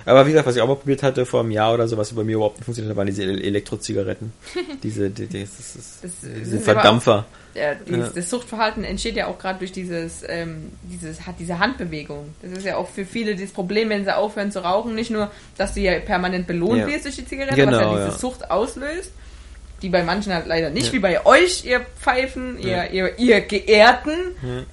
[0.05, 2.11] Aber wie gesagt, was ich auch mal probiert hatte vor einem Jahr oder so, was
[2.13, 4.33] bei mir überhaupt nicht funktioniert hat, waren diese Ele- Elektrozigaretten.
[4.83, 7.25] diese, die, die, das Das, diese das aber Verdampfer.
[7.53, 8.11] Ja, dieses, Ja.
[8.15, 12.29] Das Suchtverhalten entsteht ja auch gerade durch dieses, ähm, dieses, diese Handbewegung.
[12.41, 14.95] Das ist ja auch für viele das Problem, wenn sie aufhören zu rauchen.
[14.95, 16.87] Nicht nur, dass du ja permanent belohnt Ja.
[16.87, 18.17] wirst durch die Zigarette, was Genau, ja diese.
[18.19, 19.11] Sucht auslöst.
[19.81, 24.13] Die bei manchen halt leider nicht, wie bei euch, ihr Pfeifen, ihr, ihr, ihr Geehrten,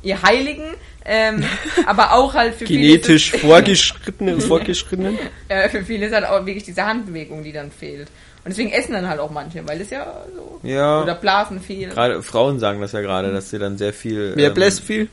[0.02, 0.64] ihr Heiligen.
[1.10, 1.43] Ähm,
[1.86, 5.18] aber auch halt für genetisch viele, vorgeschrittene, vorgeschrittenen.
[5.48, 8.09] äh, für viele ist halt auch wirklich diese Handbewegung, die dann fehlt.
[8.44, 11.02] Und deswegen essen dann halt auch manche, weil das ja so, Ja.
[11.02, 11.90] oder Blasen fehlen.
[11.90, 15.09] Gerade Frauen sagen das ja gerade, dass sie dann sehr viel, Wer ähm, bläst viel?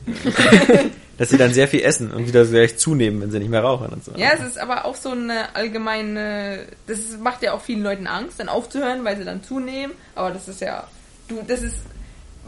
[1.18, 3.88] dass sie dann sehr viel essen und wieder gleich zunehmen, wenn sie nicht mehr rauchen
[3.88, 4.12] und so.
[4.16, 8.38] Ja, es ist aber auch so eine allgemeine, das macht ja auch vielen Leuten Angst,
[8.38, 9.94] dann aufzuhören, weil sie dann zunehmen.
[10.14, 10.86] Aber das ist ja,
[11.28, 11.76] du, das ist,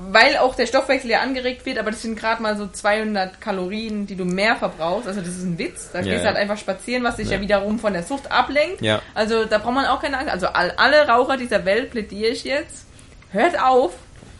[0.01, 4.07] weil auch der Stoffwechsel ja angeregt wird, aber das sind gerade mal so 200 Kalorien,
[4.07, 5.09] die du mehr verbrauchst.
[5.09, 5.91] Also das ist ein Witz.
[5.93, 6.27] Da Ja, gehst du ja.
[6.27, 7.37] halt einfach spazieren, was dich ja.
[7.37, 7.41] Ja.
[7.43, 8.81] wiederum von der Sucht ablenkt.
[8.81, 9.03] Ja.
[9.15, 10.31] Also da braucht man auch keine Angst.
[10.33, 12.87] Also all, alle Raucher dieser Welt plädiere ich jetzt.
[13.31, 13.93] Hört auf.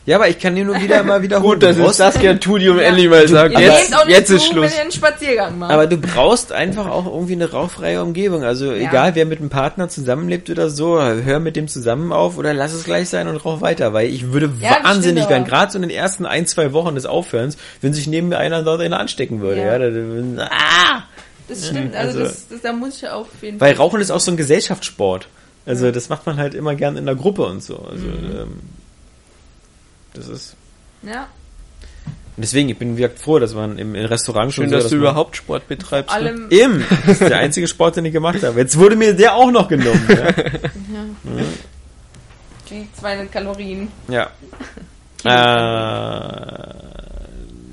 [0.05, 1.59] Ja, aber ich kann dir nur wieder mal wiederholen.
[1.59, 2.83] Gut, dass du es Saskia Tudium Ja.
[2.83, 3.53] endlich mal sagt.
[3.53, 4.65] Ihr Jetzt, auch nicht jetzt zu, ist Schluss.
[4.71, 5.71] wenn ihr einen Spaziergang macht.
[5.71, 8.43] aber du brauchst einfach auch irgendwie eine rauchfreie Umgebung.
[8.43, 12.53] Also egal, wer mit einem Partner zusammenlebt oder so, hör mit dem zusammen auf oder
[12.55, 15.77] lass es gleich sein und rauch weiter, weil ich würde Ja, wahnsinnig werden, gerade so
[15.77, 18.99] in den ersten ein, zwei Wochen des Aufhörens, wenn sich neben mir einer dort einer
[18.99, 19.61] anstecken würde.
[19.61, 19.77] Ja.
[19.77, 19.79] Ja.
[19.79, 21.03] da- da- ah!
[21.47, 23.75] das stimmt, also, also- das, das, da muss ich auf jeden Weil.
[23.75, 25.27] Rauchen ist auch so ein Gesellschaftssport.
[25.65, 27.75] Also das macht man halt immer gern in der Gruppe und so.
[27.77, 28.59] Also ähm,
[30.13, 30.55] das ist
[31.03, 31.23] Ja.
[32.35, 34.77] und deswegen, ich bin wie gesagt froh, dass man im, im Restaurant schon Schön, so,
[34.77, 36.09] dass du überhaupt Sport betreibst.
[36.11, 36.15] ne?
[36.15, 38.59] Allem, Eben, das ist der einzige Sport, den ich gemacht habe.
[38.59, 40.07] Jetzt wurde mir der auch noch genommen.
[40.09, 40.31] Ja.
[42.69, 43.87] die 200 Kalorien.
[44.07, 44.29] ja.
[45.25, 46.98] Äh,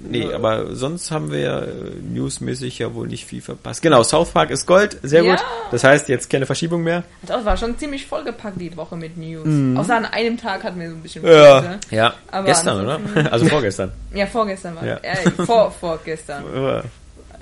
[0.08, 1.66] nee, aber sonst haben wir ja äh,
[2.02, 3.82] newsmäßig ja wohl nicht viel verpasst.
[3.82, 5.32] Genau, South Park ist Gold, sehr Ja.
[5.36, 5.44] gut.
[5.70, 7.04] Das heißt, jetzt keine Verschiebung mehr.
[7.22, 9.78] Das war schon ziemlich vollgepackt die Woche mit News.
[9.78, 11.28] Außer an einem Tag hatten wir so ein bisschen Mhm.
[11.30, 11.60] Ja.
[11.60, 11.78] Pause.
[11.90, 13.00] Ja, Aber gestern, oder?
[13.32, 13.92] Also vorgestern.
[14.14, 14.96] Ja, vorgestern war Ja.
[15.02, 16.44] Äh, vor, vorgestern.
[16.54, 16.82] Äh,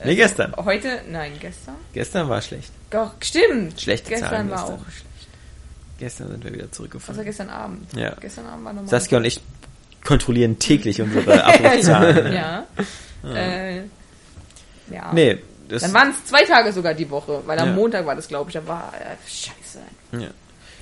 [0.07, 0.53] Nee, gestern.
[0.57, 1.01] Heute?
[1.11, 1.77] Nein, gestern?
[1.95, 2.71] Gestern war schlecht.
[2.91, 3.81] Doch, stimmt.
[3.81, 4.75] Schlechte gestern Zahlen war gestern.
[4.75, 5.07] auch schlecht.
[5.99, 7.15] Gestern sind wir wieder zurückgefahren.
[7.19, 7.93] Also gestern Abend.
[7.97, 8.13] Ja.
[8.21, 8.91] Gestern Abend war normal.
[8.91, 9.41] Saskia und ich
[10.05, 12.33] kontrollieren täglich unsere Abrufzahlen.
[12.33, 12.67] ja.
[13.35, 13.79] Äh,
[14.91, 15.11] ja.
[15.13, 17.75] Nee, das, Dann waren es zwei Tage sogar die Woche, weil am Ja.
[17.75, 18.55] Montag war das, glaube ich.
[18.55, 19.79] Da war äh, scheiße.
[20.13, 20.29] ja.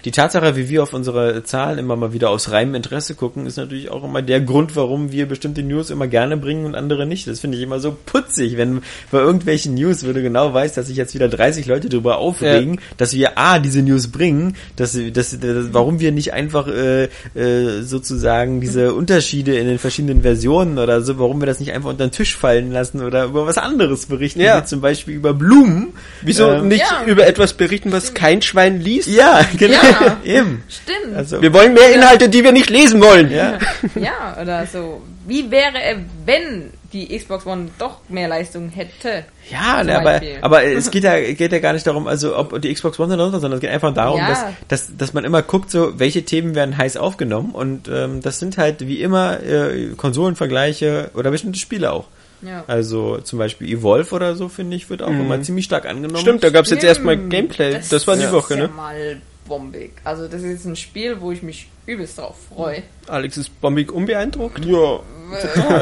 [0.04, 3.56] Die Tatsache, wie wir auf unsere Zahlen immer mal wieder aus reinem Interesse gucken, ist
[3.56, 7.26] natürlich auch immer der Grund, warum wir bestimmte News immer gerne bringen und andere nicht.
[7.26, 10.88] Das finde ich immer so putzig, wenn bei irgendwelchen News, wo du genau weißt, dass
[10.88, 15.38] sich jetzt wieder 30 Leute darüber aufregen, dass wir A, diese News bringen, dass, dass,
[15.38, 17.04] dass warum wir nicht einfach äh,
[17.34, 21.90] äh, sozusagen diese Unterschiede in den verschiedenen Versionen oder so, warum wir das nicht einfach
[21.90, 24.60] unter den Tisch fallen lassen oder über was anderes berichten, Ja.
[24.60, 25.92] wie zum Beispiel über Blumen.
[26.22, 27.04] Wieso Ähm, nicht ja.
[27.06, 29.08] über etwas berichten, was kein Schwein liest?
[29.08, 29.76] Ja, genau.
[30.00, 30.16] Ja.
[30.24, 30.62] Eben.
[30.68, 31.16] Stimmt.
[31.16, 33.30] Also, Wir wollen mehr Inhalte, die wir nicht lesen wollen.
[33.30, 33.58] ja.
[33.94, 35.02] ja, oder so.
[35.26, 39.24] Wie wäre es, wenn die Xbox One doch mehr Leistung hätte?
[39.50, 42.72] Ja, ne, aber, aber es geht ja, geht ja gar nicht darum, also ob die
[42.74, 44.28] Xbox One oder so, sondern es geht einfach darum, Ja.
[44.28, 48.40] dass, dass, dass man immer guckt, so welche Themen werden heiß aufgenommen und ähm, das
[48.40, 52.06] sind halt wie immer äh, Konsolenvergleiche oder bestimmte Spiele auch.
[52.42, 52.64] Ja.
[52.66, 56.20] Also zum Beispiel Evolve oder so, finde ich, wird auch immer ziemlich stark angenommen.
[56.20, 57.78] Stimmt, da gab es jetzt erstmal Gameplay.
[57.88, 58.68] Das, war die Woche, ja ne?
[58.68, 59.16] mal
[59.52, 59.92] bombig.
[60.02, 62.82] Also das ist jetzt ein Spiel, wo ich mich übelst drauf freue.
[63.06, 64.64] Alex ist bombig unbeeindruckt.
[64.64, 65.00] Ja.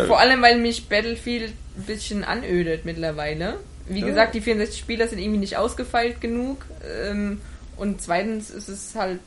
[0.09, 3.59] Vor allem, weil mich Battlefield ein bisschen anödet mittlerweile.
[3.87, 6.67] Wie gesagt, die 64 Spieler sind irgendwie nicht ausgefeilt genug.
[7.09, 7.41] Ähm,
[7.77, 9.21] und zweitens ist es halt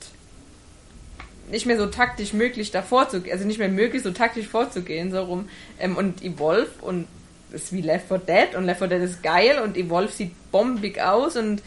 [1.50, 3.34] nicht mehr so taktisch möglich, da vorzugehen.
[3.34, 5.48] Also nicht mehr möglich, so taktisch vorzugehen, so rum.
[5.80, 7.08] Ähm, und Evolve und
[7.54, 11.00] ist wie Left 4 Dead und Left 4 Dead ist geil und Evolve sieht bombig
[11.00, 11.62] aus und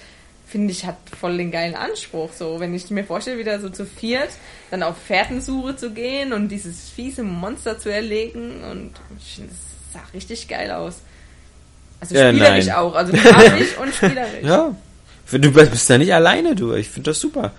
[0.46, 2.30] finde ich hat voll den geilen Anspruch.
[2.32, 4.30] So, wenn ich mir vorstelle, wieder so zu viert
[4.70, 9.92] dann auf Fährtensuche zu gehen und dieses fiese Monster zu erlegen und ich finde, das
[9.92, 10.96] sah richtig geil aus.
[12.00, 12.74] Also Ja, spielerisch nein.
[12.76, 14.42] auch, also grafisch und spielerisch.
[14.42, 14.74] Ja.
[15.30, 16.74] Du bist ja nicht alleine, du.
[16.74, 17.52] Ich finde das super.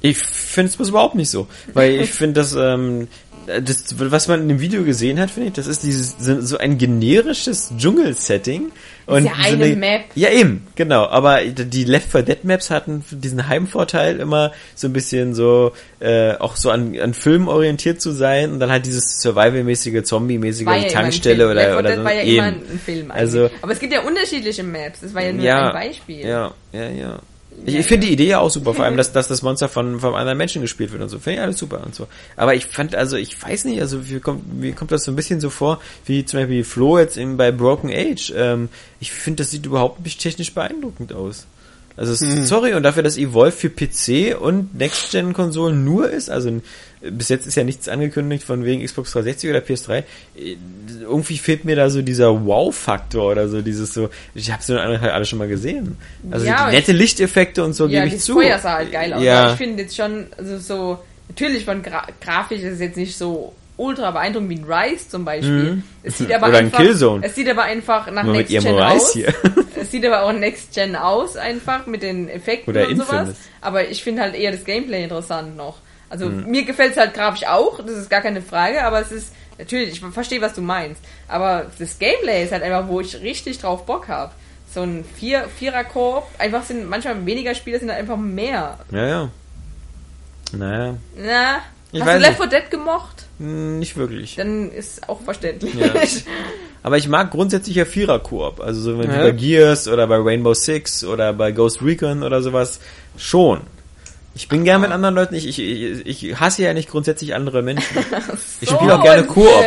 [0.00, 1.46] Ich finde es überhaupt nicht so.
[1.74, 3.08] Weil ich finde das, ähm,
[3.46, 6.78] das, was man in dem Video gesehen hat, finde ich, das ist dieses, so ein
[6.78, 8.72] generisches Dschungel-Setting.
[9.06, 10.02] Und ja so eine Map.
[10.16, 11.06] Ja, eben, genau.
[11.06, 16.32] Aber die Left 4 Dead Maps hatten diesen Heimvorteil immer so ein bisschen so, äh,
[16.34, 20.88] auch so an, an Filmen orientiert zu sein und dann halt dieses Survival-mäßige, Zombie-mäßige ja
[20.88, 22.04] Tankstelle oder, Left 4 oder Dead so.
[22.04, 22.36] war ja eben.
[22.36, 23.20] immer ein Film eigentlich.
[23.20, 26.26] Also- Aber es gibt ja unterschiedliche Maps, das war ja nur ja, ein Beispiel.
[26.26, 27.18] Ja, ja, ja.
[27.64, 29.98] Ich, ich finde die Idee ja auch super, vor allem, dass, dass das Monster von,
[30.00, 31.18] von anderen Menschen gespielt wird und so.
[31.18, 32.06] Finde ich alles super und so.
[32.36, 35.16] Aber ich fand, also ich weiß nicht, also mir kommt, mir kommt das so ein
[35.16, 38.32] bisschen so vor, wie zum Beispiel Flo jetzt in, bei Broken Age.
[38.36, 38.68] Ähm,
[39.00, 41.46] ich finde, das sieht überhaupt nicht technisch beeindruckend aus.
[41.96, 46.60] Also es- sorry, und dafür, dass Evolve für PC und Next-Gen-Konsolen nur ist, also
[47.10, 50.56] bis jetzt ist ja nichts angekündigt von wegen Xbox 360 oder PS3, äh,
[51.02, 55.02] irgendwie fehlt mir da so dieser Wow-Faktor oder so, dieses so, ich habe so halt
[55.02, 55.96] alle schon mal gesehen.
[56.30, 58.34] Also Ja, die nette Lichteffekte und so Ja, gebe ich zu.
[58.34, 59.22] Feuer sah halt geil aus.
[59.22, 59.42] Ja.
[59.44, 63.16] Aber ich finde jetzt schon, also so, natürlich von Gra grafisch ist es jetzt nicht
[63.16, 65.82] so ultra beeindruckend wie ein Rise zum Beispiel.
[66.02, 66.50] Es sieht aber Mhm.
[66.50, 67.26] Oder ein einfach, Killzone.
[67.26, 69.12] Es sieht aber einfach nach Nur Next Gen Rise aus.
[69.12, 69.34] hier.
[69.78, 73.10] Es sieht aber auch Next Gen aus einfach mit den Effekten Oder und sowas.
[73.10, 73.36] Infamous.
[73.60, 75.76] Aber ich finde halt eher das Gameplay interessant noch.
[76.16, 76.50] Also Mhm.
[76.50, 79.90] mir gefällt es halt grafisch auch, das ist gar keine Frage, aber es ist natürlich,
[79.90, 81.00] ich verstehe, was du meinst.
[81.28, 84.32] Aber das Gameplay ist halt einfach, wo ich richtig drauf Bock habe.
[84.74, 88.78] So ein Vier Vierer-Koop, einfach sind manchmal weniger Spieler sind halt einfach mehr.
[88.90, 89.28] Ja, ja.
[90.52, 91.56] Naja, Na,
[91.92, 92.50] Ich hast du Left nicht.
[92.50, 93.26] 4 Dead gemocht?
[93.38, 94.36] hm, nicht wirklich.
[94.36, 95.74] Dann ist auch verständlich.
[95.74, 95.92] Ja.
[96.82, 98.60] Aber ich mag grundsätzlich ja Vierer-Koop.
[98.60, 99.22] Also so wie Ja.
[99.22, 102.78] bei Gears oder bei Rainbow Six oder bei Ghost Recon oder sowas.
[103.18, 103.62] Schon.
[104.36, 105.34] Ich bin gern mit anderen Leuten.
[105.34, 107.96] Ich, ich, ich, ich hasse ja nicht grundsätzlich andere Menschen.
[108.60, 109.64] Ich So spiele auch gerne Koop.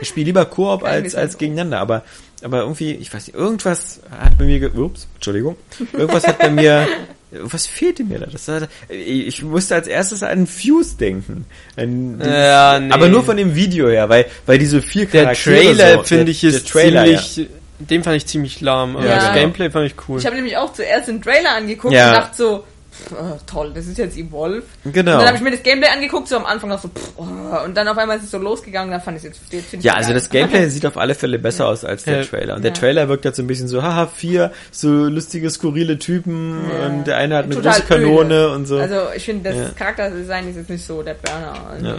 [0.00, 1.80] Ich spiele lieber Koop als, als gegeneinander.
[1.80, 2.02] Aber,
[2.42, 5.56] aber irgendwie, ich weiß nicht, irgendwas hat bei mir, ge ups, Entschuldigung,
[5.92, 6.86] irgendwas hat bei mir,
[7.30, 8.26] was fehlte mir da?
[8.26, 11.46] Das war, ich musste als erstes an Fuse denken.
[11.76, 12.92] An dieses- Ja, nee.
[12.92, 16.24] Aber nur von dem Video her, weil, weil diese vier Der Charaktere Trailer, so, finde
[16.26, 17.48] der- ich, der ist Trailer, ziemlich...
[17.78, 19.14] Den fand ich ziemlich lahm, aber Ja.
[19.16, 19.34] das genau.
[19.40, 20.18] Gameplay fand ich cool.
[20.20, 22.08] Ich habe nämlich auch zuerst den Trailer angeguckt Ja.
[22.08, 24.62] und dachte so, pff, oh, toll, das ist jetzt Evolve.
[24.84, 24.98] Genau.
[25.14, 27.26] Und dann habe ich mir das Gameplay angeguckt, so am Anfang noch so, pff, oh,
[27.64, 29.94] und dann auf einmal ist es so losgegangen, dann fand ich es jetzt, jetzt Ja,
[29.94, 30.14] also geil.
[30.14, 32.24] das Gameplay sieht auf alle Fälle besser aus als der Ja.
[32.24, 32.54] Trailer.
[32.56, 32.70] Und Ja.
[32.70, 36.86] der Trailer wirkt jetzt so ein bisschen so, haha, vier so lustige, skurrile Typen Ja.
[36.86, 38.50] und der eine hat eine Total große Kanone öde.
[38.52, 38.78] und so.
[38.78, 39.68] Also ich finde, das Ja.
[39.76, 41.54] Charakterdesign ist jetzt nicht so der Burner.
[41.70, 41.94] Also, Ja.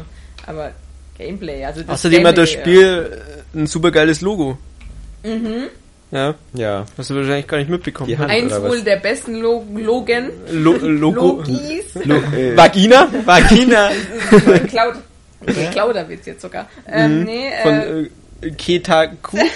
[0.46, 0.72] Aber
[1.18, 3.20] Gameplay, also das Außerdem hat das Gameplay, Spiel
[3.56, 4.58] äh, ein super geiles Logo.
[5.24, 5.66] Mhm.
[6.14, 6.86] Ja, ja.
[6.98, 8.08] hast du wahrscheinlich gar nicht mitbekommen.
[8.08, 8.62] Die Hand- Eins was?
[8.62, 10.30] wohl der besten Lo Logan.
[10.52, 11.38] Lo Logo.
[11.38, 11.96] Logis.
[12.06, 13.10] Lo äh, Vagina?
[13.26, 13.90] Vagina.
[14.68, 14.96] Cloud.
[15.46, 16.70] Nee, Klauderwitz jetzt sogar.
[16.88, 18.06] Ähm, nee, äh, Von
[18.44, 19.38] äh, Ketaku.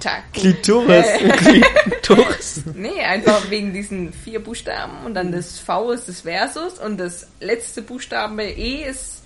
[0.00, 0.32] Tag.
[0.34, 1.06] Klitoris.
[1.36, 2.62] Klitoris.
[2.74, 7.28] Nee, einfach wegen diesen vier Buchstaben und dann das V ist das Versus und das
[7.40, 9.22] letzte Buchstaben E ist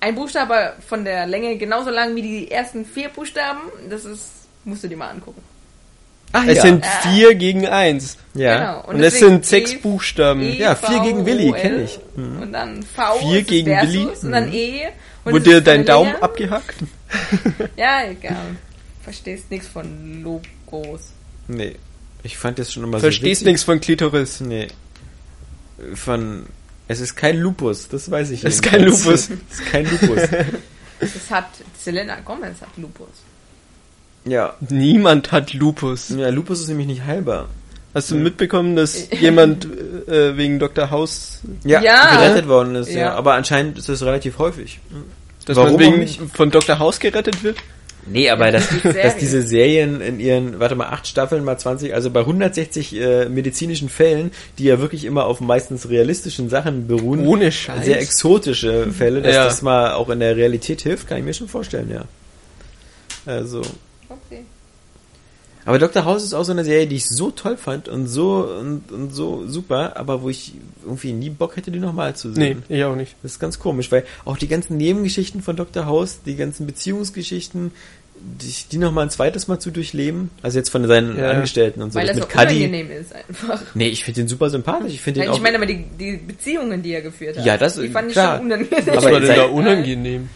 [0.00, 3.58] ein Buchstabe von der Länge genauso lang wie die ersten vier Buchstaben.
[3.90, 4.30] Das ist,
[4.64, 5.42] musst du dir mal angucken.
[6.32, 6.62] Ach Es ja.
[6.62, 8.18] sind vier gegen eins.
[8.34, 8.58] ja.
[8.82, 8.88] Genau.
[8.88, 10.42] Und, es sind sechs E- Buchstaben.
[10.42, 11.60] E, Ja, vier V, gegen Willi, O, L.
[11.62, 11.98] kenn ich.
[12.16, 14.06] Und dann V Vier gegen Versus Willi.
[14.22, 14.82] und dann E.
[15.24, 16.74] Und Wurde es dir dein Daumen abgehackt?
[17.76, 18.36] Ja, egal.
[19.02, 21.12] Verstehst nichts von Logos.
[21.46, 21.76] Nee.
[22.22, 23.46] Ich fand das schon immer Verstehst so witzig.
[23.46, 24.40] nichts von Klitoris.
[24.40, 24.68] Nee.
[25.94, 26.46] Von.
[26.88, 29.06] Es ist kein Lupus, das weiß ich Es ist kein Lupus.
[29.50, 30.22] Es ist kein Lupus.
[31.00, 31.48] Das hat
[31.78, 33.08] Selena Gomez hat Lupus.
[34.30, 34.54] Ja.
[34.68, 36.08] Niemand hat Lupus.
[36.10, 37.48] Ja, Lupus ist nämlich nicht heilbar.
[37.94, 39.66] Hast du mitbekommen, dass jemand
[40.08, 40.90] äh, wegen Dr.
[40.90, 42.16] House, Ja, Ja.
[42.16, 42.98] gerettet worden ist, ja.
[43.00, 43.14] Ja.
[43.14, 44.78] Aber anscheinend ist das relativ häufig.
[45.46, 46.20] dass Warum man wegen nicht?
[46.34, 46.78] von Dr.
[46.78, 47.56] House gerettet wird?
[48.10, 51.92] Nee, aber dass, die dass diese Serien in ihren, warte mal, acht Staffeln mal 20,
[51.92, 57.26] also bei 160 äh, medizinischen Fällen, die ja wirklich immer auf meistens realistischen Sachen beruhen,
[57.26, 57.84] Ohne Scheiß.
[57.84, 59.44] sehr exotische Fälle, dass Ja.
[59.44, 62.04] das mal auch in der Realität hilft, kann ich mir schon vorstellen, ja.
[63.26, 63.60] Also,
[64.10, 64.44] Okay.
[65.64, 66.04] aber Dr.
[66.06, 69.14] House ist auch so eine Serie, die ich so toll fand und so und, und
[69.14, 70.54] so super, aber wo ich
[70.84, 72.62] irgendwie nie Bock hätte, die nochmal zu Nee, sehen.
[72.68, 73.16] ich auch nicht.
[73.22, 75.84] Das ist ganz komisch, weil auch die ganzen Nebengeschichten von Dr.
[75.86, 77.72] House, die ganzen Beziehungsgeschichten,
[78.20, 81.30] die, die nochmal ein zweites Mal zu durchleben, also jetzt von seinen Ja.
[81.30, 82.56] Angestellten und so, Weil das das so mit Cuddy.
[82.64, 83.62] unangenehm ist einfach.
[83.74, 84.94] Nee, ich finde den super sympathisch.
[84.94, 85.36] Ich Nein, auch.
[85.36, 87.44] ich meine aber die, die Beziehungen, die er geführt hat.
[87.44, 88.38] Ja, das- die fand ich klar.
[88.38, 88.86] schon unangenehm.
[88.86, 90.28] Was Aber war denn da unangenehm?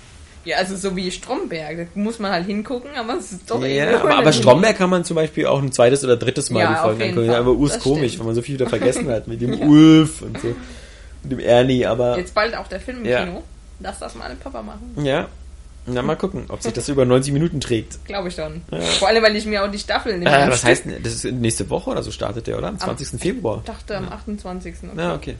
[0.44, 4.00] Ja, also so wie Stromberg, da muss man halt hingucken, aber es ist doch ja,
[4.00, 4.32] aber, aber.
[4.32, 7.30] Stromberg kann man zum Beispiel auch ein zweites oder drittes Mal Ja, die Folgen angucken.
[7.30, 10.48] Aber Urs komisch, weil man so viel wieder vergessen hat mit dem Ulf und so.
[10.48, 13.24] Und dem Ernie, aber Jetzt bald auch der Film im Ja.
[13.24, 13.42] Kino.
[13.80, 14.94] Lass das mal alle Papa machen.
[15.04, 15.28] ja.
[15.84, 18.04] Na, mal gucken, ob sich das über 90 Minuten trägt.
[18.04, 18.62] Glaube ich schon.
[19.00, 21.68] Vor allem, weil ich mir auch die Staffeln nicht Äh, was heißt das ist nächste
[21.70, 22.68] Woche oder so startet der, oder?
[22.68, 23.20] Am Am- 20.
[23.20, 23.58] Februar.
[23.58, 24.74] Ich dachte am 28.
[24.84, 24.90] Okay.
[24.94, 25.34] Na, okay.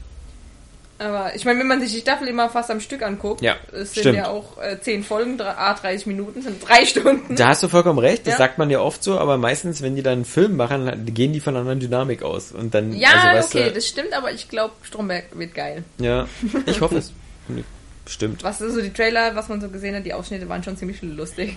[1.03, 3.93] Aber ich meine, wenn man sich die Staffel immer fast am Stück anguckt, Ja, es
[3.95, 4.17] sind stimmt.
[4.19, 7.35] ja auch äh, 10 Folgen, drei- ah, 30 Minuten, sind drei Stunden.
[7.35, 8.39] Da hast du vollkommen recht, das Ja.
[8.39, 11.41] sagt man ja oft so, aber meistens, wenn die dann einen Film machen, gehen die
[11.41, 12.53] von einer anderen Dynamik aus.
[12.53, 15.83] Und dann, ja, also, weißt okay, du, das stimmt, aber ich glaube, Stromberg wird geil.
[15.99, 16.29] Ja,
[16.67, 17.13] ich hoffe es.
[18.05, 18.43] Bestimmt.
[18.43, 21.01] Was ist so die Trailer, was man so gesehen hat, die Ausschnitte waren schon ziemlich
[21.03, 21.57] lustig.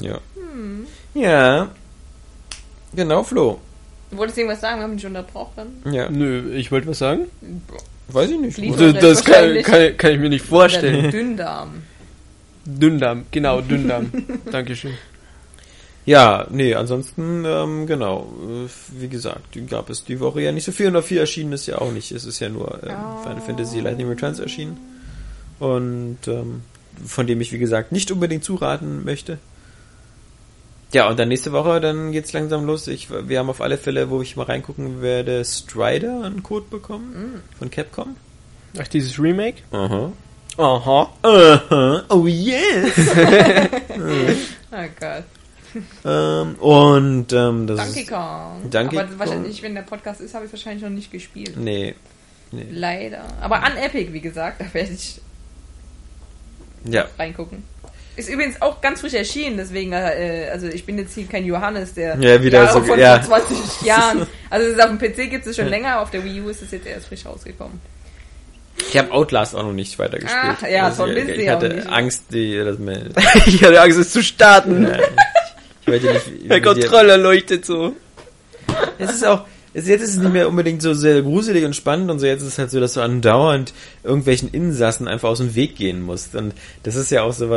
[0.00, 0.18] Ja.
[0.34, 0.86] Hm.
[1.14, 1.70] Ja.
[2.94, 3.58] Genau, Flo.
[4.10, 5.82] Du wolltest irgendwas sagen, wir haben dich unterbrochen.
[5.90, 6.08] Ja.
[6.10, 7.30] Nö, ich wollte was sagen.
[8.12, 8.58] Weiß ich nicht.
[8.58, 11.10] Lied- Das, das kann, kann, kann ich mir nicht vorstellen.
[11.10, 11.82] Dünndarm.
[12.64, 14.10] Dünndarm, genau, Dünndarm.
[14.50, 14.92] Dankeschön.
[16.04, 18.32] Ja, nee, ansonsten, ähm, genau.
[18.66, 18.68] äh,
[19.00, 21.52] Wie gesagt, die gab es die Woche ja nicht so viel und auf vier erschienen
[21.52, 22.10] ist ja auch nicht.
[22.12, 23.22] Es ist ja nur ähm, Oh.
[23.22, 24.76] Final Fantasy Lightning Returns erschienen.
[25.60, 26.62] Und ähm,
[27.06, 29.38] von dem ich, wie gesagt, nicht unbedingt zuraten möchte.
[30.92, 32.86] Ja, und dann nächste Woche, dann geht's langsam los.
[32.86, 37.42] Ich, wir haben auf alle Fälle, wo ich mal reingucken werde, Strider einen Code bekommen
[37.58, 38.16] von Capcom.
[38.78, 39.62] Ach, dieses Remake?
[39.70, 40.12] Aha.
[40.58, 41.08] Aha.
[41.22, 42.02] Aha.
[42.10, 42.92] Oh yes!
[44.74, 45.24] Oh Gott.
[46.04, 48.70] ähm, und ähm, das Donkey ist, Kong.
[48.70, 51.56] Donkey aber wahrscheinlich, wenn der Podcast ist, habe ich wahrscheinlich noch nicht gespielt.
[51.56, 51.94] nee.
[52.54, 52.66] Nee.
[52.70, 53.24] Leider.
[53.40, 55.20] Aber an Epic, wie gesagt, da werde ich
[56.84, 57.06] Ja.
[57.18, 57.64] reingucken.
[58.14, 61.94] Ist übrigens auch ganz frisch erschienen, deswegen, äh, also ich bin jetzt hier kein Johannes,
[61.94, 63.22] der Ja, wieder Jahre so- von ja.
[63.22, 63.56] 20
[63.86, 64.26] Jahren.
[64.50, 66.86] Also auf dem PC gibt es schon länger, auf der Wii U ist es jetzt
[66.86, 67.80] erst frisch rausgekommen.
[68.90, 70.56] Ich habe Outlast auch noch nicht weitergespielt.
[70.60, 71.86] Ach, ja, Also, toll, ich, ich hatte nicht.
[71.88, 72.76] Angst, die, das
[73.46, 74.82] Ich hatte Angst, es zu starten.
[74.84, 74.98] ja,
[75.82, 77.94] ich wollte nicht, Der Controller leuchtet so.
[78.98, 82.10] Es ist auch, es, jetzt ist es nicht mehr unbedingt so sehr gruselig und spannend
[82.10, 83.72] und so, jetzt ist es halt so, dass du andauernd
[84.04, 86.34] irgendwelchen Insassen einfach aus dem Weg gehen musst.
[86.34, 87.48] Und das ist ja auch so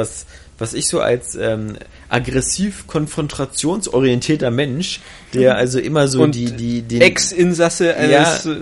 [0.57, 1.77] was, ich so als ähm,
[2.09, 5.01] aggressiv konfrontationsorientierter Mensch,
[5.33, 8.45] der also immer so Und die, die, den, Ex-Insasse Ja, eines...
[8.45, 8.55] äh,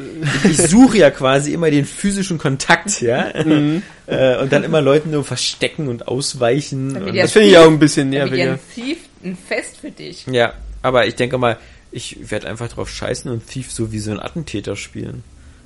[0.49, 3.83] ich suche ja quasi immer den physischen Kontakt, ja, Mhm.
[4.07, 6.95] äh, und dann immer Leuten nur verstecken und ausweichen.
[6.97, 8.51] Und, Das finde ich auch ein bisschen Ja, wie nerviger.
[8.53, 10.25] ein Thief, ein Fest für dich.
[10.31, 11.57] ja, aber ich denke mal,
[11.91, 15.23] ich werde einfach drauf scheißen und Thief so wie so ein Attentäter spielen.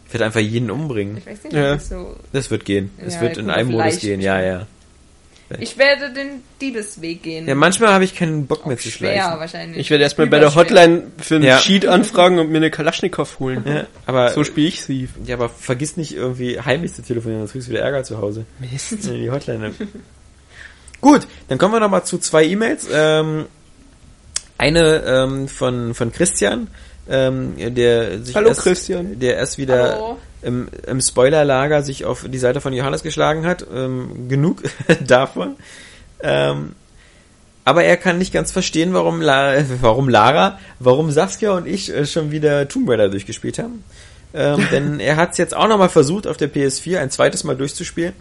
[0.08, 1.18] Ich werde einfach jeden umbringen.
[1.18, 1.74] Ich weiß nicht, Ja.
[1.74, 2.16] ob das so.
[2.34, 2.92] Das wird gehen.
[2.98, 4.68] Es Ja, wird in einem Modus gehen, ja, ja.
[5.60, 7.48] Ich werde den Diebesweg gehen.
[7.48, 9.40] Ja, manchmal habe ich keinen Bock mehr Auch zu schwer schleichen.
[9.40, 9.78] wahrscheinlich.
[9.78, 10.54] Ich werde erstmal bei der.
[10.56, 11.58] Hotline für einen Ja.
[11.60, 13.64] Cheat anfragen und mir eine Kalaschnikow holen.
[13.66, 15.12] Ja, aber, So spiele ich Thief.
[15.26, 18.46] ja, aber vergiss nicht irgendwie heimlich zu telefonieren, sonst kriegst du wieder Ärger zu Hause.
[18.60, 19.06] Mist.
[19.06, 19.74] Nee, die Hotline.
[21.02, 22.88] Gut, dann kommen wir noch mal zu zwei E-Mails.
[22.92, 23.46] Ähm,
[24.58, 26.68] eine ähm, von, von Christian,
[27.08, 29.20] ähm, der sich Hallo, erst, Christian.
[29.20, 30.18] der erst wieder Hallo.
[30.48, 33.66] Im, im Spoilerlager sich auf die Seite von Johannes geschlagen hat.
[33.74, 34.64] Ähm, genug
[35.06, 35.58] davon.
[36.22, 36.72] Ähm,
[37.66, 42.06] aber er kann nicht ganz verstehen, warum, La warum Lara, warum Saskia und ich äh,
[42.06, 43.84] schon wieder Tomb Raider durchgespielt haben.
[44.34, 47.58] Ähm, denn er hat es jetzt auch nochmal versucht, auf der PS4 ein zweites Mal
[47.58, 48.14] durchzuspielen.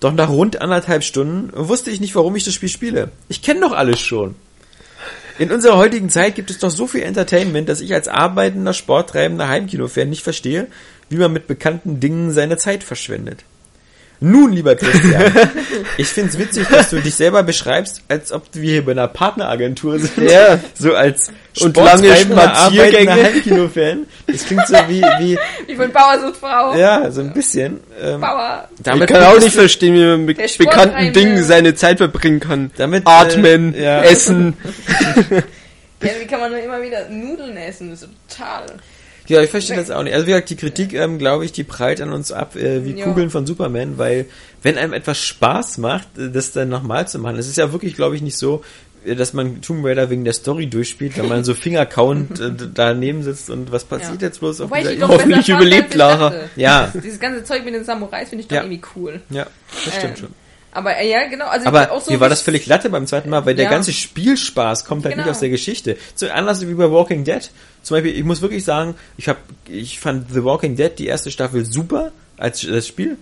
[0.00, 3.10] Doch nach rund anderthalb Stunden wusste ich nicht, warum ich das Spiel spiele.
[3.28, 4.34] Ich kenne doch alles schon.
[5.38, 9.48] In unserer heutigen Zeit gibt es doch so viel Entertainment, dass ich als arbeitender, sporttreibender
[9.48, 10.66] Heimkinofan nicht verstehe,
[11.10, 13.44] wie man mit bekannten Dingen seine Zeit verschwendet.
[14.22, 15.32] Nun, lieber Christian,
[15.96, 19.98] ich find's witzig, dass du dich selber beschreibst, als ob wir hier bei einer Partneragentur
[19.98, 20.30] sind.
[20.30, 20.60] Ja.
[20.74, 23.12] So als Und lange Spaziergänge.
[23.12, 24.06] Heimkinofan.
[24.26, 26.74] Das klingt so wie, wie, Wie von Bauer sucht Frau.
[26.76, 27.80] ja, so ein bisschen.
[28.00, 28.68] Ähm, Bauer.
[28.76, 31.14] Ich damit kann auch nicht verstehen, wie man mit bekannten.
[31.14, 32.70] Dingen seine Zeit verbringen kann.
[32.76, 34.02] Damit, Atmen, äh, ja.
[34.02, 34.54] essen.
[36.02, 37.90] Ja, wie kann man nur immer wieder Nudeln essen?
[37.90, 38.64] Das ist total.
[39.30, 40.12] Ja, ich verstehe das auch nicht.
[40.12, 42.92] Also wie gesagt, die Kritik, ähm, glaube ich, die prallt an uns ab äh, wie
[42.98, 43.04] Ja.
[43.04, 44.26] Kugeln von Superman, weil
[44.62, 47.94] wenn einem etwas Spaß macht, äh, das dann nochmal zu machen, es ist ja wirklich,
[47.94, 48.62] glaube ich, nicht so,
[49.06, 53.22] äh, dass man Tomb Raider wegen der Story durchspielt, wenn man so Fingercount äh, daneben
[53.22, 54.28] sitzt und was passiert Ja.
[54.28, 56.34] jetzt bloß auf Wobei ich dieser die doch Hoffentlich überlebt ich Lara.
[56.56, 56.92] Ja.
[56.92, 58.62] Dieses ganze Zeug mit den Samurais finde ich doch Ja.
[58.64, 59.20] irgendwie cool.
[59.30, 59.46] Ja,
[59.84, 60.28] das stimmt Ähm, schon.
[60.72, 61.46] Aber äh, ja, genau.
[61.46, 63.70] Also Aber auch so mir war das völlig Latte beim zweiten Mal, weil der Ja.
[63.70, 65.32] ganze Spielspaß kommt halt nicht Genau.
[65.34, 65.96] aus der Geschichte.
[66.14, 67.50] So anders wie bei Walking Dead.
[67.82, 69.38] Zum Beispiel, ich muss wirklich sagen, ich hab,
[69.68, 73.16] ich fand The Walking Dead die erste Staffel super als das Spiel.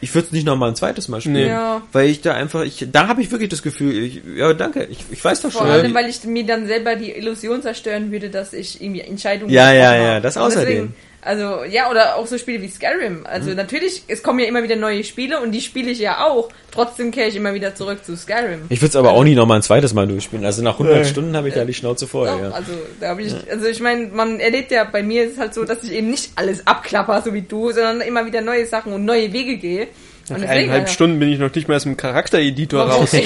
[0.00, 1.48] Ich würde es nicht nochmal ein zweites Mal spielen.
[1.48, 1.80] Ja.
[1.92, 4.98] weil ich da einfach, ich, da habe ich wirklich das Gefühl, ich, ja danke, ich,
[5.10, 5.70] ich weiß doch Vor schon.
[5.70, 9.72] allem, weil ich mir dann selber die Illusion zerstören würde, dass ich irgendwie Entscheidungen Ja,
[9.72, 10.20] ja, ja, habe.
[10.20, 10.92] das außerdem.
[11.24, 13.24] Also, ja, oder auch so Spiele wie Skyrim.
[13.28, 13.56] Also Mhm.
[13.56, 16.48] natürlich, es kommen ja immer wieder neue Spiele und die spiele ich ja auch.
[16.72, 18.62] Trotzdem kehre ich immer wieder zurück zu Skyrim.
[18.68, 20.44] ich würde es aber auch nie nochmal ein zweites Mal durchspielen.
[20.44, 21.04] Also nach 100 Nee.
[21.04, 22.26] Stunden habe ich da die Schnauze voll.
[22.26, 22.50] Ja, Ja.
[22.50, 25.54] Also, da habe ich, also ich meine, man erlebt ja, bei mir ist es halt
[25.54, 28.92] so, dass ich eben nicht alles abklapper, so wie du, sondern immer wieder neue Sachen
[28.92, 29.88] und neue Wege gehe.
[30.30, 33.10] Und Nach eineinhalb also- Stunden bin ich noch nicht mehr aus dem Charaktereditor raus.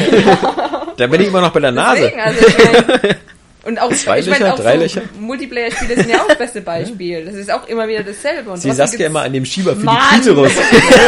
[0.96, 2.10] Da bin ich immer noch bei der Nase.
[2.12, 3.16] Deswegen, also ich mein,
[3.68, 5.02] und auch, Zwei ich Löcher, auch drei so Löcher.
[5.20, 7.24] Multiplayer-Spiele sind ja auch das beste Beispiel.
[7.24, 8.50] Das ist auch immer wieder dasselbe.
[8.50, 9.98] Und Sie Saskia gibt's- immer an dem Schieber für Mann!
[10.16, 10.52] die Klitoris.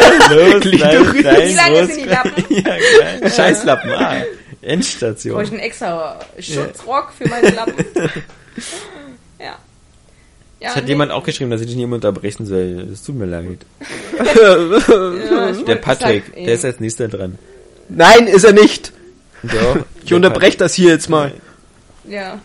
[0.31, 1.15] Los, Klitoris.
[1.15, 2.45] Wie lange sind die Lappen?
[3.21, 3.31] ja.
[3.31, 3.97] Scheißlappen, ah.
[3.97, 4.27] Brauche
[4.63, 5.41] ich Endstation.
[5.41, 7.85] einen extra Schutzrock für meine Lappen?
[9.39, 9.57] ja.
[10.63, 10.91] Ja, Das hat nee.
[10.91, 12.89] jemand auch geschrieben, dass ich dich nicht unterbrechen soll.
[12.93, 13.61] Es tut mir leid.
[14.19, 17.39] Ja, Der Patrick, sagen, der ist als nächster dran.
[17.89, 18.93] Nein, ist er nicht.
[19.43, 21.33] Doch, Ich unterbreche das hier jetzt mal.
[22.05, 22.39] Ja.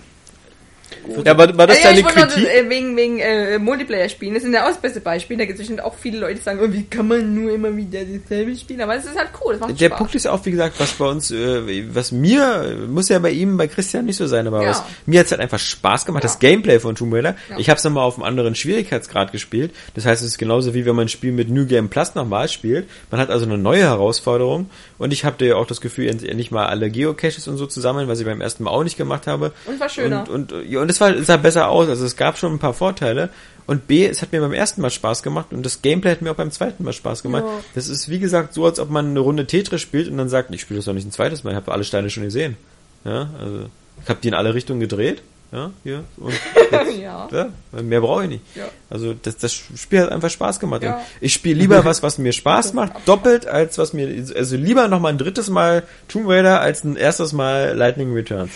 [1.26, 2.50] Ja, war, war das ja, deine ich wollte noch, Kritik?
[2.50, 4.34] äh, wegen, wegen äh, Multiplayer-Spielen.
[4.34, 5.38] Das sind ja auch das beste Beispiel.
[5.38, 7.76] Da gibt es bestimmt auch viele Leute, die sagen, oh, wie kann man nur immer
[7.76, 8.82] wieder dasselbe spielen?
[8.82, 9.54] Aber es ist halt cool.
[9.54, 9.98] Das macht Der Spaß.
[9.98, 13.32] Punkt ist ja auch, wie gesagt, was bei uns, äh, was mir, muss ja bei
[13.32, 14.70] ihm, bei Christian nicht so sein, aber Ja.
[14.70, 16.28] was, mir hat's halt einfach Spaß gemacht, Ja.
[16.30, 17.36] das Gameplay von Tomb Raider.
[17.50, 17.58] Ja.
[17.58, 19.72] Ich habe es nochmal auf einem anderen Schwierigkeitsgrad gespielt.
[19.94, 22.50] Das heißt, es ist genauso wie wenn man ein Spiel mit New Game Plus nochmal
[22.50, 22.88] spielt.
[23.12, 26.68] Man hat also eine neue Herausforderung und ich habe ja auch das Gefühl, endlich mal
[26.68, 29.52] alle Geocaches und so zusammen, was ich beim ersten Mal auch nicht gemacht habe.
[29.66, 30.30] Und war schöner.
[30.30, 32.60] Und, und, ja, und es war, es sah besser aus, also es gab schon ein
[32.60, 33.30] paar Vorteile.
[33.68, 36.32] Und B, es hat mir beim ersten Mal Spaß gemacht und das Gameplay hat mir
[36.32, 37.44] auch beim zweiten Mal Spaß gemacht.
[37.46, 37.60] Ja.
[37.74, 40.54] Das ist wie gesagt so, als ob man eine Runde Tetris spielt und dann sagt,
[40.54, 42.58] ich spiele das doch nicht ein zweites Mal, ich habe alle Steine schon gesehen.
[43.04, 43.66] Ja, also
[44.04, 45.22] ich habe die in alle Richtungen gedreht.
[45.52, 46.04] Ja, hier.
[46.18, 46.34] Und
[46.72, 47.28] jetzt, Ja.
[47.32, 48.56] ja, mehr brauche ich nicht.
[48.56, 48.66] Ja.
[48.90, 50.84] Also das, das Spiel hat einfach Spaß gemacht.
[50.84, 51.02] Ja.
[51.22, 55.00] Ich spiele lieber was, was mir Spaß macht, doppelt, als was mir, also lieber noch
[55.00, 58.52] mal ein drittes Mal Tomb Raider als ein erstes Mal Lightning Returns.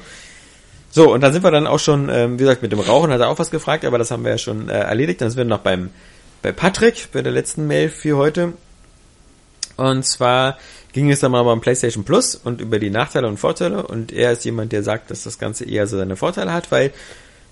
[0.90, 3.20] so, und dann sind wir dann auch schon, ähm, wie gesagt, mit dem Rauchen hat
[3.20, 5.20] er auch was gefragt, aber das haben wir ja schon äh, erledigt.
[5.20, 5.90] Dann sind wir noch beim,
[6.42, 8.52] bei Patrick, bei der letzten Mail für heute.
[9.76, 10.58] Und zwar
[10.92, 13.86] ging es dann mal um PlayStation Plus und über die Nachteile und Vorteile.
[13.86, 16.92] Und er ist jemand, der sagt, dass das Ganze eher so seine Vorteile hat, weil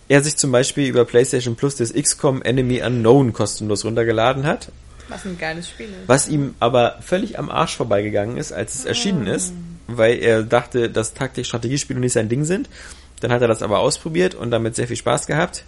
[0.08, 4.70] er sich zum Beispiel über PlayStation Plus das XCOM Enemy Unknown kostenlos runtergeladen hat,
[5.08, 6.08] Was ein geiles Spiel ist.
[6.08, 9.52] was ihm aber völlig am Arsch vorbeigegangen ist, als es erschienen ist,
[9.86, 12.68] weil er dachte, dass Taktik-Strategiespiele nicht sein Ding sind.
[13.20, 15.64] Dann hat er das aber ausprobiert und damit sehr viel Spaß gehabt.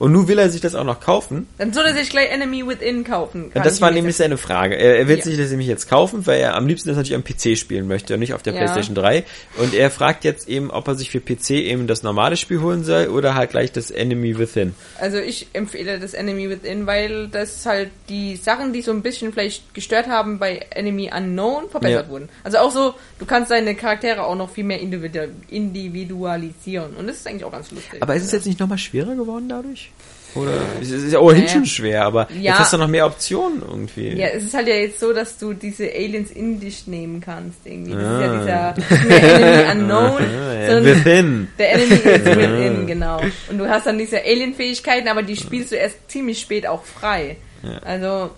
[0.00, 1.46] Und nun will er sich das auch noch kaufen.
[1.58, 3.50] Dann soll er sich gleich Enemy Within kaufen.
[3.52, 4.74] Kann das war nämlich seine Frage.
[4.74, 5.22] Er, er will Ja.
[5.24, 8.14] sich das nämlich jetzt kaufen, weil er am liebsten das natürlich am PC spielen möchte
[8.14, 8.60] und nicht auf der Ja.
[8.60, 9.24] PlayStation 3.
[9.58, 12.82] Und er fragt jetzt eben, ob er sich für PC eben das normale Spiel holen
[12.82, 14.74] soll oder halt gleich das Enemy Within.
[14.98, 19.34] Also ich empfehle das Enemy Within, weil das halt die Sachen, die so ein bisschen
[19.34, 22.10] vielleicht gestört haben bei Enemy Unknown, verbessert Ja.
[22.10, 22.30] wurden.
[22.42, 25.20] Also auch so, du kannst deine Charaktere auch noch viel mehr individu
[25.50, 26.94] individualisieren.
[26.96, 28.02] Und das ist eigentlich auch ganz lustig.
[28.02, 29.89] Aber ist es jetzt nicht nochmal schwerer geworden dadurch?
[30.36, 31.54] Oder es ist ja ohnehin Naja.
[31.54, 32.52] schon schwer, aber Ja.
[32.52, 34.10] jetzt hast du noch mehr Optionen irgendwie.
[34.14, 37.58] Ja, es ist halt ja jetzt so, dass du diese Aliens in dich nehmen kannst
[37.64, 37.94] irgendwie.
[37.94, 38.14] Das Ah.
[38.40, 41.48] ist ja dieser nicht mehr Enemy Unknown, Ah, ja, sondern Within.
[41.58, 43.20] der Enemy is within, genau.
[43.50, 47.36] Und du hast dann diese Alien-Fähigkeiten, aber die spielst du erst ziemlich spät auch frei.
[47.64, 47.78] Ja.
[47.78, 48.30] Also,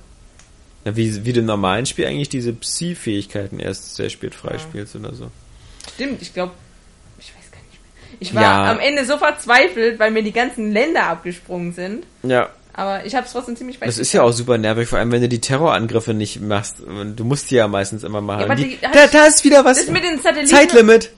[0.86, 5.14] Ja, wie, wie du im normalen Spiel eigentlich diese Psi-Fähigkeiten erst sehr spät freispielst oder
[5.14, 5.30] so.
[5.94, 6.52] stimmt, ich glaube,
[7.18, 7.92] ich weiß gar nicht mehr.
[8.20, 8.70] Ich war Ja.
[8.70, 12.04] am Ende so verzweifelt, weil mir die ganzen Länder abgesprungen sind.
[12.22, 12.48] Ja.
[12.74, 15.12] Aber ich habe es trotzdem ziemlich weit Das ist ja auch super nervig, vor allem
[15.12, 16.76] wenn du die Terrorangriffe nicht machst.
[17.16, 18.46] Du musst die ja meistens immer machen.
[18.48, 19.78] Ja, die, die- da, da ist wieder was.
[19.78, 20.48] Das mit den Satelliten.
[20.48, 21.10] Zeitlimit.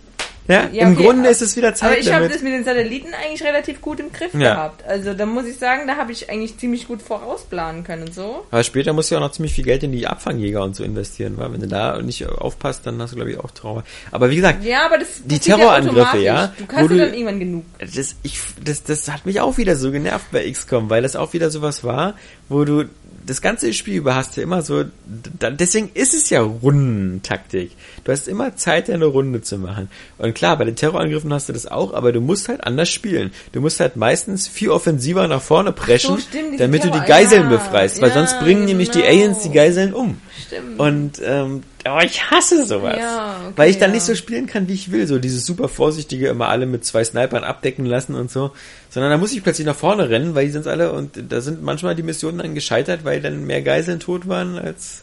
[0.47, 2.53] Ja, Ja, im okay, Grunde aber- ist es wieder Aber Zeit ich habe das mit
[2.53, 4.55] den Satelliten eigentlich relativ gut im Griff Ja.
[4.55, 4.85] gehabt.
[4.87, 8.45] Also da muss ich sagen, da habe ich eigentlich ziemlich gut vorausplanen können und so.
[8.51, 10.85] Aber später musst du ja auch noch ziemlich viel Geld in die Abfangjäger und so
[10.85, 13.85] investieren, weil wenn du da nicht aufpasst, dann hast du glaube ich auch Trauer.
[14.11, 17.01] Aber wie gesagt, Ja, aber das Die passiert Terrorangriffe, ja, Du wo kannst du- du
[17.05, 17.65] dann irgendwann genug.
[17.79, 21.33] das, ich, das, das hat mich auch wieder so genervt bei XCOM, weil das auch
[21.33, 22.15] wieder sowas war,
[22.51, 22.85] wo du
[23.27, 27.71] das ganze Spiel über hast du immer so, deswegen ist es ja Rundentaktik.
[28.05, 29.89] Du hast immer Zeit, deine Runde zu machen.
[30.19, 33.33] Und klar, bei den Terrorangriffen hast du das auch, aber du musst halt anders spielen.
[33.53, 37.07] Du musst halt meistens viel offensiver nach vorne preschen, So, stimmt, damit du die Terror-
[37.07, 39.11] Geiseln ja, befreist, weil ja, sonst bringen nämlich die genau.
[39.11, 40.21] Aliens die Geiseln um.
[40.55, 40.81] Stimmt.
[40.81, 42.97] Und ähm, aber ich hasse sowas.
[42.99, 43.95] Ja, okay, weil ich dann ja.
[43.95, 45.07] nicht so spielen kann, wie ich will.
[45.07, 48.53] So dieses super vorsichtige, immer alle mit zwei Snipern abdecken lassen und so.
[48.91, 51.63] Sondern da muss ich plötzlich nach vorne rennen, weil die sind alle und da sind
[51.63, 55.03] manchmal die Missionen dann gescheitert, weil dann mehr Geiseln tot waren als.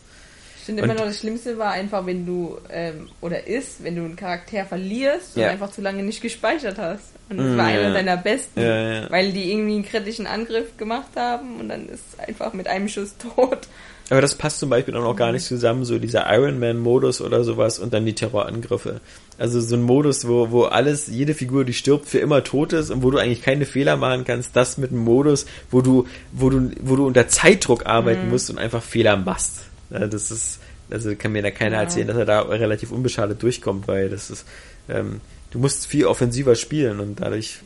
[0.57, 4.03] Ich finde immer noch das Schlimmste war einfach, wenn du, ähm, oder ist, wenn du
[4.03, 5.45] einen Charakter verlierst Ja.
[5.47, 7.05] und einfach zu lange nicht gespeichert hast.
[7.31, 8.61] Und das Mm, war einer deiner besten,
[9.09, 13.15] weil die irgendwie einen kritischen Angriff gemacht haben und dann ist einfach mit einem Schuss
[13.35, 13.67] tot.
[14.11, 17.45] Aber das passt zum Beispiel dann auch gar nicht zusammen, so dieser Iron Man-Modus oder
[17.45, 18.99] sowas und dann die Terrorangriffe.
[19.37, 22.89] Also so ein Modus, wo, wo alles, jede Figur, die stirbt, für immer tot ist
[22.89, 26.49] und wo du eigentlich keine Fehler machen kannst, das mit einem Modus, wo du, wo
[26.49, 29.61] du, wo du unter Zeitdruck arbeiten musst und einfach Fehler machst.
[29.91, 30.59] Ja, das ist,
[30.89, 31.83] also kann mir da keiner Ja.
[31.83, 34.45] erzählen, dass er da relativ unbeschadet durchkommt, weil das ist,
[34.89, 37.59] ähm, du musst viel offensiver spielen und dadurch,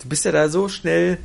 [0.00, 1.18] du bist ja da so schnell,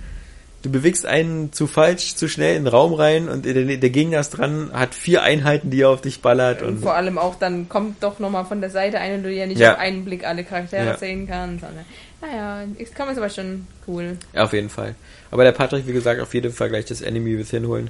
[0.65, 4.19] du bewegst einen zu falsch, zu schnell in den Raum rein und der, der Gegner
[4.19, 7.35] ist dran, hat vier Einheiten, die er auf dich ballert Und und vor allem auch
[7.35, 9.73] dann kommt doch nochmal von der Seite ein und du ja nicht Ja.
[9.73, 10.97] auf einen Blick alle Charaktere Ja.
[10.97, 11.63] sehen kannst.
[12.21, 14.17] Naja, XCOM ist aber schon cool.
[14.33, 14.95] ja, auf jeden Fall.
[15.31, 17.89] Aber der Patrick, wie gesagt, auf jeden Fall gleich das Enemy Within holen.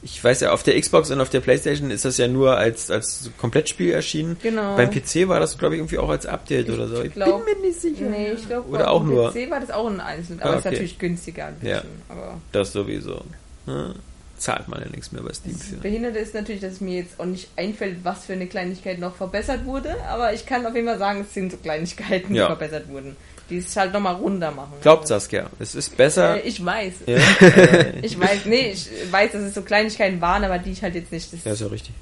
[0.00, 2.88] Ich weiß ja, auf der Xbox und auf der Playstation ist das ja nur als,
[2.90, 4.36] als Komplettspiel erschienen.
[4.40, 4.76] Genau.
[4.76, 7.02] Beim PC war das, glaube ich, irgendwie auch als Update oder so.
[7.02, 8.04] Ich glaub- bin mir nicht sicher.
[8.08, 10.60] Nee, ich glaube, Oder auch nur- PC war das auch ein Einzel, aber Ah, ist
[10.66, 10.70] okay.
[10.74, 11.80] natürlich günstiger ein Ja.
[11.80, 12.02] bisschen.
[12.08, 13.22] Aber Das sowieso.
[13.66, 13.92] Ja,
[14.38, 15.76] zahlt man ja nichts mehr bei Steam das für.
[15.78, 19.64] Behinderte ist natürlich, dass mir jetzt auch nicht einfällt, was für eine Kleinigkeit noch verbessert
[19.64, 22.46] wurde, aber ich kann auf jeden Fall sagen, es sind so Kleinigkeiten, die Ja.
[22.46, 23.16] verbessert wurden.
[23.50, 24.74] Die es halt nochmal runder machen.
[24.82, 26.36] Glaubt Saskia, es ist besser.
[26.44, 26.92] Äh, ich weiß.
[27.06, 27.16] ja,
[28.02, 31.10] Ich weiß, nee, ich weiß, dass es so Kleinigkeiten waren, aber die ich halt jetzt
[31.12, 31.32] nicht.
[31.32, 31.94] Das ja, ist ja richtig.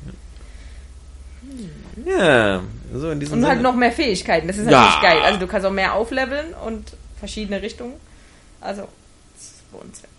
[2.04, 3.52] Ja, ja so in diesem und Sinne.
[3.52, 4.46] halt noch mehr Fähigkeiten.
[4.48, 4.80] Das ist Ja.
[4.80, 5.22] natürlich geil.
[5.22, 7.94] Also du kannst auch mehr aufleveln und verschiedene Richtungen.
[8.60, 8.88] Also,
[9.36, 10.10] es ist lohnenswert.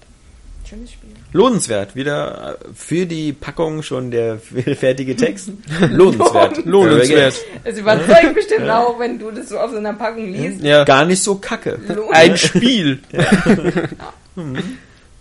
[0.69, 1.09] Schönes Spiel.
[1.33, 4.37] Lohnenswert, wieder äh, für die Packung schon der
[4.75, 5.49] fertige Text.
[5.89, 6.57] Lohnenswert.
[6.65, 7.35] Lohnenswert.
[7.63, 10.61] Es überzeugt bestimmt auch, wenn du das so auf so einer Packung liest.
[10.61, 10.83] Ja.
[10.83, 11.79] Gar nicht so kacke.
[11.87, 12.99] Lohn- Ein Spiel.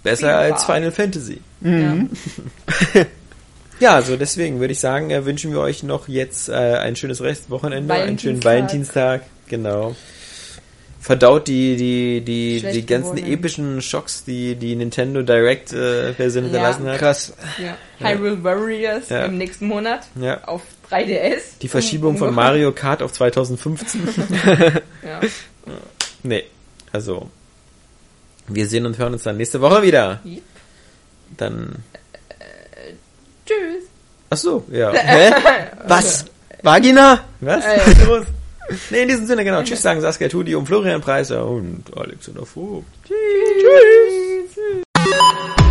[0.02, 0.76] Besser als Spielbar.
[0.76, 1.40] Final Fantasy.
[1.62, 1.96] Ja.
[3.78, 7.20] Ja, also deswegen würde ich sagen, äh, wünschen wir euch noch jetzt äh, ein schönes
[7.20, 9.20] Restwochenende, einen schönen Valentinstag.
[9.20, 9.94] Valentinstag, genau.
[11.06, 13.32] Verdaut die, die, die, Schlecht die ganzen gewordenen.
[13.38, 16.50] epischen Schocks, die die Nintendo Direct äh, Version Ja.
[16.50, 16.98] hinterlassen hat.
[16.98, 17.32] Krass.
[17.62, 17.76] Ja.
[18.00, 19.26] Hyrule Warriors Ja.
[19.26, 20.42] im nächsten Monat Ja.
[20.44, 21.58] auf 3DS.
[21.62, 24.02] Die Verschiebung von Um- Mario Kart auf 2015.
[25.04, 25.20] Ja.
[26.24, 26.42] nee,
[26.90, 27.30] also
[28.48, 30.18] wir sehen und hören uns dann nächste Woche wieder.
[30.24, 30.42] Yep.
[31.36, 31.76] Dann,
[33.46, 33.84] Tschüss.
[34.30, 34.92] ach so, ja.
[34.94, 35.32] Hä?
[35.86, 36.24] Was?
[36.62, 37.20] Vagina?
[37.40, 37.64] Was?
[37.64, 38.04] Äh.
[38.06, 38.26] Los?
[38.90, 39.62] Nee, in diesem Sinne, genau.
[39.62, 42.86] Tschüss sagen Saskia Tudi und Florian Preiser und Alexander Vogt.
[43.06, 43.16] Tschüss.
[43.62, 44.64] Tschüss.
[44.94, 45.65] Tschüss.